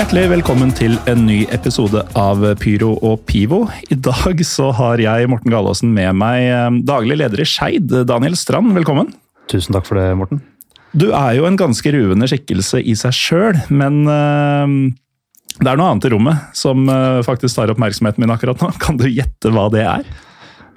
Hjertelig 0.00 0.30
velkommen 0.30 0.70
til 0.72 0.94
en 1.10 1.26
ny 1.28 1.42
episode 1.52 2.00
av 2.16 2.40
Pyro 2.56 2.94
og 3.04 3.18
Pivo. 3.28 3.58
I 3.92 3.98
dag 4.00 4.38
så 4.48 4.70
har 4.72 4.96
jeg, 4.96 5.28
Morten 5.28 5.52
Galaasen, 5.52 5.90
med 5.92 6.16
meg 6.16 6.46
eh, 6.48 6.78
daglig 6.88 7.18
leder 7.20 7.42
i 7.42 7.44
Skeid, 7.44 7.92
Daniel 8.08 8.32
Strand. 8.40 8.72
Velkommen. 8.78 9.10
Tusen 9.52 9.76
takk 9.76 9.84
for 9.84 10.00
det, 10.00 10.06
Morten. 10.16 10.40
Du 10.96 11.10
er 11.10 11.34
jo 11.36 11.44
en 11.44 11.60
ganske 11.60 11.92
ruvende 11.92 12.30
skikkelse 12.32 12.80
i 12.80 12.96
seg 12.96 13.12
sjøl, 13.12 13.60
men 13.68 14.00
eh, 14.08 14.72
det 15.60 15.68
er 15.68 15.76
noe 15.76 15.92
annet 15.92 16.08
i 16.08 16.14
rommet 16.14 16.56
som 16.56 16.88
eh, 16.88 17.20
faktisk 17.28 17.60
tar 17.60 17.74
oppmerksomheten 17.74 18.24
min 18.24 18.32
akkurat 18.32 18.64
nå. 18.64 18.72
Kan 18.80 18.96
du 18.96 19.04
gjette 19.04 19.52
hva 19.52 19.68
det 19.68 19.84
er? 19.84 20.08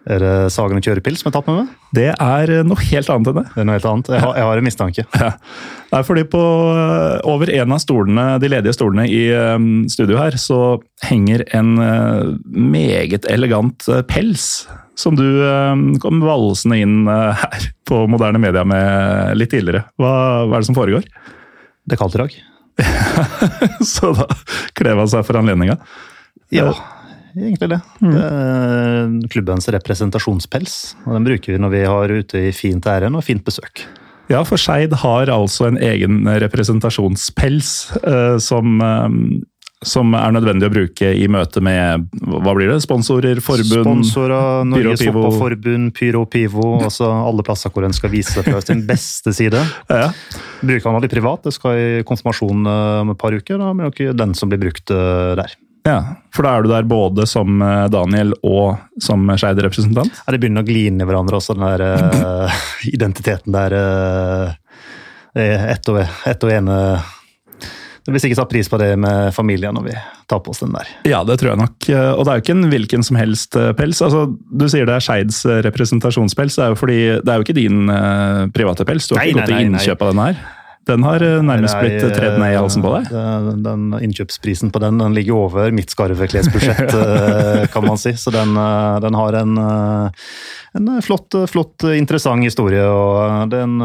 Er 0.03 0.19
det 0.19 0.31
Sagen 0.51 0.75
og 0.75 0.83
kjørepils 0.83 1.21
som 1.21 1.29
er 1.29 1.35
tatt 1.37 1.47
med 1.47 1.61
meg? 1.61 1.75
Det 1.95 2.09
er 2.11 2.51
eh, 2.51 2.65
noe 2.67 2.87
helt 2.89 3.09
annet 3.11 3.29
enn 3.31 3.37
det. 3.39 3.43
Det 3.53 3.61
er 3.61 3.67
noe 3.69 3.77
helt 3.77 3.87
annet. 3.87 4.11
Jeg 4.11 4.23
har, 4.25 4.33
jeg 4.35 4.47
har 4.49 4.61
en 4.61 4.67
mistanke. 4.67 5.05
Ja. 5.23 5.31
Det 5.93 5.99
er 5.99 6.05
fordi 6.07 6.23
på 6.25 6.41
eh, 6.73 7.19
over 7.29 7.51
en 7.53 7.75
av 7.75 7.79
stolene, 7.83 8.23
de 8.41 8.49
ledige 8.49 8.73
stolene 8.75 9.05
i 9.07 9.21
eh, 9.31 9.67
studio 9.93 10.17
her, 10.19 10.35
så 10.41 10.59
henger 11.05 11.45
en 11.55 11.75
meget 12.43 13.27
elegant 13.31 13.87
pels. 14.09 14.65
Som 14.99 15.15
du 15.17 15.25
kom 16.03 16.19
valsende 16.21 16.77
inn 16.83 17.07
her 17.09 17.63
på 17.89 18.03
moderne 18.11 18.41
media 18.41 18.61
med 18.67 19.39
litt 19.39 19.49
tidligere. 19.53 19.87
Hva, 19.97 20.11
hva 20.45 20.57
er 20.57 20.61
det 20.61 20.69
som 20.69 20.77
foregår? 20.77 21.07
Det 21.83 21.95
er 21.95 22.01
kaldt 22.01 22.17
i 22.19 22.21
dag. 22.21 22.35
så 23.93 24.13
da 24.17 24.27
kler 24.77 24.99
man 24.99 25.09
seg 25.09 25.25
for 25.25 25.41
anledninga. 25.41 25.79
Ja, 26.53 26.69
egentlig 27.37 27.69
det. 27.73 27.81
Det 28.01 28.21
er 28.21 29.17
klubbens 29.33 29.67
representasjonspels. 29.75 30.77
og 31.05 31.17
Den 31.17 31.27
bruker 31.27 31.55
vi 31.55 31.61
når 31.61 31.73
vi 31.73 31.83
har 31.87 32.15
ute 32.21 32.47
i 32.49 32.55
fint 32.55 32.87
ærend 32.89 33.19
og 33.19 33.25
fint 33.25 33.45
besøk. 33.45 33.85
Ja, 34.31 34.43
for 34.47 34.59
Skeid 34.59 34.93
har 35.03 35.31
altså 35.31 35.67
en 35.67 35.79
egen 35.83 36.23
representasjonspels 36.27 37.71
eh, 38.07 38.37
som, 38.41 38.77
eh, 38.81 39.17
som 39.83 40.13
er 40.15 40.31
nødvendig 40.31 40.69
å 40.69 40.73
bruke 40.73 41.09
i 41.11 41.25
møte 41.31 41.59
med 41.63 42.07
hva 42.23 42.53
blir 42.55 42.71
det, 42.71 42.79
sponsorer, 42.85 43.41
forbund 43.43 43.83
Sponsorer, 43.83 44.63
Norges. 44.69 45.03
Fotballforbund, 45.03 45.91
Pyro 45.97 46.23
Pivo, 46.31 46.77
altså 46.79 47.11
alle 47.11 47.43
plasser 47.45 47.73
hvor 47.73 47.83
en 47.83 47.95
skal 47.95 48.13
vise 48.15 48.37
seg 48.37 48.47
fra 48.47 48.63
sin 48.63 48.85
beste 48.89 49.35
side. 49.35 49.59
Ja. 49.91 50.07
Bruker 50.63 50.87
han 50.89 51.03
litt 51.03 51.17
privat, 51.17 51.43
det 51.43 51.55
skal 51.57 51.81
i 51.81 52.07
konfirmasjon 52.07 52.63
eh, 52.63 53.03
om 53.03 53.13
et 53.13 53.19
par 53.19 53.35
uker. 53.35 53.59
Da 53.59 53.75
blir 53.75 53.91
det 53.91 53.97
ikke 53.97 54.17
den 54.23 54.37
som 54.39 54.53
blir 54.53 54.63
brukt 54.63 54.95
eh, 54.95 55.35
der. 55.41 55.59
Ja, 55.83 55.97
for 56.33 56.47
da 56.47 56.53
er 56.55 56.63
du 56.63 56.71
der 56.71 56.85
både 56.87 57.25
som 57.27 57.61
eh, 57.61 57.87
Daniel 57.91 58.31
og 58.41 58.77
som 59.03 59.27
Skeid-representant? 59.35 60.21
Ja, 60.23 60.35
det 60.35 60.39
begynner 60.43 60.63
å 60.63 60.69
gli 60.69 60.85
inn 60.89 61.01
i 61.03 61.07
hverandre 61.07 61.39
også, 61.41 61.57
den 61.57 61.67
der 61.67 61.83
uh, 62.47 62.61
identiteten 62.95 63.55
der. 63.55 63.75
Uh, 63.75 64.53
ett 65.43 65.89
og, 65.89 65.99
ett 66.29 66.43
og 66.45 66.51
ene 66.53 66.77
blir 68.11 68.19
sikkert 68.19 68.41
satt 68.41 68.51
pris 68.51 68.69
på 68.69 68.77
det 68.81 68.91
med 68.99 69.31
familien 69.35 69.75
når 69.77 69.85
vi 69.87 69.93
tar 70.27 70.41
på 70.43 70.51
oss 70.51 70.59
den 70.63 70.73
der. 70.75 70.89
Ja, 71.07 71.21
det 71.23 71.37
tror 71.39 71.53
jeg 71.53 71.61
nok. 71.61 71.87
Eh, 71.87 72.09
Og 72.11 72.25
det 72.25 72.33
er 72.33 72.39
jo 72.39 72.43
ikke 72.43 72.55
en 72.57 72.69
hvilken 72.73 73.05
som 73.07 73.19
helst 73.19 73.55
eh, 73.59 73.71
pels. 73.77 74.01
Altså, 74.03 74.25
du 74.51 74.65
sier 74.71 74.89
det 74.89 74.97
er 74.97 75.05
Skeids 75.05 75.43
eh, 75.47 75.61
representasjonspels. 75.67 76.57
Det 76.59 76.65
er 76.65 76.73
jo 76.73 76.79
fordi 76.79 76.99
det 77.23 77.31
er 77.31 77.39
jo 77.39 77.47
ikke 77.47 77.55
din 77.55 77.87
eh, 77.93 78.41
private 78.55 78.87
pels. 78.89 79.07
Du 79.07 79.15
har 79.15 79.23
Nei, 79.23 79.31
ikke 79.31 79.39
gått 79.39 79.53
til 79.53 79.69
innkjøp 79.69 80.03
av 80.03 80.11
den 80.11 80.23
her. 80.25 80.43
Den 80.83 81.03
har 81.07 81.23
eh, 81.23 81.37
nærmest 81.45 81.77
blitt 81.79 82.01
tredd 82.17 82.35
ned 82.41 82.51
i 82.53 82.57
halsen 82.59 82.83
på 82.83 82.89
deg. 82.97 83.05
eh, 83.15 83.45
Den, 83.47 83.61
den 83.63 83.83
innkjøpsprisen 84.09 84.71
på 84.73 84.81
den 84.83 84.97
den 84.99 85.13
ligger 85.15 85.37
over 85.45 85.71
mitt 85.71 85.93
skarveklesbudsjett, 85.93 86.91
eh, 87.03 87.61
kan 87.71 87.85
man 87.87 87.97
si. 88.01 88.11
Så 88.19 88.33
den, 88.35 88.51
eh, 88.59 88.99
den 89.05 89.15
har 89.15 89.37
en, 89.39 89.53
eh, 89.63 90.27
en 90.79 90.89
flott, 91.05 91.31
flott, 91.51 91.85
interessant 91.95 92.43
historie. 92.43 92.83
og 92.83 93.47
Det 93.53 93.61
er 93.61 93.67
en 93.69 93.79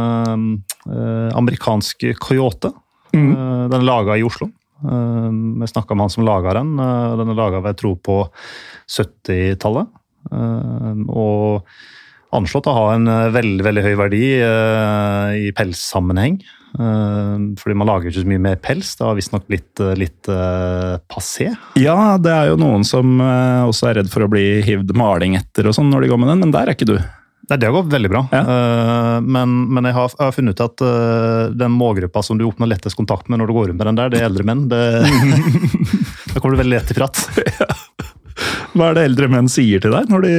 eh, 0.89 1.29
amerikansk 1.39 2.09
coyote. 2.19 2.73
Mm. 3.15 3.31
Eh, 3.31 3.63
Den 3.71 3.79
er 3.83 3.87
laga 3.89 4.19
i 4.19 4.27
Oslo. 4.27 4.51
Eh, 4.83 5.31
Vi 5.63 5.67
snakka 5.71 5.95
med 5.95 6.09
han 6.09 6.11
som 6.17 6.27
laga 6.27 6.59
den. 6.59 6.75
Eh, 6.83 7.17
Den 7.23 7.31
er 7.31 7.39
laga 7.39 7.63
ved 7.63 7.77
jeg 7.77 7.81
tror 7.85 7.97
på 8.11 8.19
70-tallet. 8.91 9.89
Eh, 10.33 10.93
Og 11.09 11.63
anslått 12.37 12.67
å 12.69 12.75
ha 12.77 12.87
en 12.99 13.07
eh, 13.09 13.31
veldig 13.33 13.65
veldig 13.65 13.87
høy 13.87 13.95
verdi 14.03 14.25
eh, 14.43 15.37
i 15.47 15.53
pelssammenheng. 15.57 16.41
Eh, 16.75 17.37
fordi 17.59 17.77
man 17.79 17.89
lager 17.89 18.11
ikke 18.11 18.23
så 18.23 18.31
mye 18.31 18.43
mer 18.43 18.59
pels. 18.63 18.95
Det 18.99 19.07
har 19.07 19.17
visstnok 19.19 19.47
blitt 19.49 19.83
eh, 19.83 19.95
litt 19.99 20.31
eh, 20.33 20.97
passé. 21.11 21.51
Ja, 21.81 22.17
det 22.21 22.35
er 22.35 22.51
jo 22.53 22.59
noen 22.61 22.85
som 22.87 23.19
også 23.21 23.91
er 23.91 24.03
redd 24.03 24.11
for 24.13 24.27
å 24.27 24.33
bli 24.33 24.61
hivd 24.67 24.93
maling 24.99 25.39
etter 25.39 25.69
og 25.69 25.77
sånn 25.77 25.91
når 25.93 26.05
de 26.05 26.13
går 26.13 26.21
med 26.23 26.33
den, 26.35 26.45
men 26.47 26.55
der 26.55 26.69
er 26.69 26.77
ikke 26.77 26.91
du. 26.91 26.99
Nei, 27.49 27.57
Det 27.57 27.65
har 27.65 27.73
gått 27.79 27.93
veldig 27.95 28.11
bra. 28.13 28.21
Ja. 28.29 28.43
Men, 29.25 29.55
men 29.73 29.89
jeg, 29.89 29.97
har, 29.97 30.13
jeg 30.13 30.21
har 30.21 30.35
funnet 30.37 30.59
ut 30.59 30.67
at 30.67 30.83
den 31.57 31.73
målgruppa 31.73 32.21
som 32.25 32.37
du 32.37 32.45
oppnår 32.45 32.75
lettest 32.75 32.99
kontakt 32.99 33.31
med 33.33 33.41
når 33.41 33.49
du 33.49 33.55
går 33.57 33.71
rundt 33.71 33.81
med 33.81 33.89
den 33.89 34.01
der, 34.01 34.13
det 34.13 34.21
er 34.21 34.29
eldre 34.29 34.45
menn. 34.45 34.67
Det, 34.69 34.83
da 36.35 36.43
kommer 36.43 36.59
du 36.59 36.61
veldig 36.61 36.75
lett 36.75 36.93
i 36.93 36.99
prat. 36.99 37.23
Hva 38.77 38.91
er 38.91 38.99
det 38.99 39.07
eldre 39.09 39.31
menn 39.33 39.49
sier 39.51 39.81
til 39.81 39.97
deg 39.97 40.13
når 40.13 40.27
de 40.27 40.35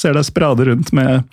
ser 0.00 0.16
deg 0.16 0.26
sprade 0.26 0.64
rundt 0.70 0.94
med 0.96 1.28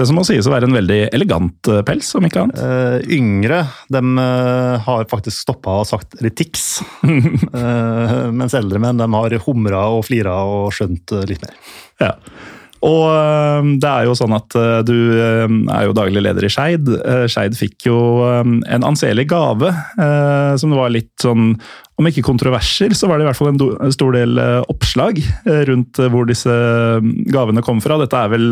det 0.00 0.08
som 0.08 0.16
må 0.16 0.24
sies 0.26 0.46
å 0.48 0.52
være 0.52 0.68
en 0.68 0.76
veldig 0.76 1.00
elegant 1.14 1.70
eh, 1.70 1.82
pels, 1.86 2.08
om 2.16 2.26
ikke 2.26 2.44
annet? 2.44 2.60
Uh, 2.60 2.98
yngre 3.12 3.62
de 3.92 4.00
uh, 4.16 4.80
har 4.86 5.08
faktisk 5.10 5.44
stoppa 5.44 5.80
og 5.82 5.88
sagt 5.88 6.16
er 6.18 6.30
det 6.30 6.36
tics. 6.40 6.68
Eh, 7.50 8.30
mens 8.34 8.54
eldre 8.56 8.78
menn 8.80 9.00
de 9.00 9.06
har 9.10 9.34
humra 9.44 9.80
og 9.94 10.04
flira 10.06 10.32
og 10.46 10.70
skjønt 10.74 11.12
eh, 11.16 11.24
litt 11.28 11.42
mer. 11.42 11.56
Ja. 12.00 12.10
Og 12.86 13.76
det 13.82 13.88
er 13.88 14.06
jo 14.06 14.14
sånn 14.16 14.32
at 14.32 14.54
du 14.88 14.94
er 15.20 15.82
jo 15.84 15.96
daglig 15.96 16.22
leder 16.24 16.46
i 16.46 16.50
Skeid. 16.52 16.86
Skeid 17.28 17.58
fikk 17.58 17.90
jo 17.90 17.98
en 18.24 18.86
anselig 18.86 19.26
gave, 19.28 19.68
som 20.56 20.72
det 20.72 20.78
var 20.78 20.94
litt 20.94 21.12
sånn 21.20 21.50
Om 22.00 22.08
ikke 22.08 22.24
kontroverser, 22.24 22.94
så 22.96 23.10
var 23.10 23.20
det 23.20 23.26
i 23.26 23.28
hvert 23.28 23.40
fall 23.40 23.52
en 23.52 23.92
stor 23.92 24.16
del 24.16 24.40
oppslag 24.72 25.20
rundt 25.68 26.00
hvor 26.14 26.30
disse 26.30 26.56
gavene 27.28 27.66
kom 27.66 27.84
fra. 27.84 28.00
Dette 28.00 28.24
er 28.24 28.32
vel 28.32 28.48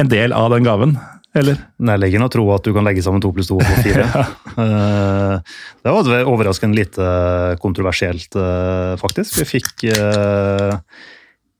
en 0.00 0.10
del 0.10 0.34
av 0.36 0.50
den 0.54 0.66
gaven, 0.66 0.96
eller? 1.36 1.60
Nærliggende 1.78 2.26
å 2.26 2.32
tro 2.32 2.46
at 2.56 2.66
du 2.66 2.72
kan 2.74 2.86
legge 2.88 3.04
sammen 3.06 3.22
to 3.22 3.30
pluss 3.36 3.50
to 3.50 3.60
og 3.60 3.82
fire. 3.84 4.06
ja. 4.08 4.24
det 5.84 5.92
var 5.94 6.10
overraskende 6.26 6.80
lite 6.80 7.06
kontroversielt, 7.62 8.34
eh, 8.34 8.96
faktisk. 9.00 9.38
Vi 9.38 9.46
fikk 9.52 9.86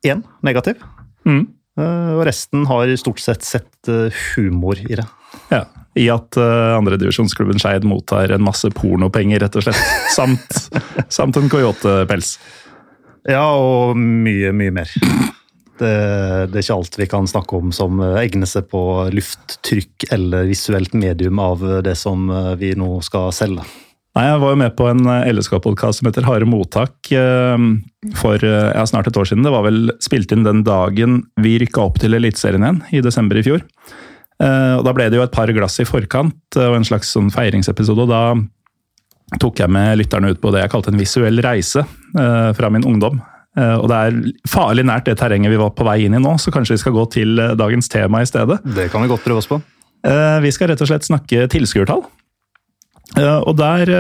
én 0.06 0.24
negativ. 0.46 0.80
Mm. 1.28 1.44
Eh, 1.78 2.12
Og 2.18 2.24
resten 2.28 2.66
har 2.68 2.90
stort 3.00 3.20
sett 3.22 3.46
sett 3.46 3.88
eh, 3.90 4.22
humor 4.34 4.78
i 4.80 4.98
det. 4.98 5.06
Ja. 5.52 5.64
I 5.98 6.06
at 6.12 6.36
uh, 6.38 6.76
andredivisjonsklubben 6.76 7.58
Skeid 7.58 7.82
mottar 7.86 8.30
en 8.30 8.44
masse 8.46 8.68
pornopenger, 8.74 9.40
rett 9.42 9.56
og 9.58 9.64
slett. 9.66 9.80
Samt, 10.16 10.60
samt 11.10 11.38
en 11.40 11.50
coyote-pels. 11.50 12.36
Ja, 13.26 13.42
og 13.58 13.98
mye, 13.98 14.52
mye 14.54 14.74
mer. 14.74 14.92
Det, 15.80 15.92
det 16.52 16.60
er 16.60 16.64
ikke 16.64 16.78
alt 16.78 16.98
vi 17.00 17.10
kan 17.10 17.28
snakke 17.30 17.58
om 17.58 17.74
som 17.74 18.00
eh, 18.04 18.18
egner 18.22 18.48
seg 18.50 18.68
på 18.70 18.82
lufttrykk 19.16 20.10
eller 20.16 20.50
visuelt 20.50 20.96
medium 20.96 21.40
av 21.42 21.64
det 21.86 21.96
som 21.98 22.28
eh, 22.30 22.52
vi 22.60 22.74
nå 22.78 22.98
skal 23.06 23.32
selge. 23.34 23.64
Nei, 24.18 24.24
Jeg 24.26 24.40
var 24.42 24.50
jo 24.50 24.58
med 24.58 24.74
på 24.74 24.88
en 24.90 25.06
LSK-podkast 25.06 26.00
som 26.00 26.08
heter 26.08 26.26
Harde 26.26 26.48
mottak 26.50 27.12
eh, 27.14 27.66
for 28.18 28.42
eh, 28.42 28.70
ja, 28.74 28.84
snart 28.88 29.06
et 29.06 29.16
år 29.16 29.28
siden. 29.30 29.46
Det 29.46 29.54
var 29.54 29.66
vel 29.68 29.92
spilt 30.02 30.34
inn 30.34 30.46
den 30.46 30.64
dagen 30.66 31.20
vi 31.40 31.58
rykka 31.62 31.84
opp 31.84 32.00
til 32.02 32.18
Eliteserien 32.18 32.66
igjen, 32.66 32.80
i 32.90 33.04
desember 33.06 33.38
i 33.38 33.44
fjor. 33.46 33.62
Eh, 34.40 34.74
og 34.78 34.86
Da 34.86 34.94
ble 34.96 35.10
det 35.10 35.20
jo 35.20 35.26
et 35.26 35.34
par 35.34 35.50
glass 35.54 35.78
i 35.82 35.86
forkant 35.88 36.58
eh, 36.58 36.66
og 36.66 36.80
en 36.80 36.88
slags 36.88 37.12
sånn 37.14 37.30
feiringsepisode. 37.34 38.06
og 38.06 38.10
Da 38.10 39.38
tok 39.38 39.62
jeg 39.62 39.70
med 39.70 40.00
lytterne 40.00 40.32
ut 40.32 40.40
på 40.42 40.50
det 40.50 40.64
jeg 40.64 40.72
kalte 40.72 40.90
en 40.90 41.00
visuell 41.00 41.38
reise 41.44 41.84
eh, 41.84 42.50
fra 42.56 42.72
min 42.72 42.86
ungdom. 42.88 43.20
Eh, 43.58 43.76
og 43.80 43.88
det 43.90 43.96
er 43.98 44.18
farlig 44.48 44.84
nært 44.86 45.08
det 45.10 45.16
terrenget 45.18 45.50
vi 45.50 45.58
var 45.58 45.72
på 45.74 45.86
vei 45.86 45.98
inn 46.06 46.14
i 46.14 46.22
nå, 46.22 46.36
så 46.38 46.52
kanskje 46.54 46.76
vi 46.76 46.82
skal 46.84 46.94
gå 46.94 47.04
til 47.16 47.40
eh, 47.42 47.56
dagens 47.58 47.90
tema 47.90 48.22
i 48.22 48.28
stedet. 48.30 48.60
Det 48.76 48.90
kan 48.92 49.02
vi 49.02 49.10
godt 49.10 49.24
prøve 49.26 49.42
oss 49.42 49.50
på. 49.50 49.58
Eh, 50.06 50.38
Vi 50.44 50.52
skal 50.54 50.70
rett 50.70 50.84
og 50.84 50.90
slett 50.90 51.08
snakke 51.08 51.48
tilskuertall. 51.50 52.06
Og 53.20 53.56
der 53.58 53.90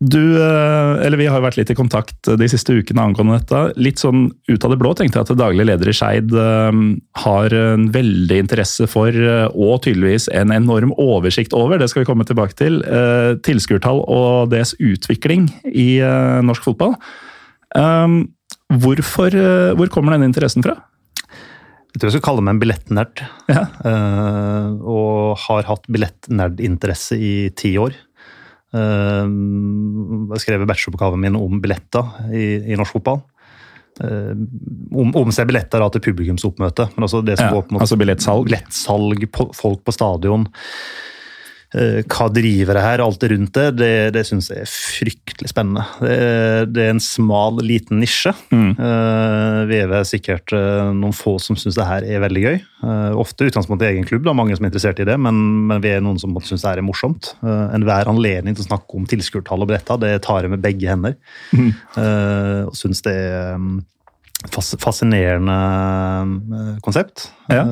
Du, 0.00 0.42
eh, 0.42 1.04
eller 1.04 1.20
Vi 1.20 1.26
har 1.28 1.42
vært 1.44 1.58
litt 1.58 1.70
i 1.74 1.76
kontakt 1.76 2.24
de 2.24 2.46
siste 2.48 2.72
ukene 2.72 3.02
angående 3.04 3.36
dette. 3.36 3.58
Litt 3.76 4.00
sånn 4.00 4.30
ut 4.48 4.64
av 4.64 4.72
det 4.72 4.78
blå 4.80 4.94
tenkte 4.96 5.20
jeg 5.20 5.28
at 5.28 5.36
daglig 5.36 5.66
leder 5.68 5.90
i 5.92 5.94
Skeid 5.96 6.32
eh, 6.32 6.78
har 7.20 7.56
en 7.58 7.84
veldig 7.92 8.38
interesse 8.46 8.88
for, 8.88 9.12
eh, 9.12 9.44
og 9.52 9.82
tydeligvis 9.84 10.30
en 10.32 10.56
enorm 10.56 10.94
oversikt 10.96 11.52
over, 11.52 11.76
det 11.76 11.90
skal 11.92 12.06
vi 12.06 12.08
komme 12.08 12.24
tilbake 12.24 12.56
til, 12.56 12.80
tilskuertall 13.44 14.00
og 14.08 14.50
deres 14.52 14.72
utvikling 14.80 15.48
i 15.68 16.00
norsk 16.46 16.64
fotball. 16.64 16.94
Hvorfor, 18.70 19.36
hvor 19.76 19.90
kommer 19.92 20.14
denne 20.14 20.28
interessen 20.30 20.64
fra? 20.64 20.76
Jeg 21.90 21.98
tror 21.98 22.08
jeg 22.08 22.16
skal 22.16 22.26
kalle 22.28 22.44
meg 22.46 22.54
en 22.54 22.62
billettnerd. 22.62 23.22
Ja. 23.50 23.64
og 24.80 25.40
har 25.44 25.68
hatt 25.68 25.88
billettnerdinteresse 25.90 27.18
i 27.18 27.34
ti 27.58 27.74
år. 27.82 27.98
Ehm, 28.76 30.30
jeg 30.34 30.44
skrev 30.44 30.64
bacheloroppgaven 30.68 31.22
min 31.24 31.38
om 31.38 31.60
billetter 31.62 32.30
i, 32.30 32.46
i 32.70 32.78
norsk 32.78 32.98
fotball. 32.98 33.22
Ehm, 34.04 34.46
om, 34.94 35.12
om 35.18 35.32
seg 35.34 35.50
billetter 35.50 35.84
til 35.94 36.04
publikumsoppmøte. 36.06 36.90
Men 36.94 37.08
altså 37.08 37.22
det 37.26 37.38
som 37.40 37.50
ja, 37.50 37.54
går 37.56 37.68
på 37.68 37.80
altså 37.82 37.98
billettsalg? 38.00 38.46
Billettsalg, 38.48 39.26
folk 39.58 39.84
på 39.86 39.96
stadion. 39.96 40.46
Eh, 41.70 42.00
hva 42.10 42.26
driver 42.34 42.74
det 42.74 42.82
her, 42.82 43.00
alt 43.04 43.22
rundt 43.30 43.54
det, 43.54 43.66
det, 43.78 43.90
det 44.16 44.24
syns 44.26 44.48
jeg 44.50 44.64
er 44.64 44.70
fryktelig 44.70 45.52
spennende. 45.52 45.84
Det, 46.02 46.16
det, 46.74 46.82
er 46.82 46.96
en 46.96 47.02
smal, 47.04 47.60
liten 47.62 48.00
nisje. 48.02 48.32
Mm. 48.50 48.72
Uh, 48.74 49.60
vi 49.70 49.78
er 49.78 49.90
vel 49.92 50.08
sikkert 50.08 50.50
uh, 50.56 50.90
noen 50.96 51.14
få 51.14 51.36
som 51.42 51.58
syns 51.58 51.78
det 51.78 51.86
her 51.86 52.06
er 52.08 52.24
veldig 52.24 52.42
gøy. 52.42 52.58
Ofte 53.20 53.46
utgangspunkt 53.46 53.84
i 53.84 53.90
egen 53.92 54.06
klubb, 54.08 54.24
da, 54.26 54.34
mange 54.34 54.56
som 54.56 54.66
er 54.66 54.72
interessert 54.72 55.02
i 55.02 55.06
det, 55.06 55.14
men, 55.20 55.36
men 55.70 55.82
vi 55.84 55.92
er 55.94 56.02
noen 56.02 56.18
som 56.18 56.34
syns 56.42 56.64
det 56.64 56.72
her 56.72 56.82
er 56.82 56.86
morsomt. 56.86 57.34
Enhver 57.44 58.10
anledning 58.10 58.56
til 58.56 58.64
å 58.64 58.70
snakke 58.72 58.98
om 58.98 59.06
tilskuertall 59.10 59.62
og 59.62 59.70
billetter, 59.70 60.00
det 60.02 60.14
tar 60.26 60.42
jeg 60.42 60.54
med 60.54 60.64
begge 60.64 60.88
hender. 60.90 61.18
Mm. 61.54 61.70
og 62.66 62.74
syns 62.78 63.04
det 63.04 63.14
er 63.14 63.60
um, 63.60 63.82
fascinerende 64.50 65.58
konsept. 66.82 67.28
Ja. 67.52 67.62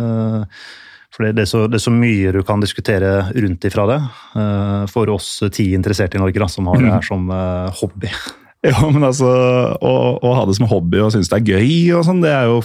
For 1.19 1.26
det 1.35 1.43
er, 1.43 1.49
så, 1.50 1.65
det 1.67 1.81
er, 1.81 1.82
så, 1.82 1.91
mye 1.91 2.31
du 2.31 2.44
kan 2.47 2.61
diskutere 2.62 3.09
rundt 3.35 3.65
ifra 3.67 3.88
det. 3.91 3.99
Eh, 4.38 4.82
for 4.87 5.11
oss 5.11 5.32
ti 5.50 5.73
interesserte 5.75 6.15
i 6.15 6.23
Norge 6.23 6.38
da, 6.38 6.47
som 6.47 6.69
har 6.70 6.79
det 6.79 6.93
her 6.93 7.03
mm. 7.03 7.09
som 7.11 7.32
eh, 7.35 7.81
hobby. 7.82 8.12
Ja, 8.67 8.75
men 8.91 9.05
altså, 9.06 9.29
å, 9.87 9.91
å 10.19 10.31
ha 10.35 10.41
det 10.49 10.56
som 10.56 10.67
hobby 10.67 10.99
og 10.99 11.12
synes 11.15 11.29
det 11.31 11.37
er 11.37 11.61
gøy 11.61 11.93
og 11.94 12.00
sånn, 12.09 12.25
det 12.25 12.32
er 12.35 12.49
jo 12.50 12.56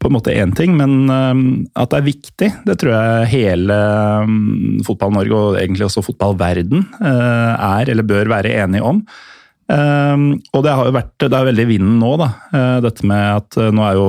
på 0.00 0.08
en 0.08 0.14
måte 0.16 0.32
én 0.32 0.54
ting, 0.56 0.72
men 0.78 1.10
um, 1.12 1.42
at 1.76 1.92
det 1.92 1.98
er 1.98 2.06
viktig, 2.06 2.48
det 2.64 2.76
tror 2.80 2.94
jeg 2.94 3.28
hele 3.34 3.76
um, 4.24 4.80
Fotball-Norge 4.88 5.36
og 5.36 5.58
egentlig 5.60 5.84
også 5.90 6.00
fotballverden 6.08 6.86
er 7.04 7.92
eller 7.92 8.08
bør 8.08 8.32
være 8.32 8.54
enige 8.64 8.88
om. 8.94 9.04
Og 9.68 10.64
det 10.64 10.72
har 10.72 10.88
jo 10.88 10.96
vært, 10.96 11.12
det 11.20 11.36
er 11.36 11.50
veldig 11.52 11.68
i 11.68 11.70
vinden 11.74 12.00
nå, 12.00 12.16
da. 12.24 12.30
Dette 12.88 13.12
med 13.12 13.28
at 13.36 13.60
nå 13.76 13.84
er 13.90 14.00
jo 14.00 14.08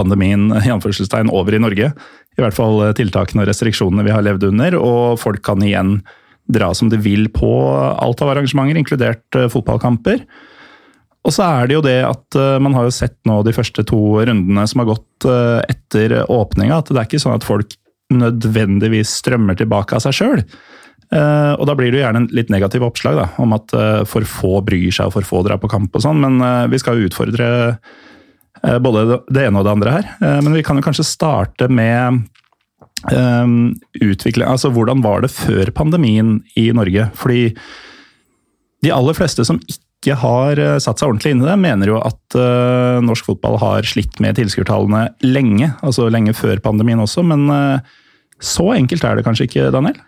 pandemien 0.00 0.48
i 0.64 0.72
anførselstegn 0.72 1.28
over 1.28 1.60
i 1.60 1.60
Norge 1.60 1.92
i 2.36 2.44
hvert 2.44 2.56
fall 2.56 2.82
eh, 2.84 2.94
tiltakene 2.96 3.44
og 3.44 3.50
restriksjonene 3.50 4.04
vi 4.06 4.14
har 4.14 4.24
levd 4.24 4.50
under, 4.50 4.76
og 4.78 5.20
folk 5.20 5.42
kan 5.46 5.62
igjen 5.64 6.00
dra 6.52 6.70
som 6.76 6.90
de 6.92 6.98
vil 7.02 7.26
på 7.34 7.48
alt 7.74 8.22
av 8.22 8.34
arrangementer, 8.34 8.78
inkludert 8.78 9.38
eh, 9.38 9.48
fotballkamper. 9.52 10.22
Og 11.26 11.34
så 11.34 11.42
er 11.42 11.66
det 11.66 11.78
jo 11.78 11.84
det 11.86 11.98
at 12.06 12.38
eh, 12.38 12.60
man 12.62 12.76
har 12.76 12.86
jo 12.86 12.94
sett 12.94 13.16
nå 13.28 13.40
de 13.46 13.56
første 13.56 13.82
to 13.88 14.00
rundene 14.20 14.66
som 14.68 14.84
har 14.84 14.92
gått 14.92 15.04
etter 15.26 16.12
åpninga, 16.30 16.76
at 16.76 16.90
det 16.92 17.00
er 17.00 17.06
ikke 17.08 17.22
sånn 17.22 17.38
at 17.38 17.46
folk 17.46 17.72
nødvendigvis 18.12 19.16
strømmer 19.22 19.56
tilbake 19.58 19.96
av 19.96 20.04
seg 20.04 20.14
sjøl. 20.14 20.42
Og 21.06 21.62
da 21.66 21.74
blir 21.78 21.88
det 21.90 21.98
jo 21.98 22.02
gjerne 22.02 22.20
en 22.20 22.28
litt 22.34 22.50
negativ 22.52 22.84
oppslag 22.86 23.16
da, 23.18 23.24
om 23.42 23.54
at 23.56 23.72
for 24.10 24.26
få 24.28 24.60
bryr 24.66 24.92
seg 24.94 25.08
og 25.08 25.16
for 25.16 25.26
få 25.26 25.40
drar 25.46 25.58
på 25.62 25.70
kamp 25.72 25.96
og 25.96 26.04
sånn, 26.04 26.20
men 26.22 26.68
vi 26.70 26.78
skal 26.82 27.00
jo 27.00 27.08
utfordre 27.08 27.48
både 28.82 29.20
det 29.32 29.46
ene 29.46 29.60
og 29.60 29.66
det 29.66 29.74
andre 29.74 29.96
her. 29.98 30.12
Eh, 30.20 30.38
men 30.44 30.56
vi 30.56 30.64
kan 30.66 30.78
jo 30.78 30.84
kanskje 30.84 31.06
starte 31.06 31.68
med 31.72 32.22
um, 33.12 33.74
utvikling 34.00 34.46
Altså 34.48 34.70
hvordan 34.72 35.02
var 35.04 35.24
det 35.24 35.32
før 35.34 35.72
pandemien 35.76 36.38
i 36.58 36.68
Norge? 36.76 37.10
Fordi 37.18 37.50
de 38.84 38.94
aller 38.94 39.16
fleste 39.16 39.44
som 39.46 39.60
ikke 39.66 40.16
har 40.20 40.60
satt 40.82 41.00
seg 41.00 41.08
ordentlig 41.08 41.32
inn 41.34 41.40
i 41.42 41.48
det, 41.48 41.54
mener 41.58 41.90
jo 41.90 41.96
at 42.04 42.36
norsk 43.02 43.26
fotball 43.26 43.56
har 43.58 43.86
slitt 43.88 44.20
med 44.22 44.36
tilskuertallene 44.38 45.08
lenge. 45.24 45.72
Altså 45.82 46.06
lenge 46.12 46.34
før 46.36 46.60
pandemien 46.62 47.00
også, 47.02 47.24
men 47.26 47.48
så 48.38 48.68
enkelt 48.76 49.08
er 49.08 49.18
det 49.18 49.24
kanskje 49.26 49.48
ikke, 49.48 49.64
Daniel? 49.74 49.98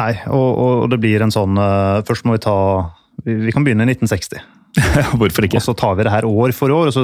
Nei, 0.00 0.14
og, 0.26 0.48
og 0.64 0.88
det 0.90 0.98
blir 1.04 1.22
en 1.22 1.34
sånn 1.34 1.60
Først 2.08 2.26
må 2.26 2.34
vi 2.34 2.42
ta 2.48 2.56
vi 3.28 3.52
kan 3.54 3.68
begynne 3.68 3.86
i 3.86 3.92
1960. 3.92 4.57
Hvorfor 5.18 5.46
ikke? 5.46 5.58
Og 5.60 5.64
så 5.64 5.74
tar 5.78 5.96
vi 5.98 6.06
det 6.06 6.12
her 6.12 6.26
år 6.28 6.52
for 6.56 6.72
år, 6.74 6.90
og 6.90 6.94
så 6.94 7.02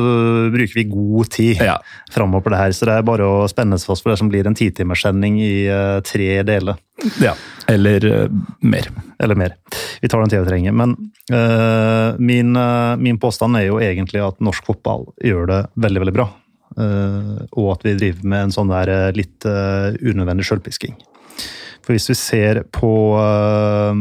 bruker 0.53 0.79
vi 0.79 0.87
god 0.91 1.31
tid 1.35 1.63
ja. 1.65 1.77
framover 2.13 2.45
på 2.45 2.53
det 2.55 2.61
her. 2.61 2.75
Så 2.77 2.89
det 2.89 2.99
er 2.99 3.07
bare 3.07 3.27
å 3.27 3.49
spenne 3.51 3.79
seg 3.81 3.91
fast 3.91 4.05
for 4.05 4.13
det 4.13 4.19
som 4.21 4.31
blir 4.33 4.47
en 4.49 4.57
titimerssending 4.59 5.41
i 5.43 5.53
uh, 5.71 5.99
tre 6.07 6.29
deler. 6.47 6.79
Ja, 7.23 7.35
eller 7.71 8.07
uh, 8.07 8.45
mer. 8.65 8.91
Eller 9.23 9.39
mer. 9.39 9.57
Vi 10.03 10.11
tar 10.11 10.23
den 10.23 10.33
tida 10.33 10.45
vi 10.45 10.53
trenger. 10.53 10.77
Men 10.77 10.97
uh, 11.33 12.21
min, 12.21 12.55
min, 13.01 13.21
påstand 13.23 13.59
er 13.61 13.69
jo 13.69 13.81
egentlig 13.83 14.23
at 14.25 14.43
norsk 14.45 14.67
fotball 14.73 15.09
gjør 15.25 15.51
det 15.51 15.61
veldig, 15.87 16.05
veldig 16.07 16.19
bra. 16.21 16.31
og 16.75 17.67
at 17.71 17.85
vi 17.87 17.93
driver 17.95 18.27
med 18.27 18.49
en 18.49 18.53
sånn 18.55 18.73
der 18.73 19.15
litt 19.15 19.47
unødvendig 19.47 20.47
sjølpisking. 20.49 20.97
For 21.85 21.93
hvis 21.93 22.09
vi 22.11 22.17
ser 22.17 22.63
på 22.73 22.91
uh, 23.19 23.93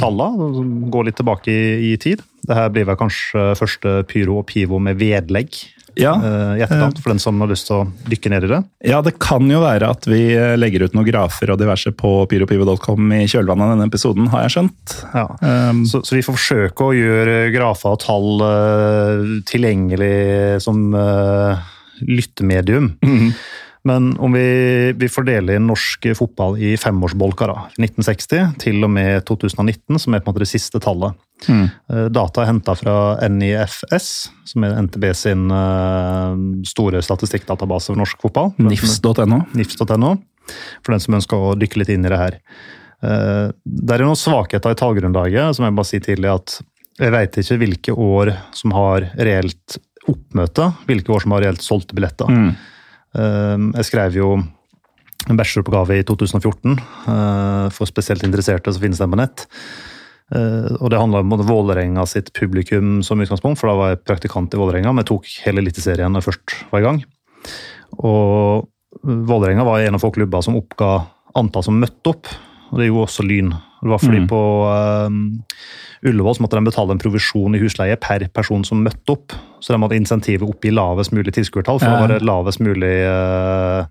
tallene, 0.00 0.66
går 0.90 1.08
litt 1.08 1.18
tilbake 1.20 1.52
i, 1.52 1.92
i 1.92 1.96
tid 2.00 2.22
Det 2.46 2.56
her 2.56 2.70
blir 2.74 2.88
vel 2.88 2.98
kanskje 2.98 3.52
første 3.58 4.00
Pyro 4.10 4.40
og 4.42 4.48
Pivo 4.50 4.80
med 4.82 4.98
vedlegg 4.98 5.60
ja. 5.98 6.12
uh, 6.18 6.54
i 6.58 6.64
etterkant, 6.64 6.98
for 7.02 7.10
den 7.10 7.22
som 7.22 7.38
har 7.42 7.50
lyst 7.50 7.68
til 7.70 7.80
å 7.80 7.86
dykke 8.10 8.32
ned 8.32 8.48
i 8.48 8.50
det? 8.52 8.58
Ja, 8.90 9.00
det 9.06 9.16
kan 9.22 9.46
jo 9.50 9.62
være 9.62 9.92
at 9.94 10.06
vi 10.10 10.20
legger 10.58 10.86
ut 10.86 10.98
noen 10.98 11.08
grafer 11.08 11.54
og 11.54 11.60
diverse 11.62 11.90
på 11.94 12.12
pyropivo.com 12.30 13.14
i 13.16 13.24
kjølvannet 13.30 13.66
av 13.66 13.72
denne 13.74 13.88
episoden, 13.90 14.28
har 14.34 14.46
jeg 14.46 14.56
skjønt. 14.56 14.96
Ja. 15.14 15.26
Um, 15.42 15.84
så, 15.90 16.02
så, 16.06 16.14
vi 16.18 16.24
får 16.26 16.38
forsøke 16.38 16.90
å 16.90 16.94
gjøre 16.94 17.38
grafer 17.54 17.94
og 17.94 18.02
tall 18.04 18.44
uh, 18.44 19.32
tilgjengelig 19.50 20.62
som 20.66 20.84
lyttemedium. 21.98 22.92
Mm 23.02 23.18
-hmm. 23.18 23.32
Men 23.86 24.10
om 24.18 24.32
vi, 24.34 24.92
vi 24.98 25.08
fordeler 25.10 25.60
norsk 25.62 26.08
fotball 26.18 26.58
i 26.58 26.74
femårsbolker, 26.80 27.50
da, 27.50 27.66
1960 27.78 28.56
til 28.62 28.82
og 28.84 28.90
med 28.94 29.22
2019, 29.28 30.00
som 30.02 30.14
er 30.14 30.22
på 30.22 30.28
en 30.28 30.34
måte 30.34 30.44
det 30.44 30.50
siste 30.50 30.80
tallet. 30.82 31.18
Mm. 31.46 31.66
Eh, 31.66 32.06
data 32.14 32.42
er 32.42 32.50
henta 32.50 32.74
fra 32.78 32.96
NIFS, 33.30 34.08
som 34.50 34.66
er 34.66 34.78
NTB 34.86 35.06
sin 35.16 35.46
uh, 35.52 36.34
store 36.66 37.02
statistikkdatabase 37.04 37.92
for 37.92 38.00
norsk 38.00 38.24
fotball. 38.24 38.50
NIFS.no. 38.58 39.44
NIFS.no, 39.54 40.14
For 40.82 40.94
den 40.94 41.04
som 41.04 41.18
ønsker 41.20 41.50
å 41.50 41.54
dykke 41.58 41.84
litt 41.84 41.92
inn 41.94 42.06
i 42.08 42.12
det 42.12 42.20
her. 42.20 42.40
Uh, 43.04 43.54
det 43.62 43.94
er 43.94 44.06
noen 44.06 44.18
svakheter 44.18 44.74
i 44.74 44.80
tallgrunnlaget, 44.80 45.54
som 45.56 45.68
jeg 45.68 45.78
bare 45.78 45.90
sier 45.92 46.08
tidlig 46.08 46.32
at 46.34 46.58
jeg 46.98 47.14
veit 47.14 47.36
ikke 47.38 47.60
hvilke 47.60 47.94
år 47.94 48.32
som 48.58 48.74
har 48.74 49.06
reelt 49.14 49.78
oppmøte, 50.08 50.72
hvilke 50.88 51.12
år 51.14 51.22
som 51.22 51.36
har 51.36 51.44
reelt 51.44 51.62
solgte 51.62 51.94
billetter. 51.94 52.26
Mm. 52.32 52.50
Ehm, 53.16 53.70
jeg 53.78 53.88
skrev 53.88 54.16
jo 54.18 54.30
en 55.28 55.38
bacheloroppgave 55.38 56.00
i 56.00 56.06
2014. 56.06 56.78
Eh, 56.78 57.68
for 57.74 57.88
spesielt 57.88 58.24
interesserte 58.26 58.72
så 58.72 58.82
finnes 58.82 59.00
den 59.00 59.12
på 59.12 59.20
nett. 59.20 59.46
Eh, 60.34 60.72
og 60.80 60.90
Det 60.90 61.00
handla 61.00 61.20
om 61.24 61.36
Vålerenga 61.48 62.06
sitt 62.06 62.32
publikum 62.32 63.02
som 63.02 63.20
utgangspunkt, 63.20 63.58
for 63.58 63.68
da 63.68 63.76
var 63.76 63.88
jeg 63.94 64.04
praktikant 64.04 64.52
i 64.54 64.60
Vålerenga. 64.60 64.92
Men 64.92 65.04
jeg 65.04 65.12
tok 65.12 65.30
hele 65.44 65.64
Eliteserien 65.64 66.12
når 66.12 66.22
jeg 66.22 66.32
først 66.32 66.56
var 66.72 66.80
i 66.80 66.86
gang. 66.88 67.04
Og 67.98 68.68
Vålerenga 69.02 69.64
var 69.64 69.80
en 69.80 69.94
av 69.94 70.00
få 70.02 70.12
klubber 70.12 70.42
som 70.42 70.56
oppga 70.56 71.06
antall 71.36 71.64
som 71.64 71.80
møtte 71.80 72.12
opp. 72.12 72.28
Og 72.72 72.80
det 72.80 72.88
gjorde 72.88 73.08
også 73.08 73.24
Lyn. 73.24 73.54
Det 73.82 73.90
var 73.92 74.00
fordi 74.02 74.22
mm. 74.24 74.28
på 74.30 74.40
um, 75.06 75.18
Ullevål 76.06 76.36
så 76.36 76.44
måtte 76.44 76.58
de 76.58 76.68
betale 76.68 76.94
en 76.94 77.02
provisjon 77.02 77.54
i 77.54 77.60
husleie 77.62 77.98
per 78.00 78.24
person 78.34 78.64
som 78.66 78.82
møtte 78.84 79.14
opp. 79.14 79.34
Så 79.62 79.74
de 79.74 79.82
hadde 79.82 79.98
insentivet 79.98 80.46
opp 80.46 80.66
i 80.66 80.72
lavest 80.74 81.14
mulig 81.14 81.34
tilskuertall 81.36 81.80
for 81.82 81.90
ja. 81.90 81.98
å 81.98 82.06
være 82.06 82.22
lavest 82.26 82.62
mulig 82.62 82.94
uh, 83.06 83.86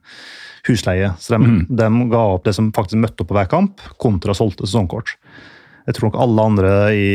husleie. 0.67 1.11
Så 1.19 1.35
de, 1.35 1.41
mm. 1.43 1.61
de, 1.69 1.91
ga 2.13 2.25
opp 2.35 2.47
det 2.47 2.55
som 2.57 2.71
faktisk 2.75 3.03
møtte 3.03 3.23
opp 3.23 3.31
på 3.31 3.39
hver 3.39 3.51
kamp, 3.51 3.83
kontra 4.01 4.35
solgte 4.37 4.67
sesongkort. 4.67 5.17
Jeg 5.87 5.95
tror 5.95 6.09
nok 6.09 6.19
alle 6.19 6.45
andre 6.51 6.71
i, 6.91 7.09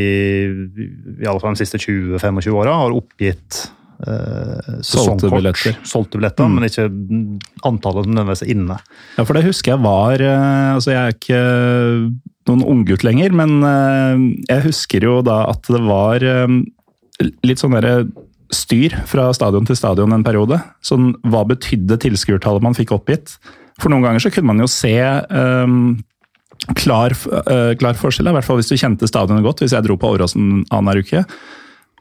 i 1.21 1.29
alle 1.29 1.41
fall 1.43 1.57
de 1.57 1.61
siste 1.61 1.81
20-25 1.81 2.53
åra 2.57 2.81
har 2.85 2.97
oppgitt 2.97 3.67
Uh, 4.03 4.81
solgte 4.83 5.29
billetter. 5.31 5.77
Solgte 5.87 6.19
billetter, 6.19 6.49
mm. 6.49 6.55
men 6.59 6.67
ikke 6.67 6.89
antallet 7.69 8.09
som 8.09 8.17
nødvendigvis 8.17 8.43
er 8.43 8.51
inne. 8.51 8.79
Ja, 9.15 9.23
for 9.23 9.39
det 9.39 9.45
husker 9.47 9.77
jeg 9.77 9.83
var 9.85 10.25
uh, 10.27 10.73
Altså, 10.75 10.91
jeg 10.91 11.03
er 11.05 11.15
ikke 11.15 11.43
noen 12.51 12.65
unggutt 12.67 13.05
lenger, 13.07 13.35
men 13.37 13.63
eh, 13.67 14.27
jeg 14.51 14.67
husker 14.67 15.07
jo 15.07 15.21
da 15.27 15.45
at 15.53 15.67
det 15.71 15.83
var 15.87 16.25
eh, 16.27 16.59
litt 17.47 17.63
sånn 17.63 17.77
derre 17.77 18.07
styr 18.53 18.95
fra 19.09 19.31
stadion 19.37 19.67
til 19.69 19.79
stadion 19.79 20.13
en 20.13 20.25
periode. 20.27 20.59
Sånn, 20.85 21.13
hva 21.33 21.45
betydde 21.49 22.01
tilskuertallet 22.03 22.65
man 22.65 22.77
fikk 22.77 22.93
oppgitt? 22.97 23.37
For 23.81 23.89
noen 23.93 24.05
ganger 24.05 24.25
så 24.25 24.33
kunne 24.33 24.51
man 24.51 24.61
jo 24.61 24.69
se 24.69 24.93
um, 25.33 25.95
klar, 26.77 27.15
uh, 27.33 27.73
klar 27.81 27.97
forskjell, 27.97 28.29
i 28.29 28.35
hvert 28.37 28.45
fall 28.45 28.61
hvis 28.61 28.69
du 28.69 28.77
kjente 28.77 29.09
stadionet 29.09 29.47
godt. 29.47 29.65
Hvis 29.65 29.73
jeg 29.73 29.87
dro 29.87 29.97
på 29.97 30.11
Åråsen 30.13 30.67
annenhver 30.69 31.01
uke, 31.01 31.25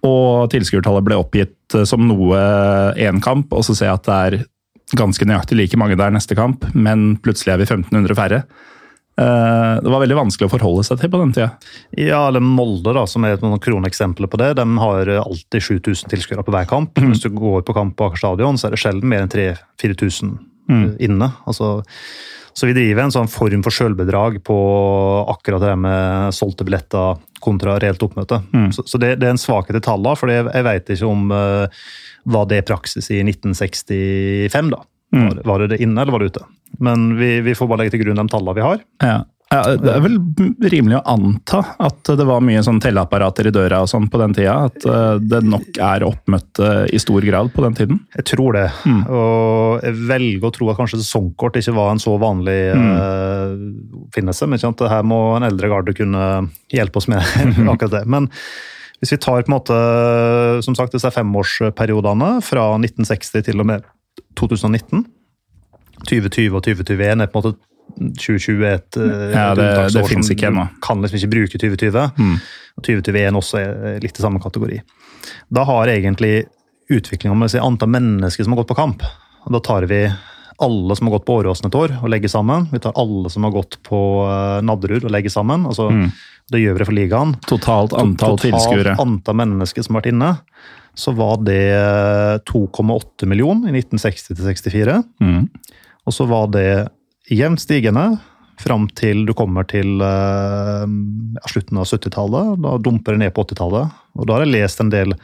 og 0.03 0.51
tilskuertallet 0.51 1.07
ble 1.07 1.21
oppgitt 1.21 1.77
som 1.87 2.03
noe 2.09 2.41
én 2.99 3.23
kamp, 3.23 3.53
og 3.55 3.63
så 3.63 3.77
ser 3.77 3.91
jeg 3.91 4.01
at 4.01 4.09
det 4.09 4.19
er 4.19 4.37
ganske 4.97 5.25
nøyaktig 5.27 5.55
like 5.55 5.79
mange 5.79 5.95
der 5.95 6.11
neste 6.11 6.35
kamp, 6.35 6.65
men 6.73 7.15
plutselig 7.23 7.53
er 7.53 7.61
vi 7.61 7.69
1500 7.69 8.17
færre. 8.17 8.43
Eh, 9.19 9.73
det 9.83 9.91
var 9.91 10.03
veldig 10.03 10.17
vanskelig 10.17 10.47
å 10.47 10.53
forholde 10.53 10.85
seg 10.87 11.01
til 11.01 11.11
på 11.11 11.21
den 11.21 11.33
tida. 11.35 11.49
Ja, 11.99 12.23
eller 12.29 12.43
Molde, 12.43 12.93
da, 12.95 13.05
som 13.09 13.25
er 13.27 13.35
et 13.35 13.45
kroneksempel 13.65 14.29
på 14.31 14.39
det. 14.41 14.53
De 14.61 14.67
har 14.83 15.13
alltid 15.21 15.67
7000 15.67 16.11
tilskuere 16.13 16.45
på 16.47 16.55
hver 16.55 16.69
kamp. 16.69 16.97
Mm. 16.97 17.11
Hvis 17.11 17.25
du 17.25 17.31
går 17.35 17.65
på 17.67 17.75
kamp 17.77 17.97
på 17.99 18.09
Aker 18.09 18.23
stadion, 18.23 18.59
så 18.59 18.69
er 18.69 18.75
det 18.75 18.83
sjelden 18.83 19.11
mer 19.11 19.25
enn 19.25 19.33
3000-4000 19.33 20.37
mm. 20.71 20.85
inne. 21.07 21.31
Altså, 21.49 21.81
så 22.53 22.67
vi 22.67 22.75
driver 22.75 23.05
en 23.05 23.13
sånn 23.15 23.31
form 23.31 23.63
for 23.65 23.75
sjølbedrag 23.75 24.41
på 24.47 24.57
akkurat 25.31 25.63
det 25.63 25.75
med 25.79 26.35
solgte 26.35 26.67
billetter 26.67 27.19
kontra 27.41 27.77
reelt 27.81 28.03
oppmøte. 28.05 28.41
Mm. 28.53 28.69
Så, 28.75 28.85
så 28.87 28.99
det, 29.01 29.15
det, 29.21 29.27
er 29.27 29.35
en 29.35 29.41
svakhet 29.41 29.79
i 29.79 29.83
tallene, 29.83 30.17
for 30.19 30.31
jeg, 30.31 30.47
jeg 30.51 30.67
vet 30.67 30.91
ikke 30.95 31.09
om 31.09 31.31
uh, 31.33 31.85
hva 32.31 32.43
det 32.49 32.63
praksis 32.67 33.07
i 33.13 33.21
1965, 33.23 34.73
da. 34.75 34.83
Mm. 35.11 35.27
Var, 35.27 35.43
var, 35.45 35.67
det 35.67 35.81
inne, 35.83 36.01
eller 36.01 36.15
var 36.15 36.23
det 36.23 36.31
ute? 36.33 36.47
Men 36.79 37.11
vi, 37.19 37.37
vi 37.45 37.55
får 37.57 37.69
bare 37.69 37.83
legge 37.83 37.95
til 37.97 38.05
grunn 38.05 38.21
de 38.21 38.27
tallene 38.31 38.57
vi 38.57 38.65
har. 38.65 38.83
Ja. 39.03 39.19
Ja, 39.51 39.73
det 39.75 39.89
er 39.91 39.99
vel 39.99 40.13
rimelig 40.71 40.95
å 41.01 41.03
anta 41.11 41.59
at 41.83 42.07
det 42.15 42.23
var 42.23 42.39
mye 42.45 42.61
sånn 42.63 42.79
telleapparater 42.79 43.49
i 43.49 43.51
døra 43.51 43.81
og 43.83 43.89
sånn 43.91 44.05
på 44.07 44.21
den 44.21 44.31
tida? 44.37 44.53
At 44.69 44.85
eh, 44.87 45.17
det 45.19 45.41
nok 45.43 45.75
er 45.75 46.05
oppmøtt 46.07 46.61
i 46.87 47.01
stor 47.03 47.27
grad 47.27 47.51
på 47.51 47.65
den 47.65 47.75
tiden? 47.75 47.99
Jeg 48.15 48.29
tror 48.31 48.55
det. 48.55 48.69
Mm. 48.87 49.01
Og 49.11 49.83
jeg 49.83 49.99
velger 50.07 50.47
å 50.47 50.53
tro 50.55 50.71
at 50.71 50.79
kanskje 50.79 51.01
sesongkort 51.01 51.59
ikke 51.59 51.75
var 51.75 51.91
en 51.91 51.99
så 51.99 52.15
vanlig 52.21 52.59
mm. 52.79 52.89
uh, 52.95 54.05
oppfinnelse. 54.05 54.47
Men 54.47 54.63
sant? 54.63 54.87
her 54.87 55.03
må 55.03 55.19
en 55.35 55.49
eldre 55.49 55.73
garde 55.73 55.97
kunne 55.99 56.27
hjelpe 56.71 57.03
oss 57.03 57.11
med 57.11 57.19
akkurat 57.73 57.97
det. 57.99 58.05
Men 58.07 58.31
hvis 59.03 59.17
vi 59.17 59.19
tar 59.19 59.43
på 59.43 59.51
en 59.51 59.57
måte, 59.57 59.81
som 60.63 60.79
sagt, 60.79 60.95
disse 60.95 61.11
femårsperiodene 61.11 62.37
fra 62.45 62.69
1960 62.79 63.49
til 63.49 63.65
og 63.65 63.67
med 63.67 63.91
2019 64.39 65.05
2020 66.07 66.55
og 66.57 66.63
2021 66.65 67.21
er 67.21 67.29
på 67.29 67.41
en 67.41 67.43
måte 67.43 67.57
2020 67.91 68.65
er 68.65 68.77
et, 68.79 68.97
eh, 68.97 69.27
ja, 69.33 69.51
det, 69.57 69.67
det 69.93 70.03
finnes 70.07 70.29
ikke 70.31 70.47
ennå. 70.49 70.65
Kan 70.83 71.01
liksom 71.03 71.19
ikke 71.19 71.31
bruke 71.33 71.59
2020. 71.59 72.05
Mm. 72.17 72.37
Og 72.79 72.85
2021 72.87 73.39
også 73.41 73.61
er 73.61 74.01
litt 74.03 74.17
i 74.17 74.23
samme 74.23 74.41
kategori. 74.41 74.79
Da 75.51 75.65
har 75.67 75.91
egentlig 75.91 76.45
utviklinga 76.91 77.35
med 77.37 77.55
antall 77.59 77.91
mennesker 77.91 78.43
som 78.47 78.55
har 78.55 78.61
gått 78.63 78.71
på 78.71 78.79
kamp. 78.79 79.05
Da 79.51 79.61
tar 79.63 79.87
vi 79.91 80.05
alle 80.61 80.95
som 80.95 81.07
har 81.07 81.17
gått 81.17 81.25
på 81.25 81.39
Åråsen 81.41 81.71
et 81.71 81.77
år 81.77 81.95
og 81.99 82.11
legger 82.13 82.29
sammen. 82.29 82.67
Vi 82.71 82.79
tar 82.83 82.93
alle 82.99 83.31
som 83.33 83.47
har 83.47 83.53
gått 83.55 83.79
på 83.87 84.01
uh, 84.27 84.59
Nadderud 84.65 85.07
og 85.07 85.13
legger 85.13 85.33
sammen. 85.33 85.65
altså 85.65 85.89
mm. 85.89 86.11
Det 86.51 86.59
gjør 86.59 86.77
vi 86.77 86.85
for 86.85 86.97
ligaen. 86.97 87.33
Totalt 87.47 87.95
antall 87.97 88.37
tilskuere. 88.41 88.91
Totalt 88.91 89.01
antall 89.07 89.37
mennesker 89.39 89.85
som 89.85 89.95
har 89.95 90.03
vært 90.03 90.11
inne. 90.11 90.31
Så 90.97 91.13
var 91.15 91.39
det 91.47 91.61
2,8 92.49 93.27
millioner 93.29 93.71
i 93.71 93.81
1960-64. 93.81 94.97
Mm. 95.23 95.45
Og 96.05 96.15
så 96.15 96.27
var 96.29 96.51
det 96.51 96.67
jevnt 97.31 97.63
stigende 97.63 98.05
fram 98.61 98.87
til 98.97 99.25
du 99.25 99.33
kommer 99.37 99.65
til 99.69 100.01
uh, 100.03 100.85
slutten 101.49 101.79
av 101.81 101.87
70-tallet. 101.87 102.59
Da 102.61 102.75
dumper 102.83 103.15
det 103.15 103.23
ned 103.25 103.33
på 103.35 103.45
80-tallet. 103.47 103.97
Og 104.19 104.27
da 104.27 104.37
har 104.37 104.45
jeg 104.45 104.55
lest 104.55 104.83
en 104.83 104.91
del 104.93 105.15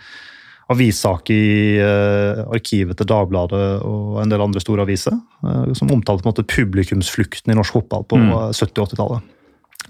avissaker 0.72 1.32
i 1.32 1.78
uh, 1.80 2.44
arkivet 2.56 2.98
til 3.00 3.08
Dagbladet 3.08 3.68
og 3.88 4.20
en 4.24 4.34
del 4.34 4.44
andre 4.44 4.64
store 4.64 4.84
aviser, 4.88 5.16
uh, 5.46 5.72
som 5.78 5.94
omtalte 5.94 6.26
på 6.26 6.30
en 6.30 6.34
måte 6.34 6.48
publikumsflukten 6.50 7.54
i 7.54 7.58
norsk 7.58 7.78
fotball 7.80 8.08
på 8.10 8.20
mm. 8.20 8.32
70- 8.52 8.84
og 8.84 8.92
80-tallet. 8.92 9.34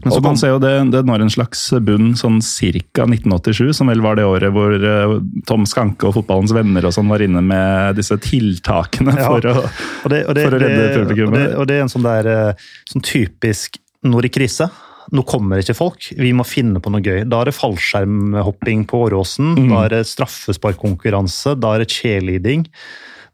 Men 0.04 0.14
så 0.14 0.22
man 0.22 0.38
ser 0.38 0.54
jo 0.54 0.60
det, 0.62 0.72
det 0.94 1.02
når 1.08 1.24
en 1.26 1.32
slags 1.34 1.64
bunn 1.82 2.12
sånn 2.20 2.38
ca. 2.44 3.06
1987, 3.08 3.72
som 3.80 3.90
vel 3.90 4.04
var 4.06 4.20
det 4.20 4.28
året 4.30 4.54
hvor 4.54 4.76
eh, 4.78 5.14
Tom 5.50 5.66
Skanke 5.70 6.10
og 6.10 6.18
fotballens 6.20 6.54
venner 6.56 6.86
og 6.86 6.94
sånn 6.94 7.10
var 7.10 7.24
inne 7.26 7.42
med 7.46 7.98
disse 7.98 8.20
tiltakene 8.22 9.16
ja. 9.18 9.26
for, 9.26 9.48
å, 9.50 9.64
og 10.06 10.14
det, 10.14 10.24
og 10.28 10.38
det, 10.38 10.46
for 10.46 10.58
å 10.58 10.62
redde 10.62 10.92
publikummet. 11.00 11.48
Og, 11.50 11.64
og 11.64 11.70
det, 11.70 11.80
er 11.80 11.88
en 11.88 11.94
sånn 11.94 12.06
der 12.06 12.30
eh, 12.34 12.68
sånn 12.92 13.06
typisk 13.06 13.82
når 14.06 14.30
i 14.30 14.34
krise. 14.38 14.70
Nå 15.16 15.24
kommer 15.28 15.64
ikke 15.64 15.78
folk, 15.78 16.10
vi 16.20 16.34
må 16.36 16.44
finne 16.46 16.82
på 16.84 16.92
noe 16.92 17.02
gøy. 17.02 17.24
Da 17.32 17.42
er 17.42 17.50
det 17.50 17.58
fallskjermhopping 17.58 18.86
på 18.92 19.06
Åråsen, 19.08 19.54
mm. 19.56 19.70
da 19.72 19.84
er 19.86 19.96
det 19.96 20.08
straffesparkkonkurranse, 20.12 21.56
da 21.58 21.74
er 21.74 21.84
det 21.84 21.94
cheerleading. 21.96 22.68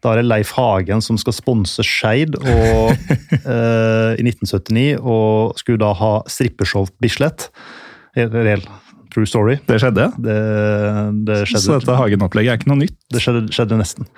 Da 0.04 0.12
er 0.12 0.20
det 0.20 0.28
Leif 0.28 0.52
Hagen 0.58 1.02
som 1.04 1.18
skal 1.20 1.36
sponse 1.36 1.84
Skeid 1.88 2.36
eh, 2.44 4.12
i 4.20 4.26
1979, 4.28 5.00
og 5.00 5.60
skulle 5.60 5.80
da 5.84 5.94
ha 5.98 6.14
strippeshow 6.30 6.90
Bislett. 7.04 7.50
Reell 8.14 8.66
true 9.14 9.30
story. 9.30 9.58
Det 9.70 9.80
skjedde? 9.82 10.10
Det, 10.26 10.36
det 11.28 11.40
skjedde. 11.48 11.64
Så 11.64 11.78
dette 11.78 11.98
Hagen-opplegget 11.98 12.54
er 12.54 12.62
ikke 12.62 12.72
noe 12.72 12.82
nytt? 12.82 12.96
Det 13.14 13.22
skjedde, 13.22 13.46
skjedde 13.54 13.80
nesten. 13.80 14.10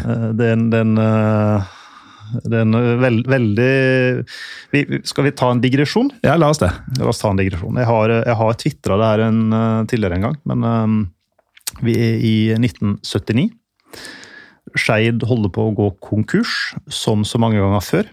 uh, 0.00 0.28
det 0.38 0.50
er 0.50 0.54
en, 0.56 0.68
det 0.72 0.80
er 0.80 0.86
en, 0.86 1.00
uh, 1.00 1.72
det 2.44 2.60
er 2.60 2.64
en 2.64 2.78
veld, 3.02 3.26
veldig 3.30 3.72
vi, 4.72 4.84
Skal 5.06 5.28
vi 5.28 5.34
ta 5.36 5.50
en 5.52 5.60
digresjon? 5.62 6.08
Ja, 6.24 6.38
la 6.40 6.48
oss 6.54 6.62
det. 6.62 6.72
La 6.98 7.10
oss 7.12 7.20
ta 7.22 7.30
en 7.32 7.40
digresjon. 7.40 7.76
Jeg 7.80 7.90
har, 7.90 8.14
jeg 8.24 8.38
har 8.40 8.56
tvitra 8.64 8.98
det 9.00 9.10
her 9.12 9.26
en, 9.28 9.42
tidligere 9.90 10.18
en 10.18 10.26
gang, 10.30 10.40
men 10.50 10.64
um, 10.64 10.96
vi 11.84 11.98
er 12.00 12.24
i 12.24 12.34
1979. 12.56 13.50
Skeid 14.72 15.22
holder 15.28 15.52
på 15.52 15.68
å 15.68 15.74
gå 15.76 15.88
konkurs, 16.02 16.74
som 16.88 17.24
så 17.28 17.40
mange 17.42 17.60
ganger 17.60 17.84
før. 17.84 18.08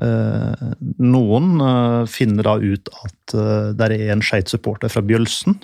Eh, 0.00 0.70
noen 1.04 1.60
eh, 1.60 2.04
finner 2.08 2.46
da 2.48 2.54
ut 2.56 2.88
at 3.04 3.34
eh, 3.36 3.68
det 3.76 3.88
er 3.88 4.14
en 4.14 4.24
Skeid-supporter 4.24 4.92
fra 4.92 5.04
Bjølsen. 5.04 5.58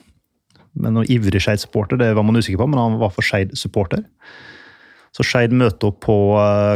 Men 0.78 0.94
noen 0.94 1.08
ivrig 1.10 1.40
Skeid-supporter, 1.42 2.00
det 2.00 2.12
var 2.16 2.26
man 2.26 2.38
usikker 2.38 2.60
på, 2.60 2.68
men 2.70 2.80
han 2.80 3.00
var 3.00 3.12
for 3.14 3.26
Skeid-supporter. 3.26 4.04
Så 5.16 5.24
Skeid 5.24 5.54
møter 5.56 5.90
opp 5.90 6.02
på 6.04 6.16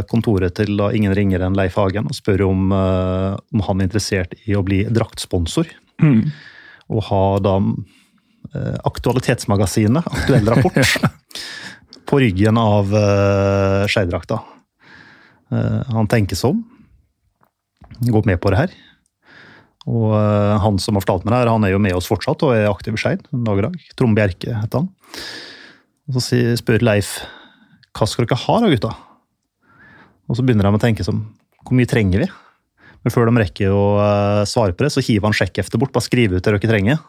kontoret 0.09 0.57
til 0.57 0.73
da 0.79 0.89
ingen 0.91 1.13
ringer 1.15 1.45
enn 1.45 1.55
Leif 1.55 1.77
Hagen 1.79 2.09
og 2.09 2.17
spør 2.17 2.47
om, 2.47 2.73
om 2.73 3.61
han 3.69 3.79
er 3.79 3.87
interessert 3.87 4.33
i 4.49 4.57
å 4.57 4.63
bli 4.65 4.81
draktsponsor. 4.89 5.69
Mm. 6.01 6.25
Og 6.91 7.05
ha 7.07 7.21
da 7.45 7.53
Aktualitetsmagasinet, 8.89 10.09
Aktuell 10.09 10.49
rapport, 10.49 10.81
på 12.09 12.19
ryggen 12.23 12.59
av 12.59 12.91
uh, 12.93 13.83
Skeidrakta. 13.89 14.41
Uh, 15.53 15.81
han 15.93 16.09
tenker 16.11 16.39
sånn. 16.39 16.63
Går 18.03 18.27
med 18.27 18.41
på 18.43 18.51
det 18.53 18.63
her. 18.63 18.75
Og 19.89 20.13
uh, 20.15 20.55
han 20.63 20.79
som 20.81 20.97
har 20.97 21.03
fortalt 21.05 21.25
meg 21.25 21.35
det 21.35 21.41
her, 21.41 21.53
han 21.53 21.67
er 21.67 21.73
jo 21.73 21.81
med 21.83 21.95
oss 21.97 22.09
fortsatt 22.09 22.43
og 22.45 22.55
er 22.55 22.69
aktiv 22.71 22.95
i 22.95 23.01
Skeid 23.01 23.25
dag 23.31 23.59
i 23.59 23.65
dag. 23.67 23.79
Trond 23.99 24.17
Bjerke 24.17 24.55
heter 24.61 24.83
han. 24.83 24.91
Og 26.11 26.19
så 26.19 26.43
spør 26.59 26.83
Leif 26.83 27.17
hva 27.93 28.07
skal 28.09 28.25
dere 28.25 28.39
ha 28.41 28.55
da, 28.63 28.69
gutta? 28.73 28.91
Og 30.25 30.37
så 30.37 30.45
begynner 30.45 30.65
de 30.65 30.79
å 30.79 30.81
tenke 30.81 31.05
som 31.05 31.19
hvor 31.63 31.77
mye 31.77 31.89
trenger 31.89 32.23
vi? 32.23 32.29
Men 33.03 33.13
før 33.13 33.27
de 33.27 33.41
rekker 33.41 33.73
å 33.75 33.83
uh, 33.99 34.43
svare 34.47 34.75
på 34.75 34.85
det, 34.85 34.93
så 34.95 35.03
hiver 35.03 35.27
han 35.27 35.35
sjekkheftet 35.35 35.79
bort. 35.79 35.91
Bare 35.95 36.05
skriv 36.05 36.33
ut 36.33 36.39
det 36.39 36.47
dere 36.47 36.61
trenger. 36.63 37.01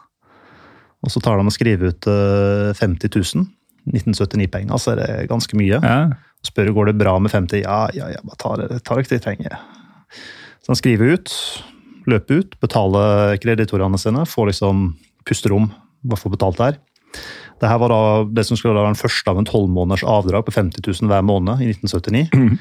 Og 1.05 1.11
så 1.13 1.21
tar 1.23 1.39
de 1.39 1.47
og 1.47 1.55
skriver 1.55 1.93
ut 1.93 2.07
uh, 2.11 2.75
50 2.75 3.11
000. 3.15 3.47
1979-penger, 3.91 4.81
så 4.81 4.93
er 4.93 5.01
det 5.01 5.29
ganske 5.31 5.57
mye. 5.59 5.79
Ja. 5.79 5.97
Spør 6.45 6.71
går 6.75 6.91
det 6.91 6.99
bra 7.01 7.15
med 7.21 7.33
50, 7.33 7.63
ja, 7.63 7.85
ja, 7.97 8.09
ja 8.13 8.21
bare 8.25 8.41
ta 8.41 8.55
det, 8.61 8.81
ta 8.85 8.97
det 8.97 9.05
ikke 9.05 9.21
trenger. 9.23 9.57
Så 10.65 10.73
han 10.73 10.79
skriver 10.79 11.15
ut, 11.17 11.33
løper 12.09 12.41
ut, 12.41 12.57
betaler 12.61 13.37
kreditorene 13.41 13.99
sine, 14.01 14.25
får 14.29 14.51
liksom 14.51 14.87
pusterom, 15.25 15.69
bare 16.05 16.21
får 16.21 16.35
betalt 16.37 16.61
der. 16.61 16.79
Det 17.61 17.69
her 17.71 17.79
var 17.79 17.93
da 17.93 18.01
det 18.35 18.43
som 18.47 18.57
skulle 18.59 18.75
være 18.75 18.91
den 18.91 18.99
første 18.99 19.31
av 19.31 19.37
en 19.39 19.47
tolv 19.47 19.69
måneders 19.71 20.03
avdrag 20.03 20.43
på 20.47 20.55
50 20.55 20.83
000 20.83 21.11
hver 21.11 21.23
måned 21.25 21.63
i 21.63 21.69
1979. 21.71 22.27
Mm. 22.35 22.57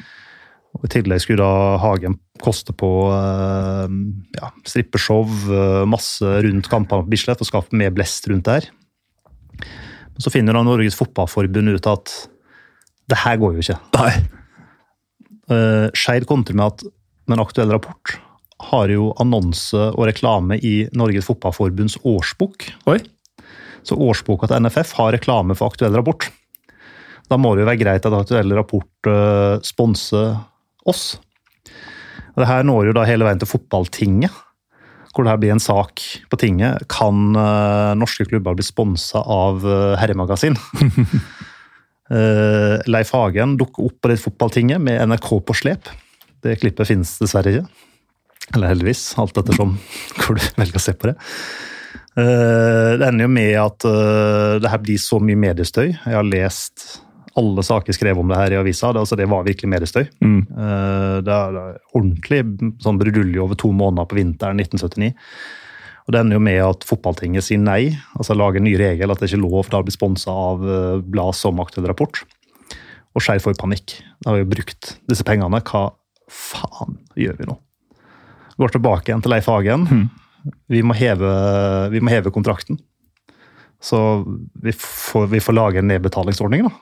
Og 0.75 0.87
I 0.87 0.91
tillegg 0.91 1.23
skulle 1.23 1.43
da 1.45 1.79
Hagen 1.83 2.17
koste 2.43 2.75
på 2.77 2.91
eh, 3.15 3.99
ja, 4.39 4.51
strippeshow, 4.67 5.27
eh, 5.55 5.83
masse 5.87 6.39
rundt 6.47 6.71
kampene 6.71 7.07
på 7.07 7.13
Bislett 7.13 7.43
og 7.43 7.51
skape 7.51 7.79
mer 7.79 7.95
blest 7.95 8.27
rundt 8.31 8.49
der. 8.49 8.67
Så 10.19 10.31
finner 10.31 10.55
da 10.55 10.63
Norges 10.63 10.97
Fotballforbund 10.99 11.75
ut 11.75 11.89
at 11.91 12.13
det 13.11 13.21
her 13.21 13.39
går 13.41 13.57
jo 13.57 13.65
ikke. 13.65 13.79
Nei. 13.99 14.13
Uh, 15.51 15.89
Skeid 15.97 16.25
kontrer 16.29 16.57
med 16.57 16.73
at 16.73 16.87
med 17.29 17.37
en 17.37 17.45
aktuell 17.45 17.73
rapport 17.73 18.15
har 18.71 18.93
jo 18.93 19.11
annonse 19.21 19.81
og 19.91 20.07
reklame 20.09 20.57
i 20.63 20.87
Norges 20.97 21.27
Fotballforbunds 21.29 21.99
årsbok. 22.07 22.69
Oi. 22.93 23.01
Så 23.85 23.99
årsboka 24.01 24.49
til 24.49 24.65
NFF 24.65 24.95
har 25.01 25.13
reklame 25.17 25.57
for 25.59 25.73
aktuell 25.73 25.97
rapport. 25.99 26.31
Da 27.29 27.37
må 27.41 27.55
det 27.55 27.65
jo 27.65 27.69
være 27.71 27.81
greit 27.81 28.07
at 28.07 28.17
aktuell 28.17 28.55
rapport 28.57 29.11
uh, 29.11 29.61
sponser 29.65 30.39
oss. 30.89 31.05
Og 32.35 32.43
det 32.43 32.49
her 32.51 32.67
når 32.67 32.91
jo 32.91 32.97
da 32.97 33.07
hele 33.09 33.27
veien 33.27 33.41
til 33.41 33.51
Fotballtinget 33.51 34.43
hvor 35.15 35.27
det 35.27 35.33
her 35.33 35.41
blir 35.43 35.55
en 35.55 35.63
sak 35.63 36.03
på 36.31 36.39
tinget. 36.41 36.85
Kan 36.93 37.37
uh, 37.39 37.95
norske 37.99 38.27
klubber 38.29 38.57
bli 38.59 38.67
sponsa 38.67 39.23
av 39.23 39.65
uh, 39.67 39.95
herremagasin? 40.01 40.59
uh, 42.11 42.77
Leif 42.95 43.15
Hagen 43.15 43.57
dukker 43.61 43.89
opp 43.89 44.01
på 44.03 44.13
det 44.13 44.21
fotballtinget 44.23 44.83
med 44.83 45.01
NRK 45.11 45.31
på 45.47 45.57
slep. 45.57 45.91
Det 46.45 46.59
klippet 46.61 46.91
finnes 46.91 47.15
dessverre 47.23 47.55
ikke. 47.55 47.67
Eller 48.53 48.75
heldigvis, 48.75 49.07
alt 49.21 49.39
ettersom 49.41 49.77
hvor 50.21 50.37
du 50.37 50.45
velger 50.59 50.81
å 50.81 50.85
se 50.85 50.97
på 50.99 51.13
det. 51.13 51.17
Uh, 52.15 52.95
det 53.01 53.09
ender 53.09 53.27
jo 53.27 53.33
med 53.35 53.55
at 53.59 53.89
uh, 53.89 54.61
det 54.63 54.71
her 54.71 54.83
blir 54.83 55.01
så 55.03 55.19
mye 55.23 55.41
mediestøy. 55.47 55.89
Jeg 55.95 56.19
har 56.19 56.29
lest 56.29 57.04
alle 57.41 57.65
saker 57.67 57.97
skrev 57.97 58.21
om 58.21 58.31
det 58.31 58.39
her 58.39 58.55
i 58.55 58.61
avisa. 58.61 58.93
Det, 58.93 59.03
altså, 59.03 59.19
det 59.19 59.29
var 59.31 59.47
virkelig 59.47 59.71
mediestøy. 59.73 60.07
Mm. 60.23 60.41
Uh, 60.55 61.19
det, 61.25 61.35
er, 61.35 61.59
er, 61.61 61.83
ordentlig 61.97 62.41
sånn 62.85 63.01
brudulje 63.01 63.43
over 63.43 63.59
to 63.59 63.73
måneder 63.75 64.09
på 64.11 64.19
vinteren 64.21 64.63
1979. 64.63 65.13
Og 66.05 66.13
Det 66.13 66.21
ender 66.21 66.37
jo 66.37 66.45
med 66.45 66.61
at 66.61 66.85
fotballtinget 66.85 67.47
sier 67.47 67.61
nei, 67.63 67.95
altså 68.19 68.37
lager 68.37 68.61
en 68.61 68.67
ny 68.69 68.75
regel 68.77 69.13
at 69.13 69.23
det 69.23 69.31
ikke 69.31 69.39
er 69.41 69.47
lov 69.47 69.71
til 69.71 69.79
å 69.79 69.85
bli 69.87 69.95
sponsa 69.95 70.33
av 70.33 70.67
blad 71.09 71.37
som 71.39 71.63
Aktuell 71.65 71.89
Rapport. 71.89 72.21
Og 73.15 73.25
Skeiv 73.25 73.41
får 73.45 73.57
panikk. 73.57 73.97
Da 74.21 74.33
har 74.33 74.43
vi 74.43 74.51
brukt 74.57 74.97
disse 75.09 75.25
pengene. 75.25 75.63
Hva 75.65 75.87
faen 76.29 76.99
gjør 77.17 77.39
vi 77.41 77.49
nå? 77.49 77.57
Går 78.61 78.75
tilbake 78.77 79.11
igjen 79.11 79.25
til 79.25 79.33
Leif 79.33 79.49
Hagen. 79.51 79.89
Mm 79.89 80.05
vi 80.69 80.83
må 80.85 80.97
heve, 80.97 81.31
vi 81.93 82.03
må 82.05 82.13
heve 82.13 82.33
kontrakten. 82.35 82.79
Så 83.85 83.99
vi 84.63 84.73
får, 84.77 85.29
vi 85.33 85.43
får, 85.45 85.57
lage 85.57 85.81
en 85.81 85.89
nedbetalingsordning 85.91 86.65
da, 86.67 86.73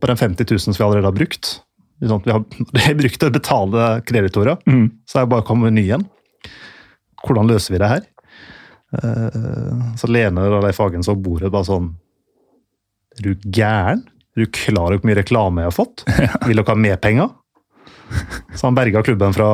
på 0.00 0.10
den 0.10 0.18
50 0.20 0.46
000 0.50 0.60
som 0.66 0.76
vi 0.76 0.84
allerede 0.84 1.10
har 1.10 1.16
brukt. 1.16 1.60
Vi 2.00 2.08
har, 2.10 2.44
vi 2.72 2.84
har 2.84 2.98
brukt 2.98 3.22
å 3.22 3.32
betale 3.32 3.86
kreditorer, 4.06 4.60
mm. 4.66 4.86
så 5.08 5.20
er 5.20 5.26
det 5.26 5.32
bare 5.32 5.44
å 5.44 5.48
komme 5.48 5.70
med 5.70 5.78
ny 5.80 5.86
en. 5.96 6.04
Hvordan 7.26 7.48
løser 7.50 7.74
vi 7.74 7.80
det 7.82 7.90
her? 7.90 8.04
Eh, 8.96 9.80
så 9.98 10.10
Lene 10.10 10.44
og 10.46 10.60
Leif 10.64 10.78
Hagen 10.82 11.04
så 11.04 11.16
bordet 11.18 11.50
bare 11.50 11.66
sånn 11.66 11.88
Er 13.18 13.24
du 13.24 13.48
gæren? 13.50 14.04
Er 14.36 14.44
du 14.44 14.52
klar 14.54 14.92
over 14.92 15.00
hvor 15.00 15.10
mye 15.10 15.18
reklame 15.18 15.64
jeg 15.64 15.72
har 15.72 15.74
fått? 15.74 16.04
Vil 16.46 16.60
dere 16.60 16.70
ha 16.70 16.78
mer 16.78 17.00
penger? 17.02 17.32
Så 18.54 18.68
han 18.68 18.76
berga 18.76 19.02
klubben 19.02 19.34
fra 19.34 19.48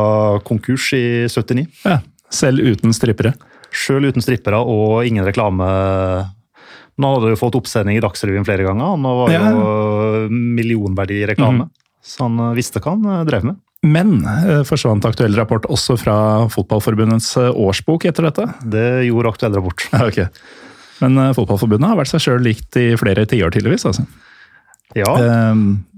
konkurs 0.45 0.91
i 0.99 1.25
79. 1.31 1.65
Ja, 1.87 2.03
Selv 2.33 2.61
uten 2.61 2.93
strippere? 2.93 3.33
Sjøl 3.73 4.11
uten 4.11 4.25
strippere 4.25 4.59
og 4.61 5.07
ingen 5.09 5.25
reklame. 5.25 5.69
Nå 7.03 7.15
hadde 7.17 7.33
du 7.33 7.41
fått 7.41 7.57
oppsending 7.59 7.99
i 7.99 8.03
Dagsrevyen 8.05 8.47
flere 8.47 8.67
ganger. 8.67 8.97
Nå 9.01 9.15
var 9.19 9.33
jo 9.35 9.41
ja. 9.43 10.27
millionverdi 10.31 11.23
i 11.23 11.29
reklame. 11.33 11.67
Mm. 11.67 11.79
Så 12.03 12.27
han 12.27 12.41
eh, 12.41 12.57
visste 12.59 12.83
hva 12.83 12.97
han 12.97 13.07
eh, 13.07 13.23
drev 13.29 13.47
med. 13.47 13.61
Men 13.83 14.19
eh, 14.27 14.63
forsvant 14.67 15.07
Aktuell 15.09 15.37
Rapport 15.39 15.67
også 15.71 15.97
fra 15.99 16.17
Fotballforbundets 16.53 17.35
årsbok 17.39 18.07
etter 18.11 18.29
dette? 18.29 18.49
Det 18.63 18.89
gjorde 19.09 19.35
Aktuell 19.35 19.57
Rapport. 19.59 19.89
Okay. 20.11 20.29
Men 21.03 21.19
Fotballforbundet 21.35 21.89
har 21.89 21.97
vært 21.99 22.13
seg 22.13 22.23
sjøl 22.23 22.45
likt 22.45 22.77
i 22.79 22.93
flere 23.01 23.25
tiår, 23.27 23.51
tydeligvis. 23.51 23.89
altså. 23.89 24.05
Ja. 24.95 25.11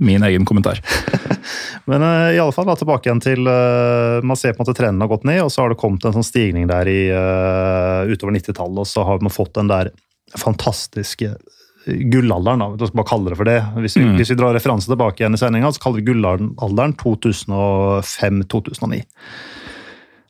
Min 0.00 0.22
egen 0.24 0.46
kommentar. 0.48 0.78
Men 1.90 2.00
i 2.32 2.38
alle 2.40 2.54
fall 2.56 2.64
da, 2.70 2.76
tilbake 2.78 3.10
igjen 3.10 3.20
til 3.20 3.42
Man 3.44 4.38
ser 4.38 4.54
på 4.54 4.62
en 4.62 4.64
måte 4.64 4.76
trenden 4.78 5.04
har 5.04 5.10
gått 5.10 5.26
ned, 5.28 5.42
og 5.44 5.50
så 5.52 5.60
har 5.60 5.74
det 5.74 5.80
kommet 5.82 6.06
en 6.08 6.14
sånn 6.14 6.24
stigning 6.24 6.70
der 6.70 6.88
i, 6.88 7.02
utover 8.14 8.32
90-tallet. 8.38 8.80
Og 8.80 8.88
så 8.88 9.04
har 9.04 9.20
man 9.20 9.34
fått 9.34 9.58
den 9.58 9.68
der 9.68 9.92
fantastiske 10.40 11.34
gullalderen, 11.84 12.62
da, 12.62 12.68
vi 12.72 12.86
skal 12.88 12.96
bare 13.00 13.10
kalle 13.10 13.30
det 13.30 13.38
for 13.38 13.48
det. 13.48 13.60
Hvis 13.84 13.96
vi, 13.98 14.04
mm. 14.06 14.14
hvis 14.18 14.30
vi 14.32 14.38
drar 14.40 14.52
referanse 14.56 14.88
tilbake 14.88 15.18
igjen 15.20 15.36
i 15.36 15.40
sendinga, 15.40 15.72
så 15.74 15.82
kaller 15.82 15.98
vi 16.00 16.08
gullalderen 16.08 16.94
2005-2009. 17.02 19.00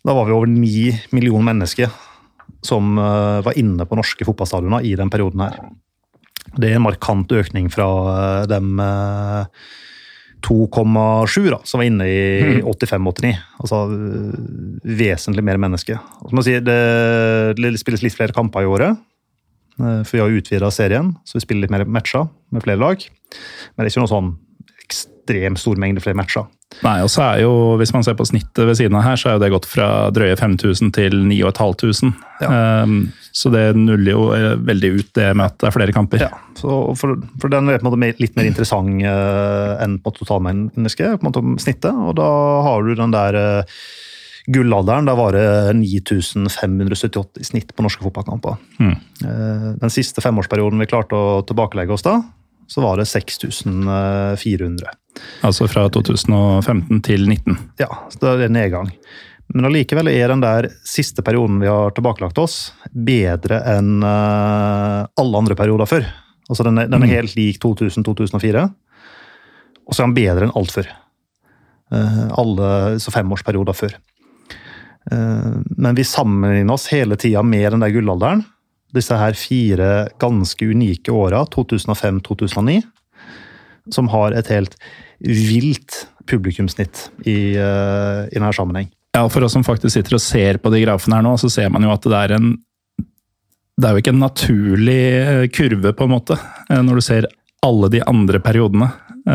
Da 0.05 0.11
var 0.17 0.25
vi 0.29 0.35
over 0.37 0.49
ni 0.51 1.01
millioner 1.15 1.47
mennesker 1.53 1.89
som 2.65 2.97
var 2.97 3.53
inne 3.61 3.85
på 3.89 3.97
norske 3.99 4.25
fotballstadioner 4.25 4.81
i 4.85 4.97
den 4.99 5.11
perioden 5.13 5.41
her. 5.45 5.55
Det 6.57 6.69
er 6.71 6.77
en 6.79 6.87
markant 6.87 7.33
økning 7.33 7.67
fra 7.73 7.87
dem 8.49 8.81
2,7 10.45 11.49
da, 11.49 11.59
som 11.65 11.81
var 11.81 11.89
inne 11.89 12.07
i 12.09 12.21
85-89. 12.61 13.33
Mm. 13.33 13.37
Altså 13.65 13.79
vesentlig 15.01 15.45
mer 15.47 15.61
mennesker. 15.61 16.01
Si, 16.45 16.59
det, 16.61 16.79
det, 17.61 17.75
spilles 17.81 18.05
litt 18.05 18.17
flere 18.17 18.37
kamper 18.37 18.65
i 18.65 18.71
året. 18.71 19.01
Eh, 19.81 20.03
for 20.07 20.17
vi 20.17 20.23
har 20.23 20.39
utvida 20.41 20.71
serien, 20.71 21.15
så 21.25 21.39
vi 21.39 21.45
spiller 21.47 21.67
litt 21.67 21.75
mer 21.75 21.87
matcher 21.89 22.29
med 22.55 22.65
flere 22.67 22.81
lag. 22.81 23.07
Men 23.75 23.83
det 23.83 23.89
er 23.89 23.95
ikke 23.95 24.05
noe 24.05 24.15
sånn 24.15 24.35
ekstremt 24.85 25.61
stor 25.61 25.81
mengde 25.81 26.03
flere 26.05 26.19
matcher. 26.19 26.47
Nei, 26.83 26.97
og 27.05 27.11
så 27.13 27.23
er 27.23 27.43
jo, 27.45 27.51
Hvis 27.79 27.93
man 27.95 28.03
ser 28.03 28.17
på 28.19 28.27
snittet 28.27 28.67
ved 28.67 28.75
siden 28.79 28.97
av 28.99 29.05
her, 29.07 29.19
så 29.21 29.29
er 29.31 29.37
jo 29.37 29.43
det 29.45 29.51
gått 29.53 29.69
fra 29.69 30.11
drøye 30.15 30.35
5000 30.41 30.91
til 30.97 31.15
9500. 31.31 32.15
Ja. 32.43 32.83
Um, 32.83 33.13
så 33.35 33.51
det 33.55 33.77
nuller 33.79 34.11
jo 34.11 34.25
eh, 34.35 34.55
veldig 34.59 34.91
ut 34.99 35.13
det 35.15 35.29
med 35.39 35.47
at 35.47 35.59
det 35.63 35.69
er 35.69 35.77
flere 35.77 35.95
kamper. 35.95 36.25
Ja, 36.27 36.33
for, 36.59 37.21
for, 37.39 37.53
den 37.53 37.71
er 37.71 37.79
på 37.79 37.87
en 37.87 37.95
måte 37.95 38.23
litt 38.23 38.35
mer 38.39 38.49
interessant 38.51 39.07
uh, 39.07 39.79
enn 39.85 40.01
på 40.03 40.15
totalmennesket, 40.19 41.21
på 41.21 41.23
en 41.23 41.31
måte 41.31 41.63
snittet. 41.63 41.95
Og 41.95 42.17
da 42.19 42.31
har 42.67 42.83
du 42.83 42.95
den 42.99 43.15
der 43.15 43.39
uh, 43.39 43.79
gullalderen. 44.47 45.09
Da 45.09 45.15
var 45.19 45.37
det 45.37 45.47
9578 45.79 47.41
i 47.41 47.47
snitt 47.49 47.75
på 47.77 47.85
norske 47.85 48.05
fotballkamper. 48.05 48.59
Mm. 48.79 48.97
Den 49.81 49.93
siste 49.93 50.25
femårsperioden 50.25 50.83
vi 50.83 50.89
klarte 50.91 51.17
å 51.17 51.43
tilbakelegge 51.49 51.95
oss 51.97 52.05
da, 52.05 52.19
så 52.69 52.85
var 52.85 53.01
det 53.01 53.07
6400. 53.09 54.91
Altså 55.47 55.69
fra 55.71 55.87
2015 55.93 57.01
til 57.05 57.29
2019? 57.29 57.61
Ja, 57.81 57.91
så 58.11 58.21
det 58.21 58.33
er 58.33 58.47
en 58.49 58.59
nedgang. 58.59 58.91
Men 59.53 59.69
allikevel 59.69 60.09
er 60.09 60.33
den 60.33 60.43
der 60.43 60.71
siste 60.89 61.23
perioden 61.25 61.61
vi 61.61 61.69
har 61.69 61.93
tilbakelagt 61.95 62.39
oss, 62.41 62.73
bedre 62.91 63.61
enn 63.75 63.99
uh, 64.01 65.05
alle 65.21 65.43
andre 65.43 65.57
perioder 65.59 65.89
før. 65.89 66.07
Altså 66.49 66.67
Den 66.67 66.81
er, 66.81 66.89
den 66.89 67.03
er 67.03 67.11
mm. 67.11 67.15
helt 67.15 67.37
lik 67.37 67.61
2000-2004, 67.63 68.65
og 69.85 69.93
så 69.93 70.03
er 70.03 70.09
den 70.09 70.17
bedre 70.17 70.49
enn 70.49 70.57
alt 70.57 70.73
før. 70.73 70.89
Uh, 71.93 72.27
alle 72.41 72.69
så 73.05 73.13
femårsperioder 73.15 73.77
før. 73.77 73.99
Uh, 75.13 75.61
men 75.77 75.97
vi 75.99 76.07
sammenligner 76.09 76.75
oss 76.75 76.89
hele 76.93 77.19
tida 77.21 77.43
med 77.45 77.73
den 77.75 77.85
der 77.85 77.93
gullalderen 77.93 78.45
disse 78.95 79.17
her 79.19 79.37
fire 79.39 79.91
ganske 80.23 80.67
unike 80.71 81.13
åra, 81.13 81.45
2005-2009, 81.51 82.83
som 83.95 84.11
har 84.13 84.37
et 84.39 84.51
helt 84.53 84.77
vilt 85.25 86.05
publikumsnitt 86.31 87.09
i, 87.27 87.57
uh, 87.59 88.25
i 88.31 88.37
denne 88.39 88.53
sammenheng. 88.55 88.91
Ja, 89.15 89.27
For 89.31 89.47
oss 89.47 89.55
som 89.55 89.67
faktisk 89.67 89.95
sitter 89.95 90.17
og 90.17 90.23
ser 90.25 90.59
på 90.63 90.73
de 90.75 90.83
grafene 90.83 91.19
her 91.19 91.27
nå, 91.27 91.37
så 91.39 91.51
ser 91.53 91.71
man 91.71 91.85
jo 91.87 91.93
at 91.95 92.07
det 92.07 92.21
er 92.21 92.39
en 92.39 92.55
Det 93.75 93.89
er 93.89 93.97
jo 93.97 94.03
ikke 94.05 94.13
en 94.15 94.23
naturlig 94.23 95.01
eh, 95.19 95.45
kurve, 95.51 95.91
på 95.99 96.07
en 96.07 96.13
måte. 96.13 96.37
Eh, 96.71 96.79
når 96.79 96.95
du 96.95 97.03
ser 97.03 97.27
alle 97.67 97.89
de 97.91 98.05
andre 98.07 98.39
periodene, 98.39 98.87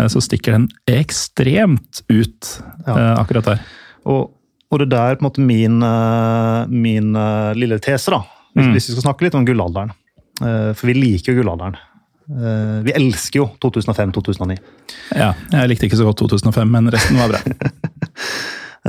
så 0.08 0.22
stikker 0.22 0.54
den 0.54 0.68
ekstremt 0.88 2.04
ut 2.08 2.50
ja. 2.86 3.18
akkurat 3.18 3.50
her. 3.50 3.64
Og, 4.06 4.30
og 4.70 4.84
det 4.86 4.98
er 5.00 5.18
på 5.18 5.24
en 5.24 5.28
måte 5.28 5.42
min, 5.42 5.80
min 6.70 7.16
lille 7.58 7.80
tese, 7.82 8.14
da 8.14 8.20
Mm. 8.58 8.74
Hvis 8.74 8.90
vi 8.90 8.96
skal 8.96 9.06
snakke 9.10 9.28
litt 9.28 9.38
om 9.38 9.46
gullalderen. 9.48 9.94
Eh, 10.42 10.72
for 10.78 10.90
vi 10.90 10.98
liker 10.98 11.34
jo 11.34 11.42
gullalderen. 11.42 11.78
Eh, 12.30 12.78
vi 12.86 12.96
elsker 12.98 13.44
jo 13.44 13.50
2005-2009. 13.64 14.58
Ja, 15.18 15.34
jeg 15.54 15.72
likte 15.72 15.90
ikke 15.90 16.00
så 16.00 16.08
godt 16.08 16.22
2005, 16.22 16.72
men 16.78 16.90
resten 16.94 17.20
var 17.22 17.36
bra. 17.36 17.44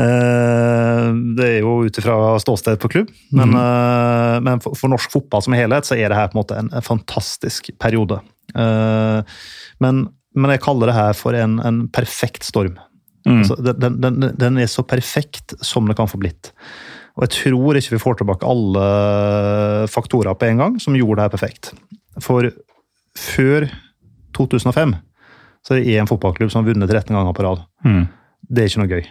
Eh, 0.00 1.06
det 1.34 1.46
er 1.48 1.64
jo 1.64 1.72
ut 1.82 1.96
ifra 1.98 2.14
ståsted 2.38 2.78
på 2.80 2.88
klubb, 2.92 3.08
men, 3.34 3.50
mm. 3.50 4.44
men 4.46 4.60
for, 4.62 4.86
norsk 4.88 5.10
fotball 5.10 5.42
som 5.42 5.56
helhet 5.58 5.88
så 5.88 5.96
er 5.98 6.12
det 6.12 6.16
her 6.16 6.28
på 6.30 6.36
en 6.36 6.38
måte 6.38 6.58
en, 6.60 6.68
en 6.70 6.84
fantastisk 6.86 7.72
periode. 7.82 8.20
Men, 8.54 9.98
men, 10.06 10.52
jeg 10.54 10.62
kaller 10.62 10.92
det 10.92 10.94
her 10.94 11.18
for 11.18 11.34
en, 11.34 11.58
en 11.66 11.82
perfekt 11.90 12.46
storm. 12.46 12.78
Mm. 13.26 13.42
Altså, 13.42 13.56
den, 13.60 14.00
den, 14.00 14.24
den, 14.38 14.58
er 14.58 14.70
så 14.70 14.84
perfekt 14.86 15.54
som 15.64 15.88
det 15.88 15.96
kan 15.98 16.08
få 16.08 16.20
blitt. 16.20 16.52
Og 17.18 17.26
jeg 17.26 17.34
tror 17.36 17.76
ikke 17.76 17.96
vi 17.96 18.02
får 18.02 18.20
tilbake 18.20 18.48
alle 18.48 18.86
faktorer 19.92 20.38
på 20.38 20.48
en 20.48 20.62
gang 20.62 20.80
som 20.80 20.96
gjorde 20.96 21.18
det 21.18 21.26
her 21.26 21.34
perfekt. 21.34 21.72
For 22.22 22.48
før 23.18 23.68
2005 24.36 24.96
så 25.66 25.74
er 25.74 25.82
det 25.82 25.96
én 26.00 26.08
fotballklubb 26.08 26.52
som 26.52 26.62
har 26.62 26.72
vunnet 26.72 26.88
13 26.88 27.12
ganger 27.12 27.36
på 27.36 27.44
rad. 27.44 27.64
Mm. 27.84 28.04
Det 28.48 28.62
er 28.62 28.70
ikke 28.70 28.82
noe 28.82 28.94
gøy. 28.94 29.08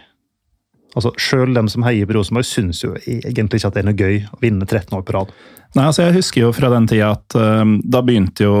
Altså, 0.98 1.12
Sjøl 1.22 1.54
dem 1.54 1.68
som 1.70 1.84
heier 1.86 2.08
på 2.08 2.16
Rosenborg, 2.16 2.48
syns 2.48 2.82
jo 2.82 2.96
egentlig 3.06 3.60
ikke 3.60 3.70
at 3.70 3.76
det 3.76 3.84
er 3.84 3.90
noe 3.92 4.00
gøy 4.00 4.16
å 4.26 4.40
vinne 4.42 4.66
13 4.66 4.96
år 4.98 5.04
på 5.06 5.14
rad. 5.14 5.30
Nei, 5.76 5.84
altså 5.86 6.08
Jeg 6.08 6.16
husker 6.18 6.42
jo 6.42 6.54
fra 6.54 6.72
den 6.72 6.88
tida 6.90 7.12
at 7.14 7.36
uh, 7.38 7.62
da 7.86 8.02
begynte 8.02 8.48
jo 8.48 8.56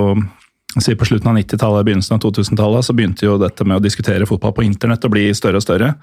si 0.78 0.94
På 0.94 1.04
slutten 1.08 1.32
av 1.32 1.38
90-tallet, 1.38 1.84
begynnelsen 1.86 2.14
av 2.14 2.22
2000-tallet, 2.22 2.86
så 2.86 2.94
begynte 2.94 3.26
jo 3.26 3.38
dette 3.40 3.64
med 3.66 3.80
å 3.80 3.82
diskutere 3.82 4.28
fotball 4.28 4.54
på 4.54 4.62
internett 4.62 5.04
å 5.04 5.10
bli 5.10 5.24
større 5.34 5.58
og 5.58 5.64
større. 5.66 5.94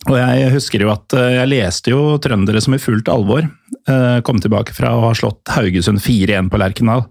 Og 0.07 0.15
jeg 0.15 0.51
husker 0.53 0.85
jo 0.85 0.93
at 0.93 1.11
eh, 1.17 1.33
jeg 1.35 1.51
leste 1.51 1.91
jo 1.91 2.15
trøndere 2.23 2.61
som 2.63 2.75
i 2.75 2.79
fullt 2.79 3.09
alvor 3.11 3.43
eh, 3.43 4.19
kom 4.23 4.39
tilbake 4.39 4.71
fra 4.71 4.93
å 4.95 5.01
ha 5.09 5.11
slått 5.17 5.51
Haugesund 5.51 5.99
4-1 5.99 6.47
på 6.53 6.61
Lerkendal. 6.61 7.03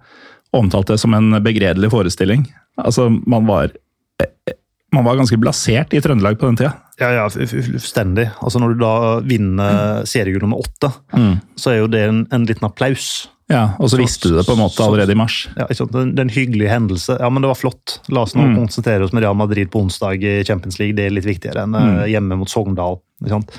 Omtalte 0.56 0.94
det 0.94 1.02
som 1.02 1.12
en 1.12 1.36
begredelig 1.44 1.90
forestilling. 1.92 2.46
Altså, 2.80 3.10
man 3.28 3.44
var 3.50 3.74
eh, 4.24 4.56
man 4.96 5.04
var 5.04 5.18
ganske 5.18 5.36
blasert 5.36 5.92
i 5.92 6.00
Trøndelag 6.00 6.38
på 6.40 6.48
den 6.48 6.56
tida. 6.62 6.72
Ja, 6.98 7.12
ja, 7.14 7.24
fullstendig. 7.30 8.28
Altså 8.42 8.58
Når 8.58 8.74
du 8.74 8.80
da 8.82 8.94
vinner 9.22 10.06
seriegull 10.08 10.42
nummer 10.46 10.64
åtte, 10.64 10.90
mm. 11.14 11.34
så 11.58 11.72
er 11.72 11.82
jo 11.82 11.90
det 11.92 12.04
en, 12.08 12.24
en 12.34 12.46
liten 12.48 12.66
applaus. 12.66 13.28
Ja, 13.48 13.70
Og 13.80 13.88
så, 13.88 13.96
visste 13.96 14.28
du 14.28 14.34
det 14.36 14.44
på 14.44 14.52
en 14.52 14.60
måte 14.60 14.84
allerede 14.84 15.14
i 15.14 15.16
mars. 15.16 15.46
Ja, 15.54 15.64
ikke 15.64 15.78
sant? 15.78 15.94
Det 15.94 16.20
er 16.20 16.26
en 16.26 16.34
hyggelig 16.34 16.66
hendelse. 16.68 17.16
Ja, 17.16 17.30
men 17.32 17.44
det 17.44 17.48
var 17.48 17.56
flott. 17.56 18.00
La 18.12 18.26
oss 18.26 18.34
nå 18.36 18.44
mm. 18.44 18.58
konsentrere 18.58 19.06
oss 19.06 19.14
med 19.16 19.24
Real 19.24 19.38
Madrid 19.38 19.70
på 19.72 19.80
onsdag 19.80 20.26
i 20.26 20.34
Champions 20.44 20.76
League. 20.82 20.98
Det 20.98 21.06
er 21.06 21.14
litt 21.14 21.28
viktigere 21.28 21.64
enn 21.64 21.78
eh, 21.78 21.86
mm. 21.94 22.02
hjemme 22.12 22.40
mot 22.42 22.52
Sogndal. 22.52 23.00
ikke 23.22 23.38
sant? 23.38 23.54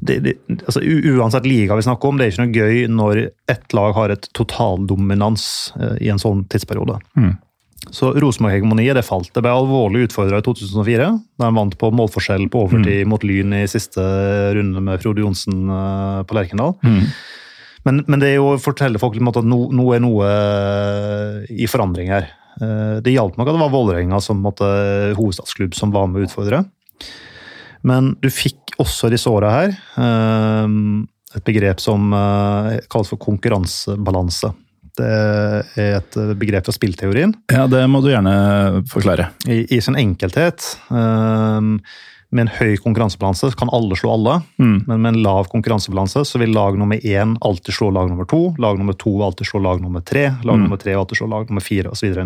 det, 0.00 0.18
det, 0.20 0.34
altså, 0.66 0.80
Uansett 0.80 1.46
liga 1.46 1.76
vi 1.76 1.82
snakker 1.82 2.08
om, 2.08 2.18
det 2.18 2.26
er 2.26 2.32
ikke 2.32 2.46
noe 2.46 2.56
gøy 2.56 2.86
når 2.92 3.22
ett 3.52 3.76
lag 3.76 3.96
har 3.96 4.12
et 4.12 4.28
totaldominans 4.36 5.46
eh, 5.80 5.96
i 6.06 6.10
en 6.12 6.20
sånn 6.20 6.44
tidsperiode. 6.52 6.98
Mm. 7.18 7.34
Så 7.94 8.10
Rosenborg-hegemoniet 8.18 8.96
det 8.98 9.04
falt. 9.06 9.30
Det 9.34 9.42
ble 9.44 9.52
alvorlig 9.54 10.08
utfordra 10.08 10.40
i 10.40 10.44
2004, 10.44 11.06
da 11.38 11.46
de 11.50 11.56
vant 11.56 11.76
på 11.78 11.90
målforskjell 11.94 12.48
på 12.50 12.64
overtid 12.66 13.04
Mm. 13.04 13.08
mot 13.12 13.22
Lyn 13.24 13.52
i 13.54 13.66
siste 13.70 14.02
runde 14.56 14.82
med 14.82 15.00
Frode 15.02 15.22
Johnsen 15.22 15.68
eh, 15.70 16.22
på 16.26 16.34
Lerkendal. 16.34 16.74
Mm. 16.82 17.04
Men, 17.86 18.02
men 18.08 18.18
det 18.20 18.32
er 18.32 18.36
jo 18.40 18.48
å 18.56 18.58
fortelle 18.58 18.98
folk 18.98 19.14
at 19.14 19.44
nå, 19.46 19.60
nå 19.70 19.86
er 19.94 20.00
noe 20.02 20.26
eh, 20.26 21.54
i 21.54 21.68
forandring 21.70 22.10
her. 22.10 22.26
Eh, 22.60 22.98
Det 23.04 23.14
hjalp 23.14 23.36
nok 23.38 23.46
at 23.48 23.54
det 23.54 23.62
var 23.62 23.70
Vålerenga 23.74 24.20
som 24.20 24.42
måtte, 24.42 24.66
hovedstadsklubb 25.14 25.74
som 25.78 25.92
var 25.94 26.08
med 26.10 26.24
å 26.24 26.26
utfordre. 26.26 26.64
Men 27.86 28.16
du 28.20 28.28
fikk 28.34 28.74
også 28.82 29.08
disse 29.12 29.30
åra 29.30 29.50
her 29.52 29.76
et 31.36 31.44
begrep 31.46 31.78
som 31.78 32.10
kalles 32.90 33.10
for 33.12 33.20
konkurransebalanse. 33.22 34.50
Det 34.96 35.06
er 35.76 35.96
et 35.98 36.16
begrep 36.40 36.64
fra 36.68 36.72
spillteorien. 36.74 37.34
Ja, 37.52 37.66
det 37.68 37.82
må 37.92 38.00
du 38.04 38.08
gjerne 38.10 38.82
forklare. 38.88 39.30
I, 39.46 39.62
i 39.76 39.80
sin 39.84 39.96
enkelthet, 40.00 40.64
Um, 40.90 41.80
med 42.34 42.48
en 42.48 42.50
høy 42.58 42.74
konkurransebalanse, 42.82 43.52
kan 43.56 43.70
alle 43.72 43.94
slå 43.96 44.10
alle. 44.16 44.32
Mm. 44.58 44.80
Men 44.88 45.00
med 45.04 45.12
en 45.14 45.20
lav 45.22 45.46
konkurransebalanse 45.52 46.24
så 46.26 46.40
vil 46.42 46.50
lag 46.52 46.74
nummer 46.76 46.98
én 46.98 47.36
alltid 47.46 47.76
slå 47.76 47.92
lag 47.94 48.08
nummer 48.10 48.26
to. 48.28 48.40
Lag 48.58 48.80
nummer 48.80 48.96
to 48.98 49.12
alltid 49.22 49.46
slå 49.46 49.60
lag 49.62 49.80
nummer 49.80 50.02
tre. 50.02 50.24
Lag 50.42 50.56
Mm. 50.58 50.64
nummer 50.66 50.76
tre 50.82 50.96
alltid 50.98 51.20
slå 51.20 51.28
lag 51.30 51.46
nummer 51.48 51.62
fire 51.62 51.92
osv. 51.94 52.18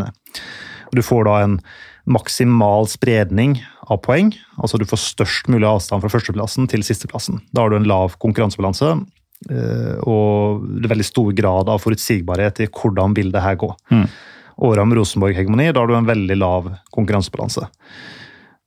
Du 0.96 1.02
får 1.04 1.24
da 1.28 1.37
en 1.44 1.61
maksimal 2.09 2.88
spredning 2.88 3.59
av 3.90 4.00
poeng. 4.02 4.33
Altså 4.59 4.78
du 4.80 4.87
får 4.88 4.98
størst 5.04 5.48
mulig 5.52 5.68
avstand 5.68 6.00
fra 6.02 6.11
førsteplassen 6.11 6.66
til 6.66 6.83
sisteplassen. 6.83 7.42
Da 7.52 7.62
har 7.62 7.70
du 7.70 7.76
en 7.76 7.85
lav 7.87 8.16
konkurransebalanse. 8.18 8.94
Eh, 9.48 9.96
Og 10.05 10.66
det 10.83 10.90
veldig 10.90 11.07
stor 11.07 11.33
grad 11.37 11.70
av 11.72 11.83
forutsigbarhet 11.83 12.64
i 12.64 12.68
hvordan 12.68 13.16
vil 13.16 13.33
det 13.33 13.44
her 13.44 13.59
gå. 13.61 13.70
Mm. 13.92 14.07
Åra 14.70 14.85
med 14.85 14.98
Rosenborg-hegemoni, 15.00 15.70
da 15.72 15.81
har 15.81 15.88
du 15.88 15.96
en 15.96 16.09
veldig 16.09 16.37
lav 16.37 16.72
konkurransebalanse. 16.92 17.68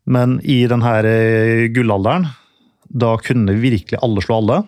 Men 0.09 0.39
i 0.41 0.63
denne 0.67 0.93
eh, 1.05 1.67
gullalderen, 1.73 2.27
da 2.89 3.15
kunne 3.21 3.57
virkelig 3.61 4.01
alle 4.01 4.23
slå 4.25 4.39
alle. 4.41 4.63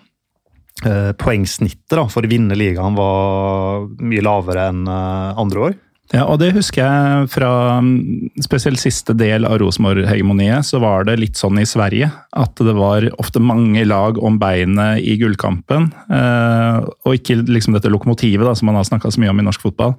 Eh, 0.86 1.12
Poengsnittet 1.18 1.98
da, 1.98 2.06
for 2.12 2.26
å 2.26 2.30
vinne 2.30 2.58
ligaen 2.58 2.98
var 2.98 3.90
mye 4.02 4.24
lavere 4.26 4.70
enn 4.70 4.86
andre 4.88 5.70
år. 5.70 5.82
Ja, 6.14 6.28
og 6.30 6.38
det 6.38 6.52
husker 6.54 6.84
jeg 6.84 7.30
fra 7.34 7.50
mm, 7.82 8.36
spesielt 8.46 8.78
siste 8.78 9.16
del 9.18 9.48
av 9.48 9.58
Rosenborg-hegemoniet, 9.62 10.68
så 10.68 10.78
var 10.84 11.08
det 11.08 11.18
litt 11.18 11.40
sånn 11.40 11.58
i 11.58 11.66
Sverige 11.66 12.12
at 12.38 12.62
det 12.62 12.76
var 12.78 13.08
ofte 13.18 13.42
mange 13.42 13.82
lag 13.90 14.20
om 14.22 14.38
beinet 14.42 15.02
i 15.02 15.16
gullkampen. 15.22 15.90
Eh, 16.14 16.78
og 16.86 17.18
ikke 17.18 17.40
liksom 17.50 17.74
dette 17.74 17.90
lokomotivet 17.90 18.46
da, 18.46 18.54
som 18.54 18.70
man 18.70 18.78
har 18.78 18.86
snakka 18.86 19.10
så 19.12 19.24
mye 19.24 19.34
om 19.34 19.42
i 19.42 19.48
norsk 19.48 19.66
fotball. 19.66 19.98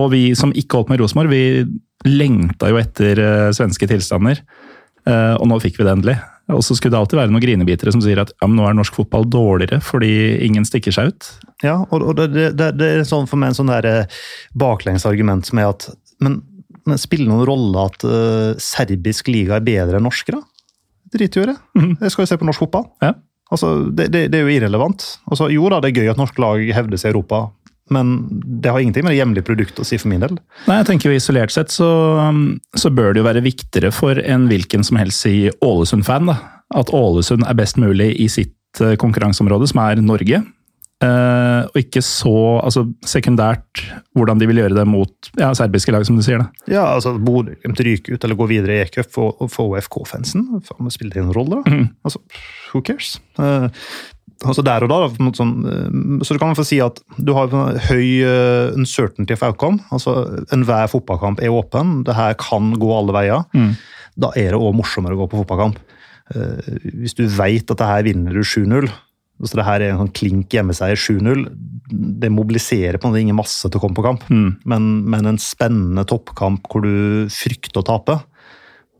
Og 0.00 0.10
vi 0.14 0.24
som 0.38 0.54
ikke 0.54 0.80
holdt 0.80 0.90
med 0.90 1.02
Rosenborg, 1.02 1.30
vi 1.30 2.10
lengta 2.10 2.72
jo 2.72 2.80
etter 2.82 3.22
eh, 3.22 3.52
svenske 3.54 3.86
tilstander. 3.90 4.42
Eh, 5.06 5.34
og 5.38 5.46
nå 5.46 5.60
fikk 5.62 5.78
vi 5.78 5.86
det 5.86 5.94
endelig. 5.94 6.18
Og 6.56 6.64
så 6.66 6.76
skulle 6.76 6.94
det 6.94 7.00
alltid 7.00 7.20
være 7.20 7.32
noen 7.32 7.44
grinebitere 7.44 7.94
som 7.94 8.02
sier 8.04 8.20
at 8.22 8.32
ja, 8.36 8.48
men 8.48 8.58
nå 8.58 8.66
er 8.68 8.76
norsk 8.78 8.96
fotball 8.96 9.26
dårligere 9.30 9.80
fordi 9.84 10.12
ingen 10.46 10.66
stikker 10.68 10.94
seg 10.94 11.12
ut. 11.12 11.30
Ja, 11.64 11.78
og, 11.88 12.02
og 12.02 12.18
det, 12.20 12.52
det, 12.58 12.70
det 12.80 12.90
er 12.90 13.08
sånn 13.08 13.28
for 13.30 13.40
meg 13.40 13.52
en 13.52 13.58
sånn 13.60 13.72
der 13.72 13.88
eh, 13.88 14.20
baklengs 14.58 15.06
argument 15.08 15.48
som 15.48 15.60
er 15.62 15.72
at 15.72 15.90
Men, 16.20 16.40
men 16.84 17.00
spiller 17.00 17.30
noen 17.30 17.46
rolle 17.48 17.86
at 17.88 18.04
uh, 18.04 18.52
serbisk 18.60 19.30
liga 19.32 19.56
er 19.56 19.64
bedre 19.64 19.96
enn 19.96 20.04
norsk, 20.04 20.32
da? 20.34 20.40
Drit 21.14 21.36
i 21.36 21.46
det. 21.48 21.56
Jeg 22.04 22.12
skal 22.12 22.26
jo 22.26 22.30
se 22.30 22.38
på 22.40 22.46
norsk 22.48 22.62
fotball. 22.66 22.84
Ja. 23.02 23.14
Altså, 23.50 23.70
det, 23.90 24.10
det, 24.14 24.26
det 24.30 24.38
er 24.38 24.44
jo 24.46 24.52
irrelevant. 24.52 25.06
Altså, 25.26 25.48
jo 25.50 25.64
da, 25.72 25.80
det 25.82 25.90
er 25.90 26.02
gøy 26.02 26.12
at 26.12 26.20
norske 26.20 26.42
lag 26.42 26.60
hevder 26.76 27.00
seg 27.00 27.10
i 27.10 27.14
Europa, 27.16 27.40
men 27.94 28.14
det 28.62 28.70
har 28.70 28.80
ingenting 28.80 29.06
med 29.06 29.14
det 29.14 29.20
hjemlige 29.20 29.46
produktet 29.48 29.82
å 29.82 29.86
si 29.86 29.98
for 30.00 30.12
min 30.12 30.22
del. 30.22 30.38
Nei, 30.68 30.78
jeg 30.80 30.88
tenker 30.92 31.10
jo 31.10 31.18
Isolert 31.18 31.54
sett 31.54 31.74
så, 31.74 31.90
så 32.78 32.92
bør 32.94 33.12
det 33.12 33.22
jo 33.22 33.26
være 33.26 33.44
viktigere 33.44 33.90
for 33.94 34.20
en 34.22 34.46
hvilken 34.50 34.86
som 34.86 35.00
helst 35.00 35.26
si 35.26 35.34
Ålesund-fan 35.64 36.30
da, 36.30 36.38
at 36.78 36.94
Ålesund 36.94 37.46
er 37.48 37.58
best 37.58 37.80
mulig 37.82 38.12
i 38.22 38.30
sitt 38.30 38.82
eh, 38.82 38.96
konkurranseområde, 39.00 39.68
som 39.72 39.82
er 39.82 40.02
Norge. 40.04 40.42
Eh, 41.00 41.62
og 41.64 41.78
ikke 41.80 42.02
så 42.04 42.60
altså, 42.60 42.82
sekundært 43.08 43.80
hvordan 44.12 44.40
de 44.40 44.48
vil 44.50 44.60
gjøre 44.60 44.76
det 44.76 44.84
mot 44.84 45.30
ja, 45.40 45.48
serbiske 45.56 45.94
lag, 45.94 46.04
som 46.04 46.18
du 46.18 46.24
sier. 46.26 46.42
da. 46.42 46.64
Ja, 46.68 46.84
altså 46.92 47.14
Bodø-Glimt 47.16 47.80
ryker 47.86 48.14
ut 48.14 48.26
eller 48.26 48.36
går 48.36 48.50
videre 48.52 48.76
i 48.76 48.82
e-cup 48.84 49.08
for, 49.14 49.48
for 49.48 49.72
OFK-fansen. 49.72 50.44
Spiller 50.92 51.16
det 51.16 51.24
en 51.24 51.32
rolle, 51.36 51.62
da? 51.64 51.78
Altså, 52.04 52.20
Who 52.70 52.84
cares? 52.84 53.16
Eh, 53.40 53.70
altså 54.46 54.64
der 54.64 54.84
og 54.84 54.90
da, 54.92 54.98
da, 55.04 55.30
sånn, 55.36 55.52
eh, 55.68 56.24
så 56.24 56.36
du 56.36 56.40
kan 56.42 56.56
få 56.56 56.64
si 56.66 56.80
at 56.82 57.00
du 57.20 57.32
har 57.36 57.52
en 57.52 57.78
høy 57.90 58.22
eh, 58.24 58.72
uncertainty 58.76 59.36
of 59.36 59.44
outcome. 59.46 59.82
altså 59.92 60.44
Enhver 60.54 60.90
fotballkamp 60.92 61.42
er 61.44 61.54
åpen. 61.54 62.00
Det 62.08 62.16
her 62.16 62.36
kan 62.40 62.72
gå 62.80 62.90
alle 62.96 63.16
veier. 63.16 63.44
Da 64.20 64.32
er 64.36 64.54
det 64.54 64.60
òg 64.60 64.74
morsommere 64.76 65.16
å 65.16 65.22
gå 65.22 65.30
på 65.32 65.42
fotballkamp. 65.42 65.78
Uh, 66.30 66.60
hvis 67.02 67.16
du 67.18 67.24
veit 67.26 67.70
at 67.72 67.80
det 67.80 67.86
her 67.88 68.04
vinner 68.06 68.36
du 68.36 68.44
7-0, 68.46 68.86
altså 69.40 69.58
det 69.58 69.64
her 69.66 69.82
er 69.82 69.92
en 69.92 70.02
sånn 70.04 70.12
klink 70.14 70.54
hjemmeseier 70.54 70.98
7-0, 70.98 71.42
det 71.90 72.30
mobiliserer 72.30 73.00
på 73.00 73.08
en 73.08 73.14
måte 73.14 73.22
ingen 73.24 73.38
masse 73.38 73.66
til 73.66 73.80
å 73.80 73.82
komme 73.82 73.98
på 73.98 74.04
kamp. 74.06 74.26
Men, 74.30 74.90
men 75.10 75.26
en 75.26 75.40
spennende 75.42 76.04
toppkamp 76.06 76.68
hvor 76.70 76.84
du 76.86 77.26
frykter 77.34 77.82
å 77.82 77.86
tape, 77.88 78.20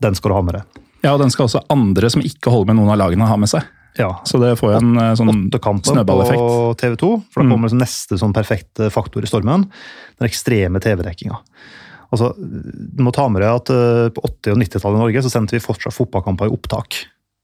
den 0.03 0.17
skal 0.17 0.33
du 0.33 0.37
ha 0.39 0.43
med 0.43 0.57
deg. 0.57 0.81
Ja, 1.05 1.13
og 1.13 1.21
den 1.23 1.31
skal 1.33 1.47
også 1.47 1.63
andre 1.71 2.09
som 2.13 2.23
ikke 2.25 2.51
holder 2.53 2.73
med 2.73 2.81
noen 2.81 2.93
av 2.93 2.99
lagene, 3.05 3.29
ha 3.29 3.37
med 3.39 3.49
seg. 3.51 3.63
Ja, 3.99 4.21
Så 4.23 4.39
det 4.39 4.53
får 4.59 4.71
jo 4.71 4.79
en 4.79 4.97
eh, 5.01 5.13
sånn 5.19 5.49
snøballeffekt. 5.51 6.39
på 6.39 6.75
TV 6.79 6.95
2. 7.01 7.11
For 7.33 7.43
da 7.43 7.51
kommer 7.51 7.71
som 7.71 7.81
neste 7.81 8.19
sånn 8.19 8.35
perfekte 8.35 8.87
faktor 8.93 9.25
i 9.25 9.29
stormen. 9.29 9.67
Den 10.19 10.29
ekstreme 10.29 10.79
TV-dekkinga. 10.83 11.39
Altså, 12.11 12.33
du 12.37 13.03
må 13.03 13.11
ta 13.15 13.27
med 13.31 13.43
deg 13.43 13.51
at 13.55 13.69
uh, 13.71 14.09
På 14.11 14.25
80- 14.27 14.51
og 14.51 14.57
90-tallet 14.59 14.97
i 14.97 15.03
Norge 15.05 15.21
så 15.23 15.29
sendte 15.31 15.55
vi 15.55 15.63
fortsatt 15.63 15.95
fotballkamper 15.95 16.49
i 16.49 16.55
opptak. 16.55 16.97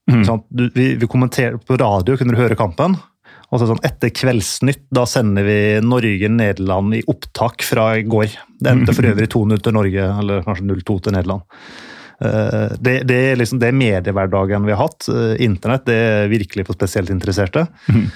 Sånn, 0.08 0.42
du, 0.48 0.66
vi, 0.72 0.94
vi 0.96 1.08
kommenterte 1.08 1.60
På 1.68 1.76
radio 1.80 2.16
kunne 2.16 2.32
du 2.32 2.40
høre 2.40 2.56
kampen. 2.56 2.96
Og 3.48 3.60
så 3.60 3.68
sånn, 3.68 3.80
Etter 3.84 4.12
Kveldsnytt 4.12 4.86
da 4.92 5.06
sender 5.08 5.46
vi 5.46 5.58
Norge-Nederland 5.84 6.98
i 6.98 7.04
opptak 7.08 7.64
fra 7.64 7.94
i 7.96 8.04
går. 8.04 8.34
Det 8.60 8.72
endte 8.72 8.92
for 8.96 9.08
øvrig 9.08 9.30
2-0 9.32 9.62
til 9.64 9.76
Norge, 9.76 10.08
eller 10.20 10.44
kanskje 10.44 10.66
0-2 10.68 10.98
til 11.06 11.16
Nederland. 11.16 11.46
Eh, 12.20 12.74
Det, 12.80 13.02
det, 13.06 13.18
er 13.32 13.38
liksom, 13.38 13.60
det 13.62 13.70
er 13.70 13.78
mediehverdagen 13.78 14.66
vi 14.66 14.74
har 14.74 14.88
hatt. 14.88 15.08
Eh, 15.12 15.36
Internett 15.44 15.86
det 15.86 15.98
er 15.98 16.32
virkelig 16.32 16.66
for 16.66 16.78
spesielt 16.78 17.12
interesserte. 17.14 17.68
Mm. 17.88 18.08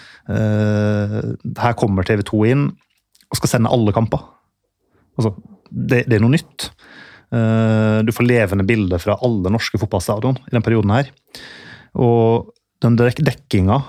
Her 1.58 1.72
kommer 1.74 2.06
TV 2.06 2.20
2 2.22 2.44
inn 2.52 2.68
og 2.70 3.38
skal 3.40 3.50
sende 3.50 3.70
alle 3.74 3.90
kamper. 3.94 4.20
Altså, 5.18 5.32
det, 5.66 6.04
det 6.06 6.14
er 6.14 6.22
noe 6.22 6.36
nytt. 6.36 6.68
Du 8.06 8.12
får 8.14 8.26
levende 8.28 8.66
bilder 8.68 9.00
fra 9.02 9.16
alle 9.24 9.50
norske 9.50 9.80
fotballstadion 9.80 10.36
i 10.44 10.52
den 10.54 10.62
perioden 10.62 10.92
her. 10.94 11.10
Og 11.98 12.52
den 12.84 12.94
dek 13.00 13.18
dekkinga, 13.24 13.80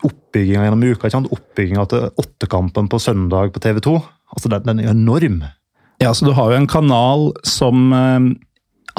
oppbygginga 0.00 0.64
gjennom 0.64 0.86
uka, 0.94 1.10
oppbygginga 1.36 1.84
til 1.90 2.08
åttekampen 2.24 2.88
på 2.88 3.02
søndag 3.02 3.52
på 3.52 3.60
TV 3.60 3.82
2, 3.84 3.94
altså 4.32 4.52
den, 4.54 4.64
den 4.70 4.80
er 4.80 4.94
enorm. 4.94 5.42
Ja, 6.00 6.14
så 6.14 6.24
du 6.24 6.32
har 6.38 6.54
jo 6.54 6.62
en 6.62 6.70
kanal 6.70 7.34
som 7.44 7.92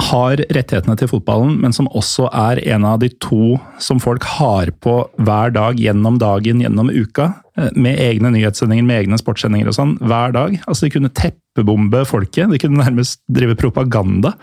har 0.00 0.40
rettighetene 0.52 0.96
til 0.98 1.10
fotballen, 1.10 1.58
men 1.62 1.74
som 1.76 1.88
også 1.94 2.26
er 2.34 2.60
en 2.74 2.86
av 2.88 2.98
de 3.02 3.10
to 3.22 3.58
som 3.82 4.00
folk 4.02 4.26
har 4.36 4.72
på 4.82 4.96
hver 5.22 5.54
dag 5.54 5.78
gjennom 5.80 6.18
dagen, 6.18 6.62
gjennom 6.64 6.90
uka. 6.90 7.34
eh, 7.56 7.70
Med 7.76 7.98
egne 8.02 8.32
nyhetssendinger, 8.34 8.84
med 8.84 9.04
egne 9.04 9.18
sportssendinger 9.20 9.70
og 9.70 9.76
sånn, 9.78 9.96
hver 10.02 10.34
dag. 10.34 10.58
Altså 10.66 10.86
De 10.86 10.94
kunne 10.96 11.12
teppebombe 11.14 12.04
folket. 12.04 12.50
De 12.50 12.58
kunne 12.58 12.82
nærmest 12.82 13.20
drive 13.30 13.54
propaganda 13.60 14.34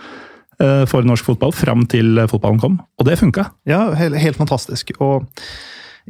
eh, 0.60 0.86
for 0.86 1.04
norsk 1.04 1.26
fotball 1.26 1.52
fram 1.52 1.86
til 1.92 2.18
eh, 2.18 2.30
fotballen 2.32 2.62
kom. 2.62 2.80
Og 3.00 3.08
det 3.08 3.20
funka. 3.20 3.50
Ja, 3.68 3.90
helt, 3.98 4.40
fantastisk. 4.40 4.94
Og 5.00 5.28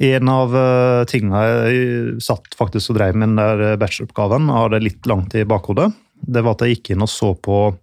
en 0.02 0.30
av 0.32 0.54
uh, 0.56 1.04
tingene 1.10 1.42
jeg 1.44 2.22
satt 2.24 2.54
faktisk 2.56 2.94
og 2.94 2.98
drev 3.02 3.18
med 3.18 3.28
den 3.34 3.40
der 3.42 3.64
eh, 3.74 3.78
bacheloroppgaven, 3.82 4.48
har 4.50 4.72
det 4.72 4.86
litt 4.86 5.10
langt 5.10 5.36
i 5.36 5.44
bakhodet, 5.44 5.90
det 6.22 6.44
var 6.46 6.56
at 6.56 6.64
jeg 6.64 6.78
gikk 6.78 6.94
inn 6.94 7.04
og 7.04 7.10
så 7.12 7.34
på 7.36 7.58
eh, 7.68 7.80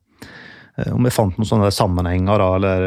om 0.94 1.04
vi 1.06 1.10
fant 1.14 1.36
noen 1.38 1.48
sånne 1.48 1.70
sammenhenger 1.74 2.38
da, 2.42 2.48
eller 2.58 2.86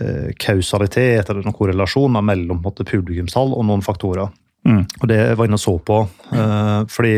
eh, 0.00 0.28
kausalitet 0.42 1.28
eller 1.30 1.42
noen 1.46 1.56
korrelasjoner 1.56 2.24
mellom 2.24 2.62
måte, 2.64 2.86
publikumstall 2.88 3.54
og 3.56 3.66
noen 3.68 3.84
faktorer. 3.84 4.30
Mm. 4.68 4.84
Og 5.00 5.08
det 5.10 5.20
var 5.38 5.48
inne 5.48 5.58
og 5.58 5.62
så 5.64 5.74
på, 5.82 6.00
eh, 6.34 6.78
fordi 6.92 7.14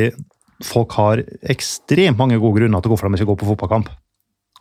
folk 0.64 0.94
har 0.96 1.20
ekstremt 1.53 2.16
mange 2.20 2.38
gode 2.40 2.61
grunner 2.62 2.81
til 2.85 2.92
hvorfor 2.94 3.11
de 3.11 3.18
ikke 3.20 3.31
går 3.33 3.40
på 3.42 3.50
fotballkamp. 3.53 3.88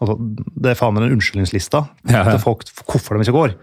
Altså, 0.02 0.18
det 0.20 0.72
er 0.74 0.80
faen 0.80 0.96
meg 0.96 1.06
den 1.06 1.13
unnskyldningslista 1.16 1.84
Ja, 2.10 2.24
ja. 2.34 2.38
folk 2.42 2.66
for 2.74 2.96
hvorfor 2.96 3.16
de 3.16 3.24
ikke 3.28 3.36
går. 3.38 3.54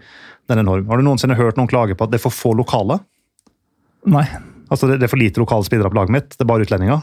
Den 0.49 0.57
er 0.57 0.63
enorm. 0.63 0.87
Har 0.89 0.97
du 0.97 1.03
noensinne 1.05 1.35
hørt 1.37 1.59
noen 1.59 1.69
klage 1.69 1.93
på 1.95 2.07
at 2.07 2.11
det 2.13 2.17
er 2.17 2.23
for 2.23 2.33
få 2.33 2.53
lokale? 2.57 3.01
Nei, 4.09 4.25
Altså, 4.71 4.87
det 4.87 5.01
det 5.01 5.09
er 5.09 5.11
for 5.11 5.19
lite 5.19 5.41
lokale 5.41 5.67
spillere 5.67 5.91
på 5.91 5.97
laget 5.99 6.13
mitt, 6.15 6.29
det 6.31 6.45
er 6.45 6.47
bare 6.47 6.63
utlendinger. 6.63 7.01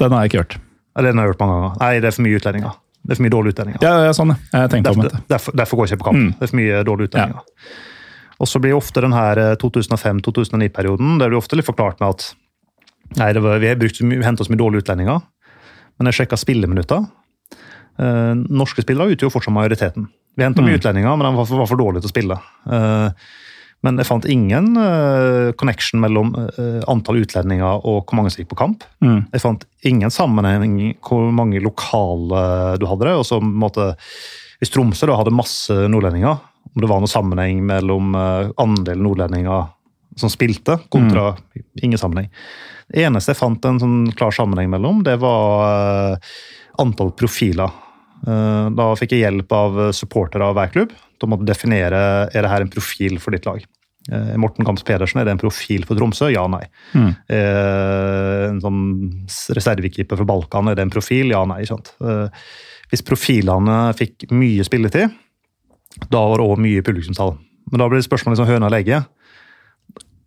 den 0.00 0.12
har 0.16 0.22
jeg 0.24 0.30
ikke 0.30 0.38
hørt. 0.40 0.54
Eller 0.96 1.10
den 1.12 1.18
har 1.20 1.26
jeg 1.26 1.32
hørt 1.34 1.40
mange 1.44 1.56
ganger. 1.58 1.74
Nei, 1.82 1.90
det 2.00 2.08
er 2.08 2.14
for 2.16 2.24
mye 2.24 2.38
utlendinger. 2.40 2.78
Det 3.02 3.10
er 3.12 3.18
for 3.18 3.24
mye 3.26 3.34
dårlige 3.34 3.54
utlendinger. 3.56 3.82
Ja, 3.82 4.04
ja 4.06 4.12
sånn. 4.14 4.30
Jeg 4.52 4.70
tenkte 4.70 4.90
om 4.94 5.00
Derfor, 5.02 5.24
derfor, 5.28 5.56
derfor 5.58 5.76
går 5.80 5.86
jeg 5.88 5.96
ikke 5.96 6.04
på 6.04 6.10
kamp. 6.10 6.20
Mm. 6.22 6.28
Det 6.38 6.46
er 6.46 6.50
for 6.52 6.56
mye 6.60 6.82
dårlige 6.86 7.10
utlendinger. 7.10 7.42
Og 8.42 8.48
så 8.48 8.60
blir 8.62 8.74
ofte 8.76 9.00
den 9.02 9.12
her 9.12 9.36
2005-2009-perioden 9.62 11.18
det 11.20 11.28
blir 11.30 11.38
ofte 11.38 11.58
litt 11.58 11.66
forklart 11.68 12.00
med 12.02 12.08
at 12.14 12.28
nei, 13.18 13.32
det 13.36 13.42
var, 13.44 13.58
vi 13.62 13.68
har 13.70 13.76
brukt 13.80 13.98
så 13.98 14.06
mye, 14.08 14.22
hentet 14.24 14.46
så 14.48 14.52
mye 14.54 14.60
dårlige 14.62 14.84
utlendinger. 14.86 15.20
Men 15.98 16.08
jeg 16.10 16.20
sjekka 16.22 16.38
spilleminutter. 16.40 17.04
Eh, 18.00 18.32
norske 18.48 18.82
spillere 18.86 19.12
utgjør 19.14 19.32
fortsatt 19.34 19.54
majoriteten. 19.54 20.08
Vi 20.36 20.46
henta 20.46 20.62
mye 20.64 20.72
Mm. 20.78 20.80
utlendinger, 20.80 21.16
men 21.18 21.26
de 21.28 21.36
var 21.36 21.44
for, 21.46 21.58
var 21.60 21.66
for 21.68 21.76
dårlige 21.76 22.02
til 22.06 22.08
å 22.10 22.14
spille. 22.14 22.38
Eh, 22.72 23.10
men 23.82 23.98
jeg 23.98 24.06
fant 24.06 24.26
ingen 24.30 24.76
uh, 24.78 25.50
connection 25.58 26.00
mellom 26.02 26.30
uh, 26.36 26.82
antall 26.90 27.18
utlendinger 27.24 27.82
og 27.82 28.04
hvor 28.06 28.18
mange 28.18 28.30
som 28.30 28.42
gikk 28.42 28.52
på 28.52 28.60
kamp. 28.60 28.86
Mm. 29.02 29.24
Jeg 29.34 29.42
fant 29.42 29.66
ingen 29.88 30.14
sammenheng 30.14 30.78
hvor 31.02 31.26
mange 31.34 31.62
lokale 31.62 32.44
du 32.78 32.86
hadde 32.86 33.08
det. 33.08 33.16
og 33.18 33.26
så 33.26 33.40
måtte, 33.42 33.92
Hvis 34.62 34.70
Tromsø 34.70 35.10
da 35.10 35.18
hadde 35.18 35.34
masse 35.34 35.74
nordlendinger, 35.90 36.38
om 36.72 36.82
det 36.82 36.88
var 36.88 37.02
noen 37.02 37.10
sammenheng 37.10 37.62
mellom 37.66 38.14
uh, 38.14 38.52
andelen 38.62 39.02
nordlendinger 39.02 39.72
som 40.16 40.30
spilte, 40.30 40.76
kontra 40.92 41.32
ingen 41.82 41.98
sammenheng. 41.98 42.28
Det 42.92 43.06
eneste 43.06 43.32
jeg 43.32 43.40
fant 43.40 43.64
en 43.64 43.80
sånn 43.80 44.00
klar 44.12 44.34
sammenheng 44.36 44.68
mellom, 44.70 45.00
det 45.06 45.16
var 45.22 46.20
antall 46.82 47.14
profiler. 47.16 47.72
Eh, 48.26 48.68
Da 48.78 48.88
fikk 48.98 49.12
jeg 49.16 49.24
hjelp 49.26 49.52
av 49.52 49.78
supportere 49.92 50.42
av 50.46 50.54
hver 50.56 50.70
klubb. 50.74 50.92
De 51.20 51.26
måtte 51.30 51.46
definere 51.48 52.28
er 52.32 52.42
det 52.42 52.50
her 52.50 52.60
en 52.64 52.70
profil 52.72 53.18
for 53.22 53.30
ditt 53.34 53.46
lag. 53.46 53.62
Eh, 54.10 54.34
Morten 54.36 54.64
Kamps 54.66 54.82
Pedersen, 54.82 55.20
er 55.20 55.24
det 55.28 55.32
en 55.36 55.38
profil 55.42 55.84
for 55.86 55.94
Tromsø? 55.98 56.30
Ja, 56.32 56.46
nei. 56.50 56.64
Mm. 56.94 57.12
Eh, 57.30 58.48
En 58.52 58.60
sånn 58.60 58.82
reservekeeper 59.54 60.16
for 60.18 60.24
Balkan, 60.26 60.68
er 60.68 60.74
det 60.74 60.82
en 60.82 60.90
profil? 60.90 61.30
Ja, 61.30 61.44
nei. 61.44 61.64
sant? 61.64 61.92
Eh, 62.02 62.28
Hvis 62.90 63.02
profilene 63.06 63.94
fikk 63.96 64.26
mye 64.30 64.64
spilletid, 64.66 65.10
da 66.10 66.20
var 66.28 66.38
det 66.38 66.46
òg 66.46 66.58
mye 66.58 66.82
publikumstall. 66.82 67.38
Men 67.70 67.78
da 67.78 67.88
blir 67.88 68.00
det 68.02 68.08
spørsmålet 68.08 68.36
som 68.36 68.46
høna 68.46 68.66
og 68.68 68.72
egget. 68.76 69.06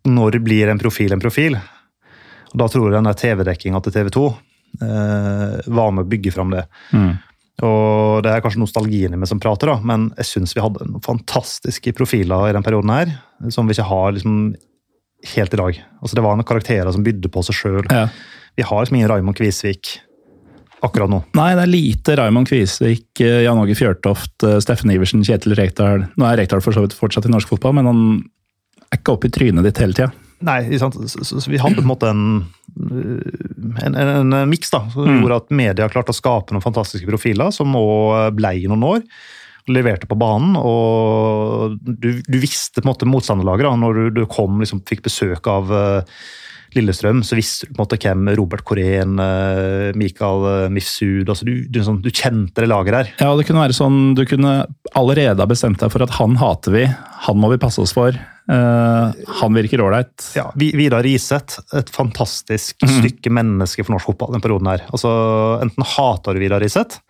Når 0.06 0.40
blir 0.42 0.68
en 0.70 0.78
profil 0.78 1.12
en 1.12 1.20
profil? 1.20 1.54
Og 1.56 2.56
Da 2.58 2.66
tror 2.68 2.90
jeg 2.92 3.02
den 3.04 3.14
TV-dekkinga 3.14 3.82
til 3.82 3.92
TV 3.92 4.10
2 4.10 4.26
eh, 4.82 5.60
var 5.68 5.92
med 5.92 6.06
å 6.06 6.08
bygge 6.08 6.32
fram 6.32 6.50
det. 6.50 6.64
Mm. 6.92 7.18
Og 7.64 8.22
Det 8.24 8.32
er 8.32 8.42
kanskje 8.44 8.60
nostalgien 8.60 9.14
i 9.14 9.18
meg 9.18 9.28
som 9.30 9.40
prater, 9.40 9.70
da, 9.70 9.78
men 9.80 10.10
jeg 10.18 10.28
syns 10.28 10.52
vi 10.56 10.60
hadde 10.60 10.88
noen 10.90 11.04
fantastiske 11.04 11.94
profiler 11.96 12.50
i 12.50 12.56
den 12.56 12.64
perioden 12.66 12.92
her, 12.92 13.14
som 13.54 13.68
vi 13.68 13.76
ikke 13.76 13.88
har 13.88 14.12
liksom 14.12 14.40
helt 15.32 15.54
i 15.54 15.60
dag. 15.62 15.78
Altså 16.02 16.18
Det 16.18 16.24
var 16.26 16.36
noen 16.36 16.48
karakterer 16.48 16.92
som 16.92 17.04
bydde 17.06 17.30
på 17.32 17.44
seg 17.46 17.56
sjøl. 17.56 17.86
Ja. 17.88 18.10
Vi 18.56 18.66
har 18.66 18.82
liksom 18.82 18.98
ingen 18.98 19.10
Raymond 19.12 19.38
Kvisvik 19.38 19.96
akkurat 20.84 21.10
nå. 21.10 21.22
Nei, 21.36 21.54
det 21.56 21.64
er 21.64 21.72
lite 21.72 22.16
Raymond 22.20 22.48
Kvisvik, 22.50 23.08
eh, 23.24 23.42
Jan 23.46 23.58
Åge 23.62 23.76
Fjørtoft, 23.78 24.36
eh, 24.44 24.60
Steffen 24.60 24.92
Iversen, 24.92 25.24
Kjetil 25.24 25.56
Rekdal. 25.56 26.06
Nå 26.16 26.28
er 26.28 26.42
Rekdal 26.42 26.62
for 26.62 26.76
så 26.76 26.84
vidt 26.84 26.96
fortsatt 26.96 27.26
i 27.26 27.32
norsk 27.32 27.48
fotball, 27.48 27.74
men 27.78 27.88
han 27.88 28.02
er 28.92 29.00
ikke 29.00 29.16
oppe 29.16 29.30
i 29.30 29.34
trynet 29.34 29.64
ditt 29.64 29.80
hele 29.80 29.96
tida. 29.96 30.12
Nei. 30.44 30.60
Så, 30.78 30.90
så, 31.08 31.40
så 31.40 31.48
vi 31.48 31.56
hadde 31.62 31.78
på 31.78 31.84
en 31.86 31.88
måte 31.88 32.10
en, 32.12 32.24
en, 33.82 33.94
en, 33.96 34.32
en 34.36 34.50
miks 34.50 34.68
som 34.72 34.90
Mm. 34.92 35.22
gjorde 35.22 35.38
at 35.40 35.50
media 35.56 35.88
klarte 35.88 36.12
å 36.12 36.16
skape 36.18 36.52
noen 36.52 36.64
fantastiske 36.64 37.08
profiler, 37.08 37.50
som 37.54 37.72
òg 37.78 38.34
blei 38.36 38.66
noen 38.68 38.84
år. 38.84 39.04
Leverte 39.66 40.06
på 40.06 40.14
banen, 40.14 40.54
og 40.60 41.78
du, 41.82 42.20
du 42.22 42.36
visste 42.38 42.78
på 42.78 42.86
en 42.86 42.92
måte 42.92 43.08
motstanderlaget. 43.10 43.66
Når 43.80 43.96
du, 43.98 44.04
du 44.20 44.26
kom, 44.30 44.60
liksom, 44.62 44.84
fikk 44.86 45.02
besøk 45.08 45.48
av 45.50 45.72
eh, 45.74 46.20
Lillestrøm, 46.74 47.22
så 47.24 47.38
visste 47.38 47.68
du 47.68 47.74
på 47.74 47.78
en 47.78 47.84
måte 47.84 47.98
hvem 48.02 48.30
Robert 48.38 48.64
Korén, 48.66 49.16
uh, 49.20 49.92
Mikael 49.96 50.46
uh, 50.46 50.68
Mifsud 50.72 51.28
altså 51.28 51.46
du, 51.46 51.54
du, 51.70 51.80
sånn, 51.84 52.00
du 52.04 52.10
kjente 52.10 52.64
det 52.64 52.70
laget 52.70 52.96
der. 52.96 53.12
Ja, 53.22 53.30
det 53.38 53.46
kunne 53.48 53.62
være 53.62 53.76
sånn, 53.76 54.00
Du 54.18 54.24
kunne 54.28 54.58
allerede 54.98 55.42
ha 55.42 55.48
bestemt 55.48 55.82
deg 55.82 55.92
for 55.92 56.04
at 56.04 56.16
han 56.18 56.38
hater 56.40 56.74
vi, 56.74 56.86
han 57.28 57.38
må 57.40 57.52
vi 57.54 57.60
passe 57.62 57.82
oss 57.82 57.94
for. 57.96 58.16
Uh, 58.46 59.10
han 59.40 59.56
virker 59.56 59.82
ålreit. 59.82 60.28
Ja, 60.36 60.48
Vidar 60.58 61.02
Riseth, 61.06 61.62
et 61.74 61.90
fantastisk 61.94 62.82
mm. 62.84 62.94
stykke 63.00 63.32
menneske 63.34 63.86
for 63.86 63.96
norsk 63.96 64.12
fotball 64.12 64.36
den 64.36 64.44
perioden 64.44 64.70
her. 64.70 64.86
Altså, 64.90 65.10
Enten 65.64 65.86
hater 65.96 66.36
du 66.36 66.44
Vidar 66.44 66.62
Riseth, 66.62 67.02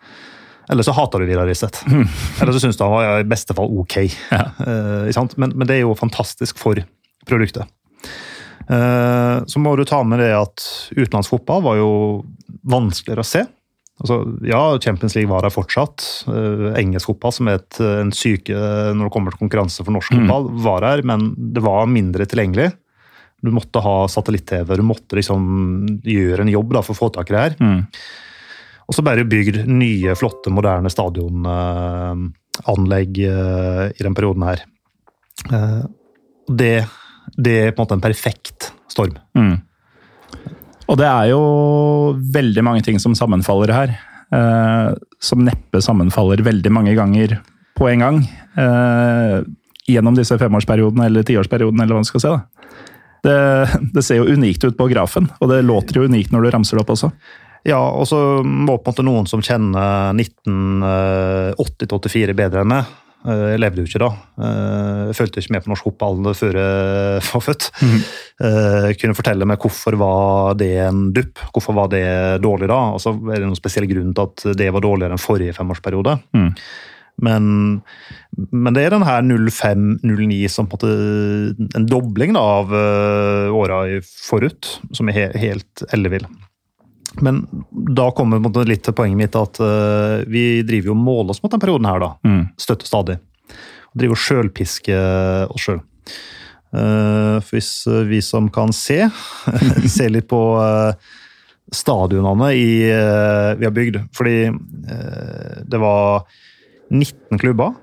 eller 0.69 0.83
så 0.83 0.95
hater 0.97 1.23
du 1.23 1.29
Vidar 1.29 1.47
Riseth. 1.47 1.85
Eller 2.41 2.51
så 2.53 2.63
syns 2.63 2.79
du 2.79 2.83
han 2.83 2.95
var 2.95 3.21
i 3.21 3.27
beste 3.29 3.55
fall 3.57 3.71
ok. 3.83 3.99
Ja. 4.33 4.43
Uh? 4.59 5.27
Men, 5.39 5.53
men 5.55 5.67
det 5.67 5.77
er 5.77 5.85
jo 5.85 5.95
fantastisk 5.97 6.59
for 6.59 6.81
produktet. 7.27 7.69
Eh, 8.67 9.37
så 9.47 9.59
må 9.63 9.75
du 9.79 9.85
ta 9.87 10.01
med 10.03 10.19
det 10.19 10.33
at 10.35 10.63
utenlandsk 10.95 11.37
fotball 11.37 11.63
var 11.63 11.77
jo 11.79 11.91
vanskeligere 12.67 13.23
å 13.23 13.27
se. 13.27 13.45
Altså, 13.97 14.19
ja, 14.45 14.59
Champions 14.83 15.15
League 15.17 15.31
var 15.31 15.41
der 15.45 15.53
fortsatt. 15.53 16.03
Eh, 16.29 16.75
engelsk 16.81 17.09
fotball, 17.09 17.33
som 17.33 17.47
er 17.49 17.55
et, 17.61 17.75
en 17.81 18.11
syke 18.13 18.53
når 18.53 19.03
det 19.07 19.13
kommer 19.15 19.31
til 19.33 19.43
konkurranse 19.45 19.83
for 19.83 19.91
norsk 19.95 20.09
fotball, 20.13 20.43
var 20.65 20.81
her, 20.85 20.99
men 21.07 21.19
det 21.55 21.61
var 21.65 21.89
mindre 21.89 22.27
tilgjengelig. 22.29 22.69
Du 23.45 23.49
måtte 23.53 23.83
ha 23.85 23.97
satellitt-TV, 24.09 24.75
du 24.79 24.85
måtte 24.85 25.15
liksom 25.17 25.41
gjøre 26.05 26.41
en 26.43 26.53
jobb 26.53 26.69
da, 26.77 26.81
for 26.85 26.93
å 26.95 27.01
få 27.05 27.09
tak 27.15 27.27
i 27.31 27.35
det 27.35 27.43
her. 27.43 27.53
Mm. 27.61 27.81
Og 28.87 28.91
så 28.95 29.01
ble 29.03 29.13
det 29.19 29.31
bygd 29.31 29.55
nye, 29.67 30.15
flotte, 30.17 30.49
moderne 30.53 30.89
stadionanlegg 30.91 33.11
eh, 33.27 33.85
i 33.93 34.03
den 34.03 34.15
perioden 34.17 34.43
her. 34.47 34.59
Det, 36.47 36.85
det 37.37 37.55
er 37.61 37.71
på 37.71 37.81
en 37.81 37.85
måte 37.85 37.97
en 37.97 38.03
perfekt 38.03 38.71
storm. 38.91 39.15
Mm. 39.37 39.55
Og 40.87 40.95
det 40.99 41.07
er 41.07 41.25
jo 41.33 41.41
veldig 42.33 42.63
mange 42.65 42.83
ting 42.85 42.99
som 43.01 43.15
sammenfaller 43.17 43.73
her. 43.75 43.89
Eh, 44.33 44.89
som 45.23 45.45
neppe 45.45 45.81
sammenfaller 45.83 46.41
veldig 46.43 46.71
mange 46.73 46.95
ganger 46.97 47.37
på 47.77 47.89
en 47.89 47.99
gang. 48.03 48.17
Eh, 48.57 49.37
gjennom 49.87 50.15
disse 50.17 50.37
femårsperiodene 50.39 51.05
eller 51.07 51.23
tiårsperiodene, 51.27 51.83
eller 51.83 51.93
hva 51.95 52.03
man 52.03 52.09
skal 52.09 52.23
se. 52.23 52.33
Det, 53.23 53.39
det 53.95 54.03
ser 54.03 54.17
jo 54.21 54.33
unikt 54.35 54.63
ut 54.67 54.77
på 54.77 54.89
grafen, 54.91 55.25
og 55.39 55.45
det 55.51 55.65
låter 55.65 55.93
jo 55.99 56.07
unikt 56.07 56.31
når 56.31 56.41
du 56.43 56.49
ramser 56.53 56.75
det 56.77 56.83
opp 56.83 56.93
også. 56.95 57.09
Ja, 57.67 57.79
og 57.79 58.07
så 58.07 58.17
må 58.43 58.77
på 58.77 58.83
en 58.87 58.91
måte 58.93 59.07
noen 59.07 59.25
som 59.27 59.41
kjenner 59.43 60.13
1980-84 60.15 62.33
bedre 62.37 62.61
enn 62.63 62.71
meg. 62.71 62.83
Eh, 63.25 63.45
Jeg 63.53 63.61
levde 63.61 63.81
jo 63.83 63.87
ikke 63.89 64.01
da. 64.03 64.09
Eh, 64.43 65.01
Jeg 65.09 65.17
fulgte 65.17 65.41
ikke 65.43 65.53
med 65.55 65.63
på 65.65 65.71
norsk 65.71 65.87
fotball 65.87 66.33
før 66.37 66.59
jeg 66.61 67.23
var 67.31 67.45
født. 67.45 67.69
Jeg 67.81 68.99
Kunne 69.01 69.17
fortelle 69.17 69.47
meg 69.49 69.63
hvorfor 69.63 69.97
var 69.97 70.57
det 70.59 70.73
en 70.85 71.07
dupp, 71.15 71.41
hvorfor 71.55 71.77
var 71.77 71.89
det 71.93 72.03
dårlig 72.43 72.69
da. 72.69 72.81
Og 72.93 73.01
så 73.03 73.15
er 73.15 73.39
det 73.39 73.47
noen 73.47 73.57
spesiell 73.59 73.87
grunn 73.89 74.13
til 74.13 74.27
at 74.29 74.57
det 74.59 74.69
var 74.73 74.85
dårligere 74.85 75.17
enn 75.17 75.23
forrige 75.23 75.55
femårsperiode. 75.57 76.17
Mm. 76.37 76.51
Men, 77.25 77.45
men 78.53 78.75
det 78.75 78.83
er 78.85 78.93
den 78.93 79.07
her 79.07 79.23
05-09 79.25 80.43
som 80.53 80.67
på 80.69 80.77
en 80.85 81.87
dobling 81.89 82.35
da, 82.37 82.43
av 82.59 82.75
åra 83.57 83.79
i 83.89 84.01
forut, 84.05 84.75
som 84.93 85.09
er 85.09 85.17
he 85.17 85.23
helt 85.47 85.81
ellevill. 85.89 86.27
Men 87.25 87.43
da 87.71 88.09
kommer 88.15 88.41
det 88.53 88.67
litt 88.69 88.83
til 88.85 88.95
poenget 88.97 89.19
mitt 89.19 89.37
at 89.39 89.61
uh, 89.63 90.23
vi 90.29 90.63
driver 90.67 90.91
jo 90.91 90.95
og 90.97 91.03
måler 91.03 91.33
oss 91.33 91.43
mot 91.43 91.53
den 91.53 91.63
perioden 91.63 91.89
her, 91.89 92.03
da. 92.03 92.11
Mm. 92.27 92.43
Støtter 92.61 92.89
stadig. 92.89 93.19
Og 93.91 94.01
driver 94.01 94.17
og 94.17 94.23
sjølpisker 94.25 95.53
oss 95.53 95.69
sjøl. 95.69 95.83
for 96.71 97.55
hvis 97.55 97.71
uh, 97.87 98.03
vi 98.09 98.19
som 98.21 98.51
kan 98.53 98.73
se, 98.75 99.07
ser 99.95 100.11
litt 100.13 100.27
på 100.29 100.41
eh, 100.61 101.15
stadionene 101.73 102.51
i, 102.55 102.89
eh, 102.91 103.55
vi 103.59 103.65
har 103.65 103.73
bygd. 103.75 103.99
Fordi 104.15 104.37
eh, 104.47 105.57
det 105.65 105.81
var 105.81 106.27
19 106.89 107.39
klubber 107.39 107.75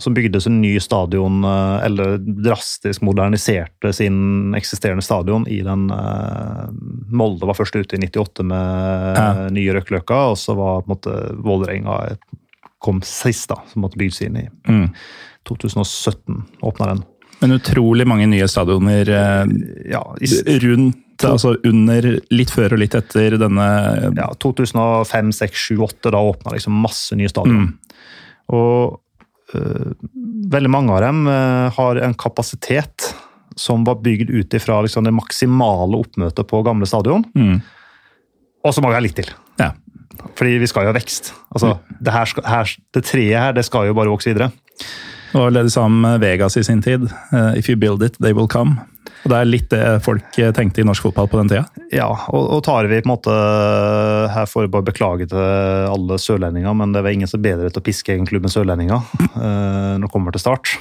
som 0.00 0.14
bygdes 0.16 0.46
en 0.48 0.60
ny 0.62 0.78
stadion, 0.80 1.42
eh, 1.44 1.84
eller 1.84 2.16
drastisk 2.18 3.02
moderniserte 3.04 3.92
sin 3.92 4.54
eksisterende 4.56 5.02
stadion 5.04 5.44
i 5.52 5.58
den 5.66 5.90
eh, 5.92 6.70
Molde 7.12 7.44
var 7.46 7.54
først 7.58 7.76
ute 7.76 7.98
i 7.98 8.00
98 8.06 8.42
med 8.48 9.16
Ja. 9.18 9.48
nye 9.52 9.74
Røkkeløkka, 9.76 10.22
og 10.32 10.38
så 10.40 10.54
var 10.56 10.80
på 10.82 10.88
en 10.88 10.94
måte 10.96 11.16
Vålerenga 11.44 12.16
kom 12.82 13.02
sist, 13.04 13.48
da, 13.52 13.60
som 13.70 13.82
måtte 13.84 13.98
bygges 14.00 14.22
inn 14.26 14.36
i 14.40 14.48
Mm. 14.68 14.88
2017. 15.48 16.44
Åpna 16.62 16.86
den. 16.86 17.02
Men 17.40 17.52
utrolig 17.58 18.06
mange 18.06 18.26
nye 18.30 18.46
stadioner 18.48 19.08
eh, 19.08 19.46
Ja, 19.90 20.02
i, 20.20 20.58
rundt, 20.62 20.98
altså 21.26 21.56
under, 21.66 22.20
litt 22.30 22.50
før 22.50 22.72
og 22.72 22.78
litt 22.78 22.94
etter 22.94 23.36
denne 23.38 23.66
ja 24.16 24.28
2005, 24.40 25.32
6, 25.32 25.52
7, 25.74 25.78
8, 25.82 26.10
da 26.14 26.18
åpna 26.22 26.54
liksom 26.56 26.72
masse 26.82 27.14
nye 27.18 27.28
stadion. 27.30 27.72
Og 28.48 28.94
øh, 28.94 29.01
veldig 30.52 30.70
mange 30.72 30.94
av 30.94 31.02
dem 31.04 31.26
øh, 31.28 31.68
har 31.76 32.00
en 32.04 32.16
kapasitet 32.18 33.12
som 33.58 33.84
var 33.84 34.00
bygd 34.04 34.30
ut 34.32 34.54
ifra 34.56 34.80
liksom, 34.84 35.04
det 35.04 35.14
maksimale 35.14 35.98
oppmøtet 36.00 36.48
på 36.48 36.62
gamle 36.64 36.88
stadion. 36.88 37.24
Mm. 37.36 37.60
Og 38.62 38.74
så 38.74 38.82
må 38.82 38.92
vi 38.92 38.96
ha 38.96 39.02
litt 39.04 39.18
til. 39.18 39.28
Ja. 39.60 39.72
Fordi 40.38 40.56
vi 40.62 40.68
skal 40.70 40.86
jo 40.86 40.92
ha 40.92 40.96
vekst. 40.96 41.32
Altså, 41.52 41.74
det, 41.98 42.14
her 42.14 42.32
her, 42.48 42.76
det 42.94 43.04
treet 43.08 43.40
her 43.40 43.56
det 43.56 43.66
skal 43.68 43.88
jo 43.88 43.96
bare 43.98 44.12
vokse 44.12 44.30
videre. 44.30 44.52
Det 45.32 45.38
var 45.38 45.46
vel 45.48 45.56
det 45.56 45.62
de 45.64 45.72
sa 45.72 45.86
om 45.88 46.02
Vegas 46.20 46.56
i 46.60 46.64
sin 46.64 46.82
tid. 46.84 47.06
Eh, 47.32 47.58
If 47.58 47.70
you 47.70 47.76
build 47.80 48.02
it, 48.04 48.18
they 48.20 48.34
will 48.36 48.48
come. 48.48 48.82
Og 49.22 49.30
Det 49.30 49.38
er 49.38 49.48
litt 49.48 49.68
det 49.70 49.82
folk 50.04 50.38
eh, 50.38 50.50
tenkte 50.52 50.82
i 50.82 50.84
norsk 50.86 51.06
fotball 51.06 51.28
på 51.30 51.38
den 51.40 51.48
tida. 51.48 51.64
Ja, 51.94 52.10
og, 52.28 52.48
og 52.58 52.62
tar 52.66 52.88
vi 52.90 53.00
på 53.00 53.06
en 53.06 53.12
måte 53.14 53.34
Her 54.34 54.48
får 54.50 54.66
jeg 54.66 54.72
bare 54.74 54.88
beklage 54.90 55.28
til 55.30 55.38
alle 55.40 56.18
sørlendinger, 56.20 56.74
men 56.76 56.92
det 56.92 57.04
var 57.04 57.14
ingen 57.14 57.30
som 57.30 57.40
er 57.40 57.46
bedre 57.52 57.70
til 57.72 57.80
å 57.80 57.86
piske 57.86 58.12
egen 58.14 58.26
klubb 58.28 58.44
enn 58.48 58.52
sørlendinger 58.52 58.98
eh, 59.22 59.92
når 59.96 60.04
det 60.08 60.12
kommer 60.12 60.34
til 60.34 60.42
start. 60.42 60.74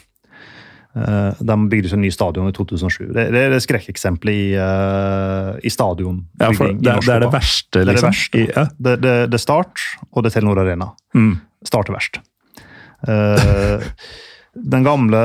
Eh, 0.98 1.40
De 1.40 1.58
bygde 1.72 1.92
seg 1.92 2.00
en 2.00 2.04
ny 2.04 2.12
stadion 2.12 2.50
i 2.50 2.56
2007. 2.58 3.06
Det, 3.14 3.28
det 3.36 3.46
er 3.46 3.54
det 3.56 3.62
skrekkeksempelet 3.64 4.42
i, 4.42 4.50
uh, 4.58 5.54
i 5.64 5.72
stadionbygging. 5.72 6.82
Ja, 6.84 6.98
det, 6.98 6.98
norsk 6.98 7.08
det 7.08 7.16
er 7.16 7.24
det 7.24 7.30
fotball. 7.30 7.46
liksom. 7.46 7.72
Det 7.72 7.80
er 7.80 7.86
det 7.86 7.96
liksom. 7.96 8.10
verste. 8.10 8.42
I, 8.42 8.50
ja. 8.50 8.66
Det, 8.76 8.98
det, 9.06 9.16
det 9.32 9.42
Start, 9.44 9.86
og 10.12 10.26
det 10.26 10.34
er 10.34 10.40
Telenor 10.40 10.66
Arena. 10.66 10.92
Mm. 11.16 11.32
Start 11.72 11.94
er 11.94 11.98
verst. 12.00 12.20
Eh, 13.08 13.88
den 14.54 14.84
gamle 14.84 15.20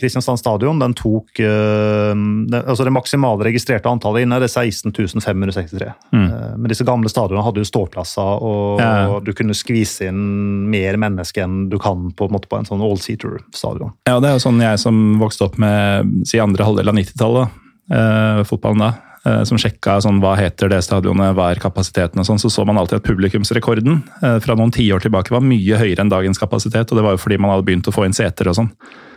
Kristiansand 0.00 0.38
stadion 0.40 0.78
den 0.80 0.94
tok 0.96 1.36
den, 1.36 2.46
det, 2.48 2.62
altså 2.64 2.86
det 2.86 2.94
maksimale 2.96 3.44
registrerte 3.44 3.90
antallet 3.90 4.24
inne 4.24 4.38
er 4.40 4.46
16.563. 4.48 5.90
Mm. 6.14 6.24
Eh, 6.24 6.56
men 6.56 6.72
disse 6.72 6.86
gamle 6.88 7.10
stadionene 7.12 7.44
hadde 7.44 7.60
jo 7.60 7.68
ståplasser, 7.68 8.40
og, 8.40 8.80
Ja. 8.80 9.08
og 9.12 9.24
du 9.26 9.32
kunne 9.36 9.56
skvise 9.56 10.08
inn 10.08 10.70
mer 10.72 10.96
mennesker 11.00 11.44
enn 11.44 11.68
du 11.68 11.78
kan 11.78 12.10
på, 12.16 12.24
en 12.28 12.32
måte, 12.38 12.48
på 12.48 12.56
en 12.58 12.64
sånn 12.68 12.82
all-seater-stadion. 12.84 13.92
Ja, 14.08 14.18
det 14.20 14.30
er 14.30 14.38
jo 14.38 14.44
sånn 14.48 14.62
jeg 14.64 14.80
som 14.80 15.18
vokste 15.20 15.44
opp 15.50 15.58
med 15.60 16.24
si 16.28 16.40
andre 16.40 16.64
halvdel 16.64 16.88
av 16.88 16.96
90-tallet, 16.98 17.60
eh, 17.92 18.42
fotballen 18.48 18.80
da, 18.86 18.88
eh, 18.88 19.13
som 19.48 19.56
sjekka 19.60 19.94
sånn, 20.04 20.18
hva 20.20 20.34
heter 20.36 20.68
det 20.68 20.82
stadionet, 20.84 21.32
hva 21.36 21.46
er 21.54 21.58
kapasiteten 21.62 22.20
og 22.20 22.26
sånn, 22.28 22.40
så 22.42 22.50
så 22.52 22.64
man 22.68 22.76
alltid 22.80 22.98
at 23.00 23.06
publikumsrekorden 23.08 24.02
eh, 24.22 24.36
fra 24.44 24.54
noen 24.58 24.72
tiår 24.74 25.00
tilbake 25.06 25.32
var 25.32 25.40
mye 25.44 25.78
høyere 25.80 26.00
enn 26.04 26.12
dagens 26.12 26.38
kapasitet, 26.42 26.92
og 26.92 26.96
det 27.00 27.04
var 27.06 27.12
jo 27.16 27.22
fordi 27.22 27.38
man 27.40 27.50
hadde 27.54 27.64
begynt 27.64 27.88
å 27.88 27.94
få 27.96 28.04
inn 28.04 28.12
seter 28.16 28.50
og 28.52 28.56
sånn. 28.60 28.68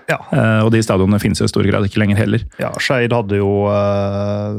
Ja. 0.08 0.22
Eh, 0.32 0.62
og 0.64 0.70
de 0.72 0.80
stadionene 0.80 1.20
finnes 1.20 1.42
jo 1.42 1.46
i 1.50 1.52
stor 1.52 1.68
grad 1.68 1.84
ikke 1.84 2.00
lenger 2.00 2.16
heller. 2.22 2.40
Ja, 2.62 2.70
Skeid 2.80 3.12
hadde 3.12 3.42
jo 3.42 3.50
eh, 3.68 4.56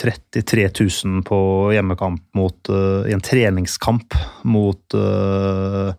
33 0.00 0.64
000 1.04 1.20
på 1.28 1.38
hjemmekamp 1.76 2.22
mot, 2.38 2.56
eh, 2.72 3.10
i 3.10 3.12
en 3.12 3.20
treningskamp 3.20 4.16
mot 4.48 4.80
eh, 4.96 5.92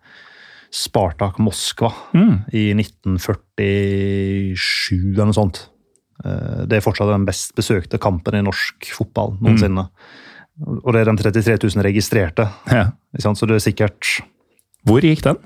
Spartak 0.74 1.38
Moskva 1.42 1.92
Mm. 2.18 2.34
i 2.54 2.72
1947 2.74 5.14
eller 5.14 5.30
noe 5.30 5.38
sånt. 5.38 5.68
Eh, 6.26 6.66
det 6.70 6.78
er 6.80 6.84
fortsatt 6.86 7.12
den 7.12 7.26
best 7.28 7.54
besøkte 7.58 8.00
kampen 8.02 8.36
i 8.40 8.44
norsk 8.46 8.90
fotball 8.96 9.38
noensinne. 9.40 9.88
Og 10.68 10.92
det 10.92 11.02
er 11.06 11.12
de 11.12 11.24
33 11.24 11.58
000 11.64 11.86
registrerte, 11.86 12.50
Ja. 12.68 12.90
så 13.16 13.48
det 13.48 13.56
er 13.56 13.64
sikkert 13.64 14.22
Hvor 14.86 15.00
gikk 15.04 15.22
den? 15.24 15.38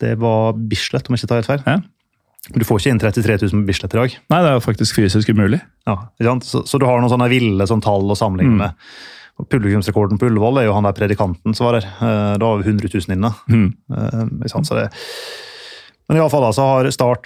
Det 0.00 0.16
var 0.18 0.52
Bislett, 0.54 1.08
om 1.08 1.14
jeg 1.14 1.22
ikke 1.22 1.28
tar 1.30 1.40
helt 1.42 1.46
feil. 1.46 1.62
Ja. 1.66 1.78
Du 2.52 2.64
får 2.66 2.80
ikke 2.80 2.90
inn 2.90 2.98
33 3.00 3.36
000 3.46 3.62
på 3.62 3.66
Bislett 3.66 3.94
i 3.94 3.98
dag. 3.98 4.16
Nei, 4.30 4.40
det 4.42 4.50
er 4.50 4.56
jo 4.58 4.64
faktisk 4.66 4.94
fysisk 4.98 5.30
umulig. 5.32 5.60
Ja? 5.86 5.96
Så, 6.42 6.64
så 6.66 6.78
du 6.78 6.84
har 6.86 6.98
noen 7.00 7.10
sånne 7.12 7.30
ville 7.30 7.66
sånn 7.66 7.80
tall 7.82 8.10
å 8.10 8.16
sammenligne 8.18 8.58
med. 8.58 8.74
Publikumsrekorden 9.50 10.18
på 10.20 10.28
Ullevål 10.28 10.60
er 10.60 10.68
jo 10.68 10.74
han 10.76 10.84
der 10.86 10.94
predikanten 10.94 11.56
som 11.56 11.66
var 11.66 11.78
der. 11.80 11.88
Eh, 11.88 12.34
Da 12.38 12.50
var 12.50 12.60
vi 12.60 12.68
100 12.70 12.90
000 12.92 13.16
inne. 13.16 13.30
Mm. 13.50 13.70
Eh? 13.96 14.58
Så 14.62 14.76
det, 14.78 14.90
men 16.08 16.18
iallfall 16.20 16.44
altså 16.44 16.60
så 16.60 16.68
har 16.68 16.88
Start 16.92 17.24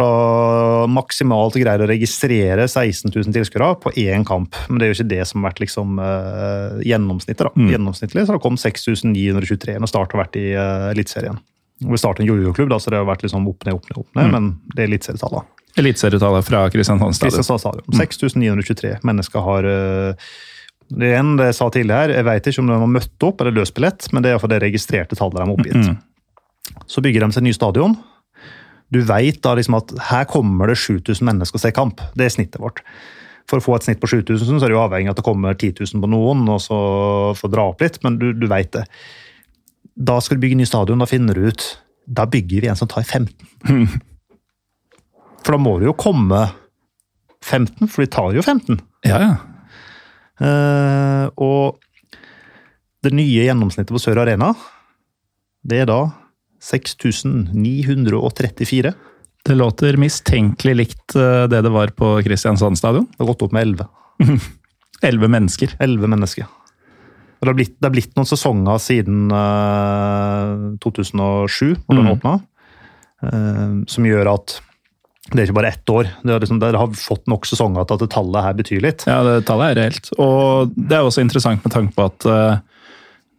maksimalt 0.95 1.57
greid 1.59 1.83
å 1.83 1.89
registrere 1.91 2.67
16 2.69 3.11
000 3.11 3.35
tilskuere 3.35 3.73
på 3.83 3.91
én 3.99 4.23
kamp. 4.27 4.55
Men 4.69 4.79
det 4.79 4.87
er 4.87 4.93
jo 4.93 4.99
ikke 5.01 5.11
det 5.11 5.25
som 5.27 5.43
har 5.43 5.51
vært 5.51 5.63
liksom, 5.65 5.99
uh, 5.99 6.79
gjennomsnittet. 6.87 7.57
Mm. 7.59 7.73
Gjennomsnittlig 7.75 8.23
så 8.23 8.33
har 8.33 8.39
det 8.39 8.45
kommet 8.45 8.63
6923 8.63 9.79
når 9.83 9.91
Start 9.91 10.15
har 10.15 10.23
vært 10.23 10.39
i 10.39 10.45
uh, 10.55 10.91
Eliteserien. 10.93 11.41
Vi 11.79 11.99
starter 11.99 12.23
en 12.25 12.31
jojo-klubb, 12.31 12.73
så 12.83 12.91
det 12.91 12.99
har 12.99 13.07
vært 13.07 13.23
liksom 13.27 13.47
opp 13.51 13.67
ned, 13.67 13.79
opp 13.79 13.87
ned, 13.91 13.99
opp 14.03 14.19
ned, 14.19 14.29
Mm. 14.29 14.33
men 14.35 14.47
det 14.75 14.83
er 14.83 14.89
eliteserietallet. 14.91 15.47
Eliteserietallet 15.79 16.47
fra 16.47 16.63
Kristiansand 16.75 17.15
stadion. 17.15 17.37
Kristiansand 17.37 17.63
stadion. 17.63 17.99
6923 18.01 18.97
mennesker 19.07 19.45
har 19.47 19.69
uh, 19.69 20.29
Det 20.89 21.11
igjen 21.13 21.35
det 21.39 21.51
jeg 21.51 21.59
sa 21.59 21.69
tidligere, 21.71 22.15
jeg 22.17 22.27
vet 22.27 22.47
ikke 22.51 22.63
om 22.65 22.71
de 22.71 22.79
har 22.83 22.95
møtt 22.95 23.27
opp 23.29 23.43
eller 23.43 23.59
løst 23.59 23.75
billett, 23.77 24.07
men 24.15 24.25
det 24.25 24.33
er 24.33 24.39
for 24.43 24.51
det 24.51 24.63
registrerte 24.63 25.19
tallet 25.19 25.39
de 25.39 25.45
har 25.45 25.55
oppgitt. 25.55 25.91
Mm. 25.91 26.79
Så 26.89 27.03
bygger 27.05 27.27
de 27.27 27.37
seg 27.37 27.45
ny 27.47 27.53
stadion. 27.55 27.95
Du 28.95 29.01
vet 29.05 29.41
da 29.45 29.55
liksom 29.59 29.77
at 29.79 29.93
her 30.11 30.27
kommer 30.31 30.71
det 30.71 30.79
7000 30.81 31.27
mennesker 31.29 31.59
og 31.59 31.65
ser 31.65 31.77
kamp. 31.77 32.03
Det 32.17 32.27
er 32.27 32.35
snittet 32.35 32.61
vårt. 32.63 32.83
For 33.49 33.61
å 33.61 33.65
få 33.65 33.77
et 33.77 33.87
snitt 33.87 34.01
på 34.01 34.11
7000 34.11 34.59
så 34.59 34.61
er 34.61 34.71
det 34.71 34.77
jo 34.77 34.83
avhengig 34.83 35.09
av 35.11 35.17
at 35.17 35.21
det 35.21 35.27
kommer 35.27 35.57
10 35.57 35.81
000 35.81 36.05
på 36.05 36.11
noen, 36.13 36.45
og 36.53 36.61
så 36.61 36.79
får 37.39 37.53
dra 37.53 37.69
opp 37.71 37.85
litt, 37.85 37.97
men 38.05 38.19
du, 38.21 38.31
du 38.37 38.47
vet 38.51 38.71
det. 38.77 38.85
Da 39.99 40.19
skal 40.25 40.37
du 40.37 40.45
bygge 40.45 40.61
ny 40.61 40.67
stadion, 40.69 41.01
da 41.01 41.09
finner 41.11 41.35
du 41.35 41.49
ut 41.51 41.65
Da 42.07 42.23
bygger 42.31 42.63
vi 42.63 42.69
en 42.71 42.79
som 42.79 42.89
tar 42.89 43.03
15. 43.03 43.33
For 45.43 45.57
da 45.57 45.61
må 45.61 45.79
det 45.81 45.89
jo 45.89 45.97
komme 45.97 46.43
15, 47.45 47.87
for 47.89 48.03
de 48.03 48.11
tar 48.13 48.35
jo 48.37 48.43
15. 48.43 48.81
Ja, 49.07 49.19
ja. 49.23 49.35
Uh, 50.39 51.27
og 51.41 51.79
det 53.07 53.15
nye 53.15 53.47
gjennomsnittet 53.47 53.95
på 53.95 54.03
Sør 54.03 54.21
Arena, 54.25 54.51
det 55.67 55.85
er 55.85 55.89
da 55.89 56.01
6934. 56.61 58.93
Det 59.45 59.55
låter 59.55 59.97
mistenkelig 59.97 60.75
likt 60.77 61.15
eh, 61.17 61.47
det 61.49 61.63
det 61.65 61.71
var 61.73 61.89
på 61.97 62.19
Kristiansand 62.27 62.77
stadion. 62.79 63.07
Det 63.11 63.19
har 63.23 63.27
gått 63.33 63.43
opp 63.47 63.53
med 63.57 63.63
11. 63.63 63.87
Elleve 65.09 65.29
mennesker. 65.31 65.69
11 65.79 66.07
mennesker. 66.11 66.45
Og 67.39 67.47
det 67.47 67.51
har 67.53 67.59
blitt, 67.61 67.77
det 67.79 67.87
har 67.87 67.95
blitt 67.95 68.17
noen 68.19 68.27
sesonger 68.27 68.79
siden 68.83 69.29
uh, 69.31 70.75
2007, 70.83 71.77
hvor 71.87 71.95
den 71.95 72.09
Mm. 72.09 72.17
åpna, 72.17 72.33
eh, 73.23 73.77
som 73.87 74.05
gjør 74.09 74.27
at 74.33 74.57
det 75.29 75.43
er 75.43 75.47
ikke 75.47 75.59
bare 75.61 75.71
ett 75.71 75.91
år. 75.93 76.05
Det 76.25 76.41
liksom, 76.41 76.59
det 76.59 76.73
har 76.75 76.89
fått 76.99 77.27
nok 77.29 77.47
sesonger 77.47 77.85
til 77.87 77.95
at 77.95 78.01
det 78.01 78.11
tallet 78.11 78.43
her 78.43 78.55
betyr 78.59 78.81
litt. 78.83 79.05
Ja, 79.07 79.21
det 79.23 79.45
tallet 79.47 79.71
er 79.71 79.77
reelt. 79.83 80.11
Og 80.19 80.73
det 80.75 80.97
er 80.97 81.05
også 81.05 81.21
interessant 81.23 81.63
med 81.63 81.73
tanke 81.75 81.95
på 81.95 82.03
at 82.09 82.27
eh, 82.27 82.59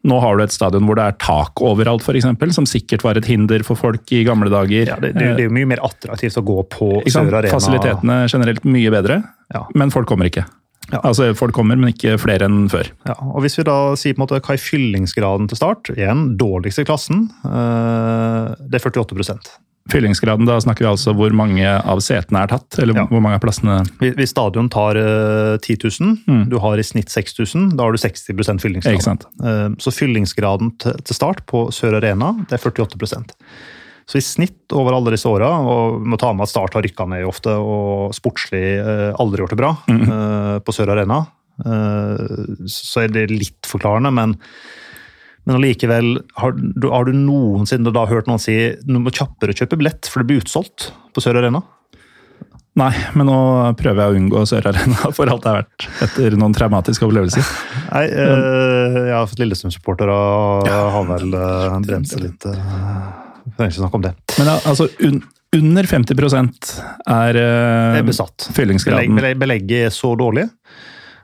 nå 0.07 0.19
har 0.23 0.37
du 0.39 0.43
et 0.45 0.53
stadion 0.53 0.85
hvor 0.87 0.95
det 0.95 1.05
er 1.09 1.17
tak 1.19 1.59
overalt, 1.65 2.05
f.eks., 2.05 2.55
som 2.55 2.67
sikkert 2.69 3.03
var 3.03 3.17
et 3.19 3.27
hinder 3.27 3.63
for 3.67 3.75
folk 3.79 4.11
i 4.15 4.21
gamle 4.27 4.47
dager. 4.53 4.87
Ja, 4.87 4.95
det, 5.01 5.11
det, 5.17 5.33
det 5.35 5.43
er 5.43 5.49
jo 5.49 5.55
mye 5.57 5.67
mer 5.73 5.81
attraktivt 5.83 6.37
å 6.39 6.45
gå 6.47 6.61
på? 6.71 6.87
Sør 7.11 7.33
Arena. 7.41 7.51
Fasilitetene 7.51 8.21
generelt 8.31 8.63
mye 8.63 8.93
bedre, 8.95 9.19
Ja. 9.53 9.65
men 9.75 9.91
folk 9.91 10.07
kommer 10.07 10.29
ikke. 10.29 10.45
Ja. 10.91 10.99
Altså, 11.03 11.29
folk 11.37 11.53
kommer, 11.53 11.77
men 11.77 11.93
ikke 11.93 12.17
flere 12.19 12.45
enn 12.47 12.67
før. 12.69 12.87
Ja, 13.05 13.13
og 13.21 13.41
Hvis 13.43 13.57
vi 13.59 13.63
da 13.63 13.95
sier 13.95 14.13
på 14.15 14.21
en 14.21 14.27
måte 14.27 14.39
hva 14.41 14.53
er 14.55 14.61
fyllingsgraden 14.63 15.47
til 15.51 15.57
start? 15.59 15.91
Igjen, 15.95 16.35
dårligste 16.37 16.81
i 16.81 16.85
klassen. 16.89 17.29
eh, 17.45 18.55
Det 18.69 18.79
er 18.81 18.89
48% 18.89 19.49
Fyllingsgraden, 19.89 20.45
da 20.45 20.59
snakker 20.61 20.85
vi 20.85 20.89
altså 20.91 21.15
hvor 21.17 21.31
mange 21.33 21.65
av 21.65 21.97
setene 22.05 22.43
er 22.43 22.47
tatt, 22.51 22.77
eller 22.77 22.93
Ja. 22.93 23.05
hvor 23.09 23.21
mange 23.25 23.39
av 23.39 23.41
plassene 23.41 23.79
Hvis 23.97 24.29
stadion 24.35 24.69
tar 24.69 24.95
eh, 24.97 25.57
10 25.57 25.77
000, 25.81 26.17
Mm. 26.27 26.49
du 26.49 26.59
har 26.59 26.77
i 26.77 26.83
snitt 26.83 27.09
6000, 27.09 27.75
da 27.75 27.83
har 27.83 27.91
du 27.91 27.97
60% 27.97 28.61
fyllingsgrad. 28.61 29.25
Eh, 29.43 29.69
Så 29.79 29.89
fyllingsgraden 29.91 30.77
til 30.79 31.15
start 31.15 31.45
på 31.47 31.71
Sør 31.73 31.97
Arena 31.97 32.33
det 32.47 32.53
er 32.53 32.69
48 32.69 33.25
Så 34.09 34.17
i 34.17 34.23
snitt 34.25 34.73
over 34.73 34.95
alle 34.97 35.11
disse 35.13 35.29
åra, 35.29 35.51
og 35.61 35.99
må 36.01 36.17
ta 36.17 36.31
med 36.33 36.47
at 36.47 36.49
Start 36.49 36.73
har 36.73 36.81
rykka 36.81 37.05
ned 37.11 37.27
ofte 37.29 37.53
og 37.53 38.09
sportslig 38.17 38.63
eh, 38.81 39.13
aldri 39.21 39.43
gjort 39.43 39.53
det 39.53 39.59
bra 39.61 39.75
Mhm. 39.85 40.01
eh, 40.09 40.59
på 40.65 40.73
Sør 40.73 40.89
Arena, 40.95 41.19
eh, 41.61 42.55
så 42.65 43.03
er 43.05 43.13
det 43.13 43.27
litt 43.31 43.69
forklarende, 43.69 44.11
men 44.13 44.37
men 45.47 45.55
allikevel, 45.55 46.19
har, 46.37 46.51
du- 46.51 46.89
har 46.91 47.05
du 47.07 47.13
noensinne 47.15 47.89
da 47.93 48.03
hørt 48.05 48.27
noen 48.27 48.37
si 48.41 48.53
du 48.85 48.99
må 48.99 49.09
kjappere 49.09 49.53
kjøpe 49.55 49.77
billett, 49.79 50.05
for 50.05 50.19
det 50.21 50.27
blir 50.29 50.41
utsolgt 50.43 50.91
på 51.15 51.21
Sør 51.23 51.39
Arena? 51.39 51.61
Nei, 52.77 52.91
men 53.15 53.25
nå 53.25 53.37
prøver 53.79 54.03
jeg 54.03 54.11
å 54.11 54.17
unngå 54.19 54.43
Sør 54.47 54.67
Arena 54.69 55.09
for 55.15 55.31
alt 55.31 55.41
det 55.45 55.49
har 55.49 55.63
vært 55.63 55.87
etter 56.05 56.35
noen 56.37 56.53
traumatiske 56.53 57.07
opplevelser. 57.07 57.41
Nei, 57.95 58.03
øh, 58.09 58.99
jeg 59.09 59.15
har 59.15 59.25
fått 59.31 59.41
Lillestrøm-supportere 59.41 60.19
har 60.69 61.09
vel 61.09 61.33
bremset 61.87 62.21
litt. 62.27 62.45
Uh, 62.45 63.09
jeg 63.49 63.57
trenger 63.57 63.73
ikke 63.73 63.83
snakke 63.83 63.99
om 63.99 64.07
det. 64.07 64.13
Men 64.37 64.53
altså, 64.55 64.89
un 65.05 65.21
under 65.55 65.83
50 65.89 66.13
er, 67.09 67.35
eh, 67.35 67.97
er 67.97 68.03
besatt. 68.05 68.49
Fyllingsgraden. 68.53 69.15
belegg, 69.17 69.39
belegget 69.41 69.87
er 69.87 69.93
så 69.93 70.13
dårlig 70.17 70.45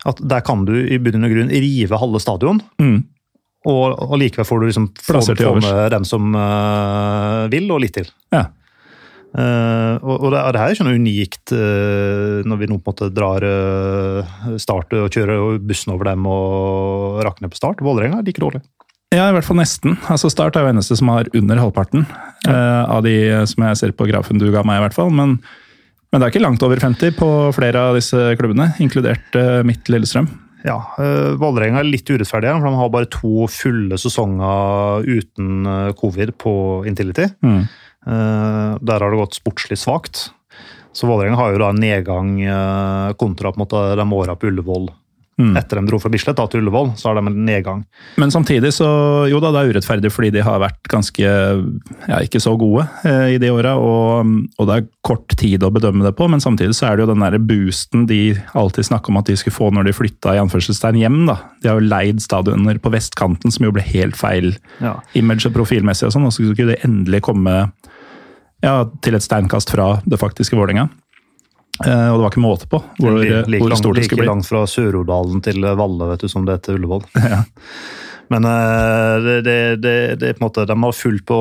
at 0.05 0.21
der 0.21 0.41
kan 0.45 0.65
du 0.65 0.73
i 0.73 0.97
bunn 1.01 1.25
og 1.25 1.33
grunn 1.33 1.49
rive 1.49 1.97
halve 1.97 2.21
stadion, 2.21 2.61
Mm. 2.81 3.03
og, 3.65 4.11
og 4.11 4.19
likevel 4.21 4.45
får 4.45 4.59
du 4.59 4.65
liksom 4.67 4.91
få, 5.01 5.21
få 5.21 5.55
med 5.57 5.91
dem 5.91 6.05
som 6.05 6.35
uh, 6.35 7.47
vil, 7.49 7.71
og 7.71 7.81
litt 7.81 7.95
til. 7.97 8.09
Ja. 8.33 8.47
Uh, 9.35 9.97
og, 9.99 10.21
og 10.23 10.29
det, 10.31 10.39
og, 10.39 10.51
det 10.53 10.59
her 10.61 10.69
er 10.69 10.75
ikke 10.77 10.85
noe 10.87 10.99
unikt 11.01 11.51
uh, 11.51 12.45
når 12.47 12.59
vi 12.61 12.69
nå 12.69 12.77
på 12.77 12.87
en 12.87 12.93
måte 12.93 13.09
drar 13.11 13.43
uh, 13.43 14.53
Start 14.61 14.93
og 14.95 15.09
kjører 15.11 15.57
bussen 15.59 15.91
over 15.91 16.07
dem 16.07 16.29
og 16.29 17.19
rakner 17.25 17.51
på 17.51 17.59
Start. 17.59 17.81
Vålerenga 17.83 18.21
er 18.21 18.29
like 18.29 18.41
dårlig. 18.41 18.61
Ja, 19.13 19.27
i 19.29 19.35
hvert 19.35 19.45
fall 19.45 19.59
nesten. 19.59 19.99
Altså 20.11 20.31
Start 20.33 20.57
er 20.57 20.65
jo 20.65 20.71
eneste 20.73 20.97
som 20.97 21.11
har 21.13 21.29
under 21.37 21.59
halvparten 21.61 22.07
eh, 22.47 22.83
av 22.83 23.03
de 23.05 23.15
som 23.49 23.67
jeg 23.67 23.79
ser 23.79 23.93
på 23.95 24.07
grafen 24.09 24.41
du 24.41 24.47
ga 24.53 24.63
meg, 24.65 24.79
i 24.79 24.85
hvert 24.85 24.97
fall. 24.97 25.11
Men, 25.13 25.37
men 26.09 26.21
det 26.21 26.25
er 26.25 26.33
ikke 26.33 26.43
langt 26.43 26.65
over 26.65 26.81
50 26.81 27.13
på 27.19 27.29
flere 27.55 27.85
av 27.91 27.99
disse 27.99 28.33
klubbene, 28.39 28.71
inkludert 28.81 29.37
uh, 29.37 29.61
mitt 29.67 29.87
Lillestrøm. 29.91 30.27
Ja, 30.65 30.79
uh, 30.97 31.37
Vålerenga 31.37 31.83
er 31.83 31.89
litt 31.91 32.09
urettferdige, 32.09 32.57
for 32.57 32.67
de 32.67 32.81
har 32.81 32.93
bare 32.95 33.11
to 33.13 33.47
fulle 33.51 33.99
sesonger 34.01 35.05
uten 35.05 35.69
covid 35.99 36.33
på 36.41 36.55
Intility. 36.89 37.29
Mm. 37.45 37.61
Uh, 38.05 38.73
der 38.81 38.99
har 38.99 39.13
det 39.13 39.21
gått 39.21 39.37
sportslig 39.37 39.79
svakt. 39.79 40.27
Så 40.95 41.07
Vålerenga 41.07 41.37
har 41.37 41.53
jo 41.53 41.61
da 41.61 41.71
en 41.71 41.81
nedgang 41.83 42.37
kontra 43.19 43.51
på 43.51 43.59
en 43.59 43.63
måte 43.65 43.79
de 43.99 44.13
åra 44.15 44.37
på 44.39 44.47
Ullevål 44.47 44.87
Etter 45.35 45.81
de 45.81 45.89
dro 45.89 45.97
fra 45.99 46.07
Bislett 46.11 46.37
da, 46.39 46.45
til 46.47 46.61
Ullevål, 46.61 46.93
så 46.95 47.09
har 47.09 47.17
de 47.17 47.27
en 47.27 47.39
nedgang. 47.43 47.81
Men 48.21 48.31
samtidig 48.31 48.71
så 48.71 48.87
Jo 49.27 49.41
da, 49.43 49.51
det 49.51 49.61
er 49.61 49.73
urettferdig 49.73 50.11
fordi 50.13 50.29
de 50.31 50.43
har 50.45 50.61
vært 50.63 50.87
ganske 50.91 51.25
ja, 51.25 52.19
ikke 52.23 52.39
så 52.39 52.53
gode 52.59 52.85
eh, 53.03 53.35
i 53.35 53.39
de 53.41 53.49
åra, 53.51 53.73
og, 53.75 54.31
og, 54.55 54.69
det 54.69 54.77
er 54.77 54.87
kort 55.03 55.35
tid 55.35 55.65
å 55.65 55.71
bedømme 55.75 56.05
det 56.07 56.13
på, 56.15 56.29
men 56.31 56.43
samtidig 56.43 56.77
så 56.77 56.87
er 56.87 56.95
det 56.95 57.05
jo 57.05 57.11
den 57.11 57.25
der 57.25 57.35
boosten 57.43 58.05
de 58.07 58.21
alltid 58.55 58.87
snakker 58.87 59.11
om 59.11 59.19
at 59.19 59.27
de 59.27 59.35
skulle 59.39 59.57
få 59.57 59.71
når 59.75 59.89
de 59.89 59.95
flytta 59.97 60.37
i 60.37 60.41
anførselstegn 60.43 61.01
hjem. 61.01 61.19
da. 61.27 61.39
De 61.59 61.71
har 61.71 61.81
jo 61.81 61.89
leid 61.89 62.23
stadioner 62.23 62.79
på 62.79 62.93
vestkanten 62.95 63.51
som 63.51 63.67
jo 63.67 63.73
ble 63.75 63.83
helt 63.83 64.15
feil 64.19 64.53
ja. 64.79 64.95
image 65.19 65.49
og 65.49 65.57
profilmessig, 65.57 66.07
og 66.07 66.15
sånn, 66.15 66.29
og 66.29 66.35
så 66.35 66.47
skulle 66.47 66.75
de 66.77 66.83
endelig 66.87 67.25
komme 67.27 67.65
ja, 68.63 68.77
til 69.03 69.17
et 69.17 69.25
steinkast 69.25 69.73
fra 69.73 69.97
det 70.07 70.19
faktiske 70.21 70.55
Vålerenga. 70.57 70.87
Uh, 71.83 72.07
og 72.13 72.15
det 72.15 72.23
var 72.23 72.31
ikke 72.31 72.43
måte 72.43 72.67
på 72.71 72.79
hvor, 73.01 73.17
like, 73.19 73.43
like 73.51 73.59
hvor 73.59 73.75
stort 73.75 73.99
det 73.99 74.07
skulle 74.07 74.21
bli. 74.21 74.29
Like 74.29 74.31
langt 74.31 74.47
fra 74.47 74.63
Sør-Odalen 74.69 75.43
til 75.43 75.59
Valle 75.75 76.09
vet 76.13 76.23
du, 76.23 76.31
som 76.31 76.47
det 76.47 76.59
er 76.59 76.65
til 76.69 76.79
Ullevål. 76.79 77.07
Ja. 77.35 77.43
Men 78.33 78.41
uh, 78.49 79.21
det, 79.21 79.33
det, 79.45 79.57
det, 79.83 79.97
det, 80.17 80.31
på 80.33 80.41
en 80.41 80.45
måte, 80.47 80.63
de 80.65 80.75
har 80.81 80.95
fulgt 80.97 81.27
på 81.29 81.35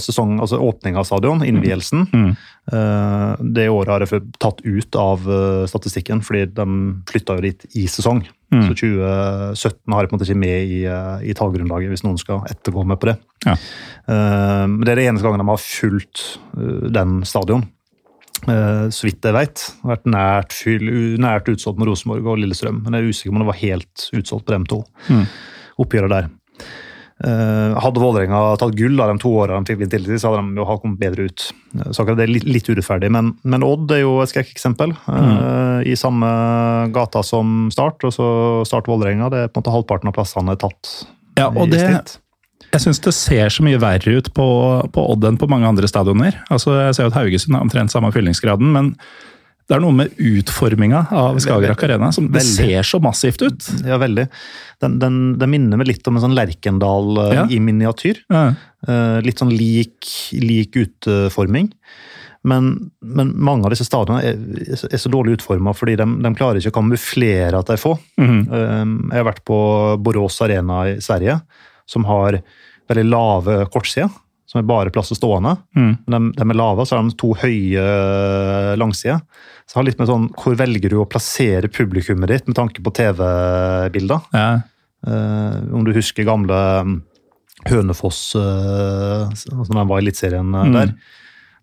sesong, 0.00 0.38
altså 0.40 0.56
åpning 0.64 0.96
av 0.96 1.04
stadion, 1.04 1.42
innvielsen. 1.44 2.06
Mm. 2.08 2.30
Uh, 2.72 3.34
det 3.52 3.66
året 3.68 3.92
har 3.92 4.06
jeg 4.06 4.22
tatt 4.40 4.62
ut 4.64 4.96
av 4.96 5.28
statistikken, 5.68 6.22
fordi 6.24 6.46
de 6.56 6.66
flytta 7.10 7.36
jo 7.36 7.44
dit 7.44 7.68
i 7.76 7.84
sesong. 7.90 8.22
Mm. 8.54 8.64
Så 8.64 8.78
2017 8.80 9.92
har 9.92 10.06
jeg 10.06 10.08
på 10.08 10.16
en 10.16 10.16
måte 10.16 10.30
ikke 10.30 10.44
med 10.46 10.72
i, 10.78 10.80
i 11.28 11.36
tallgrunnlaget, 11.36 11.92
hvis 11.92 12.06
noen 12.06 12.16
skal 12.22 12.48
ettergå 12.48 12.86
meg 12.88 13.02
på 13.02 13.10
det. 13.10 13.18
Ja. 13.44 13.58
Men 14.06 14.80
det 14.86 14.94
er 14.94 15.02
det 15.02 15.08
eneste 15.10 15.26
gangen 15.26 15.42
de 15.42 15.50
har 15.50 15.60
fulgt 15.60 16.28
den 16.96 17.18
stadion. 17.28 17.66
Uh, 18.44 18.86
så 18.92 19.08
vidt 19.08 19.24
jeg 19.24 19.34
veit, 19.34 19.62
vært 19.86 20.08
nært, 20.10 20.54
fyll, 20.54 20.90
nært 21.22 21.48
utsolgt 21.50 21.80
med 21.80 21.88
Rosenborg 21.90 22.32
og 22.34 22.42
Lillestrøm. 22.42 22.82
Men 22.84 22.96
jeg 22.96 23.04
er 23.04 23.14
usikker 23.14 23.32
på 23.32 23.38
om 23.38 23.44
det 23.44 23.52
var 23.52 23.62
helt 23.62 24.08
utsolgt 24.18 24.48
på 24.48 24.56
dem 24.56 24.66
to. 24.70 24.82
Mm. 25.08 25.24
Oppgjøret 25.82 26.12
der. 26.12 26.28
Uh, 27.16 27.72
hadde 27.80 28.00
Vålerenga 28.02 28.38
tatt 28.60 28.74
gull 28.76 29.00
av 29.00 29.08
de 29.08 29.22
to 29.22 29.30
åra 29.40 29.56
de 29.56 29.70
fikk 29.70 29.86
litt 29.86 29.94
tillit, 29.94 30.20
så 30.20 30.34
hadde 30.34 30.42
de 30.52 30.60
jo 30.60 30.76
kommet 30.82 31.00
bedre 31.00 31.30
ut. 31.30 31.46
Så 31.88 32.02
akkurat 32.02 32.20
det 32.20 32.26
er 32.26 32.34
litt, 32.34 32.44
litt 32.44 32.68
urettferdig. 32.68 33.08
Men, 33.16 33.32
men, 33.40 33.64
Odd 33.64 33.94
er 33.96 34.02
jo 34.02 34.18
et 34.20 34.34
skrekkeksempel. 34.34 34.92
Mm. 35.08 35.32
I 35.88 35.96
samme 35.96 36.28
gata 36.92 37.24
som 37.24 37.70
Start, 37.72 38.04
og 38.04 38.12
så 38.14 38.28
Start 38.68 38.92
Vålerenga. 38.92 39.32
Det 39.32 39.42
er 39.42 39.50
på 39.50 39.58
en 39.58 39.64
måte 39.64 39.74
halvparten 39.78 40.12
av 40.12 40.16
plassene 40.18 40.54
er 40.54 40.60
tatt. 40.60 40.92
Ja, 41.40 41.48
og 41.48 41.72
det. 41.72 41.82
Jeg 42.72 42.82
syns 42.82 43.00
det 43.04 43.14
ser 43.16 43.52
så 43.52 43.64
mye 43.66 43.80
verre 43.80 44.18
ut 44.18 44.32
på, 44.36 44.48
på 44.92 45.06
Odd 45.12 45.24
enn 45.28 45.38
på 45.40 45.48
mange 45.50 45.68
andre 45.68 45.88
stadioner. 45.90 46.38
Altså, 46.52 46.74
jeg 46.88 46.96
ser 46.96 47.06
jo 47.06 47.12
at 47.12 47.18
Haugesund 47.20 47.56
har 47.56 47.64
omtrent 47.64 47.94
samme 47.94 48.10
fyllingsgraden, 48.14 48.72
men 48.74 48.92
det 49.66 49.74
er 49.74 49.82
noe 49.82 49.94
med 49.98 50.12
utforminga 50.22 51.08
av 51.10 51.40
Skagerrak 51.42 51.80
Arena 51.82 52.12
som 52.14 52.28
det 52.30 52.44
ser 52.46 52.86
så 52.86 53.00
massivt 53.02 53.42
ut. 53.42 53.64
Ja, 53.82 53.98
veldig. 53.98 54.28
Den, 54.82 55.00
den, 55.02 55.16
den 55.40 55.50
minner 55.50 55.80
meg 55.80 55.90
litt 55.90 56.06
om 56.06 56.18
en 56.18 56.22
sånn 56.22 56.36
Lerkendal 56.38 57.18
uh, 57.18 57.32
ja. 57.34 57.46
i 57.50 57.58
miniatyr. 57.62 58.20
Ja. 58.30 58.44
Uh, 58.86 59.18
litt 59.26 59.42
sånn 59.42 59.50
lik, 59.50 60.06
lik 60.38 60.78
utforming. 60.78 61.72
Men, 62.46 62.92
men, 63.02 63.32
mange 63.42 63.66
av 63.66 63.74
disse 63.74 63.88
stadionene 63.88 64.22
er, 64.22 64.84
er 64.86 65.02
så 65.02 65.10
dårlig 65.10 65.40
utforma 65.40 65.72
fordi 65.74 65.96
de, 65.98 66.06
de, 66.22 66.30
klarer 66.38 66.60
ikke 66.60 66.70
å 66.70 66.78
kamuflere 66.78 67.58
at 67.58 67.66
de 67.66 67.74
er 67.74 67.82
få. 67.82 67.96
Mm 68.22 68.28
-hmm. 68.30 68.44
uh, 68.52 68.84
jeg 69.10 69.18
har 69.18 69.30
vært 69.32 69.44
på 69.50 69.58
Borås 69.98 70.38
Arena 70.46 70.84
i 70.92 71.00
Sverige, 71.02 71.40
som 71.88 72.06
har 72.08 72.40
veldig 72.90 73.04
lave 73.08 73.58
kortsider, 73.72 74.12
som 74.46 74.60
er 74.60 74.68
bare 74.68 74.92
plass 74.94 75.10
til 75.10 75.18
stående. 75.18 75.56
Mm. 75.74 75.92
De, 76.06 76.20
de, 76.36 76.46
er 76.46 76.58
lave, 76.58 76.86
så 76.86 76.96
har 76.96 77.02
de 77.06 77.16
to 77.18 77.32
høye 77.40 77.86
langsider. 78.78 79.20
Så 79.66 79.80
har 79.80 79.86
litt 79.88 79.98
med 79.98 80.10
sånn, 80.10 80.28
Hvor 80.38 80.54
velger 80.58 80.92
du 80.92 81.00
å 81.02 81.08
plassere 81.10 81.70
publikummet 81.72 82.30
ditt 82.30 82.46
med 82.46 82.58
tanke 82.58 82.84
på 82.84 82.94
TV-bilder? 82.94 84.28
Ja. 84.36 84.48
Uh, 85.06 85.58
om 85.74 85.84
du 85.86 85.92
husker 85.94 86.26
gamle 86.26 86.56
um, 86.82 87.00
Hønefoss, 87.66 88.20
uh, 88.38 89.26
som 89.34 89.66
de 89.66 89.82
var 89.82 89.98
i 89.98 90.06
Eliteserien 90.06 90.54
uh, 90.54 90.62
mm. 90.66 90.76
der. 90.78 90.94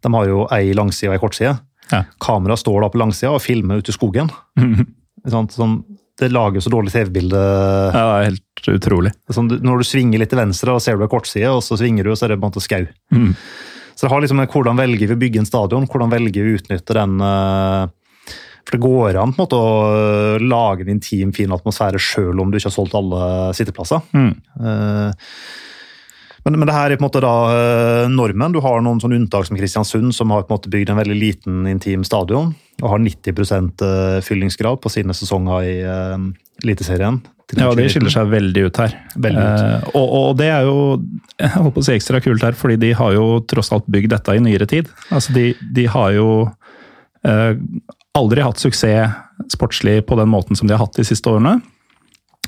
De 0.03 0.11
har 0.13 0.27
jo 0.27 0.43
ei 0.51 0.75
langside 0.75 1.13
og 1.13 1.17
ei 1.17 1.23
kortside. 1.23 1.55
Ja. 1.91 2.03
Kameraet 2.23 2.61
står 2.61 2.83
da 2.83 2.91
på 2.91 2.99
langsida 2.99 3.31
og 3.31 3.43
filmer 3.43 3.81
ute 3.81 3.93
i 3.93 3.99
skogen. 3.99 4.31
Mm. 4.63 4.85
Sånn, 5.31 5.45
sånn, 5.49 5.73
det 6.19 6.29
lager 6.29 6.61
så 6.61 6.69
dårlig 6.69 6.93
TV-bilde. 6.93 7.39
Ja, 7.93 8.01
det 8.01 8.13
er 8.13 8.27
helt 8.27 8.69
utrolig. 8.75 9.13
Sånn, 9.33 9.49
når 9.65 9.81
du 9.81 9.87
svinger 9.87 10.21
litt 10.21 10.29
til 10.33 10.41
venstre, 10.43 10.75
og 10.75 10.83
ser 10.83 10.97
du 10.97 11.05
en 11.07 11.11
kortside, 11.11 11.49
og 11.49 11.63
så 11.65 11.77
svinger 11.79 12.05
du, 12.05 12.13
og 12.13 12.19
så 12.19 12.27
er 12.27 12.33
det 12.33 12.39
på 12.39 12.45
en 12.45 12.51
måte 12.51 12.63
skau. 12.63 12.85
Mm. 13.15 13.31
Så 13.93 14.05
det 14.05 14.13
har 14.13 14.23
liksom 14.23 14.43
hvordan 14.45 14.79
velger 14.79 15.09
vi 15.09 15.17
å 15.17 15.21
bygge 15.23 15.41
en 15.41 15.49
stadion? 15.49 15.89
Hvordan 15.89 16.13
velger 16.13 16.45
vi 16.45 16.53
å 16.53 16.59
utnytte 16.59 16.95
den 16.97 17.17
uh, 17.21 17.89
For 18.65 18.75
det 18.75 18.81
går 18.85 19.19
an 19.21 19.33
på 19.33 19.37
en 19.37 19.43
måte 19.45 19.59
å 19.59 19.73
uh, 19.89 20.45
lage 20.45 20.85
en 20.85 20.95
intim, 20.95 21.33
fin 21.35 21.53
atmosfære 21.53 22.01
sjøl 22.01 22.41
om 22.41 22.49
du 22.51 22.57
ikke 22.59 22.69
har 22.71 22.77
solgt 22.77 22.97
alle 22.97 23.27
sitteplasser. 23.57 24.01
Mm. 24.13 24.33
Uh, 24.61 25.13
men, 26.43 26.57
men, 26.57 26.67
det 26.67 26.75
her 26.75 26.91
er 26.91 26.99
på 26.99 27.05
en 27.05 27.07
måte 27.07 27.23
da 27.23 27.35
normen. 28.11 28.51
Du 28.51 28.59
har 28.65 28.81
noen 28.83 28.97
sånne 28.99 29.15
unntak 29.15 29.47
som 29.47 29.55
Kristiansund, 29.55 30.11
som 30.11 30.33
har 30.33 30.43
på 30.43 30.51
en 30.51 30.57
måte 30.57 30.71
bygd 30.73 30.91
en 30.91 30.99
veldig 30.99 31.15
liten, 31.15 31.61
intim 31.71 32.03
stadion 32.03 32.51
og 32.83 32.91
har 32.91 32.99
90% 32.99 33.83
fyllingsgrad 34.27 34.81
på 34.83 34.91
sine 34.91 35.15
sesonger 35.15 35.69
i 35.69 35.77
uh, 35.87 36.17
Eliteserien. 36.63 37.21
Ja, 37.59 37.69
det 37.77 37.89
skiller 37.91 38.11
seg 38.13 38.31
veldig 38.31 38.63
ut 38.67 38.79
her. 38.81 38.93
Veldig 39.15 39.41
ut. 39.43 39.63
Uh, 39.63 39.89
og, 39.99 40.05
og, 40.17 40.27
det 40.39 40.49
er 40.51 40.67
jo 40.67 40.77
jeg 41.37 41.51
holdt 41.55 41.75
på 41.75 41.83
å 41.83 41.87
si 41.87 41.95
ekstra 41.95 42.21
kult 42.23 42.45
her, 42.45 42.57
fordi 42.57 42.79
de 42.81 42.93
har 42.97 43.13
jo 43.15 43.25
tross 43.49 43.71
alt 43.75 43.87
bygd 43.91 44.13
dette 44.15 44.35
i 44.35 44.41
nyere 44.43 44.67
tid. 44.69 44.89
Altså, 45.13 45.35
de, 45.35 45.51
de 45.75 45.85
har 45.91 46.13
jo 46.15 46.29
uh, 46.47 47.53
aldri 48.17 48.45
hatt 48.45 48.61
suksess 48.61 49.19
sportslig 49.51 50.03
på 50.07 50.17
den 50.19 50.29
måten 50.31 50.57
som 50.57 50.69
de 50.69 50.75
har 50.75 50.83
hatt 50.83 50.97
de 50.97 51.05
siste 51.07 51.29
årene. 51.29 51.57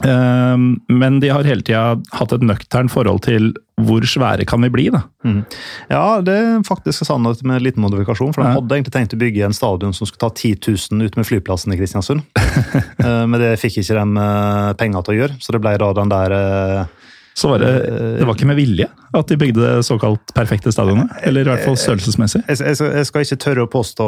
Ehm, 0.04 0.80
men 0.92 1.20
de 1.24 1.30
har 1.32 1.48
hele 1.48 1.64
tida 1.64 1.96
hatt 2.18 2.34
et 2.36 2.44
nøkternt 2.44 2.92
forhold 2.92 3.24
til 3.24 3.54
hvor 3.86 4.04
svære 4.08 4.46
kan 4.48 4.64
vi 4.64 4.72
bli, 4.72 4.86
da. 4.92 5.02
Mm. 5.28 5.42
Ja, 5.92 6.04
det 6.24 6.36
er 6.36 6.66
faktisk 6.68 7.04
sannhet 7.08 7.42
med 7.44 7.60
en 7.60 7.66
liten 7.66 7.84
modifikasjon. 7.84 8.34
For 8.36 8.44
de 8.44 8.54
hadde 8.56 8.78
egentlig 8.78 8.96
tenkt 8.96 9.16
å 9.16 9.20
bygge 9.20 9.48
en 9.48 9.56
stadion 9.56 9.96
som 9.96 10.08
skulle 10.08 10.24
ta 10.24 10.32
10 10.32 10.60
000 10.96 11.08
ut 11.08 11.18
med 11.20 11.28
flyplassen 11.28 11.76
i 11.76 11.80
Kristiansund. 11.80 12.26
Eh, 13.06 13.26
men 13.28 13.38
det 13.38 13.58
fikk 13.60 13.82
ikke 13.82 13.96
de 13.98 14.22
eh, 14.24 14.70
penger 14.80 15.04
til 15.04 15.14
å 15.14 15.16
gjøre, 15.18 15.36
så 15.44 15.54
det 15.54 15.60
ble 15.62 15.74
da 15.78 15.90
den 15.98 16.12
der 16.12 16.34
eh, 16.34 17.05
så 17.36 17.50
var 17.52 17.60
det, 17.60 17.72
det 18.20 18.26
var 18.26 18.38
ikke 18.38 18.48
med 18.48 18.56
vilje 18.56 18.86
at 19.16 19.28
de 19.28 19.36
bygde 19.40 19.60
det 19.60 19.84
såkalt 19.84 20.32
perfekte 20.36 20.72
stadionet? 20.72 21.12
Eller 21.28 21.44
i 21.44 21.50
hvert 21.50 21.66
fall 21.68 21.76
størrelsesmessig? 21.80 22.42
Jeg, 22.48 22.62
jeg, 22.64 22.92
jeg 22.96 23.08
skal 23.10 23.26
ikke 23.26 23.38
tørre 23.44 23.66
å 23.66 23.72
påstå 23.72 24.08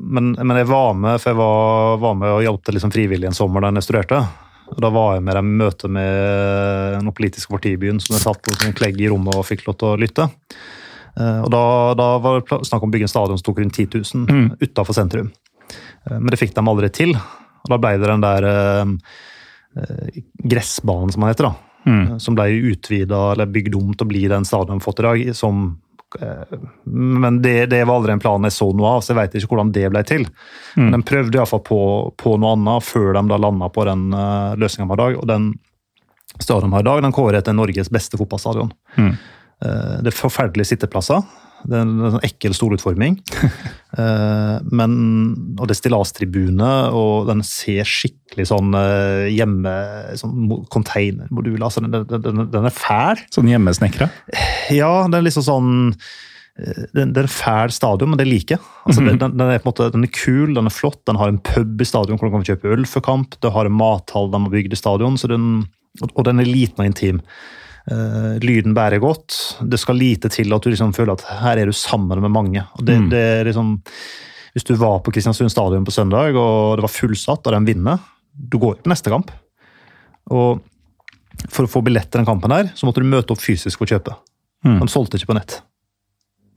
men, 0.00 0.30
men, 0.38 0.54
jeg 0.56 0.70
var 0.70 0.94
med 0.96 1.20
for 1.20 1.34
jeg 1.34 1.38
var, 1.40 1.98
var 2.00 2.16
med 2.16 2.32
og 2.32 2.44
hjalp 2.46 2.64
til 2.64 2.78
liksom 2.78 2.94
frivillig 2.94 3.28
en 3.28 3.36
sommer 3.36 3.64
da 3.64 3.74
jeg 3.76 3.86
studerte. 3.90 4.22
Og 4.70 4.80
Da 4.80 4.92
var 4.94 5.14
jeg 5.18 5.26
med 5.26 5.36
dem 5.36 5.52
i 5.52 5.60
møte 5.60 5.90
med 5.92 7.00
noen 7.04 7.16
politiske 7.16 7.52
parti 7.52 7.74
i 7.74 7.80
byen 7.80 8.00
som 8.00 8.16
jeg 8.16 8.24
satt 8.24 8.40
på 8.46 8.56
en 8.56 8.76
klegg 8.80 9.00
i 9.02 9.10
rommet 9.12 9.36
og 9.36 9.44
fikk 9.44 9.66
lov 9.68 9.76
til 9.80 9.90
å 9.90 10.00
lytte. 10.00 10.30
Eh, 11.18 11.40
og 11.44 11.50
Da, 11.52 11.64
da 11.98 12.12
var 12.24 12.40
det 12.40 12.60
snakk 12.70 12.86
om 12.86 12.88
å 12.88 12.94
bygge 12.94 13.10
en 13.10 13.12
stadion 13.18 13.40
som 13.40 13.50
tok 13.50 13.60
rundt 13.60 13.76
10 13.76 14.00
000 14.00 14.30
mm. 14.30 14.46
utafor 14.64 14.96
sentrum. 14.96 15.28
Eh, 15.68 16.16
men 16.16 16.32
det 16.32 16.40
fikk 16.40 16.56
de 16.56 16.64
aldri 16.64 16.88
til. 16.88 17.12
Og 17.16 17.74
Da 17.74 17.76
ble 17.82 17.98
det 17.98 18.08
den 18.08 18.24
der 18.24 18.48
eh, 18.48 18.94
Eh, 18.94 19.39
gressbanen, 20.44 21.12
som 21.12 21.22
den 21.22 21.30
heter. 21.30 21.50
da, 21.50 21.54
mm. 21.86 22.20
Som 22.20 22.34
ble 22.34 22.48
utvida 22.72 23.32
eller 23.32 23.46
bygd 23.46 23.76
om 23.78 23.94
til 23.94 24.06
å 24.06 24.10
bli 24.10 24.26
den 24.30 24.44
stadion 24.44 24.78
vi 24.78 24.80
har 24.80 24.86
fått 24.86 25.00
i 25.00 25.06
dag. 25.06 25.36
som 25.36 25.80
eh, 26.20 26.58
men 26.90 27.42
det, 27.42 27.66
det, 27.66 27.84
var 27.84 28.00
aldri 28.00 28.12
en 28.12 28.22
plan 28.22 28.44
jeg 28.44 28.56
så 28.56 28.70
noe 28.72 28.96
av, 28.96 29.02
så 29.02 29.12
jeg 29.12 29.20
vet 29.20 29.34
ikke 29.38 29.54
hvordan 29.54 29.72
det 29.74 29.88
ble 29.92 30.04
til. 30.06 30.28
Mm. 30.76 30.86
Men 30.88 31.00
De 31.00 31.08
prøvde 31.10 31.38
iallfall 31.38 31.64
på, 31.66 31.82
på 32.18 32.36
noe 32.36 32.54
annet 32.56 32.86
før 32.86 33.12
de 33.14 33.26
da 33.30 33.40
landa 33.40 33.70
på 33.72 33.86
den 33.88 34.08
uh, 34.14 34.56
løsninga 34.58 34.88
de 34.88 34.90
har 34.90 35.00
i 35.00 35.04
dag. 35.04 35.20
Og 35.20 35.28
den 35.30 35.52
stadion 36.40 36.70
de 36.70 36.74
har 36.78 36.86
i 36.86 36.90
dag, 36.90 37.04
den 37.06 37.14
kårer 37.14 37.40
etter 37.40 37.56
Norges 37.56 37.92
beste 37.92 38.18
fotballstadion. 38.20 38.72
Mm. 38.96 39.14
Uh, 39.60 39.96
det 40.02 40.12
er 40.12 40.18
forferdelige 40.18 40.72
sitteplasser. 40.72 41.22
Det 41.68 41.76
er 41.76 41.84
en, 41.84 42.12
sånn 42.14 42.24
ekkel 42.26 42.54
stolutforming. 42.56 43.18
uh, 43.98 44.56
men, 44.78 44.94
og 45.58 45.66
det 45.66 45.74
er 45.74 45.80
stillastribune, 45.80 46.70
og 46.96 47.28
den 47.30 47.44
ser 47.46 47.88
skikkelig 47.88 48.48
sånn 48.50 48.72
uh, 48.76 49.28
hjemme 49.28 49.74
sånn 50.20 50.48
Containermodul. 50.72 51.60
Altså, 51.60 51.84
den, 51.84 52.08
den, 52.10 52.42
den, 52.52 52.70
er 52.70 52.74
fæl. 52.74 53.20
Sånn 53.34 53.50
hjemmesnekra? 53.50 54.10
Ja, 54.72 54.92
det 55.10 55.20
er 55.20 55.26
liksom 55.26 55.46
sånn 55.46 55.70
eh, 55.90 56.84
det 56.94 57.04
er 57.04 57.24
en 57.24 57.32
fæl 57.32 57.72
stadion, 57.74 58.12
men 58.12 58.20
det 58.20 58.28
liker 58.28 58.56
jeg. 58.56 58.64
Altså, 58.84 59.00
mm 59.00 59.08
-hmm. 59.08 59.20
den, 59.22 59.38
den, 59.38 59.46
er 59.48 59.58
på 59.58 59.68
en 59.68 59.72
måte, 59.72 59.92
den 59.92 60.06
er 60.06 60.14
kul, 60.14 60.54
den 60.54 60.66
er 60.66 60.74
flott, 60.74 61.00
den 61.06 61.18
har 61.20 61.28
en 61.28 61.42
pub 61.42 61.80
i 61.80 61.88
stadion 61.88 62.18
hvor 62.18 62.30
du 62.30 62.36
kan 62.36 62.46
kjøpe 62.46 62.72
øl 62.72 62.86
for 62.86 63.00
kamp. 63.00 63.34
Det 63.42 63.52
har 63.52 63.66
en 63.66 63.78
mathall 63.78 64.30
de 64.30 64.42
har 64.42 64.50
bygd 64.50 64.72
i 64.72 64.82
stadion, 64.82 65.16
den, 65.16 65.66
og 66.14 66.24
den 66.24 66.40
er 66.40 66.48
liten 66.48 66.80
og 66.80 66.86
intim. 66.86 67.20
Uh, 67.88 68.36
lyden 68.44 68.74
bærer 68.76 69.00
godt. 69.02 69.36
Det 69.64 69.78
skal 69.80 69.98
lite 69.98 70.30
til 70.32 70.52
at 70.52 70.64
du 70.64 70.70
liksom 70.72 70.92
føler 70.96 71.16
at 71.16 71.24
her 71.40 71.62
er 71.62 71.70
du 71.70 71.76
sammen 71.76 72.20
med 72.20 72.32
mange. 72.34 72.64
Det, 72.78 72.98
mm. 72.98 73.06
det 73.12 73.22
er 73.40 73.48
liksom, 73.48 73.76
hvis 74.54 74.66
du 74.68 74.74
var 74.80 75.00
på 75.04 75.14
Kristiansund 75.14 75.52
stadion 75.52 75.86
på 75.86 75.94
søndag 75.94 76.36
og 76.36 76.76
det 76.78 76.84
var 76.84 76.92
fullsatt 76.92 77.46
og 77.46 77.56
den 77.56 77.68
vinner, 77.68 78.02
du 78.34 78.58
går 78.60 78.82
på 78.82 78.92
neste 78.92 79.12
kamp. 79.12 79.32
Og 80.30 80.60
For 81.48 81.64
å 81.64 81.70
få 81.72 81.80
billett 81.80 82.10
til 82.10 82.20
den 82.20 82.28
kampen 82.28 82.52
her, 82.52 82.68
så 82.76 82.84
måtte 82.84 83.00
du 83.00 83.08
møte 83.08 83.32
opp 83.32 83.40
fysisk 83.40 83.80
og 83.80 83.88
kjøpe. 83.88 84.12
Mm. 84.66 84.76
De 84.82 84.88
solgte 84.92 85.16
ikke 85.16 85.30
på 85.30 85.38
nett. 85.38 85.60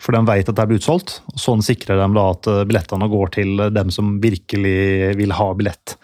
For 0.04 0.16
de 0.16 0.20
vet 0.28 0.50
at 0.50 0.58
det 0.58 0.66
blir 0.68 0.82
utsolgt. 0.82 1.22
og 1.32 1.40
Sånn 1.40 1.64
sikrer 1.64 2.02
de 2.02 2.08
da 2.18 2.26
at 2.34 2.50
eh, 2.52 2.64
billettene 2.68 3.08
går 3.08 3.34
til 3.38 3.64
dem 3.72 3.92
som 3.94 4.18
virkelig 4.24 5.14
vil 5.20 5.36
ha 5.38 5.48
billett. 5.56 5.96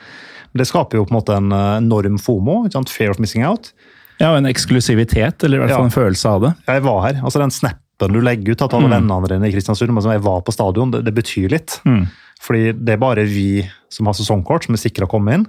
Det 0.55 0.65
skaper 0.65 0.99
jo 0.99 1.05
på 1.05 1.13
en 1.13 1.19
måte 1.19 1.35
en 1.35 1.51
eh, 1.51 1.77
enorm 1.81 2.19
FOMO, 2.21 2.61
ikke 2.65 2.77
sant? 2.79 2.93
fear 2.93 3.11
of 3.11 3.19
missing 3.19 3.43
out. 3.43 3.73
Ja, 4.19 4.31
og 4.33 4.37
en 4.41 4.49
eksklusivitet, 4.49 5.43
eller 5.43 5.57
i 5.57 5.61
hvert 5.63 5.71
fall 5.75 5.85
Ja. 5.85 5.89
en 5.91 5.95
følelse 5.95 6.25
av 6.29 6.41
det. 6.43 6.53
Jeg 6.67 6.83
var 6.83 7.01
her. 7.07 7.21
altså 7.23 7.39
Den 7.39 7.51
snappen 7.55 8.13
du 8.13 8.19
legger 8.21 8.51
ut 8.55 8.61
av 8.61 8.73
alle 8.75 8.87
Mm. 8.89 8.95
vennene 9.07 9.27
dine 9.29 9.47
i 9.47 9.51
Kristiansund, 9.51 9.91
men 9.93 10.01
som 10.03 10.11
jeg 10.11 10.21
var 10.21 10.41
på 10.41 10.51
stadion, 10.53 10.91
det, 10.91 11.03
det 11.05 11.13
betyr 11.15 11.49
litt. 11.51 11.79
Mm. 11.85 12.07
Fordi 12.41 12.71
det 12.85 12.93
er 12.93 12.97
bare 12.97 13.25
vi 13.27 13.67
som 13.89 14.05
har 14.07 14.13
sesongkort, 14.13 14.63
som 14.65 14.73
er 14.75 14.77
sikra 14.79 15.05
å 15.07 15.09
komme 15.11 15.33
inn. 15.33 15.45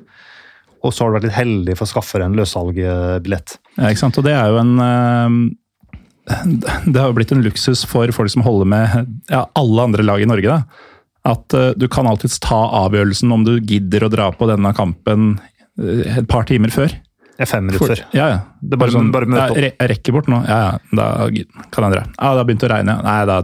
Og 0.83 0.93
så 0.93 1.05
har 1.05 1.11
du 1.13 1.19
vært 1.19 1.29
litt 1.29 1.39
heldig 1.39 1.77
for 1.77 1.85
å 1.85 1.93
skaffe 1.93 2.19
deg 2.19 2.27
en 2.31 2.37
løssalgbillett. 2.39 3.59
Ja, 3.77 3.85
ikke 3.91 3.99
sant? 3.99 4.19
Og 4.19 4.25
det 4.25 4.33
er 4.33 4.49
jo 4.49 4.59
en 4.59 4.79
eh, 4.81 5.57
Det 6.87 6.97
har 7.01 7.09
jo 7.11 7.17
blitt 7.17 7.33
en 7.33 7.43
luksus 7.43 7.85
for 7.87 8.07
folk 8.15 8.31
som 8.31 8.43
holder 8.47 8.67
med 8.71 9.07
ja, 9.31 9.47
alle 9.59 9.83
andre 9.83 10.03
lag 10.07 10.23
i 10.23 10.29
Norge. 10.31 10.47
da. 10.47 10.63
At 11.31 11.53
eh, 11.55 11.73
du 11.77 11.87
kan 11.89 12.07
alltids 12.07 12.39
ta 12.41 12.61
avgjørelsen 12.87 13.33
om 13.35 13.45
du 13.45 13.59
gidder 13.61 14.07
å 14.07 14.11
dra 14.13 14.31
på 14.33 14.47
denne 14.51 14.73
kampen 14.77 15.39
eh, 15.79 16.19
et 16.19 16.29
par 16.31 16.45
timer 16.49 16.71
før. 16.75 16.95
Det 17.41 17.47
er 17.47 17.49
fem 17.49 17.65
minutter. 17.71 18.01
Ja, 18.13 18.25
ja. 18.29 18.39
Det 18.61 18.77
er 18.77 18.81
bare- 18.83 19.01
bare 19.15 19.27
møte 19.33 19.53
opp. 19.55 19.57
Jeg 19.57 19.89
rekker 19.95 20.13
bort 20.13 20.27
nå. 20.29 20.43
Ja, 20.45 20.59
ja, 20.61 20.79
da 20.93 21.07
kan 21.73 21.87
jeg 21.87 21.95
dra. 21.95 22.03
Ja, 22.05 22.33
det 22.35 22.41
har 22.43 22.45
begynt 22.45 22.67
å 22.67 22.69
regne. 22.69 22.97
Nei, 23.07 23.15
da 23.31 23.39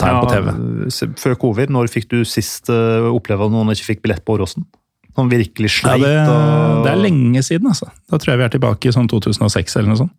tar 0.00 0.08
jeg 0.08 0.14
ja, 0.16 0.22
på 0.22 0.30
TV. 0.32 1.18
Før 1.20 1.34
covid, 1.42 1.68
når 1.68 1.90
fikk 1.92 2.08
du 2.08 2.22
sist 2.24 2.70
uh, 2.72 3.10
oppleve 3.12 3.44
at 3.44 3.52
noen 3.52 3.74
ikke 3.74 3.90
fikk 3.90 4.00
billett 4.06 4.24
på 4.24 4.38
Åråsen? 4.38 4.64
Noen 5.18 5.28
virkelig 5.28 5.68
Ja, 5.68 5.74
sleit? 5.82 6.00
det, 6.06 6.14
og, 6.32 6.80
det 6.86 6.94
er 6.94 7.02
lenge 7.04 7.44
siden, 7.44 7.68
altså. 7.68 7.90
Da 8.08 8.16
tror 8.16 8.32
jeg 8.32 8.40
vi 8.40 8.46
er 8.48 8.54
tilbake 8.56 8.88
i 8.88 8.96
sånn 8.96 9.10
2006 9.12 9.76
eller 9.76 9.92
noe 9.92 10.00
sånt. 10.00 10.16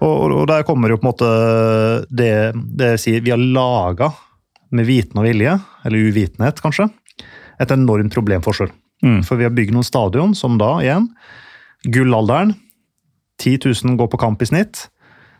Og, 0.00 0.08
og, 0.08 0.32
og 0.40 0.48
der 0.48 0.64
kommer 0.64 0.88
jo 0.88 0.96
på 0.96 1.04
en 1.04 1.12
måte 1.12 1.28
det, 2.08 2.32
det 2.72 2.94
jeg 2.94 3.04
sier, 3.04 3.20
vi 3.28 3.36
har 3.36 3.44
laga 3.44 4.08
med 4.72 4.88
viten 4.88 5.20
og 5.20 5.28
vilje, 5.28 5.58
eller 5.84 6.08
uvitenhet 6.08 6.64
kanskje, 6.64 6.88
et 7.60 7.70
enormt 7.76 8.16
problemforskjell. 8.16 8.72
Mm. 9.04 9.20
For 9.28 9.36
vi 9.36 9.44
har 9.44 9.52
bygd 9.52 9.76
noen 9.76 9.84
stadion 9.84 10.32
som 10.34 10.56
da, 10.56 10.78
igjen, 10.80 11.10
gullalderen, 11.90 12.54
10 13.42 13.58
000 13.84 13.96
går 13.98 14.08
på 14.12 14.20
kamp 14.22 14.42
i 14.42 14.48
snitt. 14.48 14.86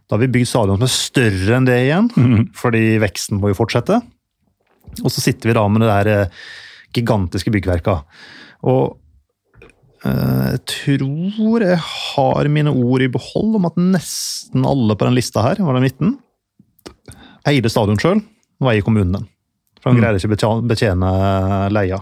Da 0.09 0.17
har 0.17 0.25
vi 0.25 0.33
bygd 0.35 0.49
stadion 0.51 0.77
som 0.77 0.85
er 0.89 0.93
større 0.93 1.57
enn 1.57 1.69
det 1.69 1.79
igjen, 1.87 2.11
fordi 2.59 2.99
veksten 3.01 3.41
må 3.41 3.53
jo 3.53 3.57
fortsette. 3.63 4.01
Og 5.03 5.09
så 5.11 5.23
sitter 5.25 5.49
vi 5.51 5.55
da 5.57 5.63
med 5.73 5.81
det 5.85 5.89
der 5.93 6.11
eh, 6.13 6.43
gigantiske 6.95 7.51
byggverka. 7.55 7.95
Og 8.69 8.99
eh, 10.05 10.51
jeg 10.55 10.61
tror 10.71 11.65
jeg 11.65 11.79
har 11.81 12.51
mine 12.53 12.75
ord 12.75 13.03
i 13.07 13.09
behold 13.15 13.57
om 13.59 13.71
at 13.71 13.81
nesten 13.81 14.67
alle 14.69 14.95
på 15.01 15.09
den 15.09 15.17
lista 15.17 15.43
her, 15.47 15.63
var 15.65 15.79
den 15.81 15.89
19, 15.89 16.13
eide 17.49 17.73
stadion 17.73 17.99
sjøl. 18.01 18.21
Nå 18.61 18.71
eier 18.71 18.85
kommunen 18.87 19.17
den. 19.17 19.27
For 19.83 19.91
de 19.93 19.99
Mm. 19.99 20.03
greier 20.05 20.17
ikke 20.21 20.33
betjene, 20.37 20.69
betjene 20.71 21.09
leia. 21.75 21.99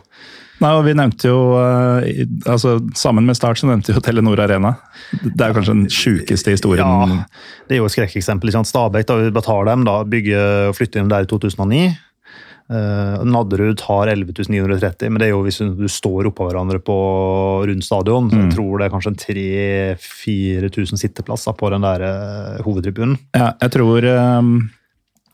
Nei, 0.63 0.73
og 0.79 0.85
vi 0.87 0.95
nevnte 0.95 1.27
jo, 1.31 1.41
eh, 1.59 2.23
altså 2.47 2.77
Sammen 2.99 3.27
med 3.27 3.39
Start 3.39 3.59
så 3.59 3.67
nevnte 3.67 3.91
vi 3.91 3.99
jo 3.99 4.05
Telenor 4.05 4.45
Arena. 4.45 4.77
Det 5.11 5.35
er 5.41 5.51
jo 5.51 5.59
kanskje 5.59 5.75
den 5.75 5.91
sjukeste 5.91 6.55
historien. 6.55 6.87
Ja, 6.87 7.27
det 7.67 7.77
er 7.77 7.83
jo 7.83 7.91
et 7.91 7.97
skrekkeksempel. 7.97 8.53
Stabæk 8.53 9.09
da, 9.09 9.19
vi 9.19 9.35
betaler 9.35 9.73
dem, 9.73 9.85
da, 9.89 9.99
bygge 10.07 10.47
og 10.71 10.79
flytte 10.79 11.03
inn 11.03 11.11
der 11.13 11.27
i 11.27 11.31
2009. 11.31 11.85
Uh, 12.73 13.21
Nadderud 13.29 13.83
har 13.85 14.09
11 14.09 14.47
930, 14.49 15.11
men 15.11 15.21
det 15.21 15.27
er 15.27 15.33
jo 15.35 15.43
hvis 15.45 15.59
du 15.61 15.89
står 15.91 16.31
oppå 16.31 16.47
hverandre 16.47 16.79
på 16.81 16.95
rundt 17.69 17.85
stadion. 17.85 18.31
så 18.31 18.39
Jeg 18.39 18.53
tror 18.55 18.79
det 18.79 18.87
er 18.87 18.95
kanskje 18.95 19.13
3000-4000 19.27 21.03
sitteplasser 21.03 21.59
på 21.59 21.73
den 21.75 21.85
der 21.85 22.07
uh, 22.07 22.63
hovedtribunen. 22.65 23.19
Ja, 23.37 23.51
jeg 23.61 23.75
tror, 23.77 24.07
eh, 24.07 24.41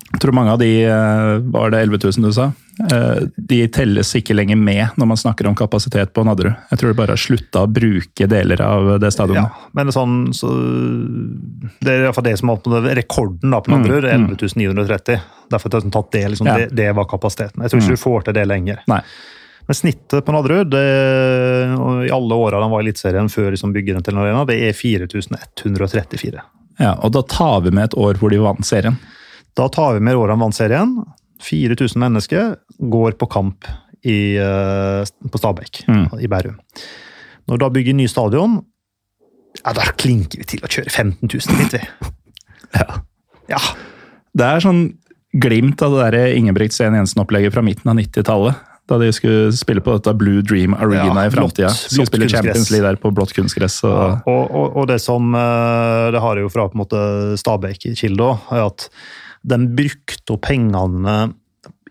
jeg 0.08 0.20
tror 0.22 0.32
mange 0.32 0.52
av 0.54 0.58
de 0.62 0.68
eh, 0.88 1.34
Var 1.52 1.70
det 1.74 1.80
11 1.84 1.98
000 2.16 2.24
du 2.24 2.32
sa? 2.32 2.46
Eh, 2.80 3.18
De 3.36 3.58
telles 3.74 4.12
ikke 4.16 4.32
lenger 4.36 4.56
med 4.56 4.96
når 4.96 5.08
man 5.10 5.18
snakker 5.20 5.48
om 5.50 5.56
kapasitet 5.58 6.14
på 6.16 6.24
Nadderud. 6.24 6.54
Jeg 6.70 6.80
tror 6.80 6.92
de 6.94 6.96
bare 7.00 7.12
har 7.16 7.20
slutta 7.20 7.64
å 7.66 7.68
bruke 7.68 8.28
deler 8.30 8.62
av 8.64 8.94
det 9.02 9.10
stadionet. 9.12 9.50
Ja, 9.52 9.70
men 9.76 9.86
det 9.88 9.92
er 9.92 9.98
sånn, 9.98 10.14
så 10.36 10.52
det 11.84 11.92
er 11.92 12.06
iallfall 12.06 12.24
det 12.28 12.36
som 12.40 12.54
er 12.54 12.62
på 12.64 12.80
rekorden 13.00 13.52
da, 13.52 13.60
på 13.60 13.74
Nadderud. 13.74 14.06
Mm, 14.08 14.28
11.930. 14.38 15.18
Derfor 15.52 15.74
har 15.76 15.84
jeg 15.84 15.92
tatt 15.98 16.10
det, 16.16 16.24
liksom, 16.32 16.48
Ja. 16.48 16.56
det, 16.62 16.70
det 16.80 16.88
var 16.96 17.08
kapasiteten. 17.10 17.62
Jeg 17.66 17.70
tror 17.74 17.82
ikke 17.84 17.98
du 17.98 18.04
får 18.06 18.24
til 18.28 18.38
det 18.38 18.46
lenger. 18.48 18.80
Nei. 18.88 19.02
Men 19.68 19.76
snittet 19.76 20.24
på 20.24 20.32
Nadderud 20.32 20.72
i 20.72 22.08
alle 22.16 22.34
åra 22.40 22.62
de 22.62 22.70
var 22.72 22.80
i 22.80 22.86
Eliteserien 22.86 23.28
før 23.28 23.50
liksom 23.52 23.74
byggeren 23.76 24.06
til 24.06 24.16
Arena, 24.16 24.46
det 24.48 24.56
er 24.64 24.72
4134. 24.72 26.40
Ja, 26.80 26.94
og 27.02 27.12
da 27.12 27.20
tar 27.28 27.60
vi 27.66 27.72
med 27.74 27.90
et 27.90 27.96
år 27.98 28.16
hvor 28.20 28.32
de 28.32 28.38
vant 28.40 28.64
serien. 28.64 28.96
Da 29.58 29.66
tar 29.74 29.96
vi 29.98 30.00
med 30.06 30.14
Roran 30.14 30.38
Vann-serien. 30.42 30.92
4000 31.42 31.98
mennesker 32.02 32.56
går 32.90 33.16
på 33.18 33.28
kamp 33.30 33.66
i, 34.06 34.36
eh, 34.38 35.02
på 35.30 35.38
Stabæk 35.40 35.84
Mm. 35.88 36.06
i 36.22 36.26
Bærum. 36.30 36.58
Når 37.48 37.56
vi 37.56 37.58
da 37.64 37.68
bygger 37.74 37.94
ny 37.98 38.06
stadion, 38.10 38.60
ja, 39.64 39.72
da 39.72 39.82
klinker 39.98 40.38
vi 40.38 40.44
til 40.44 40.60
å 40.62 40.68
kjøre 40.70 40.90
15 40.90 41.28
000 41.28 41.58
dit, 41.58 41.72
vi. 41.72 41.82
Ja. 42.78 43.00
Ja. 43.48 43.58
Det 44.36 44.44
er 44.44 44.60
sånn 44.60 44.82
glimt 45.34 45.80
av 45.82 45.94
det 45.96 46.10
der 46.12 46.34
Ingebrigt 46.36 46.74
Sten 46.76 46.92
Jensen-opplegget 46.94 47.52
fra 47.54 47.62
midten 47.64 47.88
av 47.90 47.96
90-tallet. 47.96 48.54
Da 48.88 48.98
de 48.98 49.08
skulle 49.12 49.52
spille 49.52 49.80
på 49.84 49.94
dette 49.98 50.12
Blue 50.16 50.40
Dream 50.42 50.74
Arena 50.74 51.14
Ja, 51.22 51.26
i 51.26 51.32
framtida. 51.32 51.68
Skulle 51.72 52.06
blått 52.06 52.12
spille. 52.12 52.28
Champions 52.28 52.70
League 52.70 52.86
der 52.88 52.96
på 53.00 53.10
blått 53.12 53.32
kunstgress. 53.36 53.82
Og, 53.84 54.20
Og, 54.28 54.50
og, 54.50 54.76
og 54.76 54.86
det 54.88 55.00
som 55.00 55.34
eh, 55.34 56.10
det 56.12 56.20
har 56.20 56.36
jeg 56.36 56.44
jo 56.46 56.52
fra 56.52 56.68
på 56.68 56.76
en 56.78 56.82
måte 56.84 57.00
Stabæk-kilde 57.40 58.20
òg, 58.30 58.52
er 58.52 58.66
at 58.68 58.88
de 59.42 59.58
brukte 59.78 60.34
opp 60.34 60.46
pengene 60.48 61.18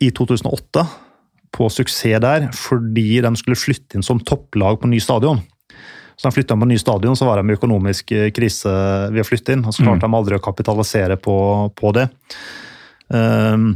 i 0.04 0.12
2008 0.14 0.86
på 1.58 1.70
suksess 1.72 2.22
der 2.22 2.50
fordi 2.56 3.22
de 3.24 3.32
skulle 3.40 3.60
flytte 3.60 3.98
inn 3.98 4.06
som 4.06 4.20
topplag 4.22 4.82
på 4.82 4.90
ny 4.92 5.00
stadion. 5.02 5.42
Så 6.18 6.28
de 6.28 6.34
flytta 6.34 6.58
på 6.58 6.66
ny 6.66 6.78
stadion, 6.82 7.16
så 7.16 7.28
var 7.28 7.38
de 7.38 7.52
i 7.52 7.58
økonomisk 7.58 8.12
eh, 8.16 8.30
krise 8.34 8.72
ved 9.14 9.22
å 9.22 9.28
flytte 9.28 9.54
inn. 9.54 9.66
og 9.66 9.76
Så 9.76 9.86
klarte 9.86 10.08
de 10.08 10.18
aldri 10.18 10.38
å 10.38 10.42
kapitalisere 10.42 11.18
på, 11.22 11.36
på 11.78 11.92
det. 11.94 12.08
Um, 13.14 13.76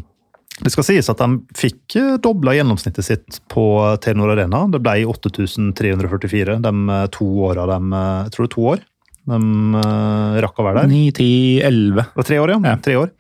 det 0.62 0.72
skal 0.74 0.86
sies 0.86 1.10
at 1.10 1.22
de 1.22 1.58
fikk 1.58 1.96
dobla 2.22 2.54
gjennomsnittet 2.58 3.06
sitt 3.06 3.38
på 3.50 3.64
Telenor 4.04 4.34
Arena. 4.34 4.66
Det 4.74 4.82
ble 4.84 5.06
8344 5.10 6.58
de 6.66 6.74
eh, 6.98 7.06
to 7.14 7.30
åra 7.48 7.68
de 7.70 7.78
eh, 7.78 8.18
Jeg 8.26 8.34
tror 8.34 8.46
det 8.46 8.50
er 8.50 8.56
to 8.56 8.66
år. 8.74 8.84
De 9.32 9.82
eh, 9.82 10.38
rakk 10.46 10.60
å 10.62 10.66
være 10.68 10.84
der. 10.84 10.92
9, 10.92 11.02
10, 11.18 11.62
11. 11.68 12.06
Det 12.12 12.22
var 12.22 12.28
tre 12.30 12.40
år, 12.44 12.54
ja. 12.56 12.60
Ja. 12.72 12.76
Tre 12.84 12.96
år. 13.00 13.12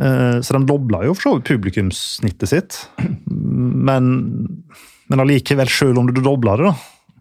Eh, 0.00 0.38
Så 0.46 0.56
de 0.56 0.62
dobla 0.68 1.02
jo 1.08 1.14
for 1.16 1.22
så 1.26 1.32
vidt 1.38 1.48
publikumssnittet 1.50 2.48
sitt. 2.52 2.78
Men, 3.26 4.10
men 5.10 5.22
allikevel, 5.24 5.68
selv 5.72 5.98
om 6.00 6.08
du 6.10 6.20
dobla 6.22 6.56
det, 6.60 6.70
da, 6.70 6.74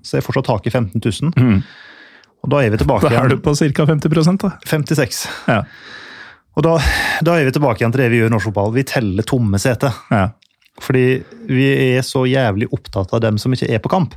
så 0.05 0.17
er 0.19 0.25
fortsatt 0.25 0.47
taket 0.51 0.75
15 0.75 1.01
000. 1.03 1.33
Mm. 1.39 1.63
Og 2.39 2.51
da 2.53 2.61
er 2.63 2.71
vi 2.71 2.77
tilbake 2.79 3.09
Da 3.11 3.23
er 3.25 3.33
du 3.33 3.39
på 3.43 3.51
ca. 3.51 3.85
50 3.89 4.37
da. 4.39 4.53
56. 4.69 5.23
Ja. 5.49 5.63
Og 6.55 6.63
da, 6.65 6.77
da 7.23 7.35
er 7.39 7.47
vi 7.49 7.55
tilbake 7.55 7.81
igjen 7.83 7.91
til 7.95 8.01
det 8.05 8.11
vi 8.13 8.21
gjør 8.21 8.31
i 8.31 8.33
norsk 8.35 8.47
fotball. 8.49 8.71
Vi 8.77 8.85
teller 8.87 9.27
tomme 9.27 9.59
seter. 9.61 9.95
ja. 10.11 10.29
Fordi 10.79 11.01
vi 11.51 11.65
er 11.97 12.05
så 12.07 12.21
jævlig 12.23 12.69
opptatt 12.71 13.11
av 13.11 13.19
dem 13.19 13.35
som 13.41 13.51
ikke 13.51 13.67
er 13.75 13.81
på 13.83 13.89
kamp. 13.91 14.13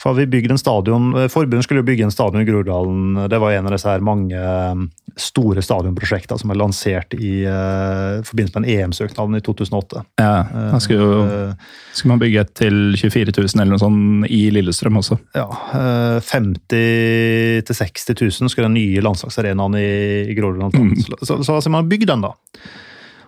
For 0.00 0.10
har 0.10 0.18
vi 0.18 0.26
bygd 0.26 0.52
en 0.52 0.60
stadion, 0.60 1.12
Forbundet 1.30 1.64
skulle 1.64 1.82
jo 1.82 1.86
bygge 1.86 2.04
en 2.08 2.12
stadion 2.12 2.42
i 2.42 2.46
Groruddalen. 2.48 3.28
Det 3.30 3.38
var 3.40 3.54
en 3.54 3.68
av 3.68 3.74
disse 3.76 3.88
her 3.88 4.02
mange 4.04 4.36
eh, 4.36 4.82
store 5.16 5.62
stadionprosjekter 5.62 6.38
som 6.40 6.50
er 6.50 6.58
lansert 6.58 7.14
i 7.14 7.44
uh, 7.46 8.18
forbindelse 8.26 8.58
med 8.58 8.64
en 8.66 8.74
EM-søknaden 8.74 9.38
i 9.38 9.42
2008. 9.46 10.02
ja. 10.18 10.80
Skulle, 10.82 10.98
jo, 10.98 11.20
Eh, 11.24 11.52
skulle 11.92 12.14
man 12.14 12.22
bygge 12.22 12.42
et 12.42 12.54
til 12.58 12.78
24 12.98 13.34
000 13.36 13.62
eller 13.62 13.74
noe 13.74 13.82
sånt 13.82 14.26
i 14.32 14.42
Lillestrøm 14.54 15.00
også. 15.02 15.18
ja, 15.36 15.46
Uh, 15.74 16.20
50 16.22 17.64
000-60 17.66 18.14
000 18.42 18.50
skulle 18.50 18.68
den 18.68 18.76
nye 18.76 19.02
landslagsarenaen 19.02 19.76
i, 19.78 19.88
i 20.30 20.36
Groruddalen 20.36 20.74
ta. 20.74 20.82
Så, 21.02 21.18
så, 21.20 21.38
så 21.42 21.56
altså, 21.58 21.70
man 21.70 21.84
har 21.84 21.90
bygd 21.90 22.10
den, 22.10 22.24
da. 22.26 22.34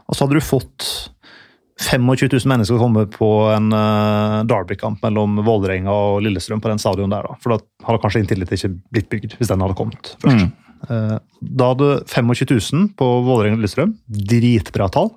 Og 0.07 0.15
så 0.15 0.27
hadde 0.27 0.39
du 0.39 0.45
fått 0.45 0.87
25 1.77 2.29
000 2.33 2.49
mennesker 2.49 2.79
komme 2.81 3.05
på 3.13 3.31
en 3.53 3.69
uh, 3.75 4.45
Derby-kamp 4.49 5.03
mellom 5.05 5.43
Vålerenga 5.45 5.93
og 5.93 6.23
Lillestrøm 6.25 6.63
på 6.65 6.71
den 6.73 6.81
stadion 6.81 7.13
der. 7.13 7.27
da. 7.29 7.37
For 7.43 7.53
da 7.53 7.89
hadde 7.89 8.01
kanskje 8.05 8.23
inntil 8.23 8.47
ikke 8.47 8.73
blitt 8.95 9.11
bygd, 9.13 9.37
hvis 9.37 9.51
den 9.53 9.65
hadde 9.65 9.77
kommet 9.77 10.15
først. 10.23 10.49
Eh, 10.93 11.17
da 11.41 11.69
hadde 11.73 11.91
25 12.09 12.49
000 12.73 12.89
på 12.97 13.07
Vålerenga 13.27 13.59
og 13.59 13.65
Lillestrøm. 13.65 13.93
Dritbra 14.09 14.89
tall. 14.93 15.13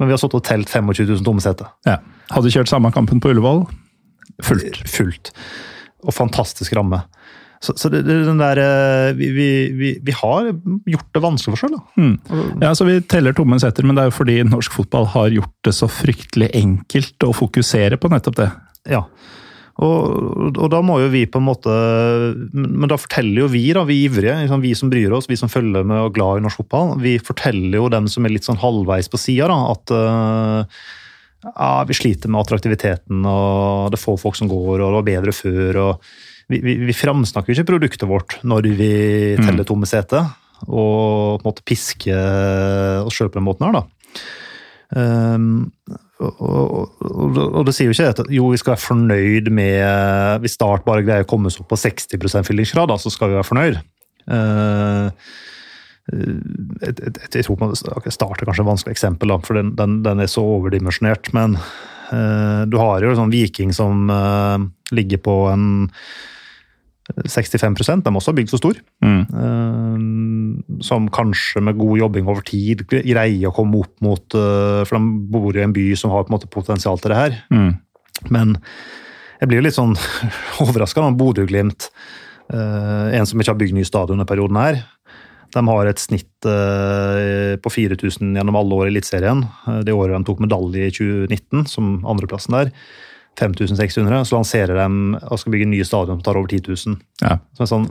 Men 0.00 0.08
vi 0.08 0.16
har 0.16 0.20
sittet 0.22 0.40
og 0.40 0.46
telt 0.46 0.72
25 0.72 1.06
000 1.12 1.24
tomme 1.26 1.44
seter. 1.44 1.70
Ja. 1.86 1.98
Hadde 2.32 2.52
kjørt 2.54 2.70
samme 2.72 2.90
kampen 2.94 3.22
på 3.22 3.30
Ullevål. 3.30 3.66
Fullt. 4.46 4.82
Fullt. 4.88 5.32
Og 6.06 6.16
fantastisk 6.16 6.74
ramme. 6.78 7.02
Så, 7.60 7.74
så 7.76 7.90
det, 7.92 8.06
det, 8.06 8.14
den 8.24 8.38
der, 8.40 8.56
eh, 8.56 9.10
vi, 9.18 9.26
vi, 9.76 9.90
vi, 10.00 10.12
har 10.16 10.48
gjort 10.88 11.10
det 11.12 11.20
vanskelig 11.20 11.52
for 11.52 11.60
selv. 11.66 11.76
da. 11.76 12.00
Mm. 12.00 12.62
Ja, 12.62 12.70
så 12.74 12.86
Vi 12.88 12.94
teller 13.04 13.36
tomme 13.36 13.58
setter, 13.60 13.84
men 13.84 13.98
det 13.98 14.06
er 14.06 14.08
jo 14.08 14.16
fordi 14.16 14.38
norsk 14.48 14.78
fotball 14.78 15.10
har 15.12 15.34
gjort 15.34 15.52
det 15.68 15.74
så 15.76 15.90
fryktelig 15.92 16.48
enkelt 16.56 17.28
å 17.28 17.34
fokusere 17.36 18.00
på 18.00 18.08
nettopp 18.12 18.38
det. 18.40 18.48
Ja. 18.88 19.04
Og, 19.80 20.56
og 20.56 20.70
da 20.72 20.80
må 20.84 20.98
jo 21.00 21.10
vi 21.12 21.22
på 21.30 21.40
en 21.40 21.46
måte 21.46 21.72
Men 22.52 22.88
da 22.90 22.98
forteller 23.00 23.44
jo 23.44 23.50
vi, 23.52 23.62
da, 23.76 23.84
vi 23.88 24.02
ivrige, 24.04 24.34
liksom, 24.42 24.64
vi 24.64 24.72
som 24.76 24.90
bryr 24.92 25.12
oss, 25.16 25.28
vi 25.30 25.38
som 25.40 25.52
følger 25.52 25.86
med 25.88 26.00
og 26.04 26.16
glad 26.16 26.40
i 26.40 26.44
norsk 26.44 26.62
fotball, 26.62 26.96
vi 27.00 27.14
forteller 27.22 27.78
jo 27.78 27.92
dem 27.92 28.08
som 28.10 28.24
er 28.24 28.34
litt 28.34 28.48
sånn 28.48 28.60
halvveis 28.60 29.08
på 29.12 29.20
sida, 29.20 29.48
at 29.48 29.94
uh, 29.94 30.82
ja, 31.46 31.70
vi 31.88 31.96
sliter 31.96 32.32
med 32.32 32.42
attraktiviteten, 32.42 33.22
og 33.24 33.92
det 33.92 34.00
er 34.00 34.04
få 34.04 34.18
folk 34.20 34.36
som 34.36 34.50
går, 34.50 34.74
og 34.80 34.84
det 34.84 34.98
var 34.98 35.08
bedre 35.08 35.36
før. 35.36 35.80
og 35.84 36.10
Vi, 36.50 36.58
vi, 36.64 36.76
vi 36.88 36.96
framsnakker 36.96 37.54
ikke 37.54 37.68
produktet 37.68 38.08
vårt 38.10 38.38
når 38.42 38.70
vi 38.74 38.92
teller 39.38 39.66
tomme 39.68 39.86
seter, 39.88 40.26
og 40.66 41.40
på 41.40 41.44
en 41.44 41.48
måte 41.48 41.66
pisker 41.66 43.04
oss 43.06 43.16
sjøl 43.16 43.30
på 43.30 43.38
den 43.38 43.46
måten 43.46 43.68
her, 43.68 43.80
da. 43.80 43.84
Um, 44.90 45.68
og, 46.18 46.40
og, 46.42 46.96
og, 47.06 47.36
og, 47.38 47.60
det 47.68 47.76
sier 47.76 47.86
jo 47.86 47.94
ikke 47.94 48.08
at 48.10 48.32
jo, 48.34 48.48
vi 48.50 48.58
skal 48.58 48.74
være 48.74 48.82
fornøyd 48.82 49.46
med 49.54 50.40
Hvis 50.42 50.56
Start 50.58 50.82
bare 50.82 51.04
greier 51.06 51.22
å 51.22 51.28
komme 51.30 51.46
oss 51.46 51.60
opp 51.62 51.70
på 51.70 51.78
60 51.78 52.18
fyllingsgrad, 52.44 52.90
da, 52.90 52.98
så 52.98 53.12
skal 53.14 53.30
vi 53.30 53.38
være 53.38 53.46
fornøyd. 53.46 53.78
Uh, 54.26 55.08
jeg, 56.10 56.96
jeg, 56.98 57.14
jeg, 57.36 57.46
tror 57.46 57.60
man, 57.62 57.76
Start 57.78 58.42
er 58.42 58.50
kanskje 58.50 58.64
et 58.64 58.70
vanskelig 58.72 58.96
eksempel, 58.98 59.32
da, 59.32 59.38
for 59.46 59.60
den, 59.60 59.72
den, 59.78 60.00
den, 60.04 60.20
er 60.20 60.32
så 60.32 60.44
overdimensjonert. 60.58 61.30
Men 61.36 61.56
uh, 61.56 62.66
du 62.66 62.76
har 62.82 63.06
jo 63.06 63.14
sånn 63.16 63.32
Viking 63.32 63.72
som 63.76 64.10
uh, 64.10 64.58
ligger 64.90 65.22
på 65.24 65.38
en 65.54 65.70
65% 67.16 68.04
De 68.04 68.10
også 68.10 68.20
også 68.20 68.34
bygd 68.36 68.52
så 68.52 68.60
stor. 68.60 68.78
Mm. 69.04 69.20
Uh, 69.34 70.80
som 70.84 71.08
kanskje 71.12 71.62
med 71.64 71.78
god 71.80 71.98
jobbing 71.98 72.30
over 72.30 72.44
tid 72.46 72.86
greier 72.88 73.50
å 73.50 73.54
komme 73.54 73.82
opp 73.82 73.92
mot 74.04 74.36
For 74.36 74.96
de 74.96 75.00
bor 75.32 75.56
i 75.56 75.64
en 75.64 75.74
by 75.76 75.90
som 75.98 76.12
har 76.14 76.24
på 76.24 76.32
en 76.32 76.38
måte 76.38 76.50
potensial 76.52 77.00
til 77.00 77.12
det 77.12 77.20
her. 77.20 77.36
Mm. 77.52 77.74
Men 78.30 78.56
jeg 79.40 79.48
blir 79.48 79.60
jo 79.60 79.66
litt 79.66 79.78
sånn 79.78 79.96
overraska 80.64 81.02
når 81.02 81.18
Bodø-Glimt, 81.20 81.90
en 82.50 83.28
som 83.28 83.40
ikke 83.40 83.54
har 83.54 83.60
bygd 83.60 83.76
ny 83.76 83.84
stadion 83.86 84.18
denne 84.18 84.28
perioden 84.28 84.58
her, 84.58 84.80
de 85.54 85.62
har 85.66 85.88
et 85.90 86.00
snitt 86.00 86.46
eh, 86.46 87.56
på 87.60 87.72
4000 87.74 88.36
gjennom 88.38 88.58
alle 88.58 88.76
år 88.76 88.88
i 88.88 88.92
Eliteserien. 88.94 89.42
Eh, 89.66 89.80
det 89.86 89.96
året 89.96 90.14
de 90.14 90.28
tok 90.28 90.42
medalje 90.44 90.86
i 90.86 90.94
2019, 90.94 91.66
som 91.70 91.96
andreplassen 92.08 92.56
der. 92.56 92.72
5600. 93.38 94.24
Så 94.28 94.36
lanserer 94.36 94.80
de 94.80 95.18
og 95.20 95.40
skal 95.40 95.54
bygge 95.54 95.68
nye 95.70 95.86
stadion 95.86 96.18
som 96.18 96.24
tar 96.24 96.40
over 96.40 96.50
10 96.50 96.64
000. 96.68 96.98
Ja. 97.22 97.36
Så 97.58 97.68
sånn, 97.70 97.86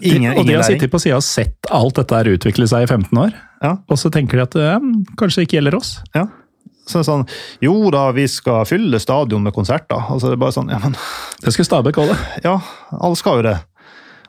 ingen, 0.00 0.32
og 0.38 0.46
de 0.48 0.56
har 0.56 0.64
sittet 0.66 0.92
på 0.92 1.00
sida 1.02 1.18
og 1.20 1.26
sett 1.26 1.70
alt 1.74 1.98
dette 2.00 2.20
her 2.20 2.32
utvikle 2.32 2.68
seg 2.70 2.86
i 2.86 2.88
15 2.88 3.20
år, 3.20 3.36
ja. 3.64 3.76
og 3.84 4.00
så 4.00 4.10
tenker 4.14 4.40
de 4.40 4.46
at 4.46 4.56
ja, 4.60 4.78
kanskje 5.20 5.42
det 5.42 5.48
ikke 5.48 5.60
gjelder 5.60 5.78
oss. 5.80 5.98
Ja. 6.16 6.28
Så 6.88 7.00
sånn, 7.04 7.22
Jo 7.64 7.88
da, 7.92 8.10
vi 8.12 8.26
skal 8.28 8.66
fylle 8.68 9.00
stadion 9.00 9.44
med 9.44 9.54
konserter. 9.56 10.02
Altså, 10.04 10.30
det 10.30 10.36
er 10.36 10.42
bare 10.42 10.56
sånn, 10.56 10.72
ja, 10.72 10.80
men... 10.82 10.96
Det 11.40 11.54
skal 11.54 11.68
Stabæk 11.68 12.00
òg, 12.02 12.12
det. 12.12 12.42
Ja, 12.44 12.58
alle 12.98 13.16
skal 13.20 13.40
jo 13.40 13.46
det. 13.46 13.56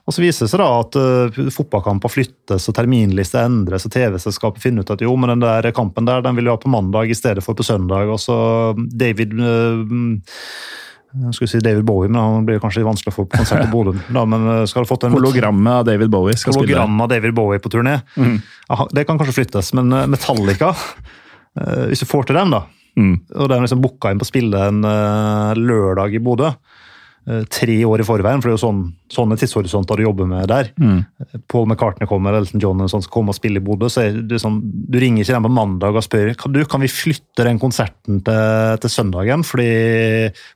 Og 0.06 0.14
Så 0.14 0.22
viser 0.22 0.46
det 0.46 0.52
seg 0.52 0.62
da 0.62 0.70
at 0.84 0.98
uh, 1.02 1.50
fotballkamper 1.54 2.12
flyttes 2.14 2.70
og 2.70 2.78
terminlister 2.78 3.48
endres, 3.48 3.88
og 3.88 3.94
TV-selskapet 3.96 4.62
finner 4.62 4.86
ut 4.86 4.94
at 4.94 5.02
jo, 5.02 5.16
men 5.18 5.34
den 5.34 5.46
der 5.46 5.72
kampen 5.76 6.06
der 6.06 6.22
den 6.26 6.38
vil 6.38 6.46
vi 6.46 6.54
ha 6.54 6.62
på 6.62 6.72
mandag 6.72 7.10
i 7.10 7.18
stedet 7.18 7.44
for 7.46 7.58
på 7.58 7.66
søndag. 7.66 8.12
og 8.14 8.22
så 8.22 8.38
David 8.78 9.34
uh, 9.40 9.82
jeg 11.16 11.32
skulle 11.38 11.48
si 11.48 11.64
David 11.64 11.86
Bowie, 11.88 12.12
men 12.12 12.20
han 12.20 12.46
blir 12.48 12.60
kanskje 12.60 12.84
vanskelig 12.84 13.14
å 13.14 13.16
få 13.16 13.24
på 13.24 13.40
konsert 13.40 13.64
på 13.64 13.72
Bodø. 13.72 13.94
Hologrammet 15.16 15.72
av 15.72 15.86
David 15.88 16.12
Bowie 16.12 16.36
skal 16.36 16.52
spille. 16.52 16.76
Hologrammet 16.76 17.06
av 17.06 17.14
David 17.14 17.36
Bowie 17.38 17.62
på 17.64 17.72
turné. 17.72 17.94
Mm. 18.20 18.34
Det 18.92 19.06
kan 19.08 19.22
kanskje 19.22 19.38
flyttes, 19.38 19.72
men 19.80 19.96
Metallica, 20.12 20.74
hvis 21.88 22.04
du 22.04 22.10
får 22.10 22.28
til 22.28 22.36
dem, 22.36 22.52
da 22.52 22.66
mm. 23.00 23.14
Og 23.32 23.48
de 23.48 23.62
liksom 23.64 23.80
booka 23.86 24.12
inn 24.12 24.20
på 24.20 24.28
å 24.28 24.32
spille 24.34 24.66
en 24.68 24.84
lørdag 25.56 26.20
i 26.20 26.22
Bodø, 26.28 26.52
Eh, 26.52 26.75
tre 27.26 27.76
år 27.88 28.04
i 28.04 28.06
forveien, 28.06 28.42
for 28.42 28.52
det 28.52 28.54
er 28.54 28.60
jo 28.60 28.62
sånn, 28.62 28.82
sånne 29.10 29.38
tidshorisonter 29.42 29.98
du 29.98 30.04
jobber 30.06 30.28
med 30.30 30.46
der. 30.50 30.68
Mm. 30.78 31.00
Paul 31.50 31.66
McCartney 31.66 32.06
kommer, 32.10 32.38
Elton 32.38 32.62
John 32.62 32.84
sånn, 32.86 33.02
skal 33.02 33.16
komme 33.16 33.34
og 33.34 33.38
spille 33.38 33.58
i 33.58 33.64
Bodø, 33.66 33.90
så 33.90 34.04
det 34.14 34.38
sånn, 34.44 34.60
du 34.62 35.00
ringer 35.02 35.24
ikke 35.24 35.34
dem 35.34 35.48
på 35.48 35.54
mandag 35.56 35.98
og 35.98 36.06
spør 36.06 36.34
kan, 36.38 36.54
du, 36.54 36.62
kan 36.70 36.84
vi 36.84 36.90
flytte 36.92 37.48
den 37.48 37.58
konserten 37.62 38.20
til, 38.26 38.78
til 38.84 38.94
søndagen, 38.94 39.46
fordi 39.48 39.70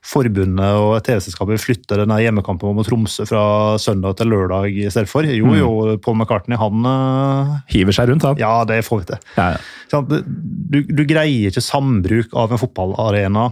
forbundet 0.06 0.78
og 0.78 1.00
TV-selskapet 1.06 1.56
vil 1.56 1.64
flytte 1.64 1.98
denne 2.04 2.20
hjemmekampen 2.22 2.78
mot 2.78 2.86
Tromsø 2.86 3.26
fra 3.26 3.44
søndag 3.82 4.20
til 4.20 4.30
lørdag 4.30 4.70
i 4.70 4.86
stedet 4.92 5.10
for. 5.10 5.26
Jo, 5.26 5.50
mm. 5.50 5.58
jo, 5.58 5.72
Paul 6.04 6.20
McCartney, 6.20 6.58
han 6.60 6.86
uh, 6.86 7.56
Hiver 7.72 7.96
seg 7.96 8.12
rundt, 8.12 8.28
han. 8.28 8.38
Ja, 8.38 8.60
det 8.68 8.84
får 8.86 9.02
vi 9.02 9.10
til. 9.10 9.26
Ja, 9.40 9.56
ja. 9.56 9.64
Du, 9.90 10.84
du, 10.86 11.02
greier 11.02 11.50
ikke 11.50 11.64
sambruk 11.64 12.30
av 12.38 12.54
en 12.54 12.60
fotballarena 12.62 13.48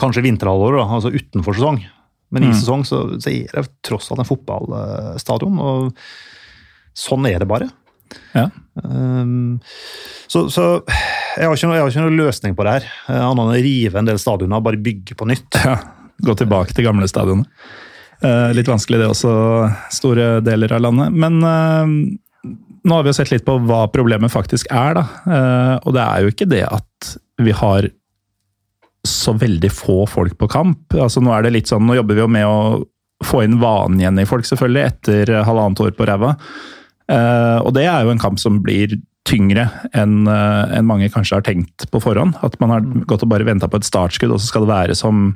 kanskje 0.00 0.24
vinterhalvåret, 0.24 0.80
altså 0.80 1.12
utenfor 1.12 1.56
sesong. 1.56 1.82
Men 2.34 2.46
i 2.46 2.50
mm. 2.50 2.56
sesong 2.58 2.84
så, 2.86 3.02
så, 3.22 3.30
er 3.30 3.52
det 3.54 3.68
tross 3.86 4.10
alt 4.10 4.22
en 4.22 4.28
fotballstadion, 4.28 5.60
og 5.62 5.92
sånn 6.96 7.28
er 7.30 7.38
det 7.42 7.48
bare. 7.50 7.68
Ja. 8.34 8.48
Um, 8.82 9.58
så, 10.30 10.46
så 10.52 10.66
jeg, 10.86 11.46
har 11.46 11.54
ikke 11.54 11.70
jeg 11.74 11.82
har 11.82 11.90
ikke 11.90 12.18
løsning 12.18 12.56
på 12.58 12.66
det 12.66 12.76
her, 12.78 12.88
annet 13.10 13.42
enn 13.42 13.54
å 13.54 13.64
rive 13.66 14.00
en 14.00 14.08
del 14.08 14.20
stadioner 14.22 14.60
og 14.60 14.68
bare 14.68 14.82
bygge 14.82 15.18
på 15.18 15.28
nytt. 15.30 15.60
Ja, 15.66 15.78
Gå 16.26 16.32
tilbake 16.32 16.72
til 16.72 16.86
gamle 16.86 17.04
stadioner. 17.10 17.44
Uh, 18.24 18.48
litt 18.56 18.70
vanskelig 18.70 19.02
det 19.02 19.10
også, 19.12 19.32
store 19.92 20.38
deler 20.40 20.72
av 20.72 20.86
landet. 20.86 21.12
Men 21.12 21.36
uh, 21.44 22.48
nå 22.86 22.96
har 22.96 23.04
vi 23.04 23.12
jo 23.12 23.18
sett 23.18 23.34
litt 23.34 23.44
på 23.44 23.58
hva 23.68 23.82
problemet 23.92 24.32
faktisk 24.32 24.70
er, 24.72 24.96
da. 24.96 25.04
Og 25.82 25.92
det 25.92 26.02
er 26.04 26.22
jo 26.22 26.30
ikke 26.32 26.46
det 26.48 26.62
at 26.64 27.10
vi 27.42 27.52
har 27.58 27.88
så 29.06 29.34
veldig 29.38 29.70
få 29.72 30.04
folk 30.10 30.36
på 30.38 30.48
kamp. 30.50 30.94
Altså 30.94 31.22
Nå 31.22 31.32
er 31.34 31.46
det 31.46 31.54
litt 31.54 31.70
sånn, 31.70 31.86
nå 31.86 31.98
jobber 31.98 32.18
vi 32.18 32.24
jo 32.24 32.30
med 32.30 32.46
å 32.48 32.56
få 33.24 33.42
inn 33.46 33.58
vanen 33.62 34.00
igjen 34.00 34.20
i 34.20 34.28
folk, 34.28 34.46
selvfølgelig, 34.48 34.86
etter 34.90 35.34
halvannet 35.46 35.82
år 35.86 35.94
på 35.96 36.08
ræva. 36.08 36.34
Uh, 37.06 37.62
og 37.62 37.72
det 37.76 37.86
er 37.86 38.04
jo 38.04 38.12
en 38.12 38.22
kamp 38.22 38.40
som 38.42 38.58
blir 38.64 38.96
tyngre 39.26 39.68
enn 39.96 40.26
uh, 40.28 40.66
en 40.74 40.86
mange 40.86 41.08
kanskje 41.14 41.38
har 41.38 41.46
tenkt 41.46 41.86
på 41.92 42.02
forhånd. 42.02 42.36
At 42.46 42.58
man 42.62 42.74
har 42.74 42.86
gått 43.08 43.24
og 43.24 43.30
bare 43.32 43.46
venta 43.46 43.70
på 43.70 43.80
et 43.80 43.88
startskudd, 43.88 44.34
og 44.34 44.42
så 44.42 44.50
skal 44.50 44.66
det 44.66 44.72
være 44.72 44.98
som 44.98 45.28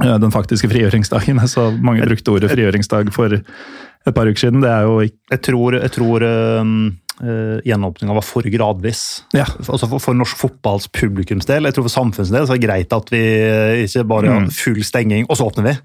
uh, 0.00 0.16
den 0.22 0.34
faktiske 0.34 0.70
frigjøringsdagen. 0.72 1.42
Så 1.52 1.68
mange 1.76 2.06
brukte 2.06 2.32
ordet 2.34 2.52
frigjøringsdag 2.54 3.12
for 3.14 3.36
et 3.36 4.14
par 4.14 4.30
uker 4.30 4.46
siden. 4.46 4.62
Det 4.64 4.70
er 4.72 4.86
jo 4.86 5.02
ikke 5.08 5.34
Jeg 5.34 5.44
tror, 5.50 5.80
jeg 5.82 5.96
tror 5.98 6.30
um 6.62 6.78
uh, 7.22 7.58
gjenåpninga 7.66 8.16
var 8.16 8.26
for 8.26 8.46
gradvis. 8.52 9.02
Ja. 9.36 9.46
Altså 9.64 9.88
for, 9.88 10.02
for, 10.02 10.18
norsk 10.18 10.38
fotballs 10.40 10.88
publikumsdel. 10.92 11.68
Jeg 11.68 11.76
tror 11.76 11.88
for 11.88 11.96
samfunnsdel 11.96 12.46
så 12.46 12.54
er 12.54 12.60
det 12.60 12.68
greit 12.68 12.96
at 12.96 13.12
vi 13.12 13.24
eh, 13.40 13.84
ikke 13.86 14.06
bare 14.08 14.32
har 14.32 14.46
mm. 14.46 14.54
full 14.54 14.82
stenging, 14.86 15.28
og 15.28 15.38
så 15.38 15.50
åpner 15.50 15.70
vi. 15.70 15.76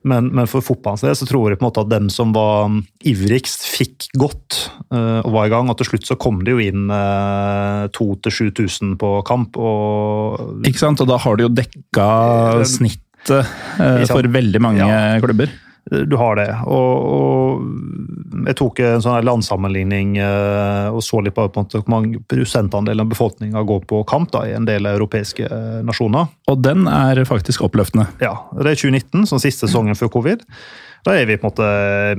Men, 0.00 0.30
men, 0.32 0.46
for 0.48 0.64
fotballens 0.64 1.02
del 1.04 1.16
så 1.18 1.26
tror 1.28 1.50
jeg 1.50 1.60
på 1.60 1.66
en 1.66 1.68
måte 1.68 1.82
at 1.84 1.90
dem 1.90 2.06
som 2.12 2.30
var 2.32 2.72
ivrigst, 3.04 3.66
fikk 3.68 4.08
godt 4.16 4.62
uh, 4.94 5.20
og 5.20 5.34
var 5.34 5.48
i 5.48 5.52
gang. 5.52 5.68
Og 5.68 5.76
til 5.76 5.90
slutt 5.90 6.08
så 6.08 6.16
kom 6.20 6.40
det 6.46 6.54
jo 6.54 6.62
inn 6.64 6.88
uh, 6.88 7.84
2000-7000 7.92 8.96
på 9.00 9.10
kamp. 9.28 9.60
Og, 9.60 10.64
Ikke 10.64 10.80
sant, 10.80 11.04
og 11.04 11.10
da 11.10 11.20
har 11.20 11.36
du 11.36 11.44
jo 11.44 11.52
dekka 11.52 12.08
snittet 12.64 13.44
uh, 13.76 14.06
for 14.08 14.24
veldig 14.24 14.64
mange 14.64 14.88
ja. 14.88 15.20
klubber. 15.20 15.52
Du 15.88 16.16
har 16.20 16.36
det. 16.38 16.48
Og, 16.70 17.06
og 17.10 18.44
jeg 18.46 18.58
tok 18.60 18.82
en 18.84 19.02
sånn 19.04 19.24
landsammenligning 19.26 20.18
uh, 20.20 20.92
og 20.94 21.02
så 21.04 21.22
litt 21.24 21.36
på, 21.36 21.46
på 21.54 21.64
hvor 21.72 21.88
mange 21.90 22.20
prosentandel 22.30 23.02
av 23.02 23.10
befolkninga 23.10 23.64
går 23.66 23.86
på 23.90 24.02
kamp 24.10 24.30
da, 24.34 24.44
i 24.48 24.54
en 24.56 24.68
del 24.68 24.88
europeiske 24.90 25.48
uh, 25.48 25.80
nasjoner. 25.86 26.30
Og 26.50 26.60
den 26.62 26.86
er 26.90 27.22
faktisk 27.28 27.64
oppløftende. 27.66 28.10
Ja. 28.22 28.36
Det 28.54 28.76
er 28.76 28.84
2019, 28.84 29.26
som 29.30 29.42
siste 29.42 29.66
sesongen 29.66 29.98
før 29.98 30.12
covid. 30.20 30.46
Da 31.06 31.14
er 31.16 31.24
vi 31.24 31.38
på 31.40 31.48
en 31.48 31.52
måte 31.54 31.66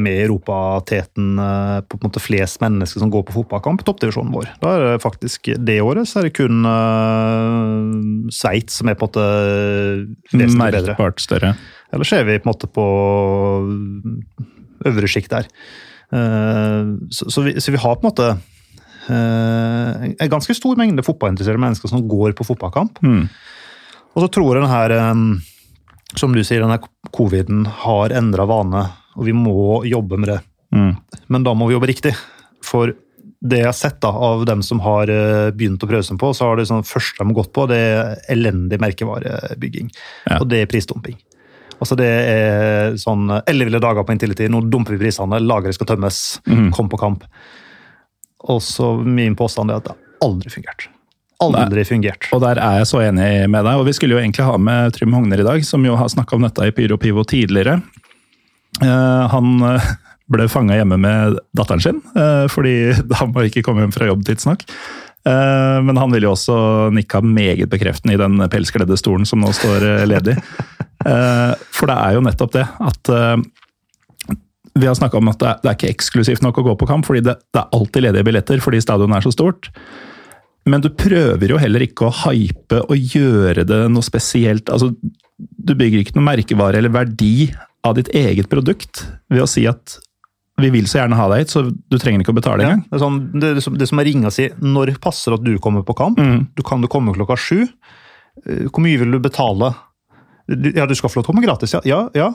med 0.01 0.15
i 0.17 0.23
europateten 0.23 1.35
uh, 1.37 1.81
på 1.85 1.99
en 1.99 2.07
måte 2.07 2.23
flest 2.23 2.61
mennesker 2.63 3.03
som 3.03 3.11
går 3.13 3.27
på 3.27 3.35
fotballkamp, 3.35 3.83
i 3.83 3.87
toppdivisjonen 3.87 4.33
vår. 4.33 4.49
Da 4.63 4.73
er 4.73 4.85
det 4.85 5.03
faktisk 5.03 5.51
Det 5.61 5.77
året 5.85 6.09
så 6.09 6.21
er 6.21 6.29
det 6.29 6.33
kun 6.39 6.65
uh, 6.65 8.31
Sveits 8.33 8.81
som 8.81 8.89
er 8.89 8.97
på 8.97 9.05
en 9.05 9.11
måte 9.11 9.27
vesentlig 10.33 10.71
bedre. 10.79 10.95
Merkbart 10.95 11.21
større. 11.21 11.53
Eller 11.91 12.07
ser 12.07 12.27
vi 12.27 12.39
på 12.39 12.47
en 12.47 12.53
måte 12.53 12.69
på 12.71 12.85
øvre 14.87 15.09
sjikt 15.11 15.33
der. 15.33 15.49
Eh, 16.11 16.83
så, 17.09 17.29
så, 17.31 17.41
vi, 17.41 17.55
så, 17.61 17.71
vi, 17.71 17.79
har 17.81 17.95
på 17.95 18.05
en 18.05 18.09
måte 18.09 18.29
eh, 19.07 20.09
en 20.11 20.31
ganske 20.31 20.55
stor 20.57 20.79
mengde 20.79 21.05
fotballinteresserte 21.07 21.61
mennesker 21.61 21.91
som 21.91 22.07
går 22.09 22.35
på 22.37 22.47
fotballkamp. 22.47 22.99
Mm. 23.03 23.27
Og 24.11 24.25
så 24.25 24.31
tror 24.31 24.55
jeg 24.55 24.63
den 24.63 24.73
her, 24.73 24.95
eh, 24.97 26.17
som 26.19 26.35
du 26.35 26.43
sier, 26.43 26.63
denne 26.63 26.81
coviden 27.15 27.65
har 27.85 28.15
endra 28.17 28.47
vane, 28.49 28.87
og 29.15 29.27
vi 29.27 29.35
må 29.35 29.83
jobbe 29.87 30.19
med 30.19 30.35
det. 30.35 30.41
Mm. 30.75 30.91
Men 31.31 31.47
da 31.47 31.55
må 31.55 31.67
vi 31.67 31.77
jobbe 31.77 31.91
riktig. 31.91 32.13
For 32.63 32.93
det 33.41 33.57
jeg 33.63 33.65
har 33.65 33.75
sett 33.75 33.97
da, 34.03 34.11
av 34.13 34.43
dem 34.45 34.61
som 34.61 34.79
har 34.85 35.09
begynt 35.57 35.81
å 35.81 35.87
prøve 35.89 36.05
seg 36.05 36.19
på, 36.21 36.29
så 36.37 36.51
har 36.51 36.59
det 36.59 36.67
sånn, 36.69 36.85
første 36.85 37.23
de 37.23 37.25
har 37.25 37.37
gått 37.39 37.49
på, 37.55 37.65
det 37.71 37.79
er 37.81 38.19
elendig 38.29 38.77
merkevarebygging. 38.83 39.89
Ja. 40.27 40.37
Og 40.37 40.45
det 40.51 40.61
er 40.61 40.69
prisdumping. 40.69 41.17
Altså 41.81 41.97
Det 41.97 42.07
er 42.07 42.97
sånn 43.01 43.25
elleville 43.41 43.81
dager 43.81 44.05
på 44.05 44.13
Intility, 44.13 44.45
nå 44.51 44.63
dumper 44.69 44.95
vi 44.95 45.07
prisene, 45.07 45.41
lageret 45.41 45.77
skal 45.77 45.89
tømmes, 45.89 46.21
mm. 46.45 46.69
kom 46.77 46.91
på 46.91 46.99
kamp. 47.01 47.25
Og 48.51 48.61
så 48.65 48.93
min 49.01 49.37
påstand 49.37 49.71
er 49.71 49.81
at 49.81 49.87
det 49.87 49.95
har 49.95 50.27
aldri 50.27 50.53
fungert. 50.53 50.87
Aldri 51.41 51.85
fungert. 51.89 52.29
Og 52.35 52.43
der 52.43 52.61
er 52.61 52.81
jeg 52.81 52.89
så 52.91 53.01
enig 53.01 53.29
med 53.49 53.65
deg. 53.65 53.79
Og 53.81 53.87
vi 53.87 53.95
skulle 53.97 54.13
jo 54.13 54.21
egentlig 54.21 54.45
ha 54.45 54.59
med 54.61 54.93
Trym 54.93 55.15
Hogner 55.17 55.41
i 55.41 55.47
dag, 55.47 55.65
som 55.65 55.81
jo 55.85 55.97
har 55.97 56.11
snakka 56.13 56.37
om 56.37 56.45
dette 56.45 56.69
i 56.69 56.73
Pyro 56.75 56.99
Pivo 57.01 57.25
tidligere. 57.25 57.79
Uh, 58.81 59.25
han 59.33 59.55
uh, 59.65 59.87
ble 60.31 60.45
fanga 60.51 60.77
hjemme 60.77 60.99
med 61.01 61.39
datteren 61.57 61.81
sin, 61.83 62.01
uh, 62.13 62.45
fordi 62.51 62.93
han 63.19 63.33
må 63.33 63.47
ikke 63.47 63.65
komme 63.65 63.85
hjem 63.85 63.95
fra 63.95 64.09
jobb 64.09 64.25
tidsnok. 64.29 64.67
Uh, 65.21 65.77
men 65.85 65.97
han 66.01 66.13
ville 66.13 66.25
jo 66.25 66.33
også 66.33 66.55
nikka 66.95 67.21
meget 67.21 67.69
bekreftende 67.69 68.15
i 68.15 68.21
den 68.21 68.41
pelskledde 68.49 68.97
stolen 68.97 69.27
som 69.29 69.43
nå 69.43 69.51
står 69.53 69.85
eh, 69.85 70.05
ledig. 70.09 70.37
Eh, 71.01 71.65
for 71.73 71.91
det 71.91 71.97
er 71.97 72.15
jo 72.17 72.23
nettopp 72.25 72.55
det 72.59 72.67
at 72.91 73.11
vi 74.73 74.87
har 74.87 74.95
snakka 74.95 75.19
om 75.19 75.31
at 75.31 75.41
det 75.41 75.67
er, 75.67 75.75
ikke 75.75 75.91
eksklusivt 75.91 76.43
nok 76.45 76.61
å 76.61 76.63
gå 76.69 76.75
på 76.79 76.87
kamp, 76.87 77.07
fordi 77.07 77.23
det, 77.25 77.35
det 77.51 77.59
er 77.59 77.75
alltid 77.75 78.05
ledige 78.05 78.27
billetter 78.27 78.61
fordi 78.63 78.79
stadionet 78.83 79.19
er 79.19 79.25
så 79.25 79.33
stort. 79.35 79.67
Men 80.69 80.83
du 80.83 80.91
prøver 80.93 81.51
jo 81.51 81.59
heller 81.59 81.83
ikke 81.83 82.07
å 82.07 82.13
hype 82.23 82.83
og 82.85 83.11
gjøre 83.15 83.65
det 83.67 83.81
noe 83.91 84.05
spesielt. 84.05 84.69
Altså, 84.71 84.91
du 85.37 85.73
bygger 85.75 86.03
ikke 86.03 86.15
noe 86.17 86.27
merkevare 86.29 86.79
eller 86.79 86.93
verdi 86.93 87.49
av 87.87 87.97
ditt 87.97 88.11
eget 88.13 88.49
produkt 88.51 89.03
ved 89.31 89.43
å 89.43 89.49
si 89.49 89.65
at 89.69 89.97
vi 90.61 90.69
vil 90.69 90.85
så 90.89 90.99
gjerne 90.99 91.17
ha 91.17 91.25
deg 91.31 91.41
hit, 91.41 91.53
så 91.53 91.63
du 91.65 91.97
trenger 91.97 92.21
ikke 92.21 92.33
å 92.35 92.37
betale 92.37 92.65
engang. 92.65 92.83
Ja, 92.85 92.93
det, 92.93 93.01
sånn, 93.01 93.19
det, 93.33 93.53
det, 93.81 93.87
som, 93.89 94.01
er 94.01 94.05
ringa 94.05 94.31
si, 94.33 94.51
når 94.61 94.93
passer 95.01 95.33
at 95.33 95.41
du 95.41 95.55
kommer 95.63 95.85
på 95.87 95.95
kamp? 95.97 96.21
Mm. 96.21 96.51
Du 96.53 96.61
kan 96.67 96.83
du 96.83 96.89
komme 96.91 97.15
klokka 97.15 97.39
sju. 97.39 97.63
Eh, 98.45 98.67
hvor 98.67 98.83
mye 98.85 98.99
vil 99.01 99.15
du 99.15 99.21
betale? 99.23 99.71
Ja, 100.47 100.87
du 100.89 100.95
skal 100.97 101.11
få 101.11 101.19
lov 101.19 101.25
til 101.25 101.29
å 101.29 101.31
komme 101.33 101.45
gratis, 101.45 101.75
ja. 101.77 101.81
ja, 101.87 102.03
ja. 102.17 102.31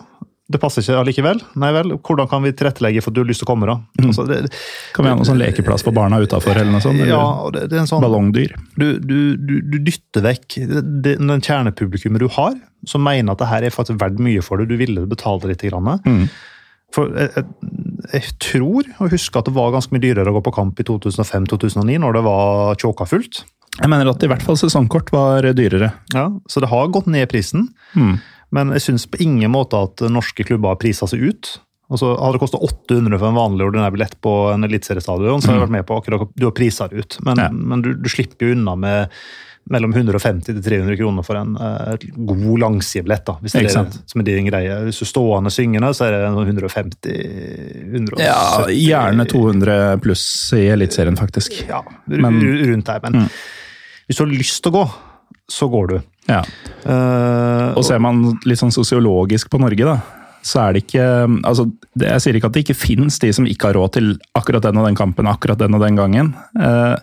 Det 0.47 0.61
passer 0.63 0.85
ikke 0.85 1.01
allikevel? 1.01 1.41
Nei 1.59 1.73
vel, 1.75 1.97
hvordan 2.07 2.29
kan 2.31 2.45
vi 2.45 2.53
tilrettelegge 2.55 3.01
for 3.03 3.11
at 3.11 3.17
du 3.17 3.25
har 3.25 3.27
lyst 3.27 3.43
til 3.43 3.49
å 3.49 3.51
komme, 3.51 3.67
da? 3.67 3.81
Mm. 3.99 4.05
Altså, 4.13 4.27
det, 4.29 4.37
kan 4.95 5.03
vi 5.03 5.11
ha 5.11 5.19
noen 5.19 5.27
sånn 5.27 5.41
lekeplass 5.41 5.83
for 5.83 5.97
barna 5.97 6.21
utafor, 6.23 6.55
eller 6.55 6.71
noe 6.71 6.85
sånt? 6.85 7.01
Eller 7.03 7.11
ja, 7.11 7.25
det, 7.57 7.65
det 7.73 7.81
er 7.81 7.83
en 7.83 7.91
sånn, 7.91 8.05
ballongdyr? 8.05 8.55
Du, 8.79 8.87
du, 9.03 9.19
du, 9.35 9.57
du 9.67 9.79
dytter 9.89 10.23
vekk 10.29 10.59
den 11.03 11.43
kjernepublikummet 11.43 12.23
du 12.23 12.29
har, 12.37 12.55
som 12.87 13.03
mener 13.03 13.35
at 13.35 13.43
det 13.43 13.51
her 13.51 13.67
er 13.67 13.75
faktisk 13.75 13.99
verdt 14.05 14.23
mye 14.23 14.45
for 14.45 14.63
deg, 14.63 14.71
du 14.71 14.79
ville 14.79 15.09
betale 15.11 15.51
litt. 15.51 15.67
Grann. 15.67 15.91
Mm. 16.07 16.29
For 16.95 17.11
jeg, 17.11 17.33
jeg, 17.35 17.75
jeg, 18.13 18.35
tror 18.47 18.87
å 19.03 19.11
huske 19.11 19.41
at 19.41 19.51
det 19.51 19.57
var 19.57 19.75
ganske 19.75 19.97
mye 19.97 20.05
dyrere 20.05 20.31
å 20.31 20.39
gå 20.39 20.47
på 20.47 20.55
kamp 20.55 20.79
i 20.79 20.87
2005-2009, 20.87 21.99
når 22.05 22.21
det 22.21 22.23
var 22.29 22.79
tjåka 22.79 23.09
fullt. 23.11 23.43
Jeg 23.77 23.93
mener 23.93 24.09
at 24.11 24.25
i 24.25 24.31
hvert 24.31 24.45
fall 24.45 24.59
sesongkort 24.61 25.13
var 25.13 25.47
dyrere. 25.57 25.93
Ja, 26.15 26.31
Så 26.49 26.63
det 26.65 26.73
har 26.73 26.89
gått 26.95 27.09
ned 27.13 27.27
i 27.27 27.31
prisen. 27.31 27.69
Mm. 27.95 28.17
Men 28.57 28.73
jeg 28.77 28.87
syns 28.87 29.07
på 29.11 29.21
ingen 29.25 29.53
måte 29.53 29.79
at 29.89 30.05
norske 30.13 30.47
klubber 30.47 30.75
har 30.75 30.81
prisa 30.81 31.09
seg 31.11 31.25
ut. 31.29 31.57
Altså, 31.87 32.17
hadde 32.19 32.35
det 32.35 32.43
kosta 32.43 32.59
800 32.59 33.19
for 33.21 33.31
en 33.31 33.39
vanlig 33.39 33.67
ordinær 33.69 33.93
billett 33.95 34.17
på 34.23 34.31
en 34.51 34.67
eliteseriestadion, 34.67 35.43
så 35.43 35.53
hadde 35.53 35.61
jeg 35.61 35.67
vært 35.69 35.77
med 35.77 35.85
på 35.87 35.99
akkurat 36.01 36.31
du 36.35 36.47
har 36.49 36.55
prisa 36.57 36.89
det 36.91 37.05
ut. 37.05 37.19
Men, 37.27 37.43
ja. 37.43 37.51
men 37.55 37.85
du, 37.85 37.93
du, 37.95 38.09
slipper 38.11 38.49
jo 38.49 38.57
unna 38.57 38.75
med 38.81 39.13
mellom 39.71 39.91
150 39.95 40.47
til 40.47 40.59
300 40.63 40.99
kroner 40.99 41.27
for 41.27 41.39
en 41.39 41.55
uh, 41.59 41.95
god 42.27 42.59
langsidebillett. 42.63 43.31
Hvis 43.43 43.55
det 43.55 43.65
er 43.65 43.69
det 43.71 44.03
som 44.11 44.23
er 44.23 44.27
din 44.27 44.47
greie. 44.47 44.77
Hvis 44.87 45.01
du 45.03 45.09
stående 45.11 45.51
syngende, 45.55 45.91
så 45.95 46.07
er 46.07 46.15
det 46.15 46.21
150 46.31 47.17
170 47.91 48.23
Ja, 48.23 48.67
gjerne 48.71 49.27
200 49.31 49.79
pluss 50.03 50.27
i 50.59 50.69
Eliteserien, 50.75 51.19
faktisk. 51.19 51.65
Ja, 51.71 51.83
men, 52.07 52.39
rundt 52.43 52.91
der. 52.91 53.03
Men 53.07 53.25
mm. 53.25 53.31
Hvis 54.07 54.19
du 54.19 54.25
har 54.25 54.33
lyst 54.33 54.63
til 54.63 54.73
å 54.73 54.79
gå, 54.81 54.85
så 55.51 55.69
går 55.71 55.93
du. 55.93 55.97
Ja. 56.27 56.43
Uh, 56.83 57.75
og 57.79 57.85
ser 57.87 58.03
man 58.03 58.23
litt 58.47 58.61
sånn 58.61 58.75
sosiologisk 58.75 59.51
på 59.53 59.61
Norge, 59.63 59.87
da, 59.87 59.97
så 60.47 60.63
er 60.63 60.75
det 60.75 60.85
ikke 60.85 61.07
altså, 61.47 61.65
Jeg 61.99 62.23
sier 62.23 62.37
ikke 62.39 62.51
at 62.51 62.55
det 62.55 62.63
ikke 62.63 62.79
fins 62.79 63.17
de 63.23 63.33
som 63.35 63.49
ikke 63.51 63.71
har 63.71 63.79
råd 63.79 63.97
til 63.97 64.13
akkurat 64.39 64.63
den 64.63 64.79
og 64.79 64.87
den 64.87 64.99
kampen 64.99 65.27
akkurat 65.31 65.59
den 65.59 65.75
og 65.75 65.83
den 65.83 65.99
gangen. 65.99 66.35
Uh, 66.59 66.95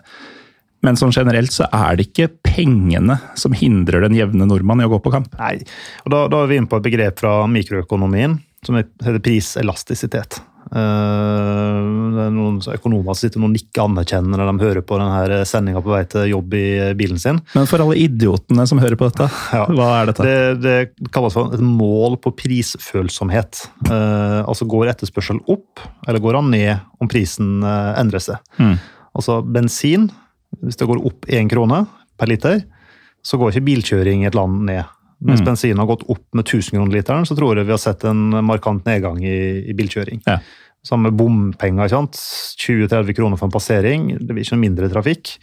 men 0.84 0.98
sånn 1.00 1.14
generelt 1.16 1.52
så 1.52 1.66
er 1.72 1.96
det 1.96 2.10
ikke 2.10 2.30
pengene 2.44 3.16
som 3.40 3.56
hindrer 3.56 4.04
den 4.04 4.16
jevne 4.18 4.48
nordmann 4.48 4.82
i 4.82 4.88
å 4.88 4.92
gå 4.92 5.00
på 5.04 5.12
kamp. 5.14 5.32
Nei, 5.40 5.56
og 6.04 6.12
da, 6.12 6.26
da 6.32 6.42
er 6.42 6.50
vi 6.50 6.58
inne 6.60 6.68
på 6.68 6.80
et 6.80 6.88
begrep 6.88 7.22
fra 7.22 7.38
mikroøkonomien 7.48 8.36
som 8.64 8.76
heter 8.76 9.20
priselastisitet. 9.24 10.40
Uh, 10.70 12.14
det 12.14 12.22
er 12.24 12.32
noen 12.34 12.56
økonomer 12.72 13.12
som 13.12 13.20
sitter 13.20 13.42
og 13.44 13.52
nikker 13.52 13.84
anerkjennende 13.84 14.38
når 14.40 14.50
de 14.50 14.64
hører 14.64 14.86
på 14.86 14.98
denne 15.00 15.40
sendinga 15.48 15.82
på 15.84 15.92
vei 15.92 16.02
til 16.10 16.30
jobb 16.30 16.56
i 16.58 16.64
bilen 16.98 17.20
sin. 17.20 17.40
Men 17.54 17.68
for 17.70 17.84
alle 17.84 17.98
idiotene 18.00 18.66
som 18.70 18.80
hører 18.82 18.98
på 19.00 19.10
dette, 19.10 19.28
ja, 19.54 19.64
hva 19.68 19.90
er 20.00 20.10
dette? 20.10 20.26
Det, 20.26 20.40
det 20.64 21.12
kalles 21.14 21.36
for 21.36 21.54
et 21.54 21.62
mål 21.64 22.18
på 22.24 22.34
prisfølsomhet. 22.44 23.66
Uh, 23.88 24.42
altså 24.46 24.68
går 24.70 24.94
etterspørsel 24.94 25.42
opp, 25.52 25.84
eller 26.08 26.22
går 26.24 26.40
han 26.40 26.52
ned 26.54 27.00
om 27.02 27.10
prisen 27.10 27.56
uh, 27.64 27.94
endrer 28.00 28.24
seg? 28.24 28.54
Mm. 28.58 28.76
Altså 29.14 29.40
bensin 29.46 30.08
hvis 30.62 30.78
det 30.78 30.88
går 30.88 31.02
opp 31.06 31.26
én 31.32 31.48
krone 31.50 31.84
per 32.18 32.30
liter, 32.30 32.62
så 33.24 33.38
går 33.40 33.54
ikke 33.54 33.68
bilkjøring 33.68 34.24
i 34.24 34.28
et 34.28 34.36
land 34.36 34.64
ned. 34.68 34.84
Mens 35.20 35.40
mm. 35.40 35.46
bensin 35.46 35.80
har 35.80 35.88
gått 35.88 36.04
opp 36.10 36.24
med 36.34 36.44
1000 36.44 36.78
kroner 36.78 36.96
literen, 36.96 37.26
så 37.28 37.36
tror 37.38 37.56
jeg 37.56 37.68
vi 37.68 37.74
har 37.74 37.80
sett 37.82 38.04
en 38.08 38.38
markant 38.44 38.84
nedgang 38.88 39.20
i, 39.24 39.38
i 39.70 39.76
bilkjøring. 39.76 40.24
Ja. 40.26 40.40
Samme 40.84 41.08
bompenger. 41.16 41.88
20-30 41.88 43.16
kroner 43.16 43.40
for 43.40 43.48
en 43.48 43.54
passering, 43.54 44.10
det 44.18 44.28
blir 44.34 44.44
ikke 44.44 44.58
noe 44.58 44.64
mindre 44.66 44.90
trafikk. 44.92 45.36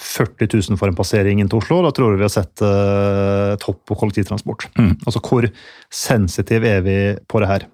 40 0.00 0.50
000 0.50 0.80
for 0.80 0.90
en 0.90 0.98
passering 0.98 1.42
inn 1.42 1.50
til 1.50 1.60
Oslo, 1.60 1.78
da 1.86 1.92
tror 1.94 2.14
jeg 2.14 2.22
vi 2.22 2.26
har 2.26 2.34
sett 2.34 2.64
uh, 2.64 3.54
topp 3.62 3.84
på 3.86 3.98
kollektivtransport. 4.02 4.66
Mm. 4.80 4.96
Altså 5.04 5.22
hvor 5.22 5.46
sensitiv 5.94 6.66
er 6.66 6.82
vi 6.86 6.98
på 7.30 7.44
det 7.44 7.52
her? 7.52 7.70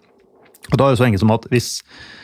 Og 0.72 0.76
Da 0.76 0.84
er 0.84 0.92
det 0.92 1.00
så 1.00 1.06
enkelt 1.06 1.22
som 1.22 1.32
at 1.32 1.48
hvis 1.52 1.76
Eh, 1.86 2.15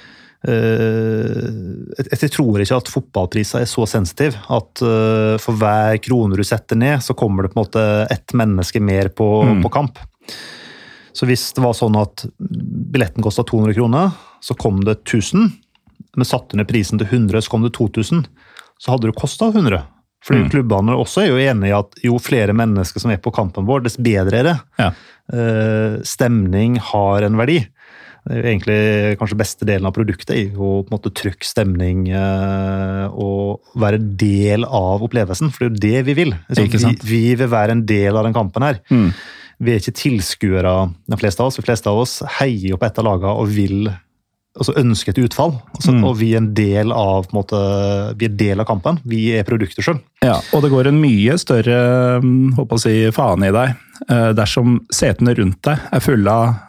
jeg 0.43 2.31
tror 2.35 2.63
ikke 2.63 2.79
at 2.81 2.91
fotballpriser 2.91 3.63
er 3.63 3.69
så 3.71 3.85
sensitiv 3.87 4.35
at 4.51 4.83
eh, 4.83 5.37
for 5.43 5.55
hver 5.61 6.01
krone 6.03 6.39
du 6.39 6.43
setter 6.47 6.79
ned, 6.79 6.99
så 7.05 7.15
kommer 7.15 7.47
det 7.47 7.53
på 7.53 7.61
en 7.61 7.63
måte 7.63 7.85
ett 8.11 8.35
menneske 8.35 8.83
mer 8.83 9.13
på, 9.15 9.29
mm. 9.47 9.63
på 9.63 9.73
kamp. 9.77 10.03
Så 11.13 11.29
hvis 11.29 11.53
det 11.55 11.63
var 11.63 11.77
sånn 11.77 11.95
at 12.01 12.25
billetten 12.41 13.23
kosta 13.23 13.45
200 13.47 13.77
kroner, 13.77 14.11
så 14.43 14.57
kom 14.59 14.81
det 14.83 15.03
1000. 15.05 15.51
Men 16.17 16.29
satte 16.29 16.59
ned 16.59 16.69
prisen 16.69 16.99
til 17.01 17.09
100, 17.09 17.45
så 17.45 17.53
kom 17.53 17.63
det 17.67 17.75
2000. 17.77 18.25
Så 18.83 18.91
hadde 18.91 19.13
det 19.13 19.19
kosta 19.21 19.53
100. 19.53 19.85
Fordi 20.23 20.45
mm. 20.45 20.51
Klubbene 20.51 20.97
også 20.99 21.25
er 21.25 21.31
jo 21.33 21.41
enig 21.43 21.71
i 21.71 21.77
at 21.77 21.99
jo 22.07 22.19
flere 22.23 22.55
mennesker 22.57 23.03
som 23.03 23.13
er 23.13 23.21
på 23.23 23.33
kampen 23.35 23.67
vår, 23.69 23.85
dess 23.87 23.99
bedre 23.99 24.39
er 24.41 24.49
det. 24.49 24.57
Ja. 24.79 24.91
Eh, 25.35 25.97
stemning 26.07 26.79
har 26.93 27.27
en 27.27 27.39
verdi. 27.41 27.61
Det 28.23 28.37
er 28.37 28.39
jo 28.39 28.51
egentlig 28.53 28.79
kanskje 29.19 29.39
beste 29.41 29.67
delen 29.67 29.89
av 29.89 29.95
produktet 29.97 30.55
å 30.55 30.69
på 30.85 30.87
en 30.87 30.95
måte 30.95 31.11
trykke 31.19 31.47
stemning 31.47 32.05
eh, 32.15 33.07
og 33.11 33.75
være 33.83 33.99
del 33.99 34.67
av 34.69 35.03
opplevelsen, 35.03 35.51
for 35.51 35.67
det 35.67 35.67
er 35.67 35.73
jo 35.73 35.83
det 35.83 36.05
vi 36.07 36.17
vil. 36.21 36.35
Vi, 36.55 36.69
vi, 37.03 37.23
vil 37.41 37.51
være 37.51 37.75
en 37.75 37.83
del 37.89 38.15
av 38.15 38.29
den 38.29 38.37
kampen 38.37 38.67
her. 38.69 38.79
Mm. 38.95 39.11
Vi 39.63 39.75
er 39.75 39.83
ikke 39.83 39.99
tilskuere, 39.99 40.77
de 41.11 41.19
fleste 41.19 41.43
av 41.43 41.51
oss. 41.51 41.59
De 41.59 41.67
fleste 41.67 41.91
av 41.91 41.99
oss 41.99 42.17
heier 42.39 42.77
opp 42.77 42.87
et 42.87 43.03
av 43.03 43.11
lagene 43.11 43.35
og 43.43 43.51
vil 43.51 43.91
altså 44.59 44.75
ønsker 44.79 45.15
et 45.15 45.23
utfall. 45.27 45.55
Altså, 45.75 45.95
mm. 45.95 46.03
Og 46.07 46.19
vi 46.21 46.33
er 46.33 46.43
en 46.43 46.51
del 46.55 46.95
av 46.95 47.29
på 47.29 47.35
en 47.35 47.41
måte, 47.41 47.61
vi 48.21 48.29
er 48.29 48.35
del 48.39 48.63
av 48.63 48.69
kampen. 48.69 48.99
Vi 49.09 49.25
er 49.35 49.47
produkter 49.49 49.83
sjøl. 49.85 50.03
Ja, 50.25 50.39
og 50.53 50.63
det 50.65 50.73
går 50.73 50.91
en 50.91 51.01
mye 51.03 51.39
større 51.41 51.79
håper 52.59 52.79
å 52.79 52.83
si, 52.83 52.99
faen 53.15 53.47
i 53.47 53.55
deg 53.55 53.73
eh, 54.09 54.29
dersom 54.37 54.83
setene 54.93 55.35
rundt 55.39 55.63
deg 55.67 55.89
er 55.91 56.05
fulle 56.05 56.37
av 56.45 56.61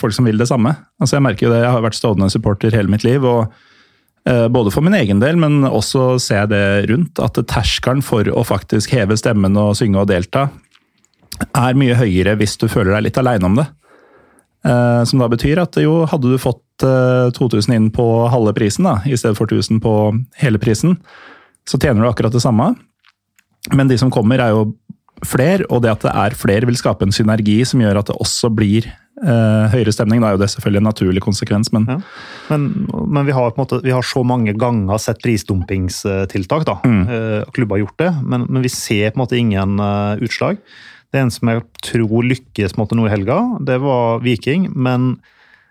folk 0.00 0.14
som 0.16 0.24
vil 0.24 0.40
det 0.40 0.48
samme. 0.48 0.72
Altså 1.00 1.18
Jeg 1.18 1.24
merker 1.26 1.46
jo 1.46 1.52
det, 1.52 1.62
jeg 1.64 1.72
har 1.74 1.84
vært 1.84 1.98
stående 1.98 2.30
supporter 2.32 2.72
hele 2.72 2.88
mitt 2.88 3.04
liv. 3.04 3.24
og 3.24 3.52
uh, 4.28 4.48
Både 4.48 4.72
for 4.72 4.84
min 4.84 4.96
egen 4.96 5.20
del, 5.20 5.36
men 5.36 5.66
også 5.68 6.14
ser 6.22 6.44
jeg 6.44 6.52
det 6.54 6.64
rundt. 6.90 7.20
At 7.20 7.36
terskelen 7.50 8.00
for 8.04 8.24
å 8.24 8.44
faktisk 8.46 8.94
heve 8.96 9.18
stemmen 9.20 9.56
og 9.60 9.76
synge 9.76 10.00
og 10.00 10.08
delta 10.08 10.48
er 11.58 11.76
mye 11.76 11.96
høyere 11.98 12.36
hvis 12.38 12.56
du 12.60 12.68
føler 12.70 12.94
deg 12.94 13.08
litt 13.08 13.20
aleine 13.20 13.50
om 13.50 13.58
det. 13.60 13.66
Uh, 14.64 15.04
som 15.04 15.20
da 15.20 15.28
betyr 15.28 15.60
at 15.60 15.76
jo, 15.82 16.04
hadde 16.08 16.30
du 16.32 16.40
fått 16.40 16.62
2000 16.84 17.70
inn 17.76 17.90
på 17.94 18.04
halve 18.32 18.50
prisen 18.56 18.88
da, 18.88 18.96
i 19.06 19.14
stedet 19.14 19.38
for 19.38 19.46
1000 19.46 19.78
på 19.84 19.92
hele 20.40 20.58
prisen, 20.58 20.96
så 21.68 21.78
tjener 21.78 22.02
du 22.02 22.08
akkurat 22.08 22.34
det 22.34 22.42
samme. 22.42 22.72
Men 23.72 23.88
de 23.88 23.96
som 24.00 24.10
kommer, 24.12 24.42
er 24.42 24.52
jo 24.52 24.72
fler, 25.24 25.64
og 25.70 25.84
det 25.84 25.92
at 25.92 26.04
det 26.04 26.12
er 26.12 26.36
flere, 26.38 26.68
vil 26.68 26.78
skape 26.78 27.06
en 27.06 27.14
synergi 27.14 27.60
som 27.68 27.82
gjør 27.82 28.00
at 28.00 28.10
det 28.10 28.16
også 28.20 28.50
blir 28.54 28.88
eh, 28.88 29.66
høyere 29.72 29.92
stemning 29.94 30.22
da 30.22 30.30
er 30.30 30.36
jo 30.36 30.42
det 30.42 30.50
selvfølgelig 30.52 30.82
en 30.82 30.88
naturlig 30.90 31.22
konsekvens, 31.24 31.70
men 31.74 31.86
ja. 31.88 31.98
Men, 32.50 32.66
men 32.90 33.28
vi, 33.28 33.34
har 33.36 33.52
på 33.52 33.60
en 33.60 33.64
måte, 33.64 33.80
vi 33.84 33.94
har 33.94 34.04
så 34.06 34.24
mange 34.26 34.56
ganger 34.58 35.00
sett 35.00 35.22
prisdumpingstiltak. 35.24 36.66
da. 36.68 36.78
Mm. 36.84 37.04
Uh, 37.08 37.52
klubber 37.56 37.78
har 37.78 37.86
gjort 37.86 38.02
det, 38.02 38.10
men, 38.22 38.48
men, 38.50 38.64
vi 38.64 38.72
ser 38.72 39.12
på 39.12 39.18
en 39.18 39.24
måte 39.24 39.38
ingen 39.40 39.78
uh, 39.80 40.20
utslag. 40.24 40.58
Det 41.14 41.22
eneste 41.22 41.40
som 41.40 41.52
jeg 41.52 41.64
tror 41.86 42.26
lykkes 42.26 42.74
på 42.74 42.80
en 42.80 42.84
måte 42.84 42.98
nå 42.98 43.06
i 43.06 43.14
helga, 43.14 43.38
det 43.64 43.78
var 43.80 44.20
Viking. 44.24 44.66
Men 44.74 45.14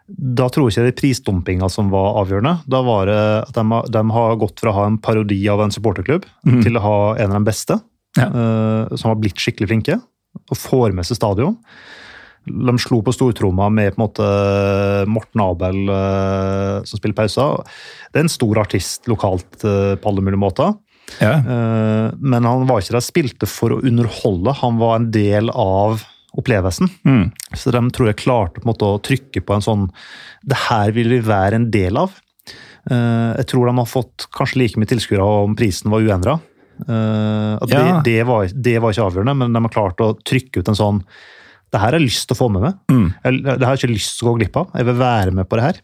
da 0.08 0.48
tror 0.52 0.68
jeg 0.68 0.74
ikke 0.74 0.86
det 0.86 0.94
er 0.94 1.00
prisdumpinga 1.00 1.70
som 1.72 1.90
var 1.94 2.20
avgjørende. 2.22 2.58
Da 2.70 2.82
var 2.86 3.08
det 3.10 3.20
at 3.44 3.56
de, 3.56 3.82
de 3.94 4.04
har 4.18 4.38
gått 4.42 4.64
fra 4.64 4.72
å 4.74 4.78
ha 4.80 4.88
en 4.90 5.00
parodi 5.04 5.40
av 5.52 5.64
en 5.64 5.74
supporterklubb 5.74 6.26
mm. 6.48 6.62
til 6.66 6.80
å 6.80 6.84
ha 6.84 6.98
en 7.18 7.32
av 7.32 7.40
de 7.40 7.50
beste, 7.52 7.78
ja. 8.18 8.28
som 8.94 9.10
har 9.10 9.20
blitt 9.20 9.40
skikkelig 9.42 9.70
flinke, 9.72 9.96
og 10.52 10.60
får 10.60 10.94
med 10.94 11.08
seg 11.08 11.18
stadion. 11.18 11.56
De 12.44 12.76
slo 12.82 13.00
på 13.04 13.14
stortromma 13.16 13.70
med 13.72 13.94
på 13.94 14.00
en 14.00 14.04
måte 14.04 14.30
Morten 15.12 15.44
Abel 15.44 15.78
uh, 15.88 16.84
som 16.84 17.00
spiller 17.00 17.16
pauser. 17.16 17.62
Det 18.12 18.20
er 18.20 18.26
en 18.26 18.32
stor 18.32 18.60
artist 18.66 19.08
lokalt 19.12 19.64
uh, 19.64 19.96
på 19.96 20.12
alle 20.12 20.26
mulige 20.26 20.42
måter. 20.42 20.74
Ja. 21.24 21.38
Uh, 21.40 22.08
men 22.20 22.44
han 22.48 22.68
var 22.68 22.84
ikke 22.84 22.98
der 22.98 23.06
spilte 23.06 23.48
for 23.50 23.76
å 23.76 23.80
underholde, 23.84 24.58
han 24.60 24.82
var 24.82 25.00
en 25.00 25.08
del 25.16 25.54
av 25.56 26.04
opplevelsen. 26.36 26.90
Mm. 27.08 27.26
Så 27.56 27.72
de 27.72 27.84
tror 27.96 28.10
jeg 28.10 28.20
klarte 28.26 28.60
på 28.60 28.68
en 28.68 28.74
måte 28.74 28.92
å 28.92 29.02
trykke 29.06 29.44
på 29.46 29.54
en 29.56 29.64
sånn 29.64 29.84
Det 30.42 30.58
her 30.66 30.92
vil 30.96 31.12
vi 31.14 31.20
være 31.24 31.60
en 31.60 31.68
del 31.72 32.00
av. 32.02 32.16
Jeg 32.90 33.46
tror 33.48 33.70
de 33.70 33.76
har 33.78 33.88
fått 33.88 34.26
kanskje 34.36 34.58
like 34.60 34.82
mye 34.82 34.90
tilskuere 34.90 35.28
om 35.46 35.54
prisen 35.56 35.94
var 35.94 36.04
uendra. 36.04 36.34
Eh, 36.88 37.54
at 37.64 37.70
Ja. 37.72 37.82
det, 37.84 38.04
det, 38.10 38.20
var, 38.28 38.48
det 38.48 38.76
var 38.84 38.92
ikke 38.94 39.08
avgjørende, 39.08 39.36
men 39.40 39.54
de 39.56 39.62
har 39.66 39.74
klart 39.74 40.04
å 40.04 40.12
trykke 40.24 40.60
ut 40.64 40.70
en 40.74 40.76
sånn 40.80 41.02
Det 41.74 41.80
her 41.82 41.90
har 41.90 41.98
jeg 41.98 42.06
lyst 42.06 42.28
til 42.30 42.36
å 42.36 42.38
få 42.38 42.48
med 42.54 42.62
meg. 42.62 42.76
Mm. 42.94 43.06
Jeg, 43.24 43.44
det 43.48 43.64
har 43.66 43.74
jeg 43.76 43.82
ikke 43.84 43.96
lyst 43.96 44.20
til 44.20 44.28
å 44.28 44.32
gå 44.32 44.38
glipp 44.44 44.58
av. 44.62 44.68
Jeg 44.78 44.86
vil 44.92 44.98
være 45.00 45.32
med 45.34 45.48
på 45.50 45.58
det 45.58 45.64
her. 45.66 45.80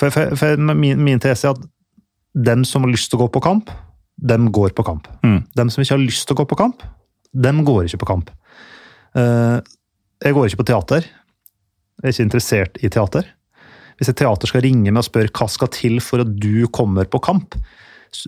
For, 0.00 0.10
for, 0.10 0.32
for 0.40 0.56
min, 0.74 0.98
min 1.06 1.20
tese 1.22 1.46
er 1.46 1.54
at 1.54 1.62
dem 2.34 2.64
som 2.66 2.82
har 2.82 2.90
lyst 2.90 3.12
til 3.12 3.20
å 3.20 3.22
gå 3.22 3.28
på 3.36 3.42
kamp, 3.44 3.70
dem 4.18 4.48
går 4.52 4.74
på 4.74 4.82
kamp. 4.88 5.06
Mm. 5.22 5.38
Dem 5.56 5.70
som 5.70 5.84
ikke 5.84 5.94
har 5.94 6.02
lyst 6.02 6.26
til 6.26 6.34
å 6.34 6.40
gå 6.42 6.48
på 6.50 6.58
kamp, 6.58 6.82
dem 7.36 7.62
går 7.68 7.86
ikke 7.86 8.02
på 8.02 8.08
kamp. 8.10 8.32
Eh, 9.16 9.60
jeg 10.26 10.34
går 10.36 10.50
ikke 10.50 10.62
på 10.64 10.68
teater. 10.72 11.06
Jeg 11.06 12.04
er 12.10 12.14
ikke 12.16 12.26
interessert 12.26 12.82
i 12.84 12.90
teater. 12.92 13.30
Hvis 13.96 14.10
et 14.12 14.18
teater 14.20 14.50
skal 14.50 14.64
ringe 14.66 14.90
meg 14.90 15.00
og 15.00 15.06
spørre 15.06 15.30
hva 15.32 15.46
skal 15.48 15.70
til 15.72 16.00
for 16.04 16.24
at 16.26 16.34
du 16.36 16.66
kommer 16.74 17.06
på 17.08 17.22
kamp, 17.24 17.54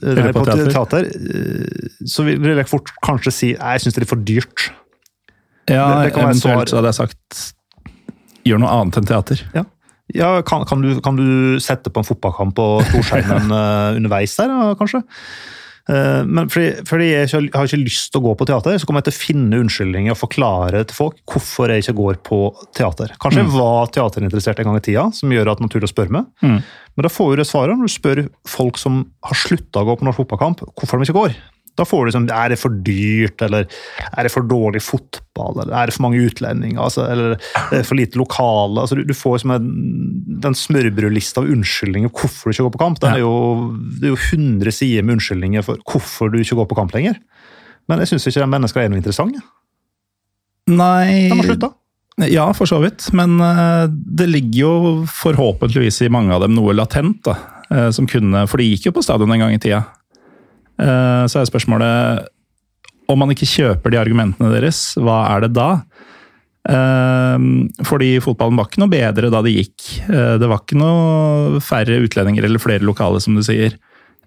nei, 0.03 0.33
på 0.33 0.45
te- 0.47 0.67
teater. 0.73 1.09
eh, 1.09 1.89
så 2.07 2.25
vil 2.29 2.57
jeg 2.57 2.69
fort 2.69 2.91
kanskje 3.05 3.33
si 3.35 3.53
nei, 3.55 3.75
jeg 3.77 3.85
syns 3.87 3.95
det 3.95 4.01
er 4.03 4.07
litt 4.07 4.13
for 4.15 4.25
dyrt. 4.33 4.69
Ja, 5.69 6.03
Det- 6.03 6.13
det 6.15 6.23
eventuelt 6.23 6.69
så 6.73 6.77
hadde 6.81 6.93
jeg 6.93 6.99
sagt 7.03 7.55
gjør 8.49 8.61
noe 8.63 8.71
annet 8.79 8.97
enn 9.01 9.07
teater. 9.11 9.43
Ja, 10.15 10.41
kan, 10.41 10.65
kan, 10.65 10.81
du, 10.81 11.01
kan 11.05 11.17
du 11.19 11.59
sette 11.61 11.91
på 11.93 12.01
en 12.01 12.07
fotballkamp 12.09 12.55
på 12.57 12.67
storskjermen 12.89 13.51
eh, 13.61 13.97
underveis 13.99 14.37
der, 14.41 14.75
kanskje? 14.81 15.03
Eh, 15.89 16.23
men 16.29 16.51
fordi, 16.53 16.85
fordi 16.89 17.09
jeg 17.09 17.31
har 17.55 17.69
ikke 17.69 17.81
lyst 17.81 18.13
til 18.13 18.21
å 18.21 18.27
gå 18.27 18.35
på 18.39 18.49
teater, 18.51 18.77
så 18.77 18.89
kommer 18.89 19.01
jeg 19.01 19.09
til 19.09 19.17
å 19.17 19.23
finne 19.23 19.61
unnskyldninger 19.63 20.13
og 20.13 20.21
forklare 20.21 20.83
til 20.89 20.99
folk 20.99 21.21
hvorfor 21.33 21.73
jeg 21.73 21.85
ikke 21.85 21.97
går 22.01 22.21
på 22.29 22.41
teater. 22.77 23.15
Kanskje 23.23 23.45
jeg 23.45 23.55
var 23.55 23.93
teaterinteressert 23.95 24.61
en 24.61 24.71
gang 24.71 24.81
i 24.81 24.85
tida, 24.85 25.07
som 25.17 25.33
gjør 25.33 25.53
at 25.53 25.61
det 25.61 25.65
er 25.65 25.71
naturlig 25.71 25.89
å 25.89 25.95
spørre 25.95 26.17
meg. 26.19 26.33
Mm. 26.45 26.59
Men 26.99 27.07
da 27.07 27.13
får 27.13 27.31
du 27.31 27.41
det 27.41 27.49
svaret 27.49 27.79
når 27.79 27.89
du 27.89 27.95
spør 27.95 28.25
folk 28.49 28.81
som 28.81 29.07
har 29.25 29.41
slutta 29.47 29.85
å 29.85 29.89
gå 29.89 29.97
på 29.99 30.09
norsk 30.09 30.25
fotballkamp, 30.25 30.67
hvorfor 30.75 31.01
de 31.01 31.09
ikke 31.09 31.21
går. 31.21 31.39
Da 31.79 31.87
får 31.87 32.05
du 32.05 32.11
liksom 32.11 32.27
Er 32.35 32.53
det 32.53 32.59
for 32.61 32.75
dyrt, 32.87 33.43
eller 33.47 33.67
er 34.11 34.27
det 34.27 34.33
for 34.35 34.47
dårlig 34.49 34.83
fotball, 34.85 35.63
eller 35.63 35.75
er 35.79 35.89
det 35.89 35.97
for 35.97 36.07
mange 36.09 36.23
utlendinger, 36.27 36.81
altså, 36.83 37.07
eller 37.09 37.37
er 37.39 37.77
det 37.77 37.85
for 37.87 37.99
lite 37.99 38.19
lokale 38.21 38.83
altså, 38.83 38.99
du, 38.99 39.05
du 39.07 39.15
får 39.17 39.39
liksom 39.39 39.55
en, 39.55 39.71
den 40.45 40.59
smørbrødlista 40.59 41.43
av 41.43 41.51
unnskyldninger 41.55 42.13
for 42.13 42.19
hvorfor 42.19 42.51
du 42.53 42.57
ikke 42.59 42.69
går 42.69 42.75
på 42.77 42.83
kamp. 42.85 43.03
Den 43.05 43.17
er 43.17 43.23
jo, 43.23 43.35
det 43.99 44.11
er 44.11 44.15
jo 44.15 44.21
100 44.21 44.75
sider 44.75 45.07
med 45.07 45.19
unnskyldninger 45.19 45.67
for 45.67 45.83
hvorfor 45.89 46.33
du 46.33 46.41
ikke 46.43 46.59
går 46.59 46.71
på 46.71 46.79
kamp 46.79 46.95
lenger. 46.97 47.21
Men 47.89 48.03
jeg 48.03 48.13
syns 48.13 48.29
ikke 48.29 48.45
de 48.45 48.53
menneskene 48.53 48.87
er 48.87 48.93
noe 48.93 49.01
interessante. 49.01 49.45
Nei 50.69 51.29
De 51.31 51.39
har 51.39 51.47
slutta. 51.49 51.73
Ja, 52.27 52.49
for 52.57 52.67
så 52.67 52.81
vidt. 52.83 53.07
Men 53.17 53.39
eh, 53.41 53.87
det 53.89 54.27
ligger 54.29 54.59
jo 54.59 54.73
forhåpentligvis 55.07 56.03
i 56.03 56.11
mange 56.13 56.35
av 56.35 56.43
dem 56.45 56.57
noe 56.57 56.75
latent, 56.75 57.23
da. 57.27 57.37
eh, 57.71 57.91
som 57.95 58.09
kunne 58.11 58.47
For 58.51 58.61
de 58.61 58.67
gikk 58.73 58.89
jo 58.91 58.97
på 58.97 59.05
stadion 59.07 59.33
en 59.33 59.45
gang 59.45 59.55
i 59.55 59.61
tida. 59.63 59.85
Eh, 60.79 61.25
Så 61.27 61.41
er 61.41 61.49
spørsmålet 61.49 62.27
Om 63.11 63.19
man 63.19 63.33
ikke 63.35 63.49
kjøper 63.49 63.91
de 63.91 63.99
argumentene 64.01 64.53
deres, 64.53 64.95
hva 65.01 65.25
er 65.35 65.47
det 65.47 65.53
da? 65.57 65.69
Eh, 66.69 67.39
Fordi 67.89 68.11
fotballen 68.23 68.59
var 68.59 68.69
ikke 68.69 68.83
noe 68.85 68.93
bedre 68.93 69.31
da 69.33 69.43
det 69.43 69.55
gikk. 69.57 69.87
Eh, 70.09 70.37
Det 70.39 70.49
var 70.51 70.63
ikke 70.63 70.79
noe 70.79 71.61
færre 71.65 71.99
utlendinger 72.05 72.45
eller 72.45 72.63
flere 72.63 72.85
lokale, 72.87 73.21
som 73.21 73.35
du 73.35 73.43
sier. 73.43 73.77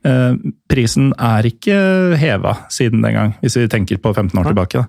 Prisen 0.02 1.12
er 1.22 1.46
ikke 1.46 2.18
heva 2.18 2.56
siden 2.74 3.04
den 3.06 3.14
gang, 3.14 3.34
hvis 3.44 3.54
vi 3.60 3.68
tenker 3.70 4.00
på 4.02 4.10
15 4.16 4.34
år 4.42 4.48
tilbake. 4.50 4.82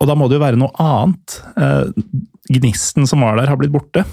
og 0.00 0.08
da 0.08 0.14
må 0.16 0.28
det 0.30 0.38
jo 0.38 0.44
være 0.46 0.56
noe 0.56 0.72
annet. 0.80 1.42
Gnisten 2.48 3.06
som 3.06 3.20
var 3.20 3.36
der, 3.36 3.46
har 3.52 3.56
blitt 3.60 3.74
borte. 3.74 4.06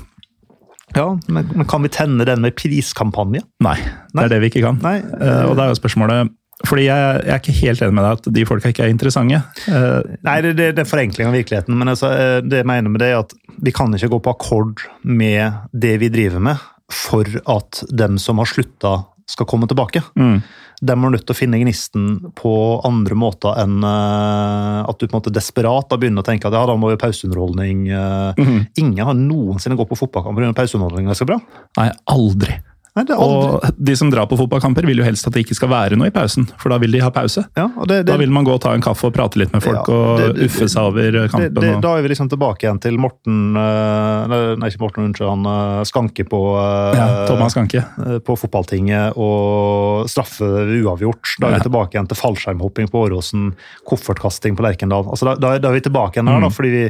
Ja, 0.96 1.08
men, 1.32 1.50
men 1.56 1.68
kan 1.70 1.84
vi 1.86 1.92
tenne 1.94 2.26
den 2.28 2.44
med 2.44 2.56
priskampanje? 2.60 3.44
Nei, 3.64 3.78
det 4.14 4.26
er 4.26 4.34
det 4.36 4.40
vi 4.44 4.52
ikke 4.52 4.64
kan. 4.66 4.80
Nei. 4.84 5.00
uh, 5.02 5.50
og 5.50 5.58
da 5.58 5.66
er 5.66 5.74
jo 5.74 5.80
spørsmålet 5.80 6.32
Fordi 6.68 6.84
jeg, 6.86 7.22
jeg 7.26 7.34
er 7.34 7.40
ikke 7.42 7.58
helt 7.62 7.84
enig 7.86 7.98
med 7.98 8.06
deg 8.06 8.20
at 8.20 8.32
de 8.38 8.46
folka 8.46 8.72
ikke 8.74 8.86
er 8.86 8.92
interessante. 8.94 9.40
Uh, 9.66 10.18
Nei, 10.28 10.36
det, 10.46 10.56
det, 10.60 10.68
det 10.78 10.84
er 10.84 10.90
forenkling 10.90 11.32
av 11.32 11.38
virkeligheten. 11.38 11.78
Men 11.80 11.94
altså, 11.94 12.12
eh, 12.14 12.40
det 12.46 12.62
jeg 12.62 12.70
mener 12.70 12.94
med 12.94 13.02
det 13.02 13.14
er 13.14 13.24
at 13.24 13.34
vi 13.62 13.74
kan 13.74 13.94
ikke 13.98 14.12
gå 14.14 14.20
på 14.26 14.36
akkord 14.36 14.84
med 15.02 15.72
det 15.74 15.96
vi 16.04 16.12
driver 16.14 16.44
med, 16.52 16.62
for 16.92 17.26
at 17.50 17.82
dem 17.90 18.20
som 18.22 18.42
har 18.42 18.50
slutta, 18.52 19.00
skal 19.32 19.48
komme 19.50 19.70
tilbake. 19.72 20.04
mm. 20.20 20.42
De 20.82 20.94
er 20.96 21.14
nødt 21.14 21.28
til 21.28 21.36
å 21.36 21.38
finne 21.38 21.60
gnisten 21.62 22.34
på 22.38 22.54
andre 22.88 23.18
måter 23.18 23.60
enn 23.62 23.84
eh, 23.86 24.80
at 24.82 24.98
du 24.98 25.06
på 25.06 25.14
en 25.14 25.20
måte 25.20 25.34
desperat 25.34 25.92
da 25.92 26.00
begynner 26.02 26.26
å 26.26 26.28
tenke 26.28 26.50
at 26.50 26.58
ja, 26.58 26.64
da 26.66 26.76
må 26.80 26.90
jo 26.90 26.98
pauseunderholdning 27.02 27.86
mm 27.86 28.42
-hmm. 28.42 28.66
Ingen 28.82 29.06
har 29.06 29.14
noensinne 29.14 29.78
gått 29.78 29.90
på 29.90 30.00
fotballkamp 30.00 30.38
pga. 30.38 30.54
pauseunderholdning. 30.54 31.06
Det 31.06 31.12
er 31.12 31.24
så 31.24 31.30
bra. 31.30 31.40
Nei, 31.78 31.90
aldri. 32.06 32.58
Nei. 32.92 33.06
Og 33.16 33.64
de 33.80 33.94
som 33.96 34.10
drar 34.12 34.26
på 34.28 34.36
fotballkamper, 34.36 34.84
vil 34.84 35.00
jo 35.00 35.06
helst 35.08 35.24
at 35.26 35.32
det 35.32 35.46
ikke 35.46 35.56
skal 35.56 35.70
være 35.72 35.96
noe 35.96 36.10
i 36.10 36.12
pausen, 36.12 36.44
for 36.60 36.74
da 36.74 36.78
vil 36.82 36.92
de 36.92 37.00
ha 37.00 37.08
pause. 37.16 37.46
ja, 37.56 37.70
det, 37.88 38.02
det, 38.02 38.06
Da 38.10 38.18
vil 38.20 38.34
man 38.36 38.44
gå 38.44 38.52
og 38.58 38.60
ta 38.66 38.74
en 38.76 38.82
kaffe 38.84 39.08
og 39.08 39.14
prate 39.16 39.40
litt 39.40 39.54
med 39.56 39.64
folk 39.64 39.88
Ja, 39.88 40.18
det- 40.20 40.28
og 40.34 40.42
uffe 40.44 40.68
seg 40.68 40.90
over 40.90 41.20
kampen. 41.32 41.70
og... 41.76 41.82
da 41.86 41.94
er 41.96 42.02
vi 42.04 42.10
liksom 42.12 42.28
tilbake 42.34 42.66
igjen 42.68 42.82
til 42.84 42.98
Morten 43.00 43.56
eh, 43.56 44.56
Nei, 44.60 44.68
ikke 44.68 44.82
Morten, 44.84 45.06
unnskyld. 45.08 45.30
Han 45.30 45.48
eh, 45.54 45.84
Skanke 45.88 46.26
på 46.28 46.42
eh, 46.60 47.00
ja, 47.00 47.08
Thomas 47.32 47.56
Kanke. 47.56 47.86
eh, 48.08 48.20
på 48.28 48.36
fotballtinget 48.44 49.16
og 49.16 50.10
straffe 50.12 50.44
uavgjort. 50.84 51.38
Da 51.40 51.48
er 51.48 51.60
vi 51.62 51.70
tilbake 51.70 51.96
igjen 51.96 52.12
til 52.12 52.20
fallskjermhopping 52.20 52.92
på 52.92 53.06
Åråsen, 53.08 53.54
koffertkasting 53.88 54.60
på 54.60 54.68
Lerkendal. 54.68 55.08
Altså, 55.08 55.32
da, 55.32 55.36
da, 55.40 55.56
da 55.64 55.72
er 55.72 55.80
vi 55.80 55.86
tilbake 55.88 56.20
igjen 56.20 56.28
her, 56.28 56.44
da, 56.44 56.52
Mm. 56.52 56.56
fordi 56.60 56.70
vi, 56.76 56.84